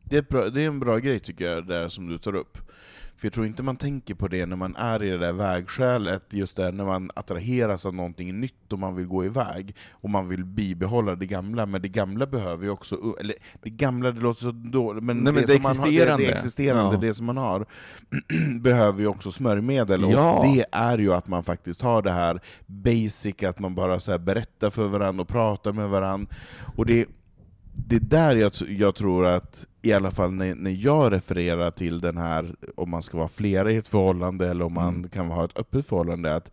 Det, 0.03 0.17
är 0.17 0.21
bra, 0.21 0.49
det 0.49 0.61
är 0.61 0.67
en 0.67 0.79
bra 0.79 0.97
grej 0.97 1.19
tycker 1.19 1.45
jag, 1.45 1.67
där 1.67 1.87
som 1.87 2.07
du 2.07 2.17
tar 2.17 2.35
upp. 2.35 2.57
För 3.19 3.25
jag 3.25 3.33
tror 3.33 3.45
inte 3.45 3.63
man 3.63 3.75
tänker 3.75 4.15
på 4.15 4.27
det 4.27 4.45
när 4.45 4.55
man 4.55 4.75
är 4.75 5.03
i 5.03 5.09
det 5.09 5.17
där 5.17 5.33
vägskälet, 5.33 6.23
just 6.29 6.57
där 6.57 6.71
när 6.71 6.85
man 6.85 7.11
attraheras 7.15 7.85
av 7.85 7.93
någonting 7.93 8.39
nytt 8.39 8.73
och 8.73 8.79
man 8.79 8.95
vill 8.95 9.05
gå 9.05 9.25
iväg, 9.25 9.75
och 9.91 10.09
man 10.09 10.27
vill 10.27 10.45
bibehålla 10.45 11.15
det 11.15 11.25
gamla, 11.25 11.65
men 11.65 11.81
det 11.81 11.87
gamla 11.87 12.25
behöver 12.25 12.63
ju 12.65 12.69
också, 12.71 13.15
eller 13.19 13.35
det 13.61 13.69
gamla, 13.69 14.11
det 14.11 14.21
låter 14.21 14.41
så 14.41 14.51
dåligt, 14.51 15.03
men, 15.03 15.17
Nej, 15.17 15.33
men 15.33 15.43
det, 15.43 15.53
det 15.53 15.53
som 15.53 15.61
man 15.63 15.77
har, 15.79 15.85
det, 15.85 15.91
existerande. 15.91 16.25
det 16.25 16.31
existerande, 16.31 16.95
Ja. 16.95 16.99
det 17.01 17.13
som 17.13 17.25
man 17.25 17.37
har, 17.37 17.65
behöver 18.59 18.99
ju 18.99 19.07
också 19.07 19.31
smörjmedel, 19.31 20.01
Ja. 20.11 20.33
och 20.33 20.45
det 20.55 20.65
är 20.71 20.97
ju 20.97 21.13
att 21.13 21.27
man 21.27 21.43
faktiskt 21.43 21.81
har 21.81 22.01
det 22.01 22.11
här 22.11 22.39
basic, 22.65 23.43
att 23.43 23.59
man 23.59 23.75
bara 23.75 23.99
så 23.99 24.17
berättar 24.19 24.69
för 24.69 24.87
varandra 24.87 25.21
och 25.21 25.27
pratar 25.27 25.71
med 25.73 25.89
varandra, 25.89 26.33
och 26.75 26.85
det 26.85 27.05
det 27.87 27.95
är 27.95 27.99
där 27.99 28.35
jag, 28.35 28.51
jag 28.69 28.95
tror 28.95 29.25
att, 29.25 29.67
i 29.81 29.93
alla 29.93 30.11
fall 30.11 30.33
när, 30.33 30.55
när 30.55 30.71
jag 30.85 31.11
refererar 31.13 31.71
till 31.71 32.01
den 32.01 32.17
här, 32.17 32.55
om 32.75 32.89
man 32.89 33.03
ska 33.03 33.17
vara 33.17 33.27
flera 33.27 33.71
i 33.71 33.75
ett 33.77 33.87
förhållande, 33.87 34.47
eller 34.49 34.65
om 34.65 34.73
man 34.73 34.95
Mm. 34.95 35.09
kan 35.09 35.27
ha 35.31 35.45
ett 35.45 35.57
öppet 35.59 35.85
förhållande, 35.87 36.35
att 36.35 36.51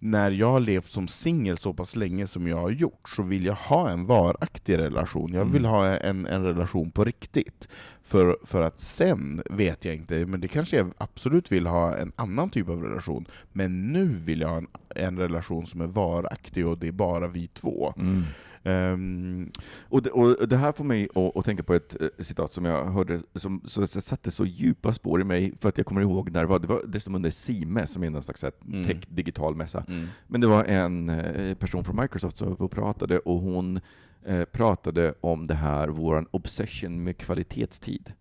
när 0.00 0.30
jag 0.30 0.50
har 0.52 0.60
levt 0.60 0.92
som 0.92 1.08
singel 1.08 1.58
så 1.58 1.72
pass 1.74 1.96
länge 1.96 2.26
som 2.26 2.46
jag 2.48 2.56
har 2.56 2.70
gjort, 2.70 3.08
så 3.16 3.22
vill 3.22 3.44
jag 3.46 3.54
ha 3.54 3.90
en 3.90 4.06
varaktig 4.06 4.78
relation. 4.78 5.32
Jag 5.32 5.44
vill 5.44 5.64
Mm. 5.64 5.70
ha 5.70 5.86
en, 5.96 6.26
en 6.26 6.42
relation 6.44 6.90
på 6.90 7.04
riktigt. 7.04 7.68
För, 8.02 8.38
för 8.44 8.62
att 8.62 8.80
sen, 8.80 9.42
vet 9.50 9.84
jag 9.84 9.94
inte, 9.94 10.26
men 10.26 10.40
det 10.40 10.48
kanske 10.48 10.76
jag 10.76 10.90
absolut 10.98 11.52
vill 11.52 11.66
ha 11.66 11.96
en 11.96 12.12
annan 12.16 12.50
typ 12.50 12.68
av 12.68 12.82
relation. 12.82 13.26
Men 13.52 13.92
nu 13.92 14.04
vill 14.08 14.40
jag 14.40 14.48
ha 14.48 14.56
en, 14.56 14.66
en 14.96 15.18
relation 15.18 15.66
som 15.66 15.80
är 15.80 15.86
varaktig, 15.86 16.66
och 16.66 16.78
det 16.78 16.88
är 16.88 16.92
bara 16.92 17.28
vi 17.28 17.46
två. 17.46 17.94
Mm. 17.96 18.22
Ehm, 18.62 19.50
Och, 19.88 20.02
det, 20.02 20.10
och 20.10 20.48
det 20.48 20.56
här 20.56 20.72
får 20.72 20.84
mig 20.84 21.08
att, 21.14 21.36
att 21.36 21.44
tänka 21.44 21.62
på 21.62 21.74
ett 21.74 21.96
eh, 22.00 22.08
citat 22.18 22.52
som 22.52 22.64
jag 22.64 22.84
hörde, 22.84 23.20
som 23.34 23.60
så 23.64 23.86
satte 23.86 24.30
så 24.30 24.46
djupa 24.46 24.92
spår 24.92 25.20
i 25.20 25.24
mig, 25.24 25.52
för 25.60 25.68
att 25.68 25.76
jag 25.78 25.86
kommer 25.86 26.00
ihåg 26.00 26.30
när 26.30 26.40
det 26.40 26.46
var, 26.46 26.58
det 26.58 26.66
var 26.66 26.82
dessutom 26.86 27.14
under 27.14 27.30
CIME, 27.30 27.86
som 27.86 28.02
är 28.04 28.10
någon 28.10 28.22
slags 28.22 28.44
Mm. 28.68 28.84
tech, 28.84 28.96
digital 29.08 29.54
mässa. 29.56 29.84
mm. 29.88 30.06
Men 30.26 30.40
det 30.40 30.46
var 30.46 30.64
en 30.64 31.08
eh, 31.08 31.54
person 31.54 31.84
från 31.84 31.96
Microsoft 31.96 32.36
som 32.36 32.48
var 32.48 32.62
och 32.62 32.70
pratade, 32.70 33.18
och 33.18 33.40
hon 33.40 33.80
eh, 34.24 34.44
pratade 34.44 35.14
om 35.20 35.46
det 35.46 35.54
här, 35.54 35.88
vår 35.88 36.26
obsession 36.30 37.04
med 37.04 37.18
kvalitetstid. 37.18 38.12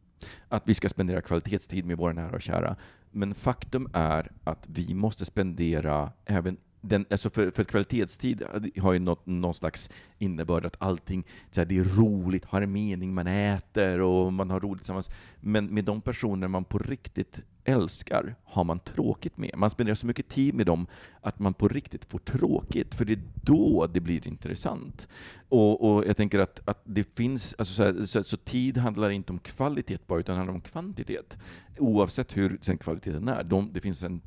Att 0.49 0.63
vi 0.65 0.73
ska 0.73 0.89
spendera 0.89 1.21
kvalitetstid 1.21 1.85
med 1.85 1.97
våra 1.97 2.13
nära 2.13 2.35
och 2.35 2.41
kära. 2.41 2.75
Men 3.11 3.33
faktum 3.35 3.87
är 3.93 4.31
att 4.43 4.67
vi 4.69 4.93
måste 4.93 5.25
spendera 5.25 6.11
även 6.25 6.57
den, 6.81 7.05
alltså 7.09 7.29
för, 7.29 7.51
för 7.51 7.63
kvalitetstid 7.63 8.43
har 8.81 8.93
ju 8.93 8.99
något, 8.99 9.25
någon 9.25 9.53
slags 9.53 9.89
innebörd 10.17 10.65
att 10.65 10.75
allting 10.79 11.23
så 11.51 11.61
här, 11.61 11.65
det 11.65 11.77
är 11.77 11.83
roligt, 11.83 12.45
har 12.45 12.61
en 12.61 12.71
mening, 12.71 13.13
man 13.13 13.27
äter 13.27 14.01
och 14.01 14.33
man 14.33 14.49
har 14.49 14.59
roligt 14.59 14.81
tillsammans. 14.81 15.09
Men 15.39 15.65
med 15.65 15.83
de 15.83 16.01
personer 16.01 16.47
man 16.47 16.65
på 16.65 16.77
riktigt 16.77 17.41
älskar 17.63 18.35
har 18.43 18.63
man 18.63 18.79
tråkigt 18.79 19.37
med. 19.37 19.51
Man 19.57 19.69
spenderar 19.69 19.95
så 19.95 20.05
mycket 20.05 20.29
tid 20.29 20.53
med 20.53 20.65
dem 20.65 20.87
att 21.21 21.39
man 21.39 21.53
på 21.53 21.67
riktigt 21.67 22.05
får 22.05 22.19
tråkigt, 22.19 22.95
för 22.95 23.05
det 23.05 23.13
är 23.13 23.21
då 23.33 23.87
det 23.87 23.99
blir 23.99 24.27
intressant. 24.27 25.07
Och, 25.49 25.81
och 25.81 26.05
jag 26.05 26.17
tänker 26.17 26.39
att, 26.39 26.67
att 26.67 26.81
det 26.83 27.03
finns, 27.03 27.55
alltså 27.57 27.73
så, 27.73 27.83
här, 27.83 28.05
så, 28.05 28.23
så 28.23 28.37
tid 28.37 28.77
handlar 28.77 29.09
inte 29.09 29.31
om 29.31 29.39
kvalitet 29.39 30.07
bara, 30.07 30.19
utan 30.19 30.37
handlar 30.37 30.53
om 30.53 30.61
kvantitet. 30.61 31.37
Oavsett 31.77 32.37
hur 32.37 32.57
sen 32.61 32.77
kvaliteten 32.77 33.27
är. 33.27 33.43
De, 33.43 33.69
det 33.73 33.81
finns 33.81 34.03
en 34.03 34.21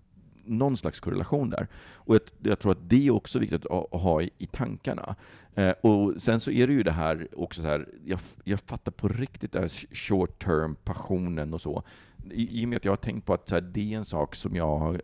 någon 0.50 0.76
slags 0.76 1.00
korrelation 1.00 1.50
där. 1.50 1.68
Och 1.94 2.14
jag, 2.14 2.20
jag 2.38 2.58
tror 2.58 2.72
att 2.72 2.90
det 2.90 3.06
är 3.06 3.10
också 3.10 3.38
viktigt 3.38 3.66
att, 3.66 3.94
att 3.94 4.00
ha 4.00 4.22
i, 4.22 4.30
i 4.38 4.46
tankarna. 4.46 5.16
Eh, 5.54 5.70
och 5.70 6.22
sen 6.22 6.40
så 6.40 6.50
är 6.50 6.66
det 6.66 6.72
ju 6.72 6.82
det 6.82 6.92
här 6.92 7.28
också 7.36 7.62
så 7.62 7.68
här, 7.68 7.88
jag, 8.04 8.20
jag 8.44 8.60
fattar 8.60 8.92
på 8.92 9.08
riktigt 9.08 9.52
det 9.52 9.60
här 9.60 9.94
short 9.94 10.44
term, 10.44 10.76
passionen 10.84 11.54
och 11.54 11.60
så. 11.60 11.82
I, 12.30 12.62
I 12.62 12.64
och 12.64 12.68
med 12.68 12.76
att 12.76 12.84
jag 12.84 12.92
har 12.92 12.96
tänkt 12.96 13.26
på 13.26 13.34
att 13.34 13.48
så 13.48 13.54
här, 13.54 13.62
det 13.62 13.92
är 13.94 13.98
en 13.98 14.04
sak 14.04 14.34
som 14.34 14.56
jag 14.56 14.78
har, 14.78 14.94
eh, 14.94 15.00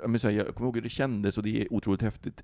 jag, 0.00 0.10
menar, 0.10 0.22
här, 0.22 0.30
jag 0.30 0.54
kommer 0.54 0.66
ihåg 0.66 0.76
hur 0.76 0.82
det 0.82 0.88
kändes 0.88 1.36
och 1.36 1.42
det 1.42 1.62
är 1.62 1.72
otroligt 1.72 2.02
häftigt. 2.02 2.42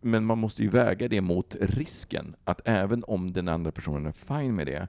Men 0.00 0.24
man 0.24 0.38
måste 0.38 0.62
ju 0.62 0.68
väga 0.68 1.08
det 1.08 1.20
mot 1.20 1.56
risken, 1.60 2.36
att 2.44 2.60
även 2.64 3.04
om 3.04 3.32
den 3.32 3.48
andra 3.48 3.72
personen 3.72 4.06
är 4.06 4.12
fine 4.12 4.54
med 4.54 4.66
det, 4.66 4.88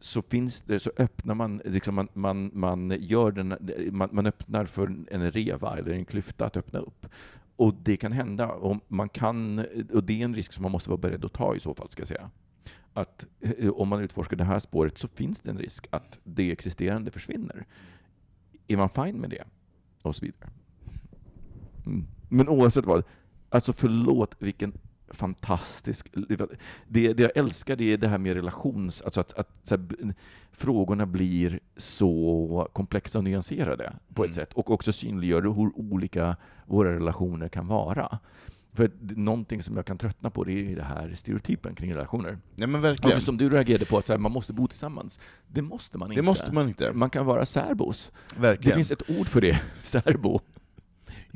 så 0.00 0.22
finns 0.22 0.62
det, 0.62 0.80
så 0.80 0.90
öppnar 0.96 1.34
man, 1.34 1.62
liksom 1.64 1.94
man, 1.94 2.08
man, 2.12 2.50
man, 2.54 2.96
gör 3.00 3.30
den, 3.30 3.54
man, 3.90 4.08
man 4.12 4.26
öppnar 4.26 4.64
för 4.64 4.86
en 5.10 5.30
reva 5.30 5.78
eller 5.78 5.92
en 5.92 6.04
klyfta 6.04 6.46
att 6.46 6.56
öppna 6.56 6.78
upp. 6.78 7.06
Och 7.56 7.74
det 7.74 7.96
kan 7.96 8.12
hända, 8.12 8.48
och, 8.48 8.76
man 8.88 9.08
kan, 9.08 9.58
och 9.92 10.04
det 10.04 10.20
är 10.20 10.24
en 10.24 10.34
risk 10.34 10.52
som 10.52 10.62
man 10.62 10.72
måste 10.72 10.90
vara 10.90 11.00
beredd 11.00 11.24
att 11.24 11.32
ta 11.32 11.56
i 11.56 11.60
så 11.60 11.74
fall, 11.74 11.90
ska 11.90 12.00
jag 12.00 12.08
säga. 12.08 12.30
Att 12.92 13.24
eh, 13.40 13.70
om 13.70 13.88
man 13.88 14.00
utforskar 14.00 14.36
det 14.36 14.44
här 14.44 14.58
spåret 14.58 14.98
så 14.98 15.08
finns 15.08 15.40
det 15.40 15.50
en 15.50 15.58
risk 15.58 15.86
att 15.90 16.18
det 16.24 16.52
existerande 16.52 17.10
försvinner. 17.10 17.66
Är 18.68 18.76
man 18.76 18.88
fine 18.88 19.20
med 19.20 19.30
det? 19.30 19.44
Och 20.02 20.16
så 20.16 20.24
vidare. 20.24 20.50
Mm. 21.86 22.06
Men 22.28 22.48
oavsett 22.48 22.86
vad, 22.86 23.04
alltså 23.48 23.72
förlåt 23.72 24.36
vilken 24.38 24.72
fantastisk... 25.10 26.08
Det, 26.88 27.12
det 27.12 27.18
jag 27.22 27.36
älskar 27.36 27.76
det 27.76 27.92
är 27.92 27.96
det 27.96 28.08
här 28.08 28.18
med 28.18 28.34
relations... 28.34 29.02
Alltså 29.02 29.20
att, 29.20 29.32
att 29.32 29.70
här, 29.70 29.80
frågorna 30.52 31.06
blir 31.06 31.60
så 31.76 32.68
komplexa 32.72 33.18
och 33.18 33.24
nyanserade 33.24 33.92
på 34.14 34.24
ett 34.24 34.28
Mm. 34.30 34.34
sätt. 34.34 34.52
Och 34.54 34.70
också 34.70 34.92
synliggör 34.92 35.42
hur 35.42 35.78
olika 35.78 36.36
våra 36.66 36.94
relationer 36.94 37.48
kan 37.48 37.66
vara. 37.66 38.18
För 38.72 38.90
det- 39.00 39.16
någonting 39.16 39.62
som 39.62 39.76
jag 39.76 39.86
kan 39.86 39.98
tröttna 39.98 40.30
på 40.30 40.44
det 40.44 40.72
är 40.72 40.76
det 40.76 40.82
här 40.82 41.12
stereotypen 41.14 41.74
kring 41.74 41.94
relationer. 41.94 42.38
Ja 42.56 42.66
men 42.66 42.80
verkligen. 42.80 43.12
Också 43.16 43.24
som 43.24 43.36
du 43.36 43.48
reagerade 43.50 43.84
på, 43.84 43.98
att 43.98 44.08
här, 44.08 44.18
man 44.18 44.32
måste 44.32 44.52
bo 44.52 44.68
tillsammans. 44.68 45.20
Det 45.46 45.62
måste 45.62 45.98
man 45.98 46.08
inte. 46.10 46.20
Det 46.20 46.24
måste 46.24 46.52
man 46.52 46.68
inte. 46.68 46.92
Man 46.92 47.10
kan 47.10 47.26
vara 47.26 47.46
särbos. 47.46 48.12
Det 48.34 48.40
Verkligen. 48.40 48.74
finns 48.76 48.90
ett 48.90 49.10
ord 49.10 49.28
för 49.28 49.40
det, 49.40 49.60
särbo. 49.82 50.40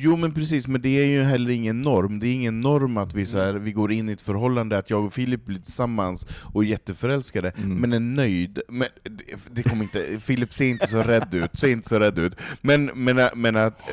Jo 0.05 0.16
men 0.16 0.34
precis, 0.34 0.68
men 0.68 0.82
det 0.82 0.88
är 0.88 1.05
ju 1.07 1.22
heller 1.22 1.50
ingen 1.50 1.82
norm. 1.82 2.18
Det 2.18 2.26
är 2.28 2.32
ingen 2.34 2.61
norm 2.61 2.96
att 2.96 3.14
vi, 3.14 3.26
så 3.26 3.38
här, 3.38 3.55
vi 3.55 3.72
går 3.72 3.92
in 3.92 4.09
i 4.09 4.12
ett 4.12 4.22
förhållande, 4.22 4.78
att 4.78 4.90
jag 4.90 5.05
och 5.05 5.12
Filip 5.12 5.44
blir 5.44 5.59
tillsammans 5.59 6.26
och 6.55 6.62
är 6.64 6.66
jätteförälskade, 6.66 7.53
Mm. 7.57 7.76
men 7.78 7.92
är 7.92 8.00
nöjd. 8.00 8.61
Men 8.68 8.88
det, 9.03 9.24
det 9.50 9.62
kommer 9.62 9.82
inte, 9.82 10.20
Filip 10.20 10.53
ser 10.53 10.64
inte 10.66 10.86
så 10.86 11.03
rädd 11.03 11.34
ut, 11.34 11.59
ser 11.59 11.68
inte 11.68 11.88
så 11.88 11.98
rädd 11.98 12.18
ut. 12.18 12.36
Men, 12.61 12.84
men, 12.94 13.28
men 13.34 13.57
att... 13.57 13.82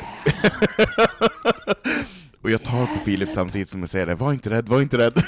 och 2.42 2.52
jag 2.52 2.64
tar 2.64 2.86
på 2.86 3.00
Filip 3.06 3.30
samtidigt 3.32 3.70
som 3.70 3.80
jag 3.80 3.90
säger 3.90 4.06
det, 4.06 4.16
var 4.16 4.34
inte 4.34 4.50
rädd, 4.50 4.70
var 4.70 4.82
inte 4.82 4.98
rädd. 4.98 5.24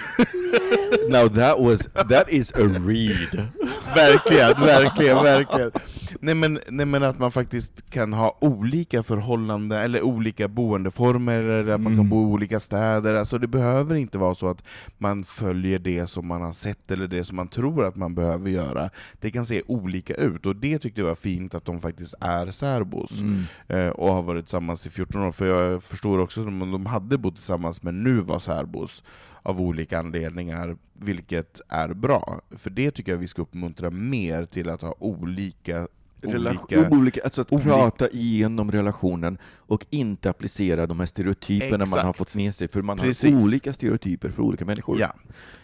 Now 1.09 1.27
that 1.29 1.59
was, 1.59 1.87
that 2.09 2.29
is 2.29 2.51
a 2.55 2.59
read. 2.85 3.47
verkligen, 3.95 4.61
verkligen, 4.61 5.23
verkligen. 5.23 5.71
Nej 6.19 6.35
men, 6.35 6.59
nej 6.69 6.85
men 6.85 7.03
att 7.03 7.19
man 7.19 7.31
faktiskt 7.31 7.89
kan 7.89 8.13
ha 8.13 8.37
olika 8.41 9.03
förhållanden, 9.03 9.79
eller 9.81 10.01
olika 10.01 10.47
boendeformer, 10.47 11.39
eller 11.43 11.71
att 11.73 11.81
man 11.81 11.91
kan 11.91 11.99
Mm. 11.99 12.09
bo 12.09 12.21
i 12.21 12.25
olika 12.33 12.59
städer. 12.59 13.15
Alltså 13.15 13.37
det 13.37 13.47
behöver 13.47 13.95
inte 13.95 14.17
vara 14.17 14.35
så 14.35 14.47
att 14.49 14.63
man 14.97 15.23
följer 15.23 15.79
det 15.79 16.07
som 16.09 16.27
man 16.27 16.41
har 16.41 16.53
sett, 16.53 16.91
eller 16.91 17.07
det 17.07 17.23
som 17.23 17.35
man 17.35 17.47
tror 17.47 17.85
att 17.85 17.95
man 17.95 18.15
behöver 18.15 18.49
göra. 18.49 18.89
Det 19.19 19.31
kan 19.31 19.45
se 19.45 19.61
olika 19.67 20.13
ut, 20.13 20.45
och 20.45 20.55
det 20.55 20.79
tyckte 20.79 21.01
jag 21.01 21.07
var 21.07 21.15
fint 21.15 21.55
att 21.55 21.65
de 21.65 21.81
faktiskt 21.81 22.13
är 22.21 22.51
särbos. 22.51 23.19
Mm. 23.19 23.43
eh, 23.67 23.87
och 23.89 24.13
har 24.13 24.21
varit 24.21 24.45
tillsammans 24.45 24.87
i 24.87 24.89
14 24.89 25.21
år, 25.21 25.31
för 25.31 25.45
jag 25.45 25.83
förstår 25.83 26.19
också 26.19 26.41
att 26.41 26.45
de 26.47 26.85
hade 26.85 27.17
bott 27.17 27.35
tillsammans 27.35 27.83
men 27.83 28.03
nu 28.03 28.19
var 28.21 28.39
särbos 28.39 29.03
av 29.43 29.61
olika 29.61 29.99
anledningar, 29.99 30.77
vilket 30.93 31.61
är 31.67 31.93
bra. 31.93 32.41
För 32.51 32.69
det 32.69 32.91
tycker 32.91 33.11
jag 33.11 33.19
vi 33.19 33.27
ska 33.27 33.41
uppmuntra 33.41 33.89
mer 33.89 34.45
till 34.45 34.69
att 34.69 34.81
ha 34.81 34.95
olika, 34.99 35.87
Relation, 36.23 36.65
olika 36.79 36.89
olika, 36.95 37.21
alltså 37.23 37.41
att 37.41 37.51
olika- 37.51 37.69
prata 37.69 38.09
igenom 38.09 38.71
relationen 38.71 39.37
och 39.55 39.85
inte 39.89 40.29
applicera 40.29 40.87
de 40.87 40.99
här 40.99 41.05
stereotyperna 41.07 41.77
man 41.77 41.87
har 41.91 41.97
Exakt. 41.99 42.17
fått 42.17 42.35
med 42.35 42.55
sig, 42.55 42.67
för 42.67 42.81
man 42.81 42.97
Precis. 42.97 43.33
har 43.33 43.43
olika 43.43 43.73
stereotyper 43.73 44.29
för 44.29 44.41
olika 44.43 44.65
människor. 44.65 44.99
Ja, 44.99 45.13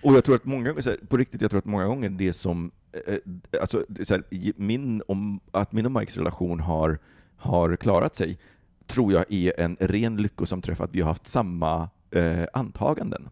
Och 0.04 0.14
jag 0.14 0.24
tror 0.24 0.36
att 0.36 0.46
många 0.46 0.72
gånger, 0.72 1.06
på 1.08 1.18
riktigt, 1.18 1.42
jag 1.42 1.52
tror 1.52 1.58
att 1.58 1.66
många 1.66 1.86
gånger 1.86 2.10
det 2.10 2.34
som, 2.34 2.72
eh, 2.92 3.14
eh, 3.14 3.62
alltså, 3.62 3.86
det 3.88 4.10
här, 4.10 4.24
min, 4.62 5.02
om, 5.08 5.40
att 5.52 5.72
min 5.72 5.86
och 5.86 5.92
Mikes 5.92 6.18
relation 6.18 6.60
har, 6.60 7.00
har 7.38 7.76
klarat 7.76 8.16
sig, 8.16 8.40
tror 8.88 9.14
jag 9.14 9.26
är 9.34 9.60
en 9.60 9.78
ren 9.80 10.18
lyckosam 10.18 10.62
träff, 10.62 10.82
att 10.82 10.96
vi 10.96 11.02
har 11.02 11.08
haft 11.08 11.28
samma 11.28 11.90
eh, 12.12 12.44
antaganden 12.54 13.30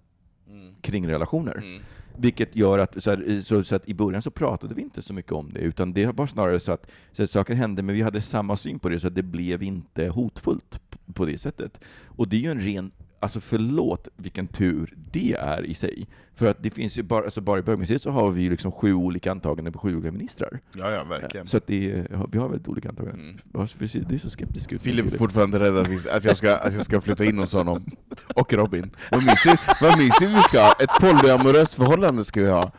kring 0.86 1.08
relationer. 1.08 1.58
Mm. 1.58 1.82
Vilket 2.18 2.56
gör 2.56 2.80
att, 2.80 3.04
så, 3.04 3.10
här, 3.10 3.42
så, 3.42 3.64
så 3.64 3.76
att 3.76 3.90
i 3.90 3.94
början 3.94 4.22
så 4.22 4.32
pratade 4.32 4.76
vi 4.76 4.82
inte 4.82 5.02
så 5.02 5.14
mycket 5.14 5.32
om 5.32 5.54
det, 5.54 5.60
utan 5.60 5.94
det 5.94 6.06
var 6.06 6.28
snarare 6.28 6.60
så 6.60 6.72
att, 6.72 6.92
så 7.12 7.24
att 7.24 7.30
saker 7.30 7.54
hände, 7.54 7.84
men 7.84 7.96
vi 7.96 8.02
hade 8.02 8.22
samma 8.22 8.58
syn 8.58 8.80
på 8.80 8.90
det, 8.90 9.00
så 9.00 9.10
det 9.10 9.24
blev 9.24 9.64
inte 9.64 10.08
hotfullt 10.08 10.80
på 11.14 11.26
det 11.26 11.38
sättet. 11.38 11.80
Och 12.06 12.28
det 12.28 12.36
är 12.36 12.40
ju 12.40 12.52
en 12.52 12.62
ren, 12.62 12.92
alltså 13.20 13.40
förlåt 13.42 14.08
vilken 14.16 14.48
tur 14.48 14.94
det 15.12 15.34
är 15.34 15.66
i 15.66 15.74
sig. 15.74 16.08
För 16.36 16.46
att 16.46 16.64
det 16.64 16.70
finns 16.70 16.98
ju 16.98 17.04
bara, 17.04 17.24
alltså 17.26 17.42
bara 17.42 17.60
i 17.60 17.62
bögmuseet 17.62 18.02
så 18.02 18.10
har 18.12 18.32
vi 18.32 18.42
ju 18.42 18.50
liksom 18.50 18.72
sju 18.72 18.94
olika 18.94 19.32
antaganden 19.32 19.74
på 19.74 19.80
sju 19.80 19.96
olika 19.96 20.12
ministrar. 20.12 20.60
ja, 20.76 20.92
ja 20.92 21.04
verkligen. 21.04 21.48
Så 21.48 21.58
att 21.58 21.68
det 21.68 21.92
är, 21.92 22.08
vi 22.32 22.38
har 22.38 22.50
väldigt 22.50 22.68
olika 22.68 22.90
antaganden. 22.90 23.22
Mm. 23.22 23.38
Varför 23.52 23.88
ser 23.88 24.00
du 24.10 24.20
så 24.20 24.30
skeptisk 24.30 24.72
ut? 24.72 24.82
Filip 24.82 25.14
är 25.14 25.18
fortfarande 25.18 25.60
rädd 25.60 25.78
att, 25.78 25.88
vi, 25.88 26.10
att, 26.10 26.24
jag 26.24 26.38
ska, 26.38 26.56
att 26.56 26.74
jag 26.74 26.86
ska 26.86 27.02
flytta 27.02 27.26
in 27.26 27.38
hos 27.40 27.54
honom. 27.54 27.86
Och 28.36 28.54
Robin. 28.54 28.92
Vad 29.12 29.24
mysigt, 29.24 29.62
vad 29.82 29.98
mysigt 29.98 30.32
vi 30.32 30.42
ska 30.42 30.62
ha! 30.62 30.74
Ett 30.80 30.90
polyamoröst 31.00 31.74
förhållande 31.74 32.26
ska 32.26 32.42
vi 32.42 32.50
ha. 32.50 32.72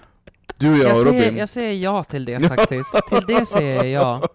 Du 0.59 0.73
och 0.73 0.79
jag, 0.79 0.85
Jag 0.85 0.91
och 0.91 0.97
säger, 1.03 1.25
Robin. 1.25 1.37
jag 1.39 1.49
säger 1.49 1.83
ja 1.83 2.05
till 2.05 2.25
det 2.25 2.41
faktiskt. 2.57 2.95
till 3.09 3.25
det 3.27 3.47
säger 3.47 3.85
jag 3.85 3.89
ja. 3.89 4.29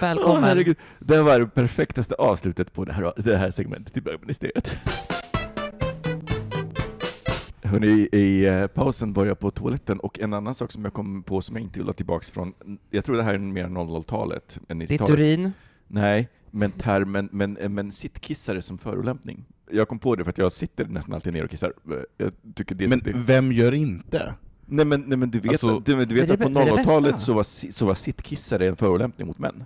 Välkommen. 0.00 0.44
herregud. 0.44 0.76
Det 0.98 1.22
var 1.22 1.38
det 1.38 1.46
perfektaste 1.46 2.14
avslutet 2.14 2.72
på 2.72 2.84
det 2.84 2.92
här, 2.92 3.12
det 3.16 3.36
här 3.36 3.50
segmentet 3.50 3.96
i 3.96 4.00
bögministeriet. 4.00 4.76
Hörrni, 7.66 8.08
i 8.12 8.46
eh, 8.46 8.66
pausen 8.66 9.12
var 9.12 9.26
jag 9.26 9.38
på 9.38 9.50
toaletten 9.50 9.98
och 10.00 10.20
en 10.20 10.32
annan 10.32 10.54
sak 10.54 10.72
som 10.72 10.84
jag 10.84 10.92
kom 10.92 11.22
på 11.22 11.40
som 11.40 11.56
jag 11.56 11.62
inte 11.62 11.78
vill 11.78 11.86
ha 11.86 11.92
tillbaks 11.92 12.30
från, 12.30 12.52
jag 12.90 13.04
tror 13.04 13.16
det 13.16 13.22
här 13.22 13.34
är 13.34 13.38
mer 13.38 13.64
00-talet 13.66 14.58
än 14.68 14.78
Ditt 14.78 14.90
90-talet. 14.90 15.18
urin. 15.18 15.52
Nej, 15.86 16.28
men 16.50 16.70
termen, 16.70 17.28
men, 17.32 17.52
men 17.52 17.92
sittkissare 17.92 18.62
som 18.62 18.78
förolämpning. 18.78 19.44
Jag 19.70 19.88
kom 19.88 19.98
på 19.98 20.14
det 20.16 20.24
för 20.24 20.30
att 20.30 20.38
jag 20.38 20.52
sitter 20.52 20.84
nästan 20.84 21.14
alltid 21.14 21.32
ner 21.32 21.44
och 21.44 21.50
kissar. 21.50 21.72
Jag 22.16 22.32
tycker 22.54 22.74
det 22.74 22.88
Men 22.88 23.00
vem 23.26 23.52
gör 23.52 23.74
inte? 23.74 24.34
Nej 24.66 24.84
men, 24.84 25.00
nej, 25.00 25.18
men 25.18 25.30
du 25.30 25.40
vet, 25.40 25.50
Alltså- 25.50 25.78
du, 25.80 26.04
du 26.04 26.14
vet 26.14 26.30
att 26.30 26.38
det 26.38 26.44
på 26.44 26.50
bä- 26.50 26.60
är 26.60 26.66
det 26.66 26.72
00-talet 26.82 27.12
bästa? 27.12 27.18
så 27.26 27.32
var, 27.32 27.42
så 27.72 27.86
var 27.86 27.94
sittkissare 27.94 28.68
en 28.68 28.76
förolämpning 28.76 29.26
mot 29.26 29.38
män. 29.38 29.64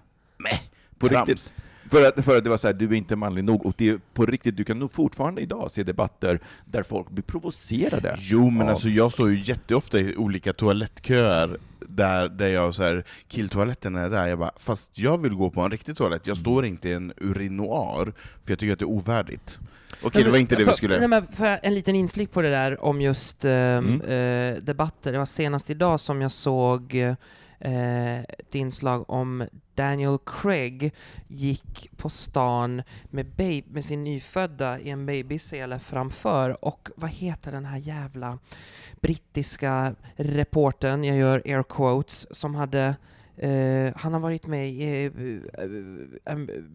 På 0.99 1.09
Trams. 1.09 1.29
riktigt. 1.29 1.53
För 1.91 2.09
att, 2.09 2.25
för 2.25 2.39
att 2.39 2.45
det 2.45 2.51
var 2.51 2.57
så 2.57 2.67
här, 2.67 2.75
du 2.75 2.85
är 2.87 2.93
inte 2.93 3.17
manlig 3.17 3.45
nog, 3.45 3.67
och 3.67 3.75
det 3.79 3.89
är 3.89 4.01
på 4.15 4.27
riktigt, 4.27 4.57
du 4.57 4.65
kan 4.65 4.79
nog 4.79 4.93
fortfarande 4.93 5.41
idag 5.41 5.71
se 5.71 5.83
debatter 5.83 6.41
där 6.65 6.83
folk 6.83 7.11
blir 7.11 7.23
provocerade. 7.23 8.17
Jo 8.19 8.51
men 8.51 8.63
av- 8.63 8.69
alltså 8.69 8.89
jag 8.89 9.13
står 9.13 9.31
ju 9.31 9.39
jätteofta 9.45 9.99
i 10.01 10.17
olika 10.17 10.53
toalettköer 10.53 11.59
där, 11.81 12.29
där 12.29 12.49
jag 12.49 12.75
så 12.75 12.83
här, 12.83 13.05
killtoaletten 13.29 13.97
är 13.97 14.11
där, 14.11 14.27
jag 14.27 14.39
bara, 14.39 14.51
fast 14.57 14.99
jag 14.99 15.19
vill 15.19 15.35
gå 15.35 15.51
på 15.51 15.61
en 15.61 15.71
riktig 15.71 15.97
toalett, 15.97 16.27
jag 16.27 16.37
står 16.37 16.67
inte 16.67 16.89
i 16.89 16.93
en 16.93 17.13
urinoar, 17.17 18.05
för 18.45 18.53
jag 18.53 18.59
tycker 18.59 18.73
att 18.73 18.79
det 18.79 18.85
är 18.85 18.89
ovärdigt. 18.89 19.59
Okej, 20.03 20.25
det 20.25 20.31
var 20.31 20.39
inte 20.39 20.55
det 20.55 20.61
vi 20.63 20.67
Nej, 20.67 20.77
skulle... 20.77 21.09
men 21.09 21.27
för 21.27 21.59
en 21.63 21.75
liten 21.75 21.95
inflick 21.95 22.33
på 22.33 22.43
det 22.43 22.51
där 22.51 22.85
om 22.85 23.01
just 23.01 23.45
eh, 23.45 23.51
Mm. 23.53 24.01
eh, 24.01 24.63
debatter. 24.63 25.13
Det 25.13 25.19
var 25.19 25.27
senast 25.27 25.71
idag 25.71 26.01
som 26.01 26.21
jag 26.23 26.33
såg 26.33 26.95
eh, 26.95 27.15
Eh, 27.61 28.21
ett 28.21 28.55
inslag 28.55 29.11
om 29.11 29.47
Daniel 29.75 30.19
Craig 30.27 30.95
gick 31.29 31.91
på 31.97 32.09
stan 32.09 32.83
med, 33.05 33.27
babe, 33.27 33.63
med 33.67 33.85
sin 33.85 34.05
nyfödda 34.05 34.81
i 34.81 34.91
en 34.91 35.07
babysele 35.07 35.79
framför 35.79 36.65
och 36.65 36.89
vad 36.97 37.11
heter 37.11 37.53
den 37.53 37.65
här 37.65 37.79
jävla 37.79 38.39
brittiska 39.01 39.95
reportern, 40.17 41.05
jag 41.05 41.17
gör 41.17 41.43
air 41.45 41.63
quotes, 41.63 42.27
som 42.37 42.55
hade 42.55 42.97
eh, 43.37 43.93
han 43.97 44.13
har 44.13 44.21
varit 44.21 44.47
med 44.47 44.71
i 44.71 45.07
uh, 45.07 45.43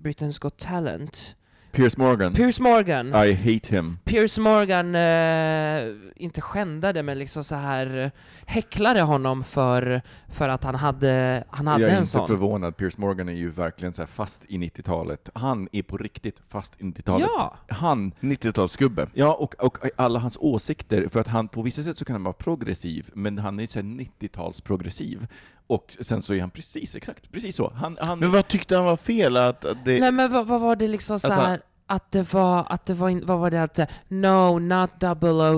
Britain's 0.03 0.41
Got 0.41 0.57
Talent. 0.57 1.35
Piers 1.75 1.97
Morgan, 1.97 2.33
Piers 2.33 2.59
Morgan! 2.59 3.07
I 3.07 3.33
hate 3.33 3.75
him. 3.75 3.97
Piers 4.03 4.37
Morgan, 4.37 4.95
eh, 4.95 5.95
inte 6.15 6.41
skändade, 6.41 7.03
men 7.03 7.19
liksom 7.19 7.43
så 7.43 7.55
här 7.55 7.97
eh, 7.97 8.11
häcklade 8.45 9.01
honom 9.01 9.43
för, 9.43 10.01
för 10.29 10.49
att 10.49 10.63
han 10.63 10.75
hade, 10.75 11.43
han 11.49 11.67
hade 11.67 11.81
jag 11.81 11.89
är 11.89 11.93
en 11.93 11.99
inte 11.99 12.09
sån. 12.09 12.27
förvånad, 12.27 12.77
Piers 12.77 12.97
Morgan 12.97 13.29
är 13.29 13.33
ju 13.33 13.49
verkligen 13.49 13.93
så 13.93 14.01
här 14.01 14.07
fast 14.07 14.45
i 14.47 14.57
90-talet. 14.57 15.29
Han 15.33 15.67
är 15.71 15.83
på 15.83 15.97
riktigt 15.97 16.37
fast 16.49 16.81
i 16.81 16.83
90-talet. 16.83 17.27
Ja! 17.35 17.55
Han 17.67 18.11
90-talsgubbe. 18.19 19.07
Ja, 19.13 19.33
och, 19.33 19.55
och 19.59 19.77
alla 19.95 20.19
hans 20.19 20.37
åsikter, 20.39 21.07
för 21.09 21.19
att 21.19 21.27
han 21.27 21.47
på 21.47 21.61
vissa 21.61 21.83
sätt 21.83 21.97
så 21.97 22.05
kan 22.05 22.13
han 22.13 22.23
vara 22.23 22.33
progressiv, 22.33 23.09
men 23.13 23.37
han 23.37 23.59
är 23.59 23.67
så 23.67 23.79
här 23.79 23.85
90-talsprogressiv. 23.85 25.27
Och 25.67 25.97
sen 26.01 26.21
så 26.21 26.33
är 26.33 26.41
han 26.41 26.49
precis, 26.49 26.95
exakt, 26.95 27.31
precis 27.31 27.55
så. 27.55 27.73
Han, 27.75 27.97
han, 28.01 28.19
Men 28.19 28.31
vad 28.31 28.47
tyckte 28.47 28.75
han 28.75 28.85
var 28.85 28.97
fel? 28.97 29.37
Att 29.37 29.61
det... 29.85 29.99
Nej 29.99 30.11
men 30.11 30.31
vad, 30.31 30.47
vad 30.47 30.61
var 30.61 30.75
det 30.75 30.87
liksom 30.87 31.19
så 31.19 31.27
Att 31.27 31.33
han- 31.33 31.45
här 31.45 31.61
att 31.87 32.11
det 32.11 32.33
var, 32.33 32.65
att 32.69 32.85
det 32.85 32.93
var, 32.93 33.09
in, 33.09 33.21
vad 33.25 33.39
var 33.39 33.51
det 33.51 33.63
att, 33.63 33.79
no, 34.07 34.59
not 34.59 34.91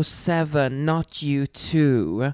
007, 0.06 0.70
not 0.70 1.24
you 1.24 1.46
too. 1.46 2.32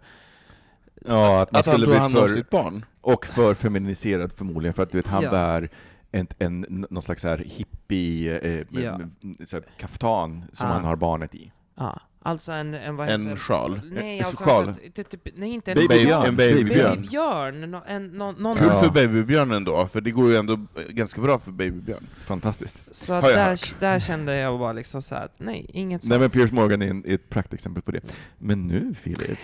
ja, 1.05 1.41
att 1.41 1.51
man 1.51 1.59
att 1.59 1.65
han 1.65 1.75
skulle 1.75 1.85
bli 2.09 2.19
för, 2.21 2.27
sitt 2.29 2.49
barn? 2.49 2.85
och 3.01 3.25
för 3.25 3.53
feminiserad 3.53 4.33
förmodligen, 4.33 4.73
för 4.73 4.83
att 4.83 4.91
du 4.91 4.97
vet, 4.97 5.07
han 5.07 5.23
Ja. 5.23 5.31
bär 5.31 5.69
en, 6.11 6.27
en, 6.39 6.85
någon 6.89 7.03
slags 7.03 7.21
så 7.21 7.27
här 7.27 7.37
hippie, 7.37 8.39
eh, 8.39 8.65
Ja. 8.83 8.97
med- 8.97 9.11
så 9.49 9.55
här 9.55 9.65
kaftan 9.77 10.43
som 10.51 10.69
Ah. 10.69 10.73
han 10.73 10.83
har 10.85 10.95
barnet 10.95 11.35
i. 11.35 11.51
Ja, 11.75 11.99
alltså 12.23 12.51
en, 12.51 12.73
en 12.73 12.95
vad 12.95 13.09
En 13.09 13.21
heter- 13.27 13.35
sjal? 13.35 13.81
Nej, 13.91 14.19
En 14.19 14.25
alltså, 14.25 14.43
sjal? 14.43 14.67
alltså 14.67 14.83
typ, 14.95 15.09
typ, 15.09 15.27
nej 15.35 15.49
inte 15.49 15.71
en 15.71 15.87
Babybjörn. 15.87 16.25
En 16.25 16.35
babybjörn. 16.35 16.95
Babybjörn, 16.95 17.81
en, 17.87 18.07
nå- 18.07 18.31
någon 18.31 18.57
Kul 18.57 18.69
för 18.71 18.89
babybjörnen 18.89 19.63
då, 19.63 19.87
för 19.87 20.01
det 20.01 20.11
går 20.11 20.29
ju 20.29 20.35
ändå 20.35 20.59
ganska 20.89 21.21
bra 21.21 21.39
för 21.39 21.51
babybjörn. 21.51 22.07
Fantastiskt. 22.25 22.75
Så 22.91 23.11
jag 23.11 23.23
där, 23.23 23.49
hört. 23.49 23.75
där 23.79 23.99
kände 23.99 24.35
jag 24.35 24.59
bara 24.59 24.73
liksom 24.73 25.01
så 25.01 25.15
här, 25.15 25.27
nej, 25.37 25.65
inget 25.73 26.03
Nej 26.03 26.09
sånt. 26.09 26.21
men 26.21 26.29
Piers 26.29 26.51
Morgan 26.51 26.81
är, 26.81 26.87
en, 26.89 27.05
är 27.05 27.13
ett 27.13 27.29
praktexempel 27.29 27.83
på 27.83 27.91
det. 27.91 28.01
Men 28.37 28.67
nu 28.67 28.95
Filip, 29.03 29.39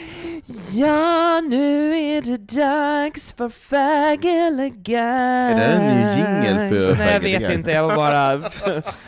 Ja, 0.74 1.42
nu 1.50 1.96
är 1.98 2.22
det 2.22 2.38
dags 2.56 3.34
för 3.34 3.50
fag 3.50 4.26
eller. 4.26 4.70
Är 5.00 5.56
det 5.56 5.64
en 5.66 5.88
ny 5.96 6.10
jingle 6.16 6.70
för 6.70 6.98
Nej, 6.98 7.14
jag 7.14 7.20
vet 7.40 7.54
inte, 7.54 7.72
jag 7.72 7.84
var 7.88 7.96
bara... 7.96 8.42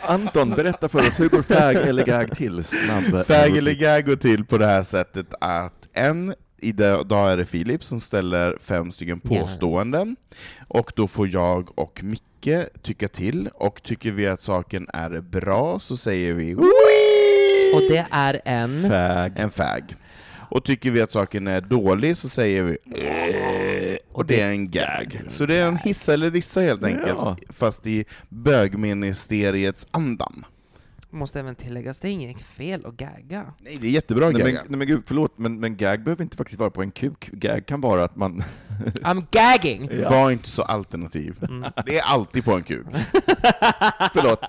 Anton, 0.00 0.50
berätta 0.50 0.88
för 0.88 0.98
oss, 0.98 1.20
hur 1.20 1.28
går 1.28 1.42
fag 1.42 1.74
eller 1.76 2.04
gag 2.06 2.36
till? 2.36 2.64
Snabb 2.64 3.26
Fag 3.26 3.56
gag 3.70 4.06
går 4.06 4.16
till 4.16 4.44
på 4.44 4.58
det 4.58 4.66
här 4.66 4.82
sättet 4.82 5.26
att 5.40 5.88
en, 5.92 6.34
idag 6.58 7.32
är 7.32 7.36
det 7.36 7.44
Filip 7.46 7.84
som 7.84 8.00
ställer 8.00 8.58
fem 8.62 8.92
stycken 8.92 9.20
påståenden, 9.20 10.16
och 10.68 10.92
då 10.96 11.08
får 11.08 11.28
jag 11.28 11.78
och 11.78 12.00
Micke 12.04 12.66
tycka 12.82 13.08
till, 13.08 13.48
och 13.54 13.82
tycker 13.82 14.12
vi 14.12 14.26
att 14.26 14.42
saken 14.42 14.86
är 14.92 15.20
bra 15.20 15.80
så 15.80 15.96
säger 15.96 16.32
vi 16.34 16.54
Och 17.74 17.80
det 17.90 18.06
är 18.10 18.40
en... 18.44 18.82
Fag. 18.90 19.32
en 19.36 19.50
fag. 19.50 19.94
Och 20.50 20.64
tycker 20.64 20.90
vi 20.90 21.00
att 21.00 21.10
saken 21.12 21.46
är 21.46 21.60
dålig 21.60 22.16
så 22.16 22.28
säger 22.28 22.62
vi 22.62 22.78
och 24.12 24.26
det 24.26 24.40
är 24.40 24.50
en 24.50 24.70
gag. 24.70 25.20
Så 25.28 25.46
det 25.46 25.54
är 25.56 25.68
en 25.68 25.76
hissa 25.76 26.12
eller 26.14 26.30
dissa 26.30 26.60
helt 26.60 26.84
enkelt, 26.84 27.18
Ja. 27.18 27.36
fast 27.48 27.86
i 27.86 28.04
bögministeriets 28.28 29.86
andan. 29.90 30.44
Måste 31.14 31.40
även 31.40 31.54
tilläggas, 31.54 32.00
det 32.00 32.08
är 32.08 32.12
inget 32.12 32.42
fel 32.42 32.86
att 32.86 32.94
gagga. 32.94 33.54
Nej, 33.58 33.76
det 33.80 33.86
är 33.86 33.90
jättebra 33.90 34.26
men, 34.26 34.40
gagga. 34.40 34.62
nej 34.68 34.78
men 34.78 34.86
gud, 34.86 35.02
förlåt, 35.06 35.38
men, 35.38 35.60
men 35.60 35.76
gag 35.76 36.04
behöver 36.04 36.22
inte 36.24 36.36
faktiskt 36.36 36.60
vara 36.60 36.70
på 36.70 36.82
en 36.82 36.90
kuk. 36.90 37.30
Gag 37.32 37.66
kan 37.66 37.80
vara 37.80 38.04
att 38.04 38.16
man... 38.16 38.44
I'm 39.02 39.26
gagging! 39.30 40.04
Var 40.10 40.30
inte 40.30 40.48
så 40.48 40.62
alternativ. 40.62 41.36
Det 41.86 41.98
är 41.98 42.02
alltid 42.02 42.44
på 42.44 42.52
en 42.52 42.62
kuk. 42.62 42.86
Förlåt. 44.12 44.44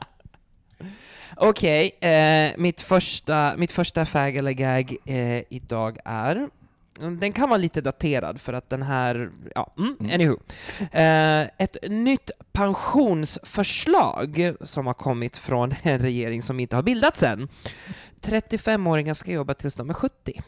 Okej, 1.36 1.92
eh, 2.02 2.52
mitt, 2.58 2.82
första, 2.82 3.54
mitt 3.58 3.72
första 3.72 4.06
fag 4.06 4.36
eller 4.36 4.52
gag 4.52 4.96
eh, 5.06 5.42
idag 5.50 5.98
är 6.06 6.50
den 7.00 7.34
kan 7.34 7.50
vara 7.50 7.58
lite 7.58 7.82
daterad 7.82 8.42
för 8.42 8.54
att 8.54 8.70
den 8.70 8.82
här, 8.82 9.30
ja, 9.56 9.74
mm, 9.78 9.96
Mm. 10.00 10.14
anywho. 10.14 10.38
Eh, 10.92 11.42
ett 11.64 11.78
nytt 11.90 12.32
pensionsförslag 12.52 14.54
som 14.62 14.88
har 14.88 14.94
kommit 14.94 15.38
från 15.38 15.74
en 15.82 16.00
regering 16.00 16.42
som 16.42 16.60
inte 16.60 16.76
har 16.76 16.84
bildats 16.84 17.24
än. 17.24 17.48
35-åringar 18.22 19.14
ska 19.14 19.32
jobba 19.32 19.54
tills 19.54 19.76
de 19.76 19.90
är 19.90 19.94
70. 19.94 20.42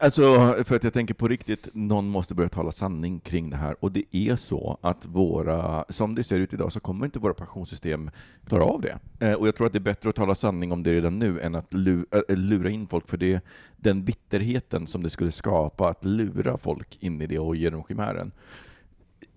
Alltså, 0.00 0.54
för 0.64 0.76
att 0.76 0.84
jag 0.84 0.92
tänker 0.92 1.14
på 1.14 1.28
riktigt, 1.28 1.68
någon 1.72 2.08
måste 2.08 2.34
börja 2.34 2.48
tala 2.48 2.72
sanning 2.72 3.20
kring 3.20 3.50
det 3.50 3.56
här. 3.56 3.76
Och 3.80 3.92
det 3.92 4.04
är 4.10 4.36
så 4.36 4.78
att 4.80 5.06
våra, 5.06 5.84
som 5.88 6.14
det 6.14 6.24
ser 6.24 6.38
ut 6.38 6.52
idag, 6.52 6.72
så 6.72 6.80
kommer 6.80 7.06
inte 7.06 7.18
våra 7.18 7.34
pensionssystem 7.34 8.10
klara 8.46 8.64
av 8.64 8.80
det. 8.80 8.98
Eh, 9.26 9.32
och 9.32 9.48
jag 9.48 9.56
tror 9.56 9.66
att 9.66 9.72
det 9.72 9.78
är 9.78 9.80
bättre 9.80 10.08
att 10.08 10.16
tala 10.16 10.34
sanning 10.34 10.72
om 10.72 10.82
det 10.82 10.92
redan 10.92 11.18
nu, 11.18 11.40
än 11.40 11.54
att 11.54 11.74
lu, 11.74 12.04
äh, 12.10 12.36
lura 12.36 12.70
in 12.70 12.86
folk, 12.86 13.08
för 13.08 13.16
det 13.16 13.40
den 13.76 14.04
bitterheten 14.04 14.86
som 14.86 15.02
det 15.02 15.10
skulle 15.10 15.32
skapa 15.32 15.88
att 15.88 16.04
lura 16.04 16.58
folk 16.58 16.96
in 17.00 17.20
i 17.22 17.26
det 17.26 17.38
och 17.38 17.56
ge 17.56 17.70
dem 17.70 17.84
chimären, 17.88 18.32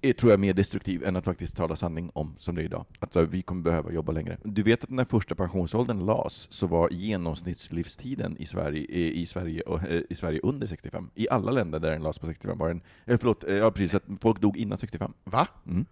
är, 0.03 0.13
tror 0.13 0.31
jag, 0.31 0.39
mer 0.39 0.53
destruktiv 0.53 1.03
än 1.05 1.15
att 1.15 1.25
faktiskt 1.25 1.57
tala 1.57 1.75
sanning 1.75 2.11
om 2.13 2.35
som 2.37 2.55
det 2.55 2.61
är 2.61 2.65
idag. 2.65 2.85
Att 2.99 3.15
eh, 3.15 3.21
vi 3.21 3.41
kommer 3.41 3.61
behöva 3.61 3.91
jobba 3.91 4.11
längre. 4.11 4.37
Du 4.43 4.63
vet 4.63 4.83
att 4.83 4.89
när 4.89 5.05
första 5.05 5.35
pensionsåldern 5.35 6.05
las 6.05 6.47
så 6.51 6.67
var 6.67 6.89
genomsnittslivstiden 6.89 8.37
i 8.37 8.45
Sverige, 8.45 8.85
i, 9.11 9.25
Sverige, 9.25 9.61
och, 9.61 9.83
eh, 9.83 10.01
i 10.09 10.15
Sverige 10.15 10.39
under 10.43 10.67
65. 10.67 11.09
I 11.15 11.29
alla 11.29 11.51
länder 11.51 11.79
där 11.79 11.91
den 11.91 12.03
las 12.03 12.19
på 12.19 12.25
65 12.25 12.57
var 12.57 12.67
den, 12.67 12.81
eh, 13.05 13.17
förlåt, 13.17 13.43
ja 13.47 13.71
precis, 13.71 13.93
att 13.93 14.03
folk 14.21 14.41
dog 14.41 14.57
innan 14.57 14.77
65. 14.77 15.13
Va? 15.23 15.47
Mm. 15.67 15.85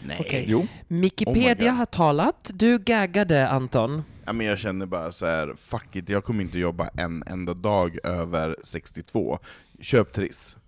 Nej. 0.00 0.16
Okej. 0.20 0.44
Jo. 0.48 0.66
Wikipedia 0.88 1.72
Oh 1.72 1.76
har 1.76 1.86
talat, 1.86 2.50
du 2.54 2.78
gaggade 2.78 3.48
Anton. 3.48 4.02
Ja, 4.24 4.32
men 4.32 4.46
jag 4.46 4.58
känner 4.58 4.86
bara 4.86 5.12
så 5.12 5.26
här, 5.26 5.54
fuck 5.56 5.96
it, 5.96 6.08
jag 6.08 6.24
kommer 6.24 6.42
inte 6.42 6.58
jobba 6.58 6.88
en 6.88 7.22
enda 7.26 7.54
dag 7.54 7.98
över 8.04 8.56
62. 8.62 9.38
Köp 9.80 10.12
Triss. 10.12 10.56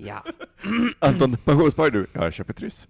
Ja. 0.00 0.24
Anton, 0.98 1.36
pensionssparar 1.36 1.90
du? 1.90 2.06
Ja, 2.12 2.24
jag 2.24 2.32
köper 2.32 2.52
Triss. 2.52 2.88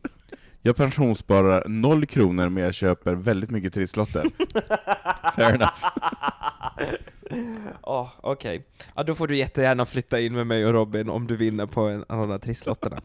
Jag 0.62 0.76
pensionssparar 0.76 1.68
noll 1.68 2.06
kronor, 2.06 2.48
men 2.48 2.64
jag 2.64 2.74
köper 2.74 3.14
väldigt 3.14 3.50
mycket 3.50 3.74
trisslotter. 3.74 4.24
Fair 5.36 5.54
enough. 5.54 5.84
Oh, 7.82 8.08
Okej. 8.20 8.66
Ja, 8.94 9.02
då 9.02 9.14
får 9.14 9.26
du 9.26 9.36
jättegärna 9.36 9.86
flytta 9.86 10.20
in 10.20 10.34
med 10.34 10.46
mig 10.46 10.66
och 10.66 10.72
Robin 10.72 11.08
om 11.10 11.26
du 11.26 11.36
vinner 11.36 11.66
på 11.66 11.80
en 11.80 12.04
av 12.08 12.18
de 12.18 12.28
där 12.28 12.38
trisslotterna. 12.38 13.00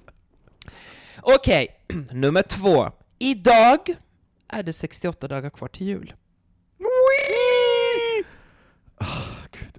Okej, 1.22 1.68
nummer 2.12 2.42
två. 2.42 2.92
Idag 3.20 3.80
är 4.48 4.64
det 4.64 4.74
68 4.74 5.28
dagar 5.28 5.50
kvar 5.50 5.68
till 5.68 5.88
jul. 5.88 6.14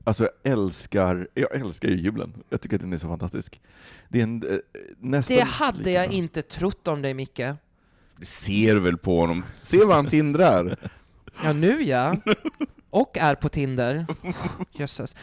Alltså 0.09 0.29
jag 0.43 0.53
älskar, 0.53 1.29
jag 1.35 1.55
älskar 1.55 1.89
ju 1.89 1.97
julen. 1.97 2.33
Jag 2.49 2.61
tycker 2.61 2.77
att 2.77 2.83
den 2.83 2.93
är 2.93 2.99
så 2.99 3.09
fantastisk. 3.09 3.61
Det 4.09 4.19
är 4.19 4.23
en, 4.23 4.51
eh, 4.51 4.59
nästan 4.99 5.37
Det 5.37 5.43
hade 5.43 5.79
lika 5.79 5.91
jag 5.91 6.13
inte 6.13 6.43
trott 6.43 6.89
om 6.89 7.03
dig, 7.03 7.15
Micke. 7.15 7.37
Det 8.17 8.27
ser 8.27 8.77
väl 8.77 8.97
på 8.99 9.21
honom? 9.21 9.45
Se 9.59 9.85
vad 9.85 9.97
han 9.97 10.07
tindrar! 10.07 10.91
Ja, 11.45 11.53
nu 11.53 11.83
ja. 11.83 12.17
Och 12.91 13.19
är 13.19 13.35
på 13.35 13.49
Tinder. 13.49 14.07
Jösses. 14.73 15.17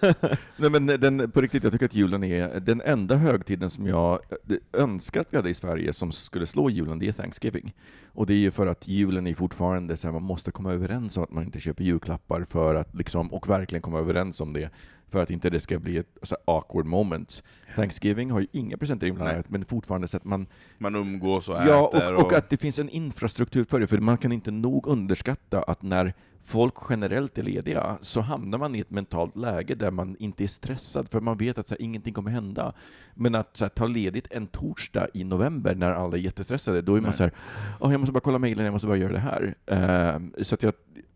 Nej 0.56 0.70
men 0.70 0.86
den, 0.86 1.30
på 1.30 1.40
riktigt, 1.40 1.64
jag 1.64 1.72
tycker 1.72 1.84
att 1.86 1.94
julen 1.94 2.24
är 2.24 2.60
den 2.60 2.80
enda 2.80 3.16
högtiden 3.16 3.70
som 3.70 3.86
jag 3.86 4.20
eh, 4.30 4.56
önskar 4.82 5.20
att 5.20 5.26
vi 5.30 5.36
hade 5.36 5.50
i 5.50 5.54
Sverige 5.54 5.92
som 5.92 6.12
skulle 6.12 6.46
slå 6.46 6.70
julen, 6.70 6.98
det 6.98 7.08
är 7.08 7.12
Thanksgiving. 7.12 7.74
Och 8.06 8.26
det 8.26 8.34
är 8.34 8.38
ju 8.38 8.50
för 8.50 8.66
att 8.66 8.88
julen 8.88 9.26
är 9.26 9.34
fortfarande 9.34 9.96
så 9.96 10.06
här, 10.06 10.12
man 10.12 10.22
måste 10.22 10.50
komma 10.50 10.72
överens 10.72 11.16
om 11.16 11.22
att 11.22 11.32
man 11.32 11.44
inte 11.44 11.60
köper 11.60 11.84
julklappar 11.84 12.46
för 12.50 12.74
att 12.74 12.94
liksom, 12.94 13.32
och 13.32 13.48
verkligen 13.48 13.82
komma 13.82 13.98
överens 13.98 14.40
om 14.40 14.52
det, 14.52 14.70
för 15.12 15.22
att 15.22 15.30
inte 15.30 15.50
det 15.50 15.60
ska 15.60 15.78
bli 15.78 15.96
ett 15.96 16.18
så 16.22 16.36
awkward 16.44 16.86
moment. 16.86 17.42
Thanksgiving 17.76 18.30
har 18.30 18.40
ju 18.40 18.46
inga 18.52 18.76
presenter 18.76 19.06
inblandat, 19.06 19.50
men 19.50 19.64
fortfarande 19.64 20.08
så 20.08 20.16
att 20.16 20.24
man 20.24 20.46
Man 20.78 20.94
umgås 20.96 21.48
och 21.48 21.56
Ja, 21.66 21.90
äter 21.94 22.14
och, 22.14 22.22
och 22.22 22.32
att 22.32 22.50
det 22.50 22.56
finns 22.56 22.78
en 22.78 22.88
infrastruktur 22.88 23.64
för 23.64 23.80
det, 23.80 23.86
för 23.86 23.98
man 23.98 24.18
kan 24.18 24.32
inte 24.32 24.50
nog 24.50 24.86
underskatta 24.86 25.62
att 25.62 25.82
när 25.82 26.14
folk 26.44 26.74
generellt 26.90 27.38
är 27.38 27.42
lediga 27.42 27.98
så 28.00 28.20
hamnar 28.20 28.58
man 28.58 28.74
i 28.74 28.80
ett 28.80 28.90
mentalt 28.90 29.36
läge 29.36 29.74
där 29.74 29.90
man 29.90 30.16
inte 30.18 30.44
är 30.44 30.48
stressad, 30.48 31.08
för 31.08 31.20
man 31.20 31.36
vet 31.36 31.58
att 31.58 31.68
så 31.68 31.74
här, 31.74 31.82
ingenting 31.82 32.14
kommer 32.14 32.30
hända. 32.30 32.72
Men 33.14 33.34
att 33.34 33.56
så 33.56 33.64
här, 33.64 33.68
ta 33.70 33.86
ledigt 33.86 34.26
en 34.30 34.46
torsdag 34.46 35.06
i 35.14 35.24
november 35.24 35.74
när 35.74 35.90
alla 35.92 36.16
är 36.16 36.20
jättestressade, 36.20 36.82
då 36.82 36.94
är 36.94 37.00
man 37.00 37.08
Nej. 37.10 37.16
så 37.16 37.22
här, 37.22 37.32
"Åh, 37.80 37.92
jag 37.92 38.00
måste 38.00 38.12
bara 38.12 38.20
kolla 38.20 38.38
mejlen, 38.38 38.64
jag 38.64 38.72
måste 38.72 38.86
bara 38.88 38.96
göra 38.96 39.12
det 39.12 39.18
här. 39.18 39.54
Ehm, 39.66 40.34
så 40.42 40.54
att 40.54 40.62
jag 40.62 40.72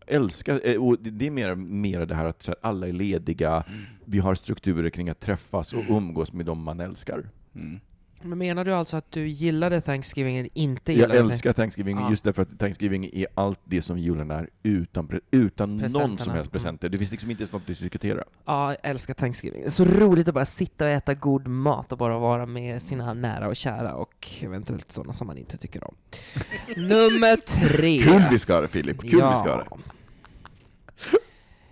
älskar, 0.06 0.60
eh, 0.64 0.82
och 0.84 0.98
det 0.98 1.26
är 1.26 1.30
mer, 1.30 1.54
mer 1.54 2.06
det 2.06 2.14
här 2.14 2.24
att 2.24 2.48
alla 2.60 2.88
är 2.88 2.92
lediga, 2.92 3.64
vi 4.04 4.18
har 4.18 4.34
strukturer 4.34 4.90
kring 4.90 5.08
att 5.08 5.20
träffas 5.20 5.72
och 5.72 5.84
umgås 5.88 6.32
med 6.32 6.46
dem 6.46 6.62
man 6.62 6.80
älskar. 6.80 7.28
Mm. 7.54 7.80
Men 8.22 8.38
menar 8.38 8.64
du 8.64 8.72
alltså 8.74 8.96
att 8.96 9.10
du 9.10 9.28
gillade 9.28 9.80
Thanksgiving 9.80 10.48
inte 10.54 10.92
Jag 10.92 10.98
gillade 11.00 11.20
älskar 11.20 11.52
Thanksgiving 11.52 11.98
Ja. 11.98 12.10
just 12.10 12.24
därför 12.24 12.42
att 12.42 12.58
Thanksgiving 12.58 13.10
är 13.12 13.26
allt 13.34 13.60
det 13.64 13.82
som 13.82 13.98
julen 13.98 14.30
är 14.30 14.48
utan, 14.62 15.20
utan 15.30 15.76
någon 15.76 16.18
som 16.18 16.32
helst 16.32 16.52
presenter. 16.52 16.88
Det 16.88 16.98
finns 16.98 17.10
liksom 17.10 17.30
inte 17.30 17.42
ens 17.42 17.52
något 17.52 17.62
att 17.62 17.66
diskutera. 17.66 18.24
Ja, 18.44 18.70
jag 18.70 18.90
älskar 18.90 19.14
Thanksgiving. 19.14 19.60
Det 19.60 19.66
är 19.66 19.70
så 19.70 19.84
roligt 19.84 20.28
att 20.28 20.34
bara 20.34 20.44
sitta 20.44 20.84
och 20.84 20.90
äta 20.90 21.14
god 21.14 21.46
mat 21.46 21.92
och 21.92 21.98
bara 21.98 22.18
vara 22.18 22.46
med 22.46 22.82
sina 22.82 23.14
nära 23.14 23.48
och 23.48 23.56
kära 23.56 23.94
och 23.94 24.28
eventuellt 24.42 24.92
sådana 24.92 25.12
som 25.12 25.26
man 25.26 25.38
inte 25.38 25.56
tycker 25.56 25.84
om. 25.84 25.94
Nummer 26.76 27.36
tre. 27.36 27.98
Kul 27.98 28.22
vi 28.30 28.38
ska 28.38 28.54
ha 28.54 28.60
det 28.60 28.68
Filip, 28.68 29.00
kul 29.00 29.18
Ja. 29.18 29.30
vi 29.30 29.36
ska 29.36 29.50
ha 29.50 29.58
det. 29.64 29.70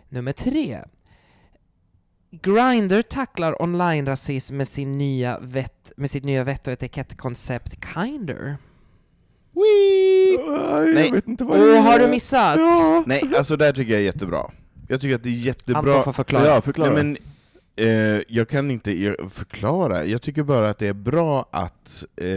Nummer 0.09 0.33
tre. 0.33 0.85
Grindr 2.43 3.03
tacklar 3.03 3.63
online-rasism 3.63 4.57
med, 4.57 4.69
sin 4.69 4.99
nya 4.99 5.39
vett, 5.39 5.93
med 5.97 6.11
sitt 6.11 6.25
nya 6.25 6.45
vett 6.45 6.67
och 6.67 6.73
etikettkoncept 6.73 7.77
Kinder. 7.95 8.57
Nej, 9.53 10.39
Nej. 10.95 11.07
jag 11.07 11.13
vet 11.13 11.29
inte 11.29 11.45
vad 11.45 11.61
Åh, 11.61 11.81
har 11.81 11.99
du 11.99 12.09
missat? 12.09 12.59
Ja. 12.59 13.05
Nej, 13.07 13.23
alltså 13.37 13.57
det 13.57 13.65
här 13.65 13.73
tycker 13.73 13.93
jag 13.93 14.01
är 14.01 14.05
jättebra. 14.05 14.51
Jag 14.89 15.01
tycker 15.01 15.15
att 15.15 15.23
det 15.23 15.29
är 15.29 15.33
jättebra... 15.33 15.79
Anton 15.79 16.05
får 16.05 16.13
förklara. 16.13 16.47
Ja, 16.47 16.61
förklara. 16.61 16.93
Nej, 16.93 17.05
men, 17.05 17.17
eh, 17.77 18.23
jag 18.29 18.49
kan 18.49 18.71
inte 18.71 19.17
förklara, 19.31 20.05
jag 20.05 20.23
tycker 20.23 20.43
bara 20.43 20.71
att 20.71 20.79
det 20.79 20.87
är 20.87 20.93
bra 20.93 21.47
att 21.51 22.05
eh, 22.17 22.29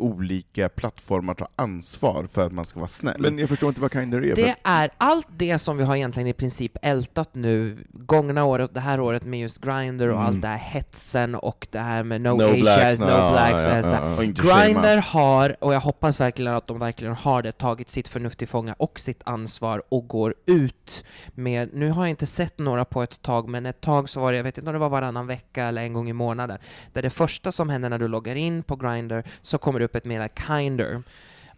olika 0.00 0.68
plattformar 0.68 1.34
tar 1.34 1.48
ansvar 1.56 2.26
för 2.32 2.46
att 2.46 2.52
man 2.52 2.64
ska 2.64 2.80
vara 2.80 2.88
snäll. 2.88 3.16
Men 3.18 3.38
jag 3.38 3.48
förstår 3.48 3.68
inte 3.68 3.80
vad 3.80 3.92
Kinder 3.92 4.24
är. 4.24 4.34
Det 4.36 4.56
är 4.64 4.90
allt 4.98 5.26
det 5.36 5.58
som 5.58 5.76
vi 5.76 5.84
har 5.84 5.96
egentligen 5.96 6.26
i 6.26 6.32
princip 6.32 6.76
ältat 6.82 7.34
nu, 7.34 7.86
gångna 7.92 8.44
året, 8.44 8.74
det 8.74 8.80
här 8.80 9.00
året 9.00 9.24
med 9.24 9.40
just 9.40 9.60
Grindr 9.60 10.08
och 10.08 10.14
Mm. 10.20 10.26
allt 10.26 10.42
det 10.42 10.48
här 10.48 10.56
hetsen 10.56 11.34
och 11.34 11.66
det 11.70 11.78
här 11.78 12.02
med 12.02 12.20
no, 12.22 12.28
No 12.28 12.42
Asians, 12.44 12.60
blacks, 12.62 12.98
no, 12.98 13.06
ja, 13.08 13.32
blacks. 13.32 13.64
ja, 13.66 13.78
och 13.78 13.84
så 13.84 13.94
här. 13.94 14.02
ja, 14.16 14.24
ja. 14.24 14.64
Grindr 14.66 14.96
har, 14.96 15.56
och 15.64 15.74
jag 15.74 15.80
hoppas 15.80 16.20
verkligen 16.20 16.54
att 16.54 16.66
de 16.66 16.78
verkligen 16.78 17.14
har 17.14 17.42
det, 17.42 17.52
tagit 17.52 17.88
sitt 17.90 18.08
förnuft 18.08 18.38
till 18.38 18.48
fånga 18.48 18.74
och 18.78 19.00
sitt 19.00 19.20
ansvar 19.24 19.82
och 19.88 20.08
går 20.08 20.34
ut 20.46 21.04
med, 21.34 21.74
nu 21.74 21.90
har 21.90 22.02
jag 22.02 22.10
inte 22.10 22.26
sett 22.26 22.58
några 22.58 22.84
på 22.84 23.02
ett 23.02 23.22
tag, 23.22 23.48
men 23.48 23.66
ett 23.66 23.80
tag 23.80 24.08
så 24.08 24.20
var 24.20 24.30
det, 24.32 24.36
jag 24.36 24.44
vet 24.44 24.58
inte 24.58 24.68
om 24.70 24.72
det 24.72 24.78
var 24.78 24.88
varannan 24.88 25.26
vecka 25.26 25.64
eller 25.64 25.82
en 25.82 25.92
gång 25.92 26.08
i 26.10 26.12
månaden, 26.12 26.58
där 26.92 27.02
det 27.02 27.10
första 27.10 27.52
som 27.52 27.68
händer 27.68 27.88
när 27.88 27.98
du 27.98 28.08
loggar 28.08 28.34
in 28.34 28.62
på 28.62 28.76
Grindr 28.76 29.22
så 29.42 29.58
kommer 29.58 29.80
det 29.80 29.88
upp 29.90 29.96
ett 29.96 30.04
Kinder, 30.46 31.02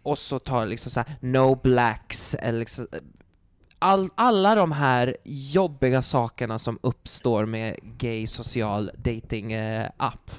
och 0.03 0.19
så 0.19 0.39
tar 0.39 0.65
liksom 0.65 0.91
så 0.91 0.99
här, 0.99 1.15
no 1.19 1.55
blacks, 1.55 2.35
eller 2.35 2.59
liksom, 2.59 2.87
eh, 2.91 2.99
all, 3.79 4.09
alla 4.15 4.55
de 4.55 4.71
här 4.71 5.17
jobbiga 5.23 6.01
sakerna 6.01 6.59
som 6.59 6.79
uppstår 6.81 7.45
med 7.45 7.79
gay 7.81 8.27
social 8.27 8.91
dating 8.97 9.53
eh, 9.53 9.89
app, 9.97 10.31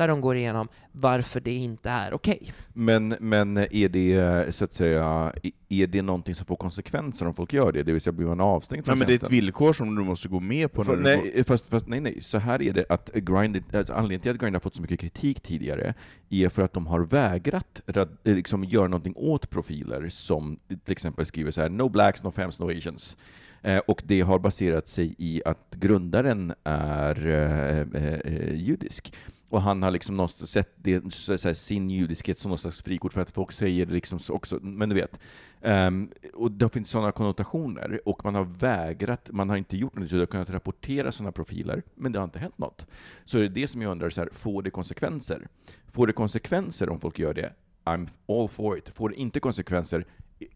där 0.00 0.08
de 0.08 0.20
går 0.20 0.36
igenom 0.36 0.68
varför 0.92 1.40
det 1.40 1.52
inte 1.52 1.90
är 1.90 2.14
okej. 2.14 2.52
Men, 2.72 3.16
men 3.20 3.56
är 3.56 3.88
det, 3.88 4.54
så 4.54 4.64
att 4.64 4.74
säga, 4.74 5.32
är 5.68 5.86
det 5.86 6.02
någonting 6.02 6.34
som 6.34 6.46
får 6.46 6.56
konsekvenser 6.56 7.26
om 7.26 7.34
folk 7.34 7.52
gör 7.52 7.72
det? 7.72 7.82
Det 7.82 7.92
vill 7.92 8.00
säga, 8.00 8.12
blir 8.12 8.26
man 8.26 8.40
avstängd 8.40 8.84
från 8.84 8.92
Nej, 8.92 8.98
men 8.98 9.06
det 9.06 9.12
är 9.22 9.26
ett 9.26 9.32
villkor 9.32 9.72
som 9.72 9.94
du 9.94 10.02
måste 10.02 10.28
gå 10.28 10.40
med 10.40 10.72
på. 10.72 10.84
För, 10.84 10.96
när 10.96 11.10
du 11.10 11.16
går- 11.16 11.30
nej, 11.34 11.44
fast, 11.44 11.66
fast 11.66 11.86
nej, 11.88 12.00
nej, 12.00 12.18
så 12.22 12.38
här 12.38 12.62
är 12.62 12.72
det 12.72 12.84
att 12.88 13.10
Grindr, 13.14 13.60
alltså 13.72 13.92
anledningen 13.92 14.20
till 14.20 14.30
att 14.30 14.38
Grindr 14.38 14.54
har 14.54 14.60
fått 14.60 14.74
så 14.74 14.82
mycket 14.82 15.00
kritik 15.00 15.40
tidigare 15.40 15.94
är 16.30 16.48
för 16.48 16.62
att 16.62 16.72
de 16.72 16.86
har 16.86 17.00
vägrat 17.00 17.80
eh, 17.86 18.06
liksom, 18.22 18.64
göra 18.64 18.88
någonting 18.88 19.14
åt 19.16 19.50
profiler 19.50 20.08
som 20.08 20.58
till 20.84 20.92
exempel 20.92 21.26
skriver 21.26 21.50
så 21.50 21.60
här 21.60 21.68
”No 21.68 21.88
blacks, 21.88 22.22
no 22.22 22.30
femmes, 22.30 22.58
no 22.58 22.70
asians”. 22.70 23.16
Eh, 23.62 23.78
och 23.78 24.02
det 24.06 24.20
har 24.20 24.38
baserat 24.38 24.88
sig 24.88 25.14
i 25.18 25.42
att 25.44 25.74
grundaren 25.74 26.52
är 26.64 27.26
eh, 27.26 27.78
eh, 28.02 28.14
eh, 28.14 28.54
judisk. 28.54 29.14
Och 29.50 29.62
han 29.62 29.82
har 29.82 29.90
liksom 29.90 30.16
någonstans 30.16 30.50
sett 30.50 30.72
det, 30.76 31.14
så, 31.14 31.38
så 31.38 31.48
här, 31.48 31.54
sin 31.54 31.90
judiskhet 31.90 32.38
som 32.38 32.48
någon 32.48 32.58
slags 32.58 32.82
frikort 32.82 33.12
för 33.12 33.20
att 33.20 33.30
folk 33.30 33.52
säger 33.52 33.86
det 33.86 33.92
liksom 33.92 34.18
så 34.18 34.34
också, 34.34 34.58
men 34.62 34.88
du 34.88 34.94
vet. 34.94 35.20
Ehm, 35.60 36.10
och 36.34 36.52
det 36.52 36.68
finns 36.68 36.90
sådana 36.90 37.12
konnotationer, 37.12 38.00
och 38.04 38.24
man 38.24 38.34
har 38.34 38.44
vägrat, 38.44 39.30
man 39.32 39.48
har 39.48 39.56
inte 39.56 39.76
gjort 39.76 39.94
något, 39.94 40.08
så 40.08 40.14
det 40.14 40.20
har 40.20 40.26
kunnat 40.26 40.50
rapportera 40.50 41.12
sådana 41.12 41.32
profiler, 41.32 41.82
men 41.94 42.12
det 42.12 42.18
har 42.18 42.24
inte 42.24 42.38
hänt 42.38 42.58
något. 42.58 42.86
Så 43.24 43.38
det 43.38 43.44
är 43.44 43.48
det 43.48 43.68
som 43.68 43.82
jag 43.82 43.90
undrar, 43.90 44.10
så 44.10 44.20
här, 44.20 44.28
får 44.32 44.62
det 44.62 44.70
konsekvenser? 44.70 45.48
Får 45.92 46.06
det 46.06 46.12
konsekvenser 46.12 46.88
om 46.88 47.00
folk 47.00 47.18
gör 47.18 47.34
det? 47.34 47.52
I'm 47.84 48.08
all 48.28 48.48
for 48.48 48.78
it. 48.78 48.88
Får 48.88 49.08
det 49.08 49.14
inte 49.14 49.40
konsekvenser, 49.40 50.04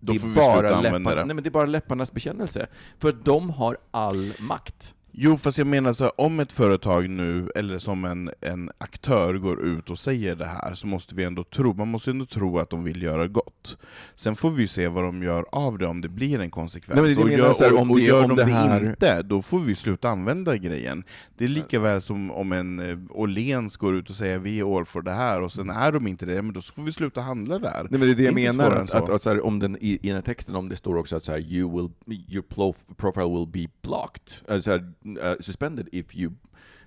det 0.01 0.13
är 0.13 0.35
bara 0.35 0.81
läppar. 0.81 1.25
Nej, 1.25 1.35
men 1.35 1.45
det 1.45 1.49
är 1.49 1.51
bara 1.51 1.67
läpparnas 1.67 2.13
bekännelse. 2.13 2.67
För 2.99 3.13
de 3.13 3.51
har 3.51 3.79
all 3.91 4.33
makt. 4.41 4.95
Jo, 5.17 5.37
fast 5.37 5.59
jag 5.59 5.67
menar 5.67 5.93
så 5.93 6.05
här, 6.05 6.21
om 6.21 6.41
ett 6.41 6.53
företag 6.53 7.11
nu, 7.11 7.51
eller 7.55 7.79
som 7.79 8.05
en, 8.05 8.31
en 8.41 8.71
aktör 8.79 9.35
går 9.35 9.65
ut 9.65 9.91
och 9.91 9.99
säger 9.99 10.35
det 10.37 10.45
här, 10.47 10.75
så 10.75 10.87
måste 10.87 11.15
vi 11.15 11.25
ändå 11.25 11.45
tro, 11.45 11.75
man 11.75 11.89
måste 11.89 12.11
ändå 12.11 12.27
tro 12.27 12.59
att 12.59 12.71
de 12.71 12.85
vill 12.85 13.03
göra 13.03 13.27
gott. 13.27 13.79
Sen 14.15 14.37
får 14.37 14.51
vi 14.51 14.69
se 14.69 14.89
vad 14.89 15.05
de 15.05 15.23
gör 15.23 15.45
av 15.53 15.79
det, 15.79 15.87
om 15.87 16.01
det 16.01 16.09
blir 16.09 16.41
en 16.41 16.51
konsekvens. 16.51 17.01
Nej, 17.01 17.15
men 17.15 17.15
det 17.29 17.33
och 17.35 17.39
gör, 17.39 17.53
så 17.53 17.65
här, 17.65 17.73
och, 17.73 17.79
om 17.81 17.91
och 17.91 17.97
det- 17.97 18.03
gör 18.03 18.23
om 18.25 18.29
de 18.29 18.37
det 18.37 18.45
det, 18.45 18.53
här- 18.53 18.87
inte, 18.91 19.23
då 19.23 19.43
får 19.43 19.61
vi 19.61 19.75
sluta 19.75 20.09
använda 20.09 20.57
grejen. 20.57 21.05
Det 21.37 21.45
är 21.45 21.49
lika 21.49 21.81
väl 21.81 22.03
som 22.03 22.31
om 22.31 22.53
en 22.53 22.79
eh, 22.91 22.99
Åhléns 23.11 23.77
går 23.77 23.97
ut 23.97 24.11
och 24.11 24.17
säger 24.17 24.39
vi 24.39 24.61
är 24.61 24.79
all 24.79 24.85
for 24.85 25.03
det 25.03 25.13
här, 25.13 25.41
och 25.41 25.53
sen 25.53 25.71
är 25.71 25.93
de 25.93 26.07
inte 26.07 26.27
det, 26.27 26.43
men 26.43 26.53
då 26.55 26.61
får 26.61 26.83
vi 26.83 26.93
sluta 26.93 27.21
handla 27.21 27.59
där. 27.59 27.87
Nej, 27.91 28.01
men 28.01 28.01
det 28.01 28.11
är 28.11 28.15
det 28.15 28.23
jag 28.23 28.35
Det 28.35 28.41
är 28.47 28.51
inte 28.51 28.57
menar, 28.63 28.77
att, 28.77 28.95
att, 28.95 29.11
att, 29.11 29.25
här, 29.25 29.45
om 29.47 29.59
den, 29.59 29.77
i, 29.81 29.91
i 30.03 30.07
den 30.07 30.15
här 30.15 30.23
texten, 30.23 30.55
om 30.57 30.69
det 30.69 30.77
står 30.77 30.97
också 30.97 31.17
att 31.17 31.23
så 31.25 31.37
you 31.39 31.73
will, 31.77 31.91
your 32.29 32.45
profile 32.97 33.29
will 33.39 33.47
be 33.49 33.73
blocked, 33.83 34.49
eller 34.49 34.61
så 34.61 34.71
här, 34.71 34.93
uh, 35.05 35.35
suspended 35.41 35.89
if 35.93 36.17
you... 36.17 36.33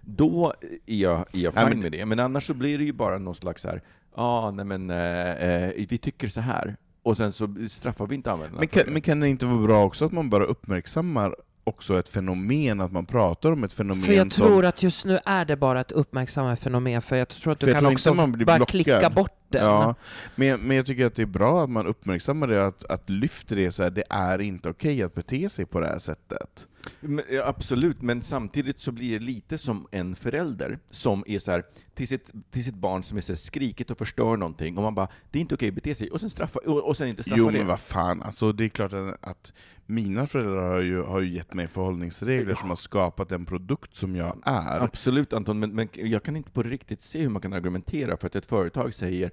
Då 0.01 0.53
är 0.85 0.95
jag, 0.95 1.19
är 1.19 1.39
jag 1.39 1.53
fine 1.53 1.79
med 1.79 1.91
det, 1.91 2.05
men 2.05 2.19
annars 2.19 2.47
så 2.47 2.53
blir 2.53 2.77
det 2.77 2.83
ju 2.83 2.93
bara 2.93 3.17
någon 3.17 3.35
slags 3.35 3.61
så 3.61 3.67
här, 3.67 3.81
ja, 4.15 4.23
ah, 4.23 4.51
nej 4.51 4.65
men, 4.65 4.89
eh, 4.89 5.31
eh, 5.31 5.85
vi 5.89 5.97
tycker 5.97 6.27
så 6.27 6.41
här, 6.41 6.75
och 7.03 7.17
sen 7.17 7.31
så 7.31 7.55
straffar 7.69 8.07
vi 8.07 8.15
inte 8.15 8.31
användarna 8.31 8.59
Men 8.59 8.67
kan, 8.67 8.93
men 8.93 9.01
kan 9.01 9.19
det 9.19 9.29
inte 9.29 9.45
vara 9.45 9.67
bra 9.67 9.85
också 9.85 10.05
att 10.05 10.11
man 10.11 10.29
bara 10.29 10.43
uppmärksammar 10.43 11.35
också 11.67 11.99
ett 11.99 12.09
fenomen, 12.09 12.81
att 12.81 12.91
man 12.91 13.05
pratar 13.05 13.51
om 13.51 13.63
ett 13.63 13.73
fenomen 13.73 14.03
För 14.03 14.13
jag 14.13 14.33
som... 14.33 14.47
tror 14.47 14.65
att 14.65 14.83
just 14.83 15.05
nu 15.05 15.19
är 15.25 15.45
det 15.45 15.55
bara 15.55 15.81
ett 15.81 15.91
uppmärksammat 15.91 16.59
fenomen, 16.59 17.01
för 17.01 17.15
jag 17.15 17.27
tror 17.27 17.53
att 17.53 17.59
du 17.59 17.73
kan 17.73 17.85
också 17.85 18.09
inte 18.09 18.21
man 18.21 18.31
blir 18.31 18.45
bara 18.45 18.57
blockad. 18.57 18.71
klicka 18.71 19.09
bort 19.09 19.31
den. 19.49 19.65
Ja, 19.65 19.95
men, 20.35 20.59
men 20.59 20.77
jag 20.77 20.85
tycker 20.85 21.05
att 21.05 21.15
det 21.15 21.21
är 21.21 21.25
bra 21.25 21.63
att 21.63 21.69
man 21.69 21.87
uppmärksammar 21.87 22.47
det, 22.47 22.65
att, 22.65 22.83
att 22.83 23.09
lyfter 23.09 23.55
det 23.55 23.71
så 23.71 23.83
här, 23.83 23.89
det 23.89 24.03
är 24.09 24.41
inte 24.41 24.69
okej 24.69 25.03
att 25.03 25.15
bete 25.15 25.49
sig 25.49 25.65
på 25.65 25.79
det 25.79 25.87
här 25.87 25.99
sättet. 25.99 26.67
Men, 26.99 27.25
ja, 27.29 27.45
absolut, 27.45 28.01
men 28.01 28.21
samtidigt 28.21 28.79
så 28.79 28.91
blir 28.91 29.19
det 29.19 29.25
lite 29.25 29.57
som 29.57 29.87
en 29.91 30.15
förälder 30.15 30.79
som 30.89 31.23
är 31.27 31.39
så 31.39 31.51
här, 31.51 31.63
till 31.95 32.07
sitt, 32.07 32.31
till 32.51 32.63
sitt 32.63 32.75
barn 32.75 33.03
som 33.03 33.17
är 33.17 33.21
så 33.21 33.31
här 33.31 33.37
skrikigt 33.37 33.91
och 33.91 33.97
förstör 33.97 34.37
någonting, 34.37 34.77
och 34.77 34.83
man 34.83 34.95
bara, 34.95 35.07
det 35.31 35.39
är 35.39 35.41
inte 35.41 35.55
okej 35.55 35.69
att 35.69 35.75
bete 35.75 35.95
sig, 35.95 36.11
och 36.11 36.19
sen, 36.19 36.29
straffa, 36.29 36.59
och, 36.59 36.87
och 36.87 36.97
sen 36.97 37.07
inte 37.07 37.23
straffa 37.23 37.39
Jo 37.39 37.49
det. 37.49 37.57
men 37.57 37.67
vad 37.67 37.79
fan, 37.79 38.21
alltså 38.21 38.51
det 38.51 38.65
är 38.65 38.69
klart 38.69 38.93
att, 38.93 39.17
att 39.21 39.53
mina 39.87 40.27
föräldrar 40.27 40.69
har 40.73 40.81
ju, 40.81 41.01
har 41.01 41.19
ju 41.21 41.29
gett 41.35 41.53
mig 41.53 41.67
förhållningsregler 41.67 42.55
som 42.55 42.69
har 42.69 42.75
skapat 42.75 43.29
den 43.29 43.45
produkt 43.45 43.95
som 43.95 44.15
jag 44.15 44.37
är. 44.45 44.79
Absolut 44.79 45.33
Anton, 45.33 45.59
men, 45.59 45.75
men 45.75 45.87
jag 45.93 46.23
kan 46.23 46.35
inte 46.35 46.51
på 46.51 46.63
riktigt 46.63 47.01
se 47.01 47.21
hur 47.21 47.29
man 47.29 47.41
kan 47.41 47.53
argumentera 47.53 48.17
för 48.17 48.27
att 48.27 48.35
ett 48.35 48.45
företag 48.45 48.93
säger 48.93 49.31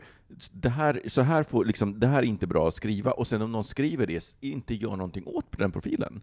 det 0.52 0.68
här, 0.68 1.00
så 1.06 1.22
här 1.22 1.42
får, 1.42 1.64
liksom, 1.64 2.00
det 2.00 2.06
här 2.06 2.18
är 2.18 2.26
inte 2.26 2.46
bra 2.46 2.68
att 2.68 2.74
skriva, 2.74 3.10
och 3.10 3.26
sen 3.26 3.42
om 3.42 3.52
någon 3.52 3.64
skriver 3.64 4.06
det, 4.06 4.36
inte 4.40 4.74
gör 4.74 4.96
någonting 4.96 5.26
åt 5.26 5.58
den 5.58 5.72
profilen. 5.72 6.20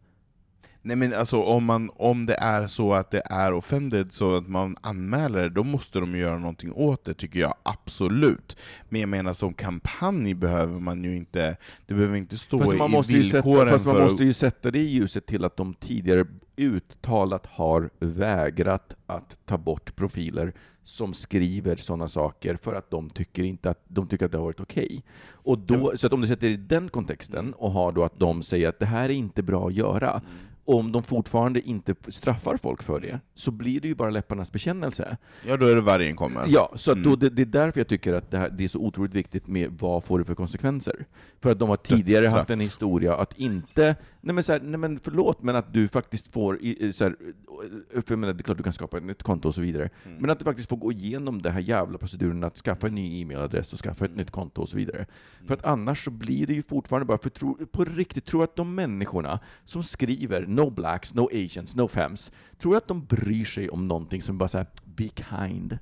Nej 0.84 0.96
men 0.96 1.14
alltså 1.14 1.42
om, 1.42 1.66
man, 1.66 1.92
om 1.96 2.26
det 2.26 2.36
är 2.36 2.68
så 2.68 2.94
att 2.94 3.12
det 3.12 3.22
är 3.26 3.54
offended 3.54 4.14
så 4.14 4.36
att 4.36 4.48
man 4.48 4.78
anmäler 4.82 5.50
då 5.50 5.64
måste 5.64 6.00
de 6.00 6.16
göra 6.16 6.38
någonting 6.38 6.74
åt 6.74 7.06
det, 7.06 7.14
tycker 7.14 7.40
jag 7.40 7.56
absolut. 7.64 8.58
Men 8.90 9.02
jag 9.02 9.10
menar 9.10 9.34
som 9.34 9.54
kampanj 9.54 10.34
behöver 10.34 10.80
man 10.80 11.04
ju 11.04 11.16
inte, 11.16 11.58
det 11.86 11.94
behöver 11.94 12.18
inte 12.18 12.38
stå 12.38 12.60
Fast 12.60 12.74
man 12.74 12.90
i 12.90 12.92
måste 12.92 13.14
villkoren 13.14 13.58
sätta, 13.58 13.70
fast 13.70 13.86
man 13.86 13.96
för 13.96 14.04
måste 14.04 14.24
ju 14.24 14.34
sätta 14.34 14.72
det 14.72 14.80
i 14.80 14.88
ljuset 14.88 15.26
till 15.26 15.46
att 15.46 15.58
de 15.58 15.74
tidigare 15.74 16.26
uttalat 16.58 17.46
har 17.46 17.90
vägrat 18.00 18.96
att 19.06 19.38
ta 19.46 19.58
bort 19.58 19.96
profiler 19.96 20.54
som 20.84 21.14
skriver 21.14 21.76
sådana 21.76 22.08
saker 22.08 22.56
för 22.56 22.74
att 22.74 22.92
de 22.92 23.10
tycker, 23.10 23.44
inte 23.44 23.70
att, 23.70 23.84
de 23.88 24.08
tycker 24.08 24.26
att 24.26 24.32
det 24.32 24.38
har 24.38 24.46
varit 24.46 24.60
okej. 24.60 25.04
Och 25.32 25.60
då, 25.60 25.98
Så 25.98 26.08
att 26.08 26.14
om 26.14 26.22
du 26.22 26.28
sätter 26.28 26.48
det 26.48 26.54
i 26.54 26.58
den 26.58 26.90
kontexten 26.90 27.54
och 27.54 27.72
har 27.72 27.92
då 27.92 28.04
att 28.04 28.20
de 28.20 28.44
säger 28.44 28.70
att 28.70 28.80
det 28.80 28.86
här 28.86 29.04
är 29.04 29.14
inte 29.14 29.44
bra 29.44 29.68
att 29.68 29.74
göra, 29.74 30.14
och 30.14 30.24
om 30.66 30.92
de 30.92 31.04
fortfarande 31.04 31.62
inte 31.62 31.96
straffar 32.08 32.58
folk 32.58 32.84
för 32.84 33.00
det, 33.00 33.20
så 33.36 33.52
blir 33.52 33.82
det 33.82 33.88
ju 33.88 33.96
bara 33.96 34.10
läpparnas 34.10 34.52
bekännelse. 34.52 35.18
Ja, 35.48 35.58
då 35.58 35.66
är 35.66 35.76
det 35.76 35.82
vargen 35.82 36.16
kommer. 36.16 36.46
Ja, 36.48 36.72
så 36.76 36.92
att 36.92 37.04
då, 37.04 37.10
Mm. 37.10 37.20
det, 37.20 37.30
det 37.30 37.42
är 37.42 37.46
därför 37.46 37.80
jag 37.80 37.88
tycker 37.88 38.14
att 38.14 38.32
det, 38.32 38.38
här, 38.38 38.50
det 38.50 38.64
är 38.64 38.68
så 38.68 38.80
otroligt 38.80 39.14
viktigt 39.14 39.48
med 39.48 39.72
vad 39.80 40.04
får 40.04 40.20
det 40.20 40.26
för 40.26 40.36
konsekvenser. 40.36 41.06
För 41.42 41.52
att 41.52 41.60
de 41.60 41.70
har 41.70 41.78
tidigare 41.78 42.22
Dödsstraff. 42.22 42.40
haft 42.42 42.50
en 42.50 42.60
historia 42.60 43.16
att 43.16 43.34
inte, 43.38 43.96
nej 44.22 44.36
men, 44.36 44.44
så 44.44 44.52
här, 44.52 44.60
nej 44.60 44.78
men 44.80 45.00
förlåt, 45.00 45.42
men 45.44 45.56
att 45.56 45.74
du 45.74 45.88
faktiskt 45.88 46.34
får, 46.34 46.62
i- 46.62 46.94
så 46.94 47.04
här, 47.04 47.16
för 48.02 48.04
jag 48.08 48.20
menar, 48.20 48.34
det 48.34 48.42
är 48.42 48.44
klart 48.44 48.58
du 48.58 48.64
kan 48.64 48.74
skapa 48.74 48.98
ett 48.98 49.04
nytt 49.04 49.24
konto 49.24 49.48
och 49.48 49.56
så 49.56 49.62
vidare, 49.62 49.90
Mm. 50.06 50.18
men 50.18 50.30
att 50.30 50.40
du 50.40 50.46
faktiskt 50.46 50.70
får 50.70 50.78
gå 50.78 50.92
igenom 50.92 51.42
den 51.42 51.54
här 51.54 51.60
jävla 51.60 51.98
proceduren 51.98 52.44
att 52.44 52.58
skaffa 52.58 52.88
en 52.88 52.96
ny 52.96 53.22
e-mailadress 53.22 53.74
och 53.74 53.80
skaffa 53.80 54.06
ett 54.06 54.16
nytt 54.16 54.32
konto 54.32 54.62
och 54.62 54.70
så 54.70 54.78
vidare. 54.78 55.06
För 55.48 55.54
att 55.54 55.66
annars 55.66 56.06
så 56.06 56.12
blir 56.12 56.48
det 56.48 56.54
ju 56.54 56.64
fortfarande 56.64 57.06
bara, 57.06 57.18
för 57.18 57.30
tro, 57.30 57.58
på 57.72 57.84
riktigt, 57.86 58.26
tror 58.26 58.44
att 58.44 58.56
de 58.56 58.76
människorna 58.76 59.40
som 59.66 59.84
skriver 59.84 60.46
no 60.48 60.70
blacks, 60.70 61.14
no 61.14 61.30
asians, 61.34 61.76
no 61.76 61.86
fems, 61.88 62.32
tror 62.60 62.78
att 62.78 62.88
de 62.88 63.06
bryr 63.06 63.46
sig 63.46 63.70
om 63.70 63.88
någonting 63.88 64.22
som 64.22 64.38
bara 64.38 64.50
säger 64.50 64.68
be 64.86 65.04
kind. 65.30 65.78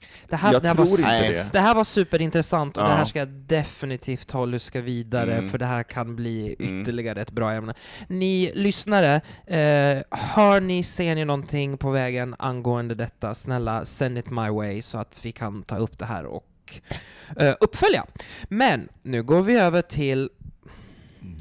Mm. 0.00 0.26
Det 0.28 0.36
här, 0.36 0.60
det, 0.60 0.68
här 0.68 0.74
var, 0.74 0.84
det. 0.86 1.52
det 1.52 1.60
här 1.60 1.74
var 1.74 1.84
superintressant 1.84 2.76
och 2.76 2.82
det 2.82 2.88
Ja. 2.88 2.94
här 2.94 3.04
ska 3.04 3.18
jag 3.18 3.28
definitivt 3.28 4.28
ta 4.28 4.40
och 4.40 4.48
luska 4.48 4.80
vidare 4.80 5.34
Mm. 5.36 5.50
för 5.50 5.58
det 5.58 5.66
här 5.66 5.82
kan 5.82 6.16
bli 6.16 6.56
Mm. 6.60 6.80
ytterligare 6.82 7.20
ett 7.22 7.30
bra 7.30 7.52
ämne. 7.52 7.74
Ni 8.08 8.52
lyssnare, 8.54 9.14
eh, 9.46 10.02
hör 10.10 10.60
ni, 10.60 10.82
ser 10.82 11.14
ni 11.14 11.24
någonting 11.24 11.78
på 11.78 11.90
vägen 11.90 12.34
angående 12.38 12.94
detta, 12.94 13.34
snälla 13.34 13.84
send 13.84 14.18
it 14.18 14.30
my 14.30 14.48
way 14.50 14.82
så 14.82 14.98
att 14.98 15.20
vi 15.22 15.32
kan 15.32 15.62
ta 15.62 15.76
upp 15.76 15.98
det 15.98 16.06
här 16.06 16.24
och 16.24 16.46
eh, 17.36 17.54
uppfölja. 17.60 18.06
Men 18.48 18.88
nu 19.02 19.22
går 19.22 19.42
vi 19.42 19.54
över 19.58 19.82
till 19.82 20.30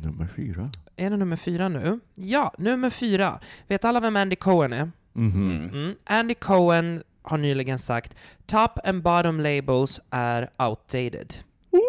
Nummer 0.03 0.27
fyra. 0.35 0.69
är 0.95 1.09
det 1.09 1.17
nummer 1.17 1.35
fyra 1.37 1.69
nu? 1.69 1.99
Ja, 2.15 2.53
nummer 2.57 2.89
fyra. 2.89 3.39
Vet 3.67 3.85
alla 3.85 3.99
vem 3.99 4.15
Andy 4.15 4.35
Cohen 4.35 4.73
är? 4.73 4.91
Mhm. 5.13 5.51
Mm. 5.51 5.69
Mm. 5.69 5.95
Andy 6.03 6.33
Cohen 6.33 7.03
har 7.21 7.37
nyligen 7.37 7.79
sagt 7.79 8.15
Top 8.45 8.71
and 8.83 9.03
bottom 9.03 9.39
labels 9.39 9.99
är 10.09 10.49
outdated. 10.57 11.35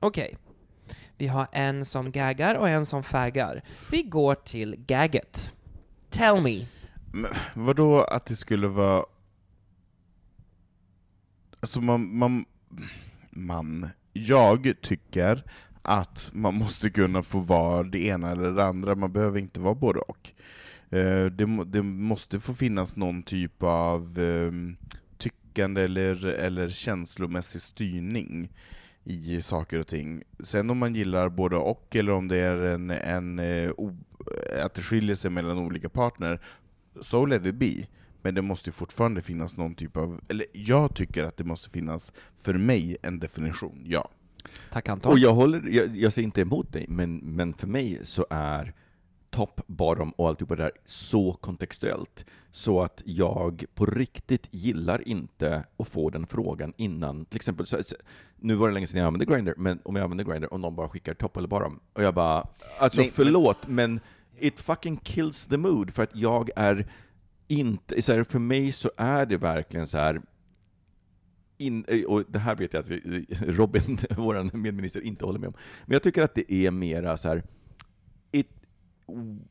Okej. 0.00 0.36
Vi 1.16 1.26
har 1.26 1.46
en 1.52 1.84
som 1.84 2.10
gaggar 2.10 2.54
och 2.54 2.68
en 2.68 2.86
som 2.86 3.02
faggar. 3.02 3.62
Vi 3.90 4.02
går 4.02 4.34
till 4.34 4.76
gagget. 4.86 5.52
Tell 6.10 6.42
me. 6.42 6.66
Men 7.12 7.30
vadå 7.54 8.02
att 8.02 8.26
det 8.26 8.36
skulle 8.36 8.68
vara... 8.68 9.04
Alltså 11.60 11.80
man, 11.80 12.18
man, 12.18 12.44
man... 13.30 13.90
Jag 14.12 14.72
tycker 14.82 15.44
att 15.82 16.30
man 16.32 16.54
måste 16.54 16.90
kunna 16.90 17.22
få 17.22 17.38
vara 17.38 17.82
det 17.82 17.98
ena 17.98 18.30
eller 18.30 18.50
det 18.50 18.64
andra, 18.64 18.94
man 18.94 19.12
behöver 19.12 19.38
inte 19.38 19.60
vara 19.60 19.74
både 19.74 20.00
och. 20.00 20.34
Eh, 20.90 21.24
Det, 21.26 21.64
det 21.66 21.82
måste 21.82 22.40
få 22.40 22.54
finnas 22.54 22.96
någon 22.96 23.22
typ 23.22 23.62
av 23.62 24.18
ehm, 24.18 24.76
tyckande 25.18 25.82
eller, 25.82 26.26
eller 26.26 26.68
känslomässig 26.68 27.60
styrning 27.60 28.48
i 29.04 29.42
saker 29.42 29.80
och 29.80 29.86
ting. 29.86 30.22
Sen 30.40 30.70
om 30.70 30.78
man 30.78 30.94
gillar 30.94 31.28
både 31.28 31.56
och, 31.56 31.96
eller 31.96 32.12
om 32.12 32.28
det 32.28 32.36
är 32.36 32.56
en, 32.56 32.90
en, 32.90 33.38
eh, 33.38 33.70
o, 33.76 33.96
att 34.62 34.74
det 34.74 34.82
skiljer 34.82 35.16
sig 35.16 35.30
mellan 35.30 35.58
olika 35.58 35.88
partner, 35.88 36.40
so 37.00 37.26
let 37.26 37.46
it 37.46 37.54
be. 37.54 37.86
Men 38.22 38.34
det 38.34 38.42
måste 38.42 38.68
ju 38.68 38.72
fortfarande 38.72 39.20
finnas 39.20 39.56
någon 39.56 39.74
typ 39.74 39.96
av, 39.96 40.20
eller 40.28 40.46
jag 40.52 40.94
tycker 40.94 41.24
att 41.24 41.36
det 41.36 41.44
måste 41.44 41.70
finnas, 41.70 42.12
för 42.42 42.54
mig, 42.54 42.96
en 43.02 43.18
definition, 43.18 43.82
ja. 43.86 44.10
Tack 44.70 44.88
Anton. 44.88 45.12
Och 45.12 45.18
jag, 45.18 45.34
håller, 45.34 45.68
jag, 45.68 45.96
jag 45.96 46.12
säger 46.12 46.26
inte 46.26 46.40
emot 46.40 46.72
dig, 46.72 46.86
men, 46.88 47.16
men 47.16 47.54
för 47.54 47.66
mig 47.66 48.00
så 48.02 48.26
är 48.30 48.74
top, 49.30 49.60
bottom 49.66 50.10
och 50.10 50.28
alltihopa 50.28 50.56
där 50.56 50.72
så 50.84 51.32
kontextuellt, 51.32 52.26
så 52.50 52.82
att 52.82 53.02
jag 53.04 53.64
på 53.74 53.86
riktigt 53.86 54.48
gillar 54.50 55.08
inte 55.08 55.64
att 55.76 55.88
få 55.88 56.10
den 56.10 56.26
frågan 56.26 56.72
innan, 56.76 57.24
till 57.24 57.36
exempel, 57.36 57.66
så, 57.66 57.78
nu 58.36 58.54
var 58.54 58.68
det 58.68 58.74
länge 58.74 58.86
sedan 58.86 59.00
jag 59.00 59.06
använde 59.06 59.34
Grindr, 59.34 59.52
men 59.56 59.80
om 59.84 59.96
jag 59.96 60.04
använder 60.04 60.24
Grindr 60.24 60.46
och 60.52 60.60
någon 60.60 60.74
bara 60.74 60.88
skickar 60.88 61.14
top 61.14 61.36
eller 61.36 61.48
bottom, 61.48 61.80
och 61.92 62.02
jag 62.02 62.14
bara, 62.14 62.48
alltså 62.78 63.00
Nej, 63.00 63.10
förlåt, 63.14 63.68
men 63.68 64.00
it 64.38 64.60
fucking 64.60 64.96
kills 64.96 65.46
the 65.46 65.56
mood, 65.56 65.94
för 65.94 66.02
att 66.02 66.16
jag 66.16 66.50
är 66.56 66.86
inte, 67.48 68.02
så 68.02 68.12
här, 68.12 68.24
för 68.24 68.38
mig 68.38 68.72
så 68.72 68.90
är 68.96 69.26
det 69.26 69.36
verkligen 69.36 69.86
så 69.86 69.98
här 69.98 70.22
in, 71.58 71.84
och 72.06 72.24
det 72.28 72.38
här 72.38 72.56
vet 72.56 72.72
jag 72.72 72.80
att 72.80 72.90
Robin, 73.40 73.98
vår 74.16 74.56
medminister, 74.56 75.00
inte 75.00 75.24
håller 75.24 75.38
med 75.38 75.48
om. 75.48 75.54
Men 75.86 75.92
jag 75.92 76.02
tycker 76.02 76.22
att 76.22 76.34
det 76.34 76.52
är 76.52 76.70
mera 76.70 77.16
så 77.16 77.28
här. 77.28 77.42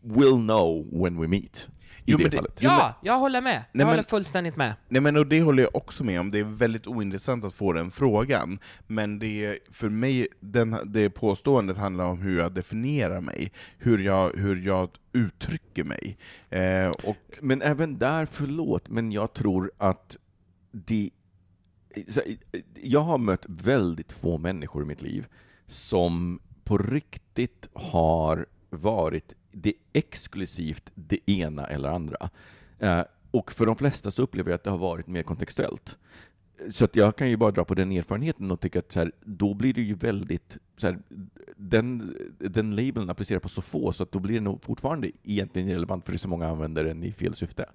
Will 0.01 0.35
know 0.37 0.87
when 1.03 1.21
we 1.21 1.27
meet. 1.27 1.69
Jo, 2.09 2.17
det, 2.17 2.23
men 2.23 2.31
det-. 2.31 2.51
Ja, 2.59 2.95
jag 3.03 3.19
håller 3.19 3.41
med. 3.41 3.53
Jag 3.53 3.59
Nej, 3.59 3.85
men- 3.85 3.87
håller 3.87 4.03
fullständigt 4.03 4.55
med. 4.55 4.73
Nej 4.89 5.01
men 5.01 5.17
och 5.17 5.27
det 5.27 5.41
håller 5.41 5.63
jag 5.63 5.75
också 5.75 6.03
med 6.03 6.19
om, 6.19 6.31
det 6.31 6.39
är 6.39 6.43
väldigt 6.43 6.87
ointressant 6.87 7.43
att 7.45 7.53
få 7.53 7.73
den 7.73 7.91
frågan, 7.91 8.59
men 8.87 9.19
det, 9.19 9.59
för 9.71 9.89
mig, 9.89 10.27
den, 10.39 10.75
det 10.85 11.09
påståendet 11.09 11.77
handlar 11.77 12.05
om 12.05 12.21
hur 12.21 12.39
jag 12.39 12.51
definierar 12.53 13.21
mig, 13.21 13.51
hur 13.77 13.97
jag, 13.97 14.29
hur 14.35 14.61
jag 14.65 14.89
uttrycker 15.13 15.83
mig. 15.83 16.17
Eh, 16.49 16.89
och 16.89 17.17
Men 17.41 17.61
även 17.61 17.97
där, 17.97 18.25
förlåt, 18.25 18.89
men 18.89 19.11
jag 19.11 19.33
tror 19.33 19.71
att 19.77 20.17
det... 20.71 21.09
så- 22.07 22.21
Jag 22.81 23.01
har 23.01 23.17
mött 23.17 23.45
väldigt 23.49 24.11
få 24.11 24.37
människor 24.37 24.83
i 24.83 24.85
mitt 24.85 25.01
liv 25.01 25.25
som 25.67 26.39
på 26.63 26.77
riktigt 26.77 27.67
har 27.73 28.45
varit 28.69 29.33
det 29.61 29.73
exklusivt 29.93 30.91
det 30.95 31.29
ena 31.31 31.65
eller 31.67 31.89
andra. 31.89 32.29
Eh, 32.79 33.01
Och 33.31 33.51
för 33.51 33.65
de 33.65 33.75
flesta 33.75 34.11
så 34.11 34.21
upplever 34.23 34.51
jag 34.51 34.55
att 34.55 34.63
det 34.63 34.69
har 34.69 34.77
varit 34.77 35.07
mer 35.07 35.23
kontextuellt. 35.23 35.97
Så 36.71 36.85
att 36.85 36.95
jag 36.95 37.15
kan 37.15 37.29
ju 37.29 37.37
bara 37.37 37.51
dra 37.51 37.63
på 37.65 37.75
den 37.75 37.91
erfarenheten 37.91 38.51
och 38.51 38.59
tycka 38.59 38.79
att 38.79 38.91
så 38.91 38.99
här, 38.99 39.11
då 39.25 39.53
blir 39.53 39.73
det 39.73 39.81
ju 39.81 39.93
väldigt, 39.93 40.57
så 40.77 40.87
här, 40.87 40.99
den, 41.57 42.15
den 42.39 42.75
labeln 42.75 43.09
applicerar 43.09 43.39
på 43.39 43.49
så 43.49 43.61
få, 43.61 43.91
så 43.93 44.03
att 44.03 44.11
då 44.11 44.19
blir 44.19 44.35
det 44.35 44.41
nog 44.41 44.63
fortfarande 44.63 45.11
egentligen 45.23 45.67
irrelevant 45.69 46.05
för 46.05 46.11
det 46.11 46.15
är 46.15 46.19
så 46.19 46.29
många 46.29 46.47
använder 46.47 46.83
den 46.83 47.03
i 47.03 47.11
fel 47.11 47.35
syfte. 47.35 47.65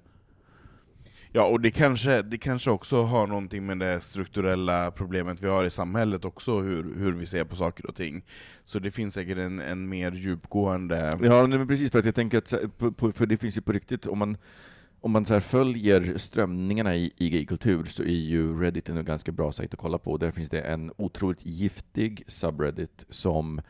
Ja, 1.35 1.47
och 1.47 1.61
det 1.61 1.71
kanske, 1.71 2.23
det 2.23 2.39
kanske 2.39 2.71
också 2.71 3.03
har 3.03 3.27
någonting 3.27 3.67
med 3.67 3.79
det 3.79 4.01
strukturella 4.01 4.91
problemet 4.91 5.43
vi 5.43 5.49
har 5.49 5.65
i 5.65 5.71
samhället 5.71 6.25
också, 6.25 6.61
hur, 6.61 6.95
hur 6.99 7.13
vi 7.13 7.27
ser 7.27 7.45
på 7.45 7.57
saker 7.57 7.87
och 7.87 7.95
ting. 7.95 8.25
Så 8.65 8.79
det 8.79 8.91
finns 8.91 9.15
säkert 9.15 9.39
en, 9.39 9.61
en 9.61 9.89
mer 9.89 10.13
djupgående... 10.13 11.19
Ja, 11.23 11.47
men 11.47 11.69
precis, 11.69 11.91
för 11.91 11.99
att 11.99 12.05
jag 12.05 12.15
tänker 12.15 12.39
att, 12.39 12.79
på, 12.79 12.93
på, 12.93 13.13
för 13.13 13.27
det 13.27 13.37
finns 13.37 13.57
ju 13.57 13.61
på 13.61 13.73
riktigt, 13.73 14.07
om 14.07 14.19
man, 14.19 14.37
om 15.01 15.11
man 15.11 15.27
så 15.27 15.33
här 15.33 15.41
följer 15.41 16.19
strömningarna 16.19 16.97
i, 16.97 17.13
i 17.17 17.31
gaykultur 17.31 17.85
så 17.85 18.03
är 18.03 18.07
ju 18.07 18.61
Reddit 18.61 18.89
en 18.89 19.05
ganska 19.05 19.33
bra 19.33 19.53
sajt 19.53 19.75
att 19.75 19.81
kolla 19.81 19.99
på. 19.99 20.17
Där 20.17 20.31
finns 20.31 20.51
det 20.51 20.61
en 20.61 20.93
otroligt 20.97 21.47
giftig 21.47 22.25
subreddit 22.27 23.05
som 23.09 23.61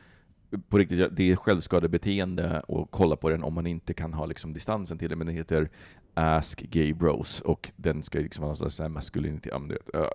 på 0.69 0.79
riktigt, 0.79 1.09
det 1.17 1.33
är 1.33 1.37
självskadebeteende 1.37 2.63
att 2.69 2.87
kolla 2.91 3.17
på 3.17 3.29
den 3.29 3.43
om 3.43 3.55
man 3.55 3.67
inte 3.67 3.95
kan 3.95 4.15
ha 4.15 4.27
liksom 4.27 4.53
distansen 4.53 4.99
till 4.99 5.11
det, 5.11 5.17
men 5.17 5.27
den 5.27 5.37
heter 5.37 5.69
Ask 6.15 6.61
Gay 6.61 6.93
Bros 6.95 7.41
och 7.41 7.71
den 7.77 8.03
ska 8.03 8.19
liksom 8.19 8.43
vara 8.43 8.57
någon 8.59 8.71
slags 8.71 8.91
maskulinitet, 8.91 9.53
uh, 9.53 10.07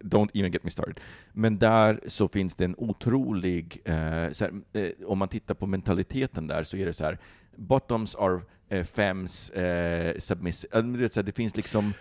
don't 0.00 0.30
even 0.34 0.52
get 0.52 0.64
me 0.64 0.70
started. 0.70 1.00
Men 1.32 1.58
där 1.58 2.00
så 2.06 2.28
finns 2.28 2.56
det 2.56 2.64
en 2.64 2.74
otrolig, 2.78 3.80
eh, 3.84 4.32
så 4.32 4.44
här, 4.44 4.52
eh, 4.72 4.90
om 5.06 5.18
man 5.18 5.28
tittar 5.28 5.54
på 5.54 5.66
mentaliteten 5.66 6.46
där 6.46 6.62
så 6.62 6.76
är 6.76 6.86
det 6.86 6.92
så 6.92 7.04
här, 7.04 7.18
bottoms 7.56 8.14
are 8.14 8.40
eh, 8.68 8.84
fems, 8.84 9.50
eh, 9.50 10.18
submissive, 10.18 10.78
uh, 10.78 10.92
det, 10.92 11.16
här, 11.16 11.22
det 11.22 11.32
finns 11.32 11.56
liksom 11.56 11.92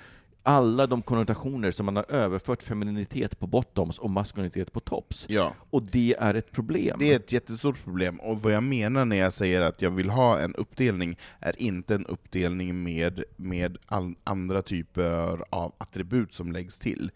alla 0.43 0.88
de 0.88 1.01
konnotationer 1.01 1.72
som 1.72 1.85
man 1.85 1.95
har 1.95 2.11
överfört 2.11 2.63
femininitet 2.63 3.39
på 3.39 3.47
bottoms 3.47 3.99
och 3.99 4.09
maskulinitet 4.09 4.73
på 4.73 4.80
tops. 4.80 5.26
Ja. 5.30 5.53
Och 5.69 5.84
det 5.84 6.15
är 6.19 6.34
ett 6.34 6.51
problem. 6.51 6.97
Det 6.99 7.11
är 7.11 7.15
ett 7.15 7.31
jättestort 7.31 7.84
problem, 7.84 8.19
och 8.19 8.41
vad 8.41 8.53
jag 8.53 8.63
menar 8.63 9.05
när 9.05 9.15
jag 9.15 9.34
säger 9.34 9.61
att 9.61 9.81
jag 9.81 9.91
vill 9.91 10.09
ha 10.09 10.39
en 10.39 10.55
uppdelning 10.55 11.18
är 11.39 11.61
inte 11.61 11.95
en 11.95 12.05
uppdelning 12.05 12.84
med, 12.84 13.23
med 13.35 13.77
all, 13.85 14.15
andra 14.23 14.61
typer 14.61 15.43
av 15.49 15.73
attribut 15.77 16.34
som 16.34 16.51
läggs 16.51 16.80
till. 16.80 17.11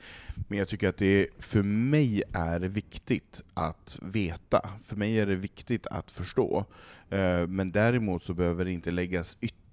Men 0.47 0.57
jag 0.57 0.67
tycker 0.67 0.89
att 0.89 0.97
det 0.97 1.27
för 1.39 1.63
mig 1.63 2.23
är 2.33 2.59
viktigt 2.59 3.43
att 3.53 3.99
veta, 4.01 4.69
för 4.85 4.95
mig 4.95 5.19
är 5.19 5.25
det 5.25 5.35
viktigt 5.35 5.87
att 5.87 6.11
förstå. 6.11 6.65
Eh, 7.09 7.47
Men 7.47 7.71
däremot 7.71 8.23
så 8.23 8.33
behöver 8.33 8.65
det 8.65 8.71
inte 8.71 8.91
läggas 8.91 9.37
ytterligare 9.41 9.64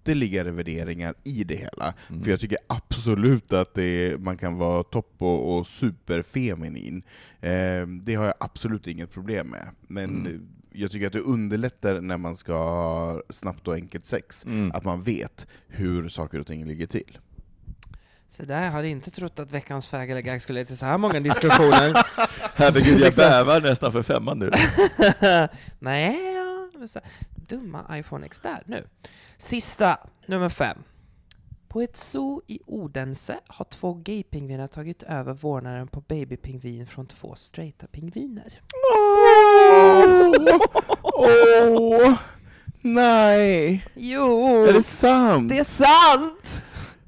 värderingar 0.53 1.15
i 1.25 1.45
det 1.45 1.57
hela. 1.57 1.95
Mm. 2.09 2.23
För 2.25 2.31
jag 2.31 2.41
tycker 2.41 2.59
absolut 2.67 3.53
att 3.53 3.75
det, 3.75 4.17
man 4.21 4.37
kan 4.37 4.59
vara 4.59 4.83
topp 4.83 5.15
och, 5.19 5.57
och 5.59 5.67
superfeminin. 5.67 7.03
Eh, 7.41 7.87
det 8.03 8.15
har 8.15 8.25
jag 8.25 8.35
absolut 8.41 8.87
inget 8.87 9.11
problem 9.13 9.47
med. 9.49 9.69
Men 9.89 10.11
Mm. 10.27 10.49
jag 10.73 10.91
tycker 10.91 11.07
att 11.07 11.13
det 11.13 11.21
underlättar 11.21 12.01
när 12.01 12.17
man 12.19 12.37
ska 12.37 12.53
ha 12.55 13.23
snabbt 13.31 13.69
och 13.69 13.75
enkelt 13.75 14.07
sex, 14.07 14.47
Mm. 14.47 14.73
att 14.73 14.85
man 14.85 15.03
vet 15.03 15.47
hur 15.69 16.09
saker 16.09 16.41
och 16.41 16.47
ting 16.47 16.67
ligger 16.67 16.87
till. 16.87 17.19
Så 18.31 18.43
där, 18.43 18.65
jag 18.65 18.71
hade 18.71 18.89
inte 18.89 19.11
trott 19.11 19.39
att 19.39 19.53
veckans 19.53 19.91
gag 19.91 20.43
skulle 20.43 20.59
leda 20.59 20.67
till 20.69 20.79
så 20.79 20.87
här 20.87 20.99
många 20.99 21.21
diskussioner. 21.21 21.93
Herregud, 22.55 23.01
jag 23.01 23.15
bävar 23.15 23.61
nästan 23.61 23.93
för 23.93 24.03
femman 24.03 24.39
nu. 24.39 24.51
Nej, 25.79 26.19
Dumma 27.49 27.99
iPhone 27.99 28.27
X 28.27 28.41
där 28.41 28.63
nu. 28.67 28.87
Sista, 29.39 29.99
nummer 30.27 30.49
fem. 30.49 30.79
På 31.69 31.81
ett 31.81 31.97
zoo 31.97 32.43
i 32.47 32.61
Odense 32.67 33.41
har 33.47 33.65
två 33.65 33.95
gaypingviner 33.95 34.67
tagit 34.67 35.03
över 35.03 35.35
vårdnaden 35.35 35.89
på 35.89 36.01
babypingvin 36.01 36.87
från 36.87 37.07
två 37.07 37.35
straighta 37.35 37.87
pingviner. 37.87 38.61
Åh! 41.03 42.15
Nej! 42.81 43.87
Jo! 43.95 44.65
Är 44.65 44.73
det 44.73 44.83
sant? 44.83 45.49
Det 45.49 45.59
är 45.59 45.65
sant! 45.65 46.63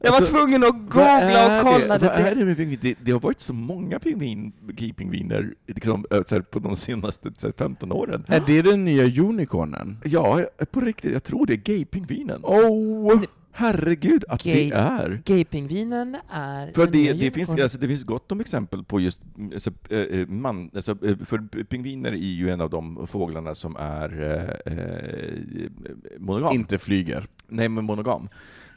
Jag 0.05 0.11
var 0.11 0.19
Alltså, 0.19 0.33
tvungen 0.33 0.65
att 0.65 0.71
googla 0.73 1.57
och 1.61 1.63
kolla. 1.67 1.99
det? 1.99 2.07
Vad 2.09 2.17
Det, 2.19 2.31
är 2.31 2.35
det 2.35 2.45
med 2.45 2.57
pingvin? 2.57 2.79
Det, 2.83 2.95
det 3.03 3.13
har 3.13 3.21
varit 3.21 3.41
så 3.41 3.53
många 3.53 3.99
pingvin, 3.99 4.53
gay-pingviner 4.69 5.55
liksom, 5.67 6.05
här, 6.11 6.41
på 6.41 6.59
de 6.59 6.77
senaste 6.77 7.31
så 7.37 7.47
här, 7.47 7.55
15 7.59 7.93
åren. 7.93 8.25
Är 8.29 8.43
det 8.47 8.63
den 8.63 8.85
nya 8.85 9.23
unicornen? 9.23 9.99
Ja, 10.05 10.41
på 10.71 10.81
riktigt, 10.81 11.13
jag 11.13 11.25
tror 11.25 11.47
det 11.47 11.53
är 11.53 11.57
gay-pingvinen. 11.57 12.41
Oh. 12.43 13.23
Herregud, 13.57 14.25
att 14.29 14.43
Gay- 14.43 14.71
det 14.71 14.77
är! 14.77 15.23
Gaypingvinen 15.25 16.17
är 16.31 16.73
För 16.73 16.87
det, 16.87 17.13
det, 17.13 17.31
finns, 17.31 17.51
alltså, 17.51 17.79
det 17.79 17.89
finns 17.89 18.05
gott 18.05 18.33
om 18.33 18.41
exempel 18.41 18.85
på 18.85 19.01
just 19.01 19.21
mm, 19.39 19.53
alltså, 19.55 19.71
eh, 19.91 20.27
man, 20.29 20.71
alltså, 20.75 20.91
eh, 21.07 21.17
för 21.25 21.65
pingviner 21.65 22.13
är 22.13 22.17
ju 22.17 22.51
en 22.51 22.61
av 22.61 22.71
de 22.71 23.07
fåglarna 23.07 23.55
som 23.55 23.77
är 23.77 24.23
eh, 24.67 24.73
eh, 24.79 25.71
monogam. 26.19 26.55
Inte 26.55 26.79
flyger. 26.79 27.27
Nej, 27.49 27.69
men 27.69 27.85
monogam. 27.85 28.29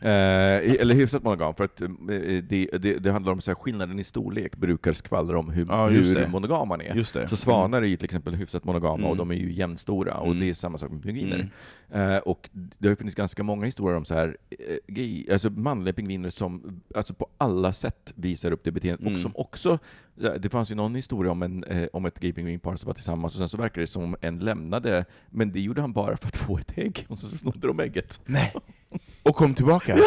Eh, 0.02 0.82
eller 0.82 0.96
hyfsat 0.96 1.24
monogam, 1.24 1.54
för 1.56 1.64
att 1.64 1.82
eh, 1.82 1.88
det, 2.50 2.70
det, 2.78 3.00
det 3.00 3.12
handlar 3.12 3.34
om 3.34 3.42
så 3.42 3.52
här, 3.52 3.56
skillnaden 3.56 4.00
i 4.00 4.04
storlek 4.04 4.56
brukar 4.56 4.94
skvallra 4.94 5.40
om 5.40 5.50
hur, 5.50 5.66
Ja, 5.70 5.88
hur 5.88 6.28
monogam 6.28 6.68
man 6.68 6.82
är. 6.82 6.94
Så 7.28 7.36
svanar 7.38 7.82
är 7.82 7.86
ju 7.86 7.96
till 7.98 8.06
exempel 8.06 8.36
hyfsat 8.36 8.64
monogama 8.64 8.94
Mm. 8.98 9.10
och 9.10 9.18
de 9.18 9.32
är 9.32 9.36
ju 9.36 9.52
jämnstora, 9.54 10.14
och 10.14 10.28
Mm. 10.28 10.40
det 10.40 10.50
är 10.50 10.54
samma 10.54 10.78
sak 10.78 10.92
med 10.92 11.04
pingviner. 11.04 11.50
Mm. 11.92 12.12
Eh, 12.12 12.18
och 12.18 12.50
det 12.54 12.88
har 12.88 12.92
ju 12.92 12.96
funnits 12.96 13.16
ganska 13.16 13.44
många 13.44 13.66
historier 13.66 13.98
om 13.98 14.06
så 14.06 14.14
här, 14.14 14.38
eh, 14.50 14.78
gay, 14.88 15.26
alltså 15.32 15.50
manliga 15.50 15.94
pingviner 15.94 16.30
som 16.30 16.82
alltså 16.96 17.14
på 17.14 17.28
alla 17.38 17.74
sätt 17.74 18.14
visar 18.16 18.52
upp 18.52 18.64
det 18.64 18.72
beteendet, 18.72 19.02
Mm. 19.02 19.14
och 19.14 19.20
som 19.20 19.32
också, 19.36 19.80
det 20.18 20.50
fanns 20.50 20.72
ju 20.72 20.76
någon 20.76 20.96
historia 20.96 21.32
om, 21.32 21.42
en, 21.42 21.64
eh, 21.64 21.88
om 21.94 22.06
ett 22.06 22.20
gay-pingvinpar 22.20 22.76
som 22.76 22.88
var 22.88 22.94
tillsammans, 22.94 23.34
och 23.34 23.38
sen 23.38 23.50
så 23.50 23.58
verkar 23.58 23.82
det 23.82 23.88
som 23.88 24.16
en 24.22 24.40
lämnade, 24.40 25.06
men 25.30 25.52
det 25.52 25.60
gjorde 25.60 25.82
han 25.82 25.94
bara 25.94 26.18
för 26.18 26.28
att 26.28 26.38
få 26.38 26.58
ett 26.58 26.78
ägg, 26.78 27.06
och 27.10 27.18
så 27.18 27.28
snodde 27.28 27.68
de 27.68 27.80
ägget. 27.80 28.22
Nej. 28.26 28.54
Och 29.24 29.36
kom 29.36 29.54
tillbaka? 29.54 29.98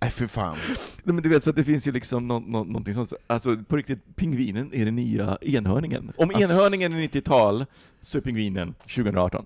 Nej, 0.00 0.10
för 0.10 0.26
fan. 0.26 0.56
Nej, 1.02 1.14
men 1.14 1.22
du 1.22 1.28
vet, 1.28 1.44
så 1.44 1.50
att 1.50 1.56
det 1.56 1.64
finns 1.64 1.88
ju 1.88 1.92
liksom 1.92 2.28
nå, 2.28 2.38
nå, 2.38 2.64
någonting 2.64 2.94
sånt. 2.94 3.12
Alltså 3.26 3.56
på 3.56 3.76
riktigt, 3.76 4.16
pingvinen 4.16 4.74
är 4.74 4.84
den 4.84 4.96
nya 4.96 5.38
enhörningen. 5.40 6.12
Om 6.16 6.30
enhörningen 6.30 6.92
är 6.92 6.96
90-tal, 6.96 7.64
så 8.00 8.18
är 8.18 8.22
pingvinen 8.22 8.74
2018. 8.78 9.44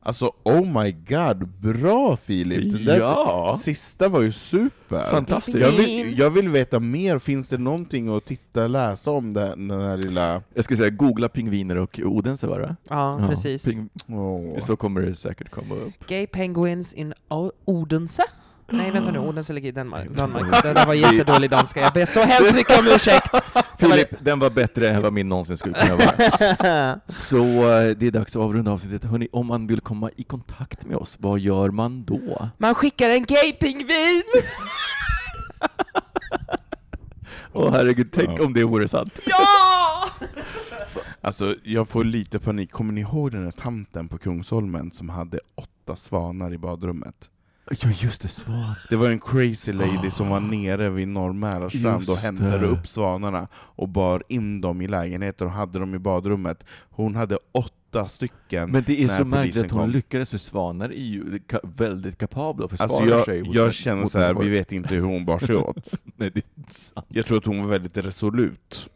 Alltså, 0.00 0.32
oh 0.42 0.82
my 0.82 0.92
god, 0.92 1.48
bra 1.48 2.16
Filip! 2.16 2.72
Det 2.72 2.78
där 2.84 2.98
Ja! 2.98 3.56
sista 3.60 4.08
var 4.08 4.20
ju 4.20 4.32
super! 4.32 5.10
Fantastiskt. 5.10 5.58
Jag 5.58 5.72
vill, 5.72 6.18
jag 6.18 6.30
vill 6.30 6.48
veta 6.48 6.80
mer, 6.80 7.18
finns 7.18 7.48
det 7.48 7.58
någonting 7.58 8.16
att 8.16 8.24
titta, 8.24 8.66
läsa 8.66 9.10
om 9.10 9.32
det, 9.32 9.48
den 9.48 9.70
här 9.70 9.96
lilla... 9.96 10.42
Jag 10.54 10.64
skulle 10.64 10.76
säga 10.78 10.90
googla 10.90 11.28
pingviner 11.28 11.76
och 11.76 12.00
Odense 12.04 12.46
var 12.46 12.60
det? 12.60 12.76
Ja, 12.88 13.26
precis. 13.28 13.66
ping- 13.68 13.88
Åh. 14.08 14.58
Så 14.60 14.76
kommer 14.76 15.00
det 15.00 15.14
säkert 15.14 15.50
komma 15.50 15.74
upp. 15.74 16.06
Gay 16.08 16.26
penguins 16.26 16.92
in 16.92 17.14
Odense? 17.64 18.22
Nej, 18.70 18.90
vänta 18.90 19.10
nu, 19.10 19.18
Odense 19.18 19.52
ligger 19.52 19.68
i 19.68 19.72
Danmark. 19.72 20.08
Danmark. 20.10 20.62
Det 20.62 20.72
där 20.72 20.86
var 20.86 20.94
jättedålig 20.94 21.50
danska. 21.50 21.80
Jag 21.80 21.92
ber 21.92 22.04
så 22.04 22.20
hemskt 22.20 22.54
mycket 22.54 22.78
om 22.78 22.86
ursäkt! 22.86 23.30
Filip, 23.78 24.08
den 24.20 24.38
var 24.38 24.50
bättre 24.50 24.88
än 24.88 25.02
vad 25.02 25.12
min 25.12 25.28
någonsin 25.28 25.56
skulle 25.56 25.74
kunna 25.74 25.96
vara. 25.96 27.00
Så 27.08 27.38
eh, 27.78 27.96
det 27.96 28.06
är 28.06 28.10
dags 28.10 28.36
att 28.36 28.42
avrunda 28.42 28.70
avsnittet. 28.70 29.10
Hörni, 29.10 29.28
om 29.32 29.46
man 29.46 29.66
vill 29.66 29.80
komma 29.80 30.10
i 30.16 30.22
kontakt 30.24 30.86
med 30.86 30.96
oss, 30.96 31.16
vad 31.20 31.38
gör 31.38 31.70
man 31.70 32.04
då? 32.04 32.48
Man 32.58 32.74
skickar 32.74 33.08
en 33.10 33.24
gay-pingvin! 33.24 34.22
Åh 37.52 37.72
herregud, 37.72 38.08
tänk 38.12 38.38
Ja. 38.38 38.44
om 38.44 38.52
det 38.54 38.64
vore 38.64 38.88
sant. 38.88 39.18
Ja! 39.26 40.10
Alltså, 41.20 41.54
jag 41.64 41.88
får 41.88 42.04
lite 42.04 42.38
panik. 42.38 42.72
Kommer 42.72 42.92
ni 42.92 43.00
ihåg 43.00 43.32
den 43.32 43.44
där 43.44 43.50
tanten 43.50 44.08
på 44.08 44.18
Kungsholmen 44.18 44.90
som 44.92 45.08
hade 45.08 45.38
åtta 45.54 45.96
svanar 45.96 46.52
i 46.54 46.58
badrummet? 46.58 47.30
Ja, 47.70 47.88
just 48.00 48.20
det, 48.22 48.28
svan. 48.28 48.74
Det 48.90 48.96
var 48.96 49.08
en 49.08 49.20
crazy 49.20 49.72
lady 49.72 50.10
som 50.10 50.28
var 50.28 50.40
nere 50.40 50.90
vid 50.90 51.08
Norrmära 51.08 51.70
strand 51.70 51.98
Just 52.00 52.08
och 52.10 52.16
hämtade 52.16 52.58
det. 52.58 52.66
upp 52.66 52.88
svanarna 52.88 53.48
och 53.54 53.88
bar 53.88 54.22
in 54.28 54.60
dem 54.60 54.80
i 54.82 54.88
lägenheten 54.88 55.46
och 55.46 55.52
hade 55.52 55.78
dem 55.78 55.94
i 55.94 55.98
badrummet. 55.98 56.64
Hon 56.90 57.16
hade 57.16 57.38
åtta 57.52 58.08
stycken 58.08 58.70
Men 58.70 58.84
det 58.86 59.02
är 59.04 59.08
så 59.08 59.24
märkligt 59.24 59.64
att 59.64 59.70
hon 59.70 59.80
kom. 59.80 59.90
lyckades, 59.90 60.30
för 60.30 60.38
svanar 60.38 60.88
är 60.88 61.04
ju 61.04 61.38
ka- 61.38 61.72
väldigt 61.76 62.18
kapabla 62.18 62.64
att 62.64 62.70
försvara 62.70 62.90
Alltså 63.14 63.24
sig. 63.24 63.38
jag, 63.38 63.54
jag 63.54 63.72
känner 63.74 64.06
så 64.06 64.18
här, 64.18 64.34
vi 64.34 64.48
vet 64.48 64.72
inte 64.72 64.94
hur 64.94 65.02
hon 65.02 65.24
bar 65.24 65.38
sig 65.38 65.56
åt. 65.56 65.94
Nej, 66.16 66.30
det 66.34 66.40
är 66.40 66.44
sant. 66.94 67.06
Jag 67.08 67.26
tror 67.26 67.38
att 67.38 67.44
hon 67.46 67.60
var 67.62 67.68
väldigt 67.68 67.96
resolut. 67.96 68.90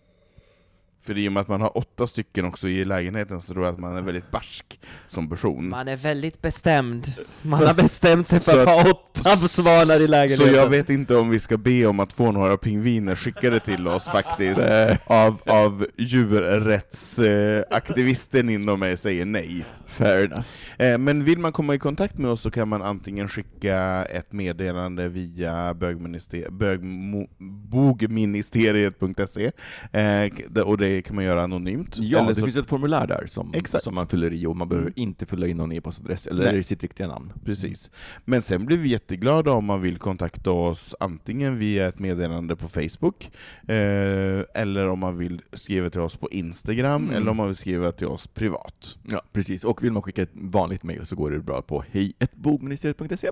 För 1.04 1.18
i 1.18 1.28
och 1.28 1.32
med 1.32 1.40
att 1.40 1.48
man 1.48 1.60
har 1.60 1.78
åtta 1.78 2.06
stycken 2.06 2.44
också 2.44 2.68
i 2.68 2.84
lägenheten 2.84 3.40
så 3.40 3.52
tror 3.52 3.64
jag 3.64 3.72
att 3.74 3.80
man 3.80 3.96
är 3.96 4.02
väldigt 4.02 4.30
barsk 4.30 4.80
som 5.08 5.28
person. 5.30 5.68
Man 5.68 5.88
är 5.88 5.96
väldigt 5.96 6.42
bestämd. 6.42 7.06
Man 7.42 7.66
har 7.66 7.74
bestämt 7.74 8.28
sig 8.28 8.40
för 8.40 8.52
Så 8.52 8.58
att 8.60 8.68
ha 8.68 8.90
åtta 8.90 9.36
svanar 9.36 9.96
i 9.96 9.98
Så 9.98 10.06
lägenheten. 10.10 10.54
jag 10.54 10.68
vet 10.70 10.90
inte 10.90 11.16
om 11.16 11.30
vi 11.30 11.38
ska 11.38 11.56
be 11.56 11.86
om 11.86 12.00
att 12.00 12.12
få 12.12 12.32
några 12.32 12.56
pingviner 12.56 13.14
skickade 13.16 13.60
till 13.60 13.88
oss 13.88 14.04
faktiskt, 14.12 14.60
av, 15.06 15.36
av 15.46 15.86
djurrättsaktivisten 15.98 18.48
inom 18.50 18.80
mig 18.80 18.96
säger 18.96 19.24
nej. 19.24 19.64
Fair 19.86 20.24
enough. 20.24 20.40
Eh, 20.78 20.98
Men 20.98 21.24
vill 21.24 21.38
man 21.38 21.52
komma 21.52 21.74
i 21.74 21.78
kontakt 21.78 22.18
med 22.18 22.30
oss 22.30 22.40
så 22.40 22.50
kan 22.50 22.68
man 22.68 22.82
antingen 22.82 23.28
skicka 23.28 24.04
ett 24.04 24.32
meddelande 24.32 25.08
via 25.08 25.72
bögminister- 25.74 26.48
bögmo- 26.50 27.28
bogministeriet.se, 27.70 29.50
eh, 29.92 30.30
och 30.64 30.78
det 30.78 30.91
kan 31.00 31.16
man 31.16 31.24
göra 31.24 31.42
anonymt. 31.42 31.98
Ja, 31.98 32.18
Eller 32.18 32.28
det 32.28 32.34
så, 32.34 32.44
finns 32.44 32.56
ett 32.56 32.66
formulär 32.68 33.06
där 33.06 33.26
som, 33.26 33.54
Exakt. 33.54 33.84
som 33.84 33.94
man 33.94 34.06
fyller 34.08 34.32
i, 34.32 34.46
och 34.46 34.56
man 34.56 34.68
behöver 34.68 34.88
Mm. 34.88 34.92
inte 34.96 35.26
fylla 35.26 35.46
in 35.46 35.56
någon 35.56 35.72
e-postadress, 35.72 36.26
eller 36.26 36.52
Nej. 36.52 36.62
sitt 36.62 36.82
riktiga 36.82 37.06
namn. 37.08 37.32
Precis. 37.44 37.90
Men 38.24 38.42
sen 38.42 38.66
blir 38.66 38.78
vi 38.78 38.88
jätteglada 38.88 39.52
om 39.52 39.64
man 39.64 39.80
vill 39.80 39.98
kontakta 39.98 40.50
oss 40.50 40.94
antingen 41.00 41.58
via 41.58 41.88
ett 41.88 41.98
meddelande 41.98 42.56
på 42.56 42.68
Facebook, 42.68 43.30
eh, 43.68 44.44
eller 44.54 44.88
om 44.88 44.98
man 44.98 45.18
vill 45.18 45.40
skriva 45.52 45.90
till 45.90 46.00
oss 46.00 46.16
på 46.16 46.28
Instagram, 46.30 47.02
Mm. 47.04 47.14
eller 47.16 47.30
om 47.30 47.36
man 47.36 47.46
vill 47.46 47.56
skriva 47.56 47.92
till 47.92 48.06
oss 48.06 48.26
privat. 48.26 48.96
Ja, 49.08 49.22
precis. 49.32 49.64
Och 49.64 49.84
vill 49.84 49.92
man 49.92 50.02
skicka 50.02 50.22
ett 50.22 50.30
vanligt 50.34 50.82
mejl 50.82 51.06
så 51.06 51.16
går 51.16 51.30
det 51.30 51.38
bra 51.38 51.62
på 51.62 51.84
hejbogministeriet.se. 51.90 53.28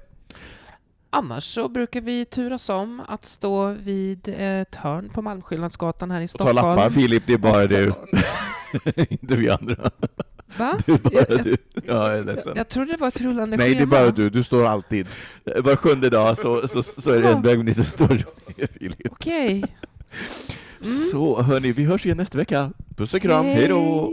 Annars 1.11 1.45
så 1.55 1.69
brukar 1.69 2.01
vi 2.01 2.25
turas 2.25 2.69
om 2.69 3.03
att 3.09 3.25
stå 3.25 3.69
vid 3.73 4.29
ett 4.39 4.77
hörn 4.77 5.11
på 5.15 5.23
Malmskillnadsgatan 5.23 6.11
här 6.11 6.21
i 6.21 6.29
ta 6.29 6.33
Stockholm. 6.33 6.57
lappar. 6.57 6.91
Filip, 6.91 7.23
det 7.27 7.33
är 7.33 7.39
bara 7.39 7.67
du. 7.67 7.93
inte 9.09 9.35
vi 9.37 9.51
andra. 9.51 9.91
Va? 10.59 10.79
Det 10.87 10.93
är 10.93 10.99
bara 10.99 11.15
Jag, 11.15 11.31
jag, 11.31 11.45
du. 11.45 11.57
Ja, 11.75 11.83
jag 12.09 12.19
är 12.19 12.25
ledsen. 12.25 12.53
jag 12.57 12.69
trodde 12.69 12.93
det 12.93 12.97
var 12.99 13.09
ett 13.09 13.21
rullande 13.21 13.57
Nej, 13.57 13.69
det 13.71 13.75
är 13.75 13.79
schema. 13.79 13.91
bara 13.91 14.11
du, 14.11 14.31
du 14.31 14.43
står 14.43 14.67
alltid. 14.67 15.07
Var 15.45 15.77
sjunde 15.77 16.11
dag 16.11 16.39
så, 16.39 16.69
så, 16.69 16.83
så 16.83 17.11
är 17.11 17.23
det 17.23 17.29
en 17.29 17.43
bögminister 17.43 17.83
som 17.83 17.93
står 18.07 18.25
Filip. 18.79 19.13
Okej. 19.13 19.65
Mm. 20.85 21.11
Så 21.11 21.43
hörni, 21.43 21.73
vi 21.73 21.85
hörs 21.85 22.07
igen 22.07 22.17
nästa 22.19 22.39
vecka. 22.39 22.73
Puss 22.97 23.15
och 23.15 23.23
kram, 23.23 23.45
Hej 23.45 23.69
då! 23.69 24.13